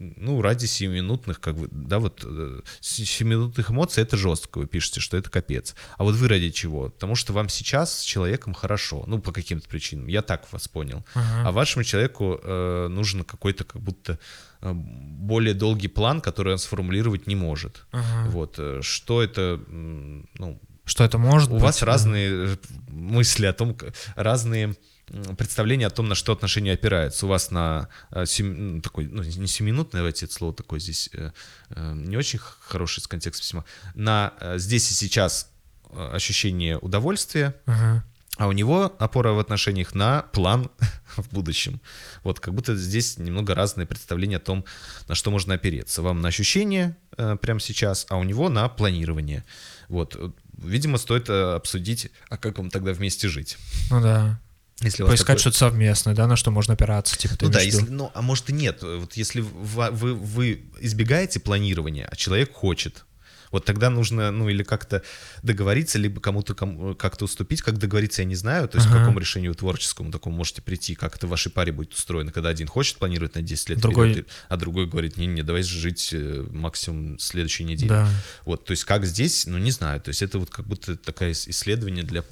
ну, 0.00 0.40
ради 0.40 0.64
сиюминутных, 0.66 1.40
как 1.40 1.56
бы, 1.56 1.68
да, 1.70 1.98
вот, 1.98 2.24
э, 2.24 2.60
сиюминутных 2.80 3.70
эмоций 3.70 4.02
это 4.02 4.16
жестко, 4.16 4.58
вы 4.58 4.66
пишете, 4.66 5.00
что 5.00 5.16
это 5.16 5.30
капец. 5.30 5.74
А 5.98 6.04
вот 6.04 6.14
вы 6.14 6.26
ради 6.26 6.50
чего? 6.50 6.88
Потому 6.88 7.14
что 7.14 7.32
вам 7.32 7.48
сейчас 7.48 8.00
с 8.00 8.02
человеком 8.02 8.54
хорошо, 8.54 9.04
ну, 9.06 9.18
по 9.18 9.30
каким-то 9.32 9.68
причинам, 9.68 10.06
я 10.06 10.22
так 10.22 10.50
вас 10.52 10.68
понял. 10.68 11.04
Ага. 11.14 11.48
А 11.48 11.52
вашему 11.52 11.84
человеку 11.84 12.40
э, 12.42 12.88
нужен 12.88 13.24
какой-то 13.24 13.64
как 13.64 13.82
будто 13.82 14.18
э, 14.62 14.72
более 14.72 15.54
долгий 15.54 15.88
план, 15.88 16.20
который 16.22 16.54
он 16.54 16.58
сформулировать 16.58 17.26
не 17.26 17.36
может. 17.36 17.84
Ага. 17.92 18.30
Вот, 18.30 18.54
э, 18.58 18.80
что 18.82 19.22
это, 19.22 19.60
ну, 19.68 20.58
Что 20.86 21.04
это 21.04 21.18
может 21.18 21.50
у 21.50 21.54
быть? 21.54 21.62
вас 21.62 21.80
да? 21.80 21.86
разные 21.86 22.58
мысли 22.88 23.44
о 23.46 23.52
том, 23.52 23.76
разные 24.16 24.74
м, 25.10 25.36
представления 25.36 25.86
о 25.86 25.90
том, 25.90 26.08
на 26.08 26.14
что 26.14 26.32
отношения 26.32 26.72
опираются. 26.72 27.26
У 27.26 27.28
вас 27.28 27.50
на 27.50 27.88
э, 28.10 28.26
сем- 28.26 28.80
такой, 28.80 29.06
ну, 29.06 29.22
не 29.22 29.46
семиминутное, 29.46 30.00
давайте 30.00 30.26
это 30.26 30.34
слово 30.34 30.54
такое 30.54 30.80
здесь 30.80 31.10
э, 31.12 31.30
э, 31.70 31.92
не 31.94 32.16
очень 32.16 32.38
хороший 32.38 33.00
из 33.00 33.06
контекста 33.08 33.42
письма, 33.42 33.64
на 33.94 34.32
здесь 34.56 34.90
и 34.90 34.94
сейчас 34.94 35.50
ощущение 35.92 36.78
удовольствия, 36.78 37.54
Ага. 37.66 38.04
а 38.36 38.46
у 38.46 38.52
него 38.52 38.94
опора 38.98 39.32
в 39.32 39.38
отношениях 39.40 39.94
на 39.94 40.22
план 40.32 40.70
в 41.16 41.28
будущем. 41.32 41.80
Вот 42.22 42.38
как 42.38 42.54
будто 42.54 42.76
здесь 42.76 43.18
немного 43.18 43.54
разные 43.56 43.86
представления 43.86 44.36
о 44.36 44.40
том, 44.40 44.64
на 45.08 45.14
что 45.16 45.30
можно 45.32 45.54
опереться. 45.54 46.02
Вам 46.02 46.20
на 46.20 46.28
ощущение 46.28 46.96
прямо 47.16 47.58
сейчас, 47.58 48.06
а 48.08 48.16
у 48.18 48.22
него 48.22 48.48
на 48.48 48.68
планирование. 48.68 49.44
Вот. 49.88 50.16
Видимо, 50.56 50.96
стоит 50.98 51.28
обсудить, 51.28 52.10
а 52.28 52.36
как 52.36 52.58
вам 52.58 52.70
тогда 52.70 52.92
вместе 52.92 53.28
жить. 53.28 53.58
Ну 53.90 54.00
да. 54.00 54.38
Если 54.80 55.02
Поискать 55.04 55.26
такое- 55.36 55.40
что-то 55.40 55.58
совместное, 55.58 56.14
да, 56.14 56.26
на 56.26 56.36
что 56.36 56.50
можно 56.50 56.74
опираться, 56.74 57.16
типа 57.16 57.36
ты 57.36 57.44
Ну 57.46 57.50
да, 57.52 57.60
если, 57.60 57.82
ну, 57.82 58.10
а 58.14 58.22
может 58.22 58.48
и 58.48 58.52
нет. 58.54 58.82
Вот 58.82 59.12
если 59.14 59.40
вы, 59.40 59.90
вы, 59.90 60.14
вы 60.14 60.62
избегаете 60.80 61.38
планирования, 61.40 62.08
а 62.10 62.16
человек 62.16 62.52
хочет, 62.54 63.04
вот 63.52 63.64
тогда 63.64 63.90
нужно, 63.90 64.30
ну, 64.30 64.48
или 64.48 64.62
как-то 64.62 65.02
договориться, 65.42 65.98
либо 65.98 66.20
кому-то 66.20 66.54
кому- 66.54 66.94
как-то 66.94 67.24
уступить. 67.24 67.62
Как 67.62 67.78
договориться, 67.78 68.22
я 68.22 68.26
не 68.28 68.36
знаю. 68.36 68.68
То 68.68 68.78
есть 68.78 68.86
к 68.86 68.90
Ага. 68.92 69.00
какому 69.00 69.18
решению 69.18 69.54
творческому 69.56 70.12
такому 70.12 70.36
можете 70.36 70.62
прийти, 70.62 70.94
как 70.94 71.16
это 71.16 71.26
в 71.26 71.30
вашей 71.30 71.50
паре 71.50 71.72
будет 71.72 71.92
устроено, 71.92 72.30
когда 72.30 72.48
один 72.48 72.68
хочет 72.68 72.96
планировать 72.98 73.34
на 73.34 73.42
10 73.42 73.70
лет 73.70 73.80
Другой- 73.80 74.12
вперед, 74.12 74.28
а 74.48 74.56
другой 74.56 74.86
говорит, 74.86 75.16
не-не, 75.16 75.42
давай 75.42 75.64
жить 75.64 76.10
э, 76.12 76.46
максимум 76.52 77.18
следующей 77.18 77.64
неделе. 77.64 77.88
Да. 77.88 78.08
Вот, 78.44 78.64
то 78.66 78.70
есть 78.70 78.84
как 78.84 79.04
здесь, 79.04 79.46
ну, 79.46 79.58
не 79.58 79.72
знаю. 79.72 80.00
То 80.00 80.10
есть 80.10 80.22
это 80.22 80.38
вот 80.38 80.48
как 80.50 80.66
будто 80.68 80.96
такое 80.96 81.32
ис- 81.32 81.50
исследование 81.50 82.04
для 82.04 82.22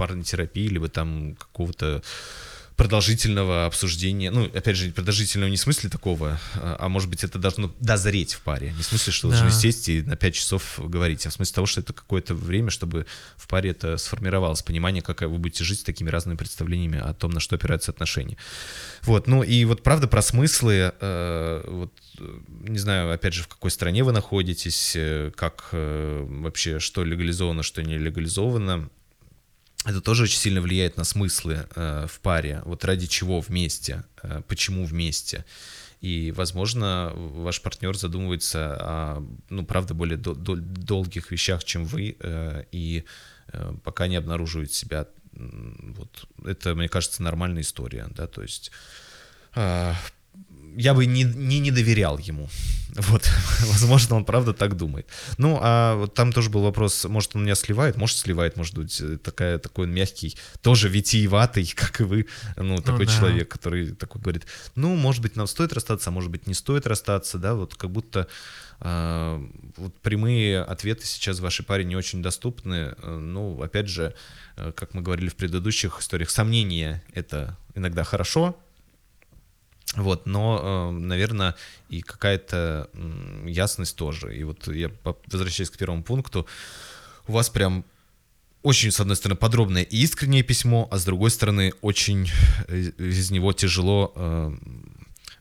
парной 0.00 0.24
терапии, 0.24 0.66
либо 0.66 0.88
там 0.88 1.36
какого-то 1.36 2.02
продолжительного 2.80 3.66
обсуждения, 3.66 4.30
ну, 4.30 4.46
опять 4.46 4.74
же, 4.74 4.90
продолжительного 4.90 5.50
не 5.50 5.58
в 5.58 5.60
смысле 5.60 5.90
такого, 5.90 6.40
а, 6.54 6.76
а 6.80 6.88
может 6.88 7.10
быть, 7.10 7.22
это 7.22 7.38
должно 7.38 7.70
дозреть 7.78 8.32
в 8.32 8.40
паре. 8.40 8.72
Не 8.74 8.82
в 8.82 8.86
смысле, 8.86 9.12
что 9.12 9.28
Да. 9.28 9.38
должны 9.38 9.60
сесть 9.60 9.90
и 9.90 10.00
на 10.00 10.16
5 10.16 10.34
часов 10.34 10.80
говорить, 10.82 11.26
а 11.26 11.28
в 11.28 11.34
смысле 11.34 11.54
того, 11.54 11.66
что 11.66 11.82
это 11.82 11.92
какое-то 11.92 12.34
время, 12.34 12.70
чтобы 12.70 13.04
в 13.36 13.48
паре 13.48 13.72
это 13.72 13.98
сформировалось, 13.98 14.62
понимание, 14.62 15.02
как 15.02 15.20
вы 15.20 15.36
будете 15.38 15.62
жить 15.62 15.80
с 15.80 15.82
такими 15.82 16.08
разными 16.08 16.38
представлениями 16.38 16.98
о 16.98 17.12
том, 17.12 17.32
на 17.32 17.40
что 17.40 17.56
опираются 17.56 17.90
отношения. 17.90 18.38
Вот, 19.02 19.26
ну 19.26 19.42
и 19.42 19.66
вот 19.66 19.82
правда 19.82 20.08
про 20.08 20.22
смыслы, 20.22 20.94
э, 20.98 21.64
вот, 21.68 21.92
не 22.60 22.78
знаю, 22.78 23.12
опять 23.12 23.34
же, 23.34 23.42
в 23.42 23.48
какой 23.48 23.70
стране 23.70 24.04
вы 24.04 24.12
находитесь, 24.12 24.94
э, 24.96 25.32
как 25.36 25.68
э, 25.72 26.26
вообще, 26.26 26.78
что 26.78 27.04
легализовано, 27.04 27.62
что 27.62 27.82
не 27.82 27.98
легализовано, 27.98 28.88
это 29.86 30.00
тоже 30.00 30.24
очень 30.24 30.38
сильно 30.38 30.60
влияет 30.60 30.96
на 30.96 31.04
смыслы 31.04 31.66
э, 31.74 32.06
в 32.08 32.20
паре. 32.20 32.62
Вот 32.64 32.84
ради 32.84 33.06
чего 33.06 33.40
вместе, 33.40 34.04
э, 34.22 34.42
почему 34.46 34.84
вместе. 34.84 35.44
И, 36.00 36.32
возможно, 36.32 37.12
ваш 37.14 37.60
партнер 37.60 37.96
задумывается 37.96 38.76
о, 38.80 39.26
ну, 39.50 39.64
правда, 39.64 39.94
более 39.94 40.16
дол- 40.16 40.34
дол- 40.34 40.56
долгих 40.56 41.30
вещах, 41.30 41.64
чем 41.64 41.84
вы, 41.84 42.16
э, 42.18 42.64
и 42.72 43.04
э, 43.52 43.74
пока 43.84 44.06
не 44.06 44.16
обнаруживает 44.16 44.72
себя. 44.72 45.06
Вот 45.32 46.28
это, 46.44 46.74
мне 46.74 46.88
кажется, 46.88 47.22
нормальная 47.22 47.62
история, 47.62 48.06
да, 48.10 48.26
то 48.26 48.42
есть 48.42 48.70
э, 49.54 49.94
я 50.76 50.94
бы 50.94 51.06
не, 51.06 51.24
не, 51.24 51.60
не 51.60 51.70
доверял 51.70 52.18
ему. 52.18 52.48
Вот, 52.96 53.28
возможно, 53.60 54.16
он 54.16 54.24
правда 54.24 54.52
так 54.52 54.76
думает. 54.76 55.06
Ну, 55.38 55.58
а 55.60 56.06
там 56.08 56.32
тоже 56.32 56.50
был 56.50 56.62
вопрос, 56.62 57.04
может, 57.04 57.36
он 57.36 57.44
меня 57.44 57.54
сливает, 57.54 57.96
может, 57.96 58.16
сливает, 58.18 58.56
может 58.56 58.76
быть, 58.76 59.00
э, 59.00 59.18
такая, 59.18 59.58
такой 59.58 59.86
он 59.86 59.92
мягкий, 59.92 60.36
тоже 60.62 60.88
витиеватый, 60.88 61.66
как 61.76 62.00
и 62.00 62.04
вы, 62.04 62.26
ну, 62.56 62.78
такой 62.78 63.06
да. 63.06 63.12
человек, 63.12 63.48
который 63.48 63.92
такой 63.92 64.20
говорит, 64.20 64.46
ну, 64.74 64.94
может 64.96 65.22
быть, 65.22 65.36
нам 65.36 65.46
стоит 65.46 65.72
расстаться, 65.72 66.10
а 66.10 66.12
может 66.12 66.30
быть, 66.30 66.46
не 66.46 66.54
стоит 66.54 66.86
расстаться, 66.86 67.38
да, 67.38 67.54
вот 67.54 67.74
как 67.74 67.90
будто 67.90 68.28
а, 68.80 69.42
вот 69.76 69.94
прямые 70.00 70.62
ответы 70.62 71.04
сейчас 71.06 71.40
вашей 71.40 71.64
паре 71.64 71.84
не 71.84 71.96
очень 71.96 72.22
доступны. 72.22 72.94
Э, 73.02 73.18
Ну, 73.18 73.60
опять 73.62 73.88
же, 73.88 74.14
э, 74.56 74.72
как 74.72 74.94
мы 74.94 75.02
говорили 75.02 75.28
в 75.28 75.36
предыдущих 75.36 76.00
историях, 76.00 76.30
сомнения— 76.30 77.02
это 77.12 77.58
иногда 77.74 78.04
хорошо, 78.04 78.56
вот, 79.96 80.26
но, 80.26 80.92
наверное, 80.92 81.56
и 81.88 82.00
какая-то 82.00 82.88
ясность 83.44 83.96
тоже. 83.96 84.36
И 84.36 84.44
вот 84.44 84.68
я 84.68 84.90
возвращаясь 85.26 85.70
к 85.70 85.76
первому 85.76 86.04
пункту, 86.04 86.46
у 87.26 87.32
вас 87.32 87.50
прям 87.50 87.84
очень, 88.62 88.90
с 88.90 89.00
одной 89.00 89.16
стороны, 89.16 89.38
подробное 89.38 89.82
и 89.82 89.96
искреннее 89.96 90.42
письмо, 90.42 90.88
а 90.90 90.98
с 90.98 91.04
другой 91.04 91.30
стороны, 91.30 91.72
очень 91.80 92.28
э, 92.68 92.78
из 92.98 93.30
него 93.30 93.52
тяжело 93.52 94.12
э, 94.14 94.56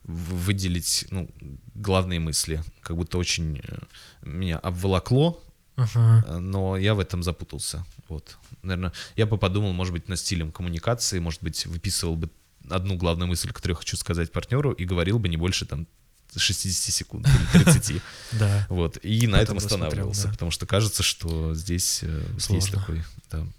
выделить 0.03 1.05
ну, 1.11 1.29
главные 1.75 2.19
мысли. 2.19 2.63
Как 2.81 2.95
будто 2.95 3.17
очень 3.17 3.61
э, 3.63 3.77
меня 4.21 4.57
обволокло, 4.59 5.41
э, 5.75 6.37
но 6.39 6.77
я 6.77 6.93
в 6.93 6.99
этом 6.99 7.21
запутался. 7.23 7.85
Вот. 8.07 8.37
Наверное, 8.63 8.93
я 9.17 9.25
бы 9.25 9.37
подумал, 9.37 9.73
может 9.73 9.93
быть, 9.93 10.07
над 10.07 10.19
стилем 10.19 10.51
коммуникации, 10.51 11.19
может 11.19 11.43
быть, 11.43 11.65
выписывал 11.65 12.15
бы 12.15 12.29
одну 12.69 12.95
главную 12.95 13.27
мысль, 13.27 13.51
которую 13.51 13.75
я 13.75 13.79
хочу 13.79 13.97
сказать 13.97 14.31
партнеру, 14.31 14.71
и 14.71 14.85
говорил 14.85 15.19
бы 15.19 15.29
не 15.29 15.37
больше 15.37 15.65
там 15.65 15.87
60 16.35 16.93
секунд 16.93 17.27
или 17.53 17.63
30. 17.63 18.01
Да. 18.33 18.67
Вот. 18.69 18.99
И 19.03 19.25
на 19.27 19.37
этом 19.37 19.57
останавливался, 19.57 20.29
потому 20.29 20.51
что 20.51 20.65
кажется, 20.65 21.01
что 21.01 21.55
здесь 21.55 22.01
э, 22.03 22.23
есть 22.49 22.71
такой 22.71 23.03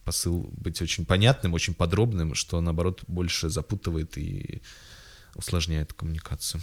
посыл 0.04 0.48
быть 0.52 0.80
очень 0.82 1.04
понятным, 1.04 1.54
очень 1.54 1.74
подробным, 1.74 2.34
что 2.34 2.60
наоборот 2.60 3.02
больше 3.06 3.48
запутывает 3.48 4.18
и 4.18 4.62
усложняет 5.34 5.92
коммуникацию. 5.92 6.62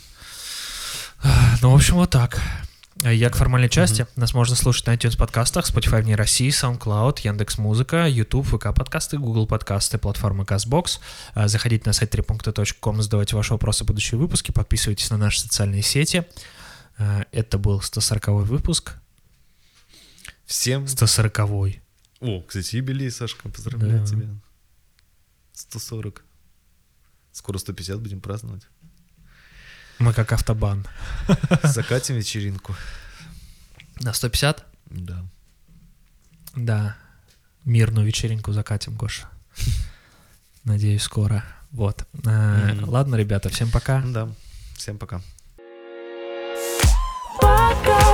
Ну, 1.62 1.72
в 1.72 1.76
общем, 1.76 1.96
вот 1.96 2.10
так. 2.10 2.42
Я 3.04 3.30
к 3.30 3.36
формальной 3.36 3.70
части. 3.70 4.08
Нас 4.16 4.34
можно 4.34 4.56
слушать 4.56 4.88
на 4.88 4.96
iTunes 4.96 5.18
подкастах, 5.18 5.70
Spotify 5.70 6.02
вне 6.02 6.16
России, 6.16 6.50
SoundCloud, 6.50 7.20
Яндекс 7.24 7.58
Музыка, 7.58 8.08
YouTube, 8.08 8.48
ВК 8.48 8.74
подкасты, 8.76 9.18
Google 9.18 9.46
подкасты, 9.46 9.98
платформа 9.98 10.44
CastBox. 10.44 11.00
А, 11.34 11.48
Заходите 11.48 11.84
на 11.86 11.94
сайт 11.94 12.10
трипункта.ком, 12.12 13.02
задавайте 13.02 13.36
ваши 13.36 13.54
вопросы 13.54 13.84
в 13.84 13.88
будущие 13.88 14.20
выпуски, 14.20 14.52
подписывайтесь 14.52 15.10
на 15.12 15.18
наши 15.18 15.42
социальные 15.42 15.84
сети. 15.84 16.26
А, 16.98 17.26
Это 17.32 17.58
был 17.60 17.82
140 17.82 18.28
выпуск. 18.48 18.94
Всем... 20.46 20.88
140 20.88 21.40
О, 22.20 22.42
кстати, 22.42 22.78
юбилей, 22.78 23.12
Сашка, 23.12 23.48
поздравляю 23.50 24.00
Да. 24.00 24.06
тебя. 24.06 24.28
140. 25.54 26.24
Скоро 27.32 27.58
150 27.60 28.00
будем 28.02 28.22
праздновать. 28.22 28.64
Мы 30.00 30.14
как 30.14 30.32
автобан. 30.32 30.86
Закатим 31.64 32.16
вечеринку. 32.16 32.76
На 34.00 34.14
150? 34.14 34.66
Да. 34.86 35.26
Да. 36.56 36.96
Мирную 37.66 38.06
вечеринку 38.06 38.54
закатим, 38.54 38.96
Гоша. 38.96 39.28
Надеюсь, 40.64 41.04
скоро. 41.04 41.44
Вот. 41.72 42.06
Mm-hmm. 42.14 42.90
Ладно, 42.90 43.16
ребята, 43.16 43.50
всем 43.50 43.72
пока. 43.72 44.02
Да, 44.02 44.30
всем 44.76 44.98
пока. 44.98 45.22
Пока. 47.40 48.07